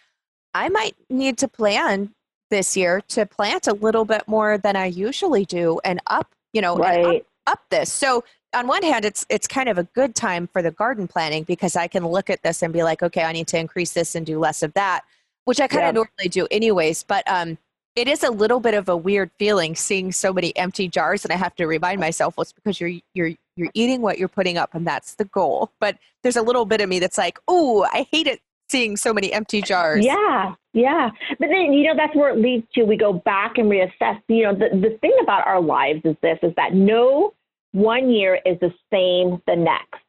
I 0.55 0.69
might 0.69 0.95
need 1.09 1.39
to 1.39 1.49
plan 1.49 2.15
this 2.51 2.77
year 2.77 3.01
to 3.09 3.27
plant 3.27 3.67
a 3.67 3.75
little 3.75 4.05
bit 4.05 4.23
more 4.27 4.59
than 4.59 4.77
I 4.77 4.87
usually 4.87 5.45
do 5.45 5.81
and 5.85 6.01
up, 6.07 6.33
you 6.53 6.61
know, 6.61 6.77
right. 6.77 7.05
up, 7.17 7.23
up 7.47 7.61
this. 7.71 7.93
So 7.93 8.25
on 8.55 8.67
one 8.67 8.83
hand, 8.83 9.05
it's 9.05 9.25
it's 9.29 9.47
kind 9.47 9.69
of 9.69 9.79
a 9.79 9.85
good 9.85 10.15
time 10.15 10.49
for 10.53 10.63
the 10.63 10.73
garden 10.73 11.07
planning 11.07 11.45
because 11.45 11.77
I 11.77 11.87
can 11.87 12.07
look 12.07 12.31
at 12.31 12.43
this 12.43 12.63
and 12.63 12.73
be 12.73 12.83
like, 12.83 13.03
okay, 13.03 13.23
I 13.23 13.33
need 13.33 13.47
to 13.49 13.59
increase 13.59 13.93
this 13.93 14.15
and 14.15 14.27
do 14.27 14.39
less 14.39 14.63
of 14.63 14.73
that, 14.75 15.03
which 15.45 15.61
I 15.61 15.69
kind 15.69 15.87
of 15.87 15.95
normally 15.95 16.29
do 16.29 16.47
anyways. 16.51 17.05
But 17.05 17.29
um, 17.31 17.59
it 17.97 18.09
is 18.09 18.23
a 18.23 18.31
little 18.31 18.61
bit 18.61 18.75
of 18.75 18.89
a 18.89 18.97
weird 18.97 19.31
feeling 19.39 19.75
seeing 19.75 20.13
so 20.13 20.33
many 20.33 20.57
empty 20.57 20.89
jars, 20.89 21.25
and 21.25 21.33
I 21.33 21.37
have 21.37 21.55
to 21.57 21.67
remind 21.67 22.01
myself, 22.01 22.37
well, 22.37 22.43
it's 22.43 22.53
because 22.53 22.81
you're 22.81 22.93
you're 23.15 23.33
you're 23.57 23.71
eating 23.75 24.01
what 24.01 24.19
you're 24.19 24.29
putting 24.29 24.59
up, 24.59 24.75
and 24.75 24.87
that's 24.87 25.15
the 25.15 25.25
goal. 25.27 25.71
But 25.81 25.99
there's 26.23 26.37
a 26.37 26.43
little 26.43 26.65
bit 26.65 26.81
of 26.81 26.89
me 26.89 26.99
that's 26.99 27.19
like, 27.19 27.39
oh, 27.49 27.87
I 27.93 28.07
hate 28.11 28.27
it 28.27 28.41
seeing 28.71 28.97
so 28.97 29.13
many 29.13 29.33
empty 29.33 29.61
jars. 29.61 30.05
Yeah, 30.05 30.55
yeah. 30.73 31.11
But 31.39 31.49
then, 31.49 31.73
you 31.73 31.89
know, 31.89 31.97
that's 31.97 32.15
where 32.15 32.31
it 32.31 32.39
leads 32.39 32.67
to 32.75 32.85
we 32.85 32.97
go 32.97 33.13
back 33.13 33.59
and 33.59 33.69
reassess. 33.69 34.21
You 34.29 34.45
know, 34.45 34.55
the, 34.55 34.69
the 34.73 34.97
thing 35.01 35.17
about 35.23 35.47
our 35.47 35.61
lives 35.61 36.01
is 36.05 36.17
this 36.23 36.39
is 36.43 36.53
that 36.57 36.75
no 36.75 37.35
one 37.73 38.11
year 38.11 38.41
is 38.47 38.59
the 38.61 38.73
same 38.93 39.43
the 39.47 39.57
next, 39.57 40.03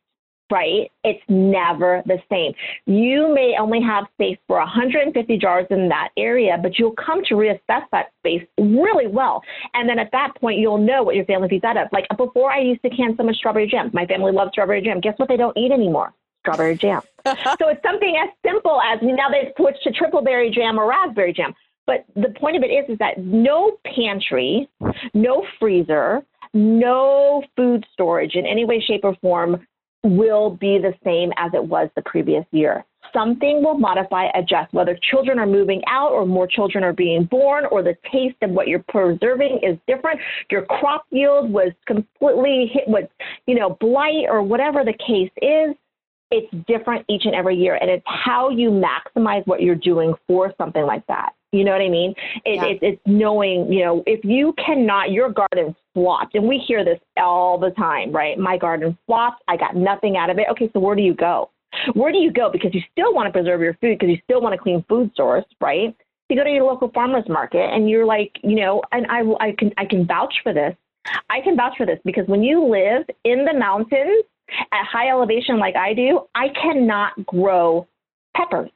right? 0.52 0.92
It's 1.04 1.24
never 1.30 2.04
the 2.06 2.18
same. 2.30 2.54
You 2.86 3.34
may 3.34 3.56
only 3.60 3.82
have 3.82 4.06
space 4.14 4.38
for 4.48 4.58
150 4.58 5.38
jars 5.38 5.66
in 5.70 5.90
that 5.90 6.10
area, 6.18 6.58
but 6.62 6.78
you'll 6.78 6.94
come 6.94 7.24
to 7.26 7.36
reassess 7.36 7.84
that 7.92 8.12
space 8.20 8.46
really 8.60 9.08
well. 9.08 9.42
And 9.74 9.88
then 9.88 9.98
at 10.00 10.12
that 10.12 10.36
point, 10.36 10.60
you'll 10.60 10.78
know 10.78 11.04
what 11.04 11.16
your 11.16 11.26
family 11.26 11.50
feeds 11.50 11.64
out 11.64 11.78
of. 11.78 11.88
Like 11.92 12.06
before, 12.18 12.52
I 12.52 12.60
used 12.60 12.82
to 12.84 12.90
can 12.90 13.16
so 13.18 13.24
much 13.24 13.38
strawberry 13.38 13.68
jam. 13.68 13.90
My 13.94 14.06
family 14.06 14.32
loves 14.32 14.52
strawberry 14.52 14.82
jam. 14.82 15.00
Guess 15.00 15.16
what? 15.18 15.30
They 15.30 15.38
don't 15.38 15.58
eat 15.58 15.72
anymore 15.72 16.14
strawberry 16.42 16.76
jam. 16.76 17.02
so 17.26 17.70
it's 17.70 17.84
something 17.84 18.16
as 18.22 18.30
simple 18.44 18.82
as 18.82 19.00
now 19.02 19.30
they've 19.30 19.54
switched 19.56 19.84
to 19.84 19.92
triple 19.92 20.24
berry 20.24 20.50
jam 20.50 20.80
or 20.80 20.88
raspberry 20.88 21.34
jam. 21.34 21.54
But 21.86 22.06
the 22.16 22.30
point 22.40 22.58
of 22.58 22.64
it 22.64 22.68
is, 22.68 22.90
is 22.90 22.98
that 23.00 23.18
no 23.20 23.78
pantry, 23.86 24.70
no 25.14 25.46
freezer, 25.60 26.24
no 26.54 27.44
food 27.56 27.86
storage 27.94 28.36
in 28.36 28.46
any 28.46 28.66
way, 28.66 28.84
shape, 28.86 29.02
or 29.04 29.16
form 29.22 29.66
will 30.04 30.52
be 30.52 30.80
the 30.80 30.94
same 31.04 31.32
as 31.38 31.52
it 31.54 31.64
was 31.64 31.90
the 31.96 32.02
previous 32.04 32.46
year. 32.52 32.86
Something 33.14 33.64
will 33.64 33.78
modify, 33.78 34.28
adjust, 34.36 34.74
whether 34.74 34.98
children 35.12 35.38
are 35.38 35.46
moving 35.46 35.82
out 35.88 36.12
or 36.12 36.26
more 36.26 36.48
children 36.48 36.84
are 36.84 36.94
being 36.94 37.26
born 37.26 37.66
or 37.66 37.84
the 37.84 37.96
taste 38.12 38.38
of 38.42 38.52
what 38.52 38.68
you're 38.68 38.86
preserving 38.88 39.60
is 39.64 39.78
different. 39.88 40.20
Your 40.50 40.64
crop 40.64 41.06
yield 41.10 41.52
was 41.52 41.72
completely 41.88 42.72
hit 42.72 42.84
with, 42.88 43.10
you 43.48 43.56
know, 43.56 43.78
blight 43.82 44.26
or 44.30 44.42
whatever 44.42 44.84
the 44.86 44.94
case 44.94 45.32
is 45.42 45.76
it's 46.32 46.48
different 46.66 47.06
each 47.10 47.24
and 47.26 47.36
every 47.36 47.56
year. 47.56 47.78
And 47.80 47.90
it's 47.90 48.04
how 48.06 48.50
you 48.50 48.70
maximize 48.72 49.46
what 49.46 49.62
you're 49.62 49.76
doing 49.76 50.14
for 50.28 50.54
something 50.58 50.84
like 50.84 51.06
that. 51.08 51.34
You 51.52 51.66
know 51.66 51.72
what 51.72 51.82
I 51.82 51.90
mean? 51.90 52.14
It, 52.46 52.56
yeah. 52.56 52.66
it, 52.66 52.80
it's 52.82 53.02
knowing, 53.06 53.72
you 53.72 53.84
know, 53.84 54.04
if 54.06 54.24
you 54.24 54.54
cannot, 54.64 55.12
your 55.12 55.30
garden 55.30 55.76
flopped, 55.94 56.36
and 56.36 56.48
we 56.48 56.58
hear 56.66 56.86
this 56.86 57.00
all 57.18 57.58
the 57.58 57.72
time, 57.72 58.12
right? 58.12 58.38
My 58.38 58.58
garden 58.58 58.98
flopped. 59.06 59.44
I 59.48 59.58
got 59.58 59.76
nothing 59.76 60.16
out 60.16 60.30
of 60.30 60.40
it. 60.40 60.48
Okay, 60.52 60.70
so 60.72 60.80
where 60.80 60.96
do 60.96 61.02
you 61.02 61.14
go? 61.14 61.50
Where 61.94 62.12
do 62.12 62.18
you 62.18 62.32
go? 62.32 62.50
Because 62.50 62.74
you 62.74 62.82
still 62.92 63.14
want 63.14 63.28
to 63.28 63.32
preserve 63.32 63.62
your 63.62 63.74
food 63.76 64.00
because 64.00 64.10
you 64.10 64.20
still 64.24 64.42
want 64.42 64.56
a 64.56 64.58
clean 64.58 64.84
food 64.88 65.12
source, 65.16 65.46
right? 65.60 65.96
You 66.30 66.38
go 66.38 66.44
to 66.44 66.50
your 66.50 66.64
local 66.64 66.90
farmers 66.90 67.26
market 67.28 67.74
and 67.74 67.90
you're 67.90 68.06
like, 68.06 68.32
you 68.44 68.56
know, 68.56 68.82
and 68.92 69.06
I, 69.08 69.22
I 69.42 69.56
can, 69.58 69.72
I 69.78 69.86
can 69.86 70.06
vouch 70.08 70.34
for 70.44 70.54
this. 70.54 70.76
I 71.30 71.42
can 71.42 71.58
vouch 71.58 71.74
for 71.78 71.86
this 71.86 72.00
because 72.06 72.28
when 72.28 72.44
you 72.44 72.64
live 72.64 73.04
in 73.26 73.44
the 73.44 73.58
mountains, 73.58 74.24
at 74.72 74.86
high 74.86 75.10
elevation 75.10 75.60
like 75.60 75.76
I 75.76 75.94
do, 75.94 76.22
I 76.36 76.50
cannot 76.50 77.26
grow 77.26 77.88
peppers. 78.36 78.70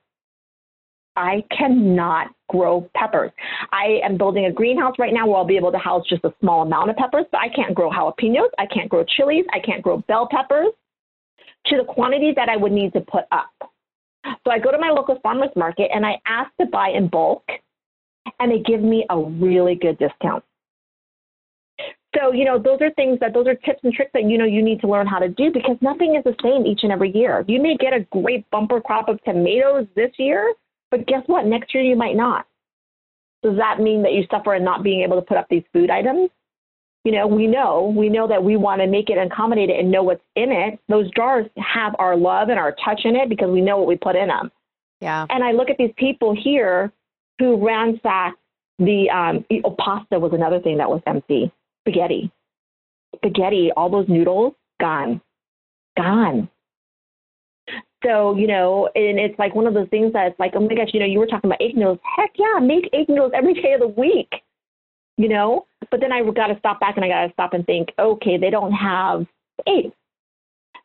I 1.15 1.43
cannot 1.55 2.27
grow 2.49 2.89
peppers. 2.95 3.31
I 3.71 3.99
am 4.03 4.17
building 4.17 4.45
a 4.45 4.51
greenhouse 4.51 4.95
right 4.99 5.13
now 5.13 5.27
where 5.27 5.37
I'll 5.37 5.45
be 5.45 5.57
able 5.57 5.71
to 5.71 5.77
house 5.77 6.05
just 6.07 6.23
a 6.25 6.33
small 6.41 6.61
amount 6.61 6.89
of 6.89 6.95
peppers, 6.97 7.25
but 7.31 7.39
I 7.39 7.49
can't 7.49 7.73
grow 7.73 7.89
jalapenos. 7.89 8.49
I 8.57 8.65
can't 8.65 8.89
grow 8.89 9.03
chilies. 9.03 9.45
I 9.53 9.59
can't 9.59 9.81
grow 9.81 9.97
bell 10.07 10.27
peppers 10.29 10.67
to 11.67 11.77
the 11.77 11.83
quantity 11.83 12.33
that 12.35 12.49
I 12.49 12.57
would 12.57 12.71
need 12.71 12.93
to 12.93 13.01
put 13.01 13.23
up. 13.31 13.51
So 14.43 14.51
I 14.51 14.59
go 14.59 14.71
to 14.71 14.77
my 14.77 14.89
local 14.89 15.19
farmer's 15.21 15.55
market 15.55 15.89
and 15.93 16.05
I 16.05 16.19
ask 16.27 16.51
to 16.59 16.65
buy 16.67 16.89
in 16.89 17.07
bulk, 17.07 17.43
and 18.39 18.51
they 18.51 18.59
give 18.59 18.81
me 18.81 19.05
a 19.09 19.19
really 19.19 19.75
good 19.75 19.97
discount. 19.97 20.43
So, 22.17 22.31
you 22.31 22.45
know, 22.45 22.57
those 22.57 22.79
are 22.81 22.91
things 22.91 23.19
that 23.19 23.33
those 23.33 23.45
are 23.45 23.55
tips 23.55 23.81
and 23.83 23.93
tricks 23.93 24.11
that 24.13 24.23
you 24.23 24.37
know 24.37 24.45
you 24.45 24.63
need 24.63 24.79
to 24.81 24.87
learn 24.87 25.05
how 25.05 25.19
to 25.19 25.27
do 25.27 25.51
because 25.51 25.77
nothing 25.81 26.15
is 26.15 26.23
the 26.23 26.35
same 26.41 26.65
each 26.65 26.81
and 26.83 26.91
every 26.91 27.15
year. 27.15 27.43
You 27.47 27.61
may 27.61 27.75
get 27.75 27.93
a 27.93 28.01
great 28.11 28.49
bumper 28.51 28.79
crop 28.79 29.09
of 29.09 29.21
tomatoes 29.23 29.85
this 29.95 30.11
year, 30.17 30.53
but 30.91 31.07
guess 31.07 31.23
what? 31.27 31.45
Next 31.45 31.73
year 31.73 31.83
you 31.83 31.95
might 31.95 32.15
not. 32.15 32.45
Does 33.43 33.57
that 33.57 33.79
mean 33.79 34.03
that 34.03 34.13
you 34.13 34.25
suffer 34.31 34.55
in 34.55 34.63
not 34.63 34.83
being 34.83 35.01
able 35.01 35.17
to 35.17 35.21
put 35.21 35.37
up 35.37 35.47
these 35.49 35.63
food 35.73 35.89
items? 35.89 36.29
You 37.03 37.11
know, 37.11 37.27
we 37.27 37.45
know, 37.45 37.93
we 37.95 38.09
know 38.09 38.27
that 38.27 38.43
we 38.43 38.57
want 38.57 38.81
to 38.81 38.87
make 38.87 39.11
it 39.11 39.17
and 39.19 39.31
accommodate 39.31 39.69
it 39.69 39.79
and 39.79 39.91
know 39.91 40.01
what's 40.01 40.23
in 40.35 40.51
it. 40.51 40.79
Those 40.89 41.09
jars 41.11 41.45
have 41.57 41.95
our 41.99 42.17
love 42.17 42.49
and 42.49 42.57
our 42.57 42.75
touch 42.83 43.01
in 43.03 43.15
it 43.15 43.29
because 43.29 43.51
we 43.51 43.61
know 43.61 43.77
what 43.77 43.87
we 43.87 43.95
put 43.95 44.15
in 44.15 44.29
them. 44.29 44.51
Yeah. 45.01 45.27
And 45.29 45.43
I 45.43 45.51
look 45.51 45.69
at 45.69 45.77
these 45.77 45.93
people 45.97 46.35
here 46.35 46.91
who 47.37 47.63
ransacked 47.63 48.39
the 48.79 49.09
um, 49.11 49.45
oh, 49.63 49.75
pasta 49.77 50.17
was 50.17 50.33
another 50.33 50.59
thing 50.59 50.77
that 50.79 50.89
was 50.89 51.01
empty 51.05 51.51
spaghetti. 51.85 52.31
Spaghetti, 53.15 53.71
all 53.77 53.89
those 53.89 54.09
noodles, 54.09 54.53
gone. 54.79 55.21
Gone. 55.97 56.49
So, 58.05 58.35
you 58.35 58.45
know, 58.45 58.89
and 58.93 59.19
it's 59.19 59.37
like 59.39 59.55
one 59.55 59.65
of 59.65 59.73
those 59.73 59.89
things 59.89 60.13
that's 60.13 60.39
like, 60.39 60.53
oh 60.55 60.59
my 60.59 60.75
gosh, 60.75 60.89
you 60.93 60.99
know, 60.99 61.05
you 61.07 61.17
were 61.17 61.25
talking 61.25 61.49
about 61.49 61.61
egg 61.61 61.75
noodles. 61.75 61.99
Heck 62.03 62.31
yeah, 62.37 62.59
make 62.59 62.87
egg 62.93 63.09
noodles 63.09 63.31
every 63.33 63.53
day 63.55 63.73
of 63.73 63.79
the 63.79 63.87
week, 63.87 64.31
you 65.17 65.27
know? 65.27 65.65
But 65.89 66.01
then 66.01 66.11
I 66.11 66.21
got 66.31 66.47
to 66.47 66.59
stop 66.59 66.79
back 66.79 66.97
and 66.97 67.05
I 67.05 67.07
got 67.07 67.27
to 67.27 67.33
stop 67.33 67.53
and 67.53 67.65
think, 67.65 67.89
okay, 67.97 68.37
they 68.37 68.49
don't 68.49 68.73
have 68.73 69.25
eggs, 69.67 69.93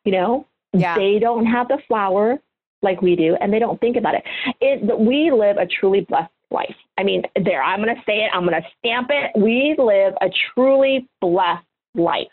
you 0.05 0.13
know? 0.13 0.47
Yeah. 0.73 0.97
They 0.97 1.19
don't 1.19 1.47
have 1.47 1.69
the 1.69 1.79
flour 1.87 2.39
like 2.83 3.03
we 3.03 3.17
do, 3.17 3.37
and 3.41 3.53
they 3.53 3.59
don't 3.59 3.79
think 3.81 3.97
about 3.97 4.15
it. 4.15 4.25
it 4.61 4.99
we 4.99 5.31
live 5.31 5.59
a 5.59 5.67
truly 5.67 6.01
blessed 6.01 6.33
life. 6.51 6.75
I 6.97 7.03
mean, 7.03 7.23
there, 7.45 7.63
I'm 7.63 7.83
going 7.83 7.95
to 7.95 8.03
say 8.07 8.25
it, 8.25 8.31
I'm 8.33 8.47
going 8.47 8.61
to 8.61 8.69
stamp 8.79 9.09
it. 9.11 9.33
We 9.39 9.75
live 9.79 10.15
a 10.23 10.31
truly 10.55 11.07
blessed 11.21 11.65
life. 11.95 12.29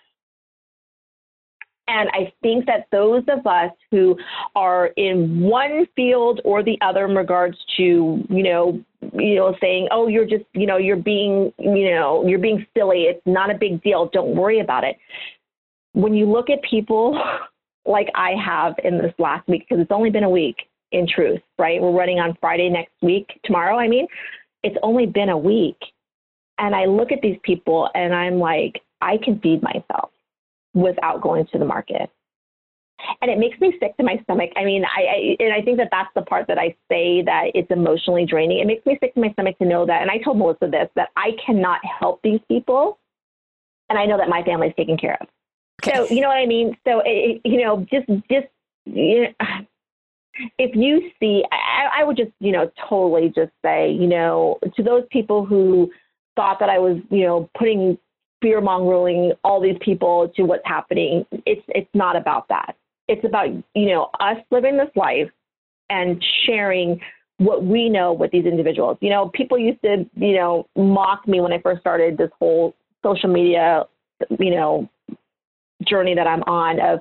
And 1.87 2.09
I 2.09 2.33
think 2.41 2.65
that 2.65 2.87
those 2.91 3.23
of 3.29 3.47
us 3.47 3.71
who 3.91 4.17
are 4.55 4.87
in 4.97 5.41
one 5.41 5.87
field 5.95 6.41
or 6.43 6.61
the 6.61 6.77
other 6.81 7.05
in 7.05 7.15
regards 7.15 7.57
to, 7.77 7.83
you 8.29 8.43
know, 8.43 8.83
you 9.13 9.35
know, 9.35 9.55
saying, 9.61 9.87
oh, 9.91 10.07
you're 10.07 10.25
just, 10.25 10.43
you 10.53 10.67
know, 10.67 10.77
you're 10.77 10.97
being, 10.97 11.53
you 11.57 11.89
know, 11.91 12.27
you're 12.27 12.39
being 12.39 12.65
silly. 12.75 13.03
It's 13.03 13.21
not 13.25 13.49
a 13.49 13.57
big 13.57 13.81
deal. 13.83 14.09
Don't 14.11 14.35
worry 14.35 14.59
about 14.59 14.83
it. 14.83 14.97
When 15.93 16.13
you 16.13 16.29
look 16.29 16.49
at 16.49 16.61
people 16.61 17.21
like 17.85 18.09
I 18.15 18.31
have 18.43 18.75
in 18.83 18.97
this 18.97 19.13
last 19.17 19.47
week, 19.47 19.65
because 19.67 19.81
it's 19.81 19.91
only 19.91 20.09
been 20.09 20.25
a 20.25 20.29
week, 20.29 20.57
in 20.91 21.07
truth, 21.07 21.41
right? 21.57 21.81
We're 21.81 21.91
running 21.91 22.19
on 22.19 22.37
Friday 22.39 22.69
next 22.69 22.93
week, 23.01 23.27
tomorrow, 23.43 23.77
I 23.77 23.87
mean. 23.87 24.07
It's 24.63 24.77
only 24.81 25.05
been 25.05 25.29
a 25.29 25.37
week. 25.37 25.77
And 26.57 26.75
I 26.75 26.85
look 26.85 27.11
at 27.11 27.21
these 27.21 27.37
people 27.43 27.89
and 27.93 28.13
I'm 28.13 28.39
like, 28.39 28.81
I 29.01 29.17
can 29.23 29.39
feed 29.39 29.61
myself 29.61 30.11
without 30.77 31.21
going 31.21 31.47
to 31.47 31.57
the 31.57 31.65
market. 31.65 32.09
And 33.21 33.29
it 33.29 33.37
makes 33.37 33.59
me 33.59 33.75
sick 33.79 33.95
to 33.97 34.03
my 34.03 34.19
stomach. 34.23 34.51
I 34.55 34.63
mean, 34.63 34.83
I, 34.83 35.01
I 35.01 35.35
and 35.39 35.53
I 35.53 35.61
think 35.61 35.77
that 35.77 35.89
that's 35.91 36.09
the 36.15 36.23
part 36.23 36.47
that 36.47 36.57
I 36.57 36.75
say 36.89 37.21
that 37.23 37.51
it's 37.53 37.69
emotionally 37.69 38.25
draining. 38.25 38.59
It 38.59 38.67
makes 38.67 38.85
me 38.85 38.97
sick 38.99 39.13
to 39.13 39.19
my 39.19 39.31
stomach 39.33 39.57
to 39.59 39.65
know 39.65 39.85
that. 39.85 40.01
And 40.01 40.09
I 40.09 40.17
told 40.17 40.37
Melissa 40.37 40.67
this 40.67 40.89
that 40.95 41.09
I 41.15 41.31
cannot 41.43 41.79
help 41.85 42.21
these 42.23 42.39
people, 42.47 42.99
and 43.89 43.99
I 43.99 44.05
know 44.05 44.17
that 44.17 44.29
my 44.29 44.43
family's 44.43 44.73
taken 44.75 44.97
care 44.97 45.17
of. 45.21 45.27
Okay. 45.83 45.95
So 45.95 46.13
you 46.13 46.21
know 46.21 46.27
what 46.27 46.37
I 46.37 46.47
mean. 46.47 46.75
So 46.87 47.01
it, 47.05 47.41
you 47.45 47.61
know, 47.61 47.85
just 47.91 48.07
just 48.31 48.47
you 48.85 49.21
know, 49.21 49.65
if 50.57 50.75
you 50.75 51.11
see, 51.19 51.43
I, 51.51 52.01
I 52.01 52.03
would 52.03 52.17
just, 52.17 52.31
you 52.39 52.51
know, 52.51 52.71
totally 52.89 53.29
just 53.29 53.51
say, 53.63 53.91
you 53.91 54.07
know, 54.07 54.59
to 54.75 54.83
those 54.83 55.03
people 55.11 55.45
who 55.45 55.91
thought 56.35 56.59
that 56.59 56.69
I 56.69 56.79
was, 56.79 56.97
you 57.09 57.25
know, 57.25 57.49
putting 57.57 57.97
fear 58.41 58.61
mongering 58.61 59.33
all 59.43 59.61
these 59.61 59.77
people 59.81 60.31
to 60.35 60.43
what's 60.43 60.65
happening. 60.65 61.25
It's 61.45 61.63
it's 61.69 61.89
not 61.93 62.15
about 62.15 62.47
that. 62.49 62.75
It's 63.07 63.23
about 63.25 63.49
you 63.49 63.89
know 63.89 64.09
us 64.19 64.37
living 64.51 64.77
this 64.77 64.89
life 64.95 65.29
and 65.89 66.23
sharing 66.45 66.99
what 67.37 67.63
we 67.63 67.89
know 67.89 68.13
with 68.13 68.31
these 68.31 68.45
individuals. 68.45 68.97
You 69.01 69.09
know, 69.09 69.29
people 69.29 69.57
used 69.57 69.81
to 69.83 70.05
you 70.15 70.35
know 70.35 70.67
mock 70.75 71.27
me 71.27 71.41
when 71.41 71.53
I 71.53 71.59
first 71.59 71.81
started 71.81 72.17
this 72.17 72.31
whole 72.39 72.75
social 73.03 73.29
media 73.29 73.85
you 74.39 74.51
know 74.51 74.89
journey 75.87 76.15
that 76.15 76.27
I'm 76.27 76.43
on 76.43 76.79
of 76.79 76.99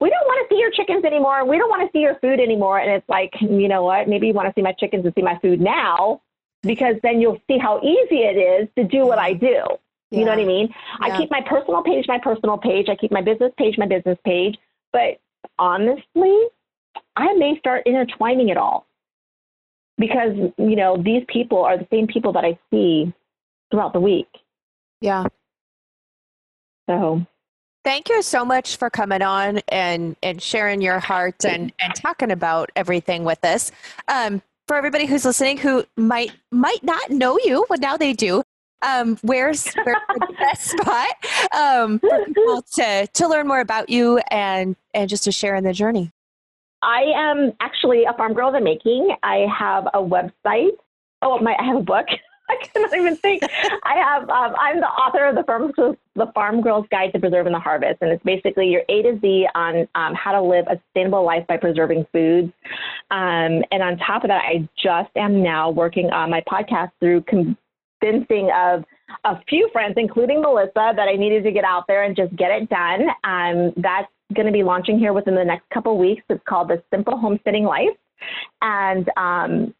we 0.00 0.10
don't 0.10 0.26
want 0.26 0.46
to 0.46 0.54
see 0.54 0.60
your 0.60 0.70
chickens 0.70 1.04
anymore. 1.04 1.46
We 1.46 1.56
don't 1.56 1.70
want 1.70 1.82
to 1.82 1.88
see 1.96 2.02
your 2.02 2.16
food 2.16 2.38
anymore. 2.38 2.78
And 2.78 2.90
it's 2.90 3.08
like, 3.08 3.32
you 3.40 3.66
know 3.66 3.82
what? 3.82 4.08
Maybe 4.08 4.26
you 4.26 4.34
want 4.34 4.46
to 4.46 4.52
see 4.54 4.62
my 4.62 4.72
chickens 4.72 5.06
and 5.06 5.14
see 5.14 5.22
my 5.22 5.38
food 5.38 5.58
now 5.60 6.20
because 6.62 6.96
then 7.02 7.20
you'll 7.20 7.40
see 7.48 7.56
how 7.56 7.80
easy 7.80 8.18
it 8.18 8.36
is 8.36 8.68
to 8.76 8.84
do 8.84 9.06
what 9.06 9.18
I 9.18 9.32
do. 9.32 9.62
You 10.10 10.24
know 10.24 10.30
what 10.30 10.38
I 10.38 10.44
mean? 10.44 10.68
Yeah. 10.68 11.14
I 11.14 11.18
keep 11.18 11.30
my 11.30 11.40
personal 11.46 11.82
page, 11.82 12.04
my 12.06 12.18
personal 12.18 12.58
page. 12.58 12.88
I 12.88 12.94
keep 12.94 13.10
my 13.10 13.22
business 13.22 13.52
page, 13.58 13.76
my 13.76 13.86
business 13.86 14.18
page. 14.24 14.56
But 14.92 15.18
honestly, 15.58 16.44
I 17.16 17.32
may 17.34 17.58
start 17.58 17.86
intertwining 17.86 18.48
it 18.48 18.56
all 18.56 18.86
because, 19.98 20.36
you 20.58 20.76
know, 20.76 20.96
these 21.02 21.24
people 21.28 21.62
are 21.64 21.76
the 21.76 21.86
same 21.90 22.06
people 22.06 22.32
that 22.34 22.44
I 22.44 22.58
see 22.70 23.12
throughout 23.70 23.92
the 23.92 24.00
week. 24.00 24.28
Yeah. 25.00 25.24
So 26.88 27.26
Thank 27.86 28.08
you 28.08 28.20
so 28.20 28.44
much 28.44 28.78
for 28.78 28.90
coming 28.90 29.22
on 29.22 29.60
and, 29.68 30.16
and 30.20 30.42
sharing 30.42 30.80
your 30.80 30.98
heart 30.98 31.44
and, 31.44 31.72
and 31.80 31.94
talking 31.94 32.32
about 32.32 32.70
everything 32.74 33.22
with 33.22 33.44
us. 33.44 33.70
Um, 34.08 34.42
for 34.66 34.76
everybody 34.76 35.06
who's 35.06 35.24
listening 35.24 35.58
who 35.58 35.84
might 35.96 36.32
might 36.50 36.82
not 36.82 37.10
know 37.10 37.38
you, 37.44 37.64
but 37.68 37.78
now 37.78 37.96
they 37.96 38.12
do. 38.12 38.42
Um, 38.82 39.18
where's, 39.22 39.72
where's 39.74 39.96
the 40.08 40.34
best 40.38 40.70
spot 40.70 41.08
um, 41.54 41.98
for 41.98 42.24
people 42.26 42.62
to, 42.74 43.06
to 43.06 43.28
learn 43.28 43.48
more 43.48 43.60
about 43.60 43.88
you 43.88 44.18
and, 44.30 44.76
and 44.94 45.08
just 45.08 45.24
to 45.24 45.32
share 45.32 45.54
in 45.54 45.64
the 45.64 45.72
journey? 45.72 46.12
I 46.82 47.04
am 47.14 47.52
actually 47.60 48.04
a 48.04 48.12
farm 48.12 48.34
girl 48.34 48.48
in 48.48 48.54
the 48.54 48.60
making. 48.60 49.16
I 49.22 49.46
have 49.58 49.86
a 49.86 49.98
website. 49.98 50.76
Oh, 51.22 51.38
my, 51.40 51.56
I 51.58 51.64
have 51.64 51.76
a 51.76 51.82
book. 51.82 52.06
I 52.48 52.56
cannot 52.64 52.96
even 52.96 53.16
think. 53.16 53.42
I 53.42 53.94
have. 53.96 54.30
Um, 54.30 54.54
I'm 54.60 54.78
the 54.78 54.86
author 54.86 55.26
of 55.26 55.34
the 55.34 55.42
Farm 55.42 55.72
the 56.14 56.26
Farm 56.32 56.60
Girl's 56.60 56.86
Guide 56.92 57.12
to 57.12 57.18
Preserving 57.18 57.52
the 57.52 57.58
Harvest, 57.58 57.98
and 58.00 58.12
it's 58.12 58.22
basically 58.22 58.68
your 58.68 58.82
A 58.88 59.02
to 59.02 59.18
Z 59.20 59.48
on 59.56 59.88
um, 59.96 60.14
how 60.14 60.30
to 60.30 60.40
live 60.40 60.64
a 60.68 60.80
sustainable 60.86 61.24
life 61.24 61.44
by 61.48 61.56
preserving 61.56 62.06
foods. 62.12 62.52
Um, 63.10 63.64
and 63.72 63.82
on 63.82 63.98
top 63.98 64.22
of 64.22 64.28
that, 64.28 64.44
I 64.44 64.68
just 64.80 65.10
am 65.16 65.42
now 65.42 65.70
working 65.70 66.10
on 66.10 66.30
my 66.30 66.40
podcast 66.42 66.92
through 67.00 67.22
convincing 68.06 68.50
of 68.54 68.84
a 69.24 69.40
few 69.48 69.68
friends, 69.72 69.94
including 69.96 70.40
Melissa, 70.40 70.92
that 70.96 71.08
I 71.08 71.16
needed 71.16 71.44
to 71.44 71.52
get 71.52 71.64
out 71.64 71.84
there 71.86 72.04
and 72.04 72.16
just 72.16 72.34
get 72.36 72.50
it 72.50 72.68
done. 72.68 73.08
Um, 73.24 73.72
that's 73.76 74.10
going 74.34 74.46
to 74.46 74.52
be 74.52 74.62
launching 74.62 74.98
here 74.98 75.12
within 75.12 75.34
the 75.34 75.44
next 75.44 75.68
couple 75.70 75.96
weeks. 75.98 76.22
It's 76.28 76.42
called 76.48 76.68
the 76.68 76.82
Simple 76.92 77.16
Homesteading 77.16 77.64
Life, 77.64 77.96
and 78.62 79.08
um, 79.16 79.74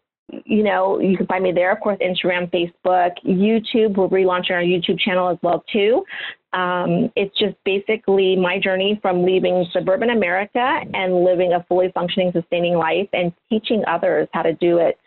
you 0.45 0.65
know, 0.65 1.01
you 1.01 1.17
can 1.17 1.27
find 1.27 1.45
me 1.45 1.53
there, 1.53 1.73
of 1.73 1.81
course, 1.81 1.99
Instagram, 1.99 2.51
Facebook, 2.51 3.13
YouTube. 3.25 3.97
We're 3.97 4.09
relaunching 4.09 4.53
our 4.53 4.63
YouTube 4.63 4.99
channel 4.99 5.29
as 5.29 5.39
well 5.43 5.65
too. 5.73 6.05
Um, 6.53 7.13
it's 7.17 7.37
just 7.39 7.55
basically 7.65 8.35
my 8.35 8.59
journey 8.59 8.99
from 9.03 9.25
leaving 9.25 9.67
suburban 9.73 10.11
America 10.11 10.81
and 10.95 11.25
living 11.25 11.53
a 11.53 11.65
fully 11.69 11.93
functioning, 11.93 12.33
sustaining 12.33 12.77
life, 12.77 13.09
and 13.13 13.33
teaching 13.51 13.85
others 13.87 14.29
how 14.33 14.43
to 14.43 14.55
do 14.55 14.79
it 14.79 14.99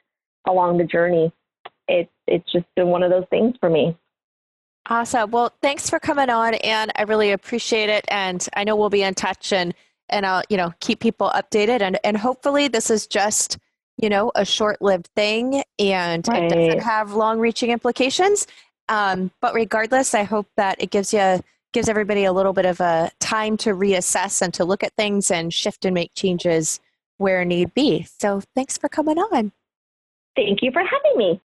along 0.47 0.78
the 0.78 0.84
journey. 0.86 1.32
It's 1.90 2.12
it's 2.28 2.52
just 2.52 2.66
been 2.76 2.88
one 2.88 3.04
of 3.04 3.12
those 3.12 3.26
things 3.30 3.56
for 3.60 3.70
me. 3.70 3.98
Awesome. 4.88 5.32
Well, 5.32 5.54
thanks 5.62 5.90
for 5.90 6.00
coming 6.00 6.30
on, 6.30 6.56
and 6.56 6.92
I 6.96 7.04
really 7.04 7.32
appreciate 7.32 7.90
it. 7.90 8.06
And 8.10 8.48
I 8.56 8.64
know 8.64 8.76
we'll 8.76 8.90
be 8.90 9.04
in 9.04 9.16
touch, 9.16 9.52
and 9.52 9.74
and 10.10 10.26
I'll 10.26 10.44
you 10.50 10.58
know 10.58 10.74
keep 10.80 11.00
people 11.00 11.32
updated, 11.36 11.82
and 11.82 12.00
and 12.04 12.16
hopefully 12.16 12.68
this 12.68 12.90
is 12.90 13.08
just 13.08 13.58
you 14.02 14.10
know, 14.10 14.32
a 14.36 14.46
short 14.46 14.82
lived 14.82 15.08
thing 15.08 15.62
and 15.78 16.26
right. 16.30 16.44
it 16.44 16.56
doesn't 16.56 16.82
have 16.82 17.14
long 17.14 17.38
reaching 17.38 17.70
implications. 17.70 18.48
Um, 18.88 19.30
but 19.42 19.54
regardless, 19.54 20.14
I 20.14 20.24
hope 20.24 20.48
that 20.56 20.82
it 20.82 20.90
gives 20.90 21.14
you 21.14 21.42
gives 21.72 21.88
everybody 21.88 22.24
a 22.24 22.34
little 22.34 22.54
bit 22.54 22.66
of 22.66 22.80
a 22.80 23.12
time 23.20 23.56
to 23.56 23.72
reassess 23.76 24.42
and 24.42 24.52
to 24.56 24.66
look 24.66 24.84
at 24.84 24.94
things 24.96 25.30
and 25.30 25.54
shift 25.54 25.86
and 25.86 25.94
make 25.94 26.12
changes 26.16 26.80
where 27.18 27.46
need 27.46 27.74
be. 27.76 28.08
So 28.20 28.42
thanks 28.56 28.76
for 28.76 28.90
coming 28.90 29.20
on. 29.20 29.52
Thank 30.36 30.64
you 30.64 30.72
for 30.72 30.82
having 30.82 31.18
me. 31.18 31.42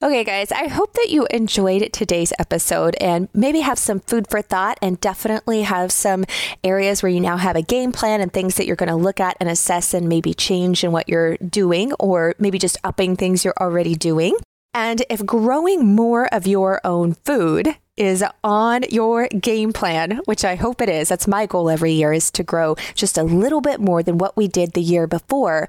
Okay, 0.00 0.22
guys, 0.22 0.52
I 0.52 0.68
hope 0.68 0.92
that 0.92 1.10
you 1.10 1.26
enjoyed 1.28 1.92
today's 1.92 2.32
episode 2.38 2.94
and 3.00 3.28
maybe 3.34 3.58
have 3.62 3.80
some 3.80 3.98
food 3.98 4.28
for 4.30 4.40
thought 4.40 4.78
and 4.80 5.00
definitely 5.00 5.62
have 5.62 5.90
some 5.90 6.24
areas 6.62 7.02
where 7.02 7.10
you 7.10 7.18
now 7.18 7.36
have 7.36 7.56
a 7.56 7.62
game 7.62 7.90
plan 7.90 8.20
and 8.20 8.32
things 8.32 8.54
that 8.54 8.66
you're 8.66 8.76
going 8.76 8.88
to 8.90 8.94
look 8.94 9.18
at 9.18 9.36
and 9.40 9.48
assess 9.48 9.94
and 9.94 10.08
maybe 10.08 10.34
change 10.34 10.84
in 10.84 10.92
what 10.92 11.08
you're 11.08 11.36
doing 11.38 11.92
or 11.94 12.36
maybe 12.38 12.60
just 12.60 12.78
upping 12.84 13.16
things 13.16 13.44
you're 13.44 13.60
already 13.60 13.96
doing. 13.96 14.36
And 14.72 15.02
if 15.10 15.26
growing 15.26 15.84
more 15.96 16.32
of 16.32 16.46
your 16.46 16.80
own 16.84 17.14
food 17.14 17.74
is 17.96 18.24
on 18.44 18.84
your 18.90 19.26
game 19.26 19.72
plan, 19.72 20.20
which 20.26 20.44
I 20.44 20.54
hope 20.54 20.80
it 20.80 20.88
is. 20.88 21.08
That's 21.08 21.26
my 21.26 21.46
goal 21.46 21.68
every 21.68 21.92
year 21.92 22.12
is 22.12 22.30
to 22.30 22.44
grow 22.44 22.76
just 22.94 23.18
a 23.18 23.24
little 23.24 23.60
bit 23.60 23.80
more 23.80 24.04
than 24.04 24.18
what 24.18 24.36
we 24.36 24.46
did 24.46 24.74
the 24.74 24.80
year 24.80 25.08
before. 25.08 25.66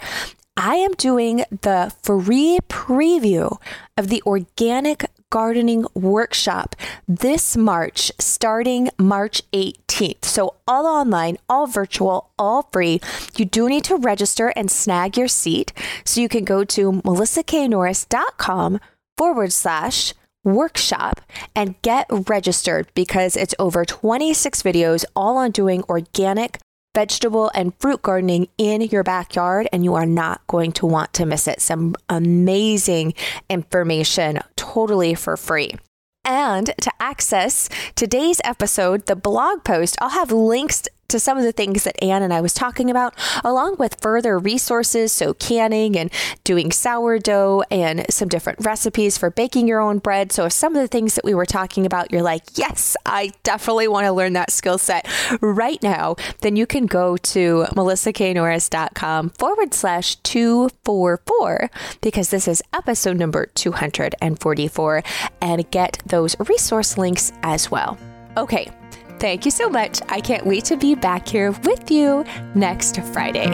I 0.61 0.75
am 0.75 0.91
doing 0.91 1.45
the 1.61 1.93
free 2.03 2.59
preview 2.67 3.61
of 3.95 4.09
the 4.09 4.21
organic 4.25 5.09
gardening 5.29 5.85
workshop 5.93 6.75
this 7.07 7.55
March, 7.55 8.11
starting 8.19 8.89
March 8.97 9.41
18th. 9.53 10.25
So, 10.25 10.55
all 10.67 10.85
online, 10.85 11.37
all 11.47 11.65
virtual, 11.65 12.31
all 12.37 12.63
free. 12.73 12.99
You 13.37 13.45
do 13.45 13.69
need 13.69 13.85
to 13.85 13.95
register 13.95 14.51
and 14.53 14.69
snag 14.69 15.15
your 15.15 15.29
seat. 15.29 15.71
So, 16.03 16.19
you 16.19 16.27
can 16.27 16.43
go 16.43 16.65
to 16.65 16.91
melissaknorris.com 16.91 18.81
forward 19.17 19.53
slash 19.53 20.13
workshop 20.43 21.21
and 21.55 21.81
get 21.83 22.05
registered 22.27 22.87
because 22.95 23.37
it's 23.37 23.55
over 23.59 23.85
26 23.85 24.61
videos 24.61 25.05
all 25.15 25.37
on 25.37 25.51
doing 25.51 25.83
organic 25.87 26.59
vegetable 26.99 27.49
and 27.55 27.73
fruit 27.79 28.01
gardening 28.01 28.45
in 28.57 28.81
your 28.81 29.03
backyard, 29.03 29.69
and 29.71 29.85
you 29.85 29.95
are 29.95 30.05
not 30.05 30.45
going 30.47 30.69
to 30.73 30.85
want 30.85 31.13
to 31.13 31.25
miss 31.25 31.47
it. 31.47 31.61
Some 31.61 31.95
amazing 32.09 33.13
information 33.49 34.39
totally 34.57 35.15
for 35.15 35.37
free. 35.37 35.75
And 36.25 36.73
to 36.81 36.91
access 36.99 37.69
today's 37.95 38.41
episode, 38.43 39.05
the 39.05 39.15
blog 39.15 39.63
post, 39.63 39.95
I'll 40.01 40.09
have 40.09 40.33
links 40.33 40.89
to 41.09 41.19
some 41.19 41.37
of 41.37 41.43
the 41.43 41.51
things 41.51 41.83
that 41.83 42.01
Anne 42.03 42.23
and 42.23 42.33
I 42.33 42.41
was 42.41 42.53
talking 42.53 42.89
about, 42.89 43.13
along 43.43 43.75
with 43.77 43.97
further 44.01 44.39
resources, 44.39 45.11
so 45.11 45.33
canning 45.33 45.97
and 45.97 46.11
doing 46.43 46.71
sourdough 46.71 47.63
and 47.69 48.05
some 48.09 48.29
different 48.29 48.63
recipes 48.65 49.17
for 49.17 49.29
baking 49.29 49.67
your 49.67 49.79
own 49.79 49.99
bread. 49.99 50.31
So 50.31 50.45
if 50.45 50.53
some 50.53 50.75
of 50.75 50.81
the 50.81 50.87
things 50.87 51.15
that 51.15 51.25
we 51.25 51.33
were 51.33 51.45
talking 51.45 51.85
about, 51.85 52.11
you're 52.11 52.21
like, 52.21 52.43
yes, 52.55 52.95
I 53.05 53.31
definitely 53.43 53.87
want 53.87 54.05
to 54.05 54.11
learn 54.11 54.33
that 54.33 54.51
skill 54.51 54.77
set 54.77 55.07
right 55.41 55.81
now, 55.83 56.15
then 56.41 56.55
you 56.55 56.65
can 56.65 56.85
go 56.85 57.17
to 57.17 57.65
melissaknorris.com 57.71 59.29
forward 59.31 59.73
slash 59.73 60.15
244 60.17 61.69
because 62.01 62.29
this 62.29 62.47
is 62.47 62.61
episode 62.73 63.17
number 63.17 63.45
244 63.47 65.03
and 65.41 65.69
get 65.71 66.01
those 66.05 66.35
resource 66.39 66.97
links 66.97 67.31
as 67.43 67.69
well. 67.71 67.97
Okay, 68.37 68.69
Thank 69.19 69.43
you 69.43 69.51
so 69.51 69.69
much. 69.69 69.99
I 70.07 70.21
can't 70.21 70.45
wait 70.45 70.65
to 70.65 70.77
be 70.77 70.95
back 70.95 71.27
here 71.27 71.51
with 71.51 71.91
you 71.91 72.23
next 72.55 73.01
Friday. 73.01 73.49